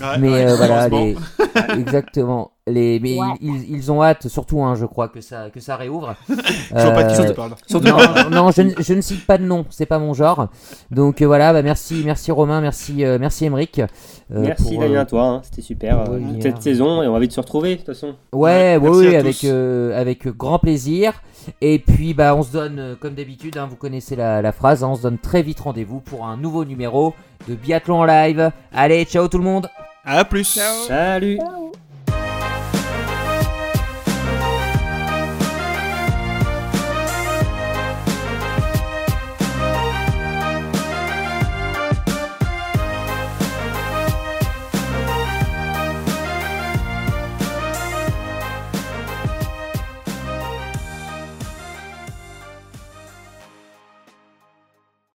Ouais, 0.00 0.18
mais 0.18 0.28
ouais, 0.28 0.46
euh, 0.46 0.56
voilà, 0.56 0.88
les, 0.88 1.16
exactement. 1.78 2.50
Les, 2.68 2.98
mais 2.98 3.16
Ouais. 3.16 3.26
ils, 3.40 3.70
ils 3.76 3.92
ont 3.92 4.02
hâte, 4.02 4.26
surtout, 4.26 4.60
hein, 4.64 4.74
je 4.74 4.86
crois, 4.86 5.06
que 5.08 5.20
ça, 5.20 5.50
que 5.50 5.60
ça 5.60 5.76
réouvre. 5.76 6.16
Je 6.28 6.34
vois 6.72 6.90
pas 6.90 7.04
de 7.04 7.14
qui 7.14 7.20
Euh, 7.20 7.28
tu 7.28 7.34
parles. 7.34 7.52
non, 8.28 8.30
non, 8.46 8.50
je, 8.50 8.62
ne- 8.62 8.72
je 8.76 8.92
ne 8.94 9.00
cite 9.00 9.24
pas 9.24 9.38
de 9.38 9.44
nom, 9.44 9.64
c'est 9.70 9.86
pas 9.86 10.00
mon 10.00 10.14
genre. 10.14 10.48
Donc 10.90 11.22
euh, 11.22 11.26
voilà, 11.26 11.52
bah, 11.52 11.62
merci, 11.62 12.02
merci 12.04 12.32
Romain, 12.32 12.60
merci, 12.60 13.04
euh, 13.04 13.18
merci 13.20 13.44
Emeric. 13.44 13.78
euh, 13.78 13.86
Merci 14.30 14.72
pour, 14.72 14.80
Damien 14.80 14.96
euh, 14.96 15.02
à 15.02 15.06
toi, 15.06 15.22
hein. 15.26 15.40
c'était 15.44 15.62
super 15.62 16.10
euh, 16.10 16.18
cette 16.40 16.60
saison 16.60 17.04
et 17.04 17.06
on 17.06 17.12
va 17.12 17.20
vite 17.20 17.30
se 17.30 17.38
retrouver 17.40 17.74
de 17.76 17.82
toute 17.82 17.86
façon. 17.86 18.16
Ouais, 18.32 18.76
Ouais, 18.76 18.78
ouais, 18.78 18.80
merci 18.80 18.98
oui, 19.10 19.14
avec, 19.16 19.44
euh, 19.44 20.00
avec 20.00 20.26
grand 20.36 20.58
plaisir. 20.58 21.12
Et 21.60 21.78
puis, 21.78 22.14
bah, 22.14 22.34
on 22.34 22.42
se 22.42 22.50
donne, 22.50 22.96
comme 23.00 23.14
d'habitude, 23.14 23.56
hein, 23.58 23.68
vous 23.70 23.76
connaissez 23.76 24.16
la, 24.16 24.42
la 24.42 24.50
phrase, 24.50 24.82
hein, 24.82 24.88
on 24.90 24.96
se 24.96 25.02
donne 25.02 25.18
très 25.18 25.42
vite 25.42 25.60
rendez-vous 25.60 26.00
pour 26.00 26.26
un 26.26 26.36
nouveau 26.36 26.64
numéro 26.64 27.14
de 27.48 27.54
Biathlon 27.54 28.00
en 28.00 28.04
live. 28.04 28.50
Allez, 28.74 29.04
ciao 29.04 29.28
tout 29.28 29.38
le 29.38 29.44
monde 29.44 29.68
À 30.04 30.24
plus. 30.24 30.52
Ciao. 30.52 30.74
Salut 30.88 31.36
Ciao. 31.38 31.70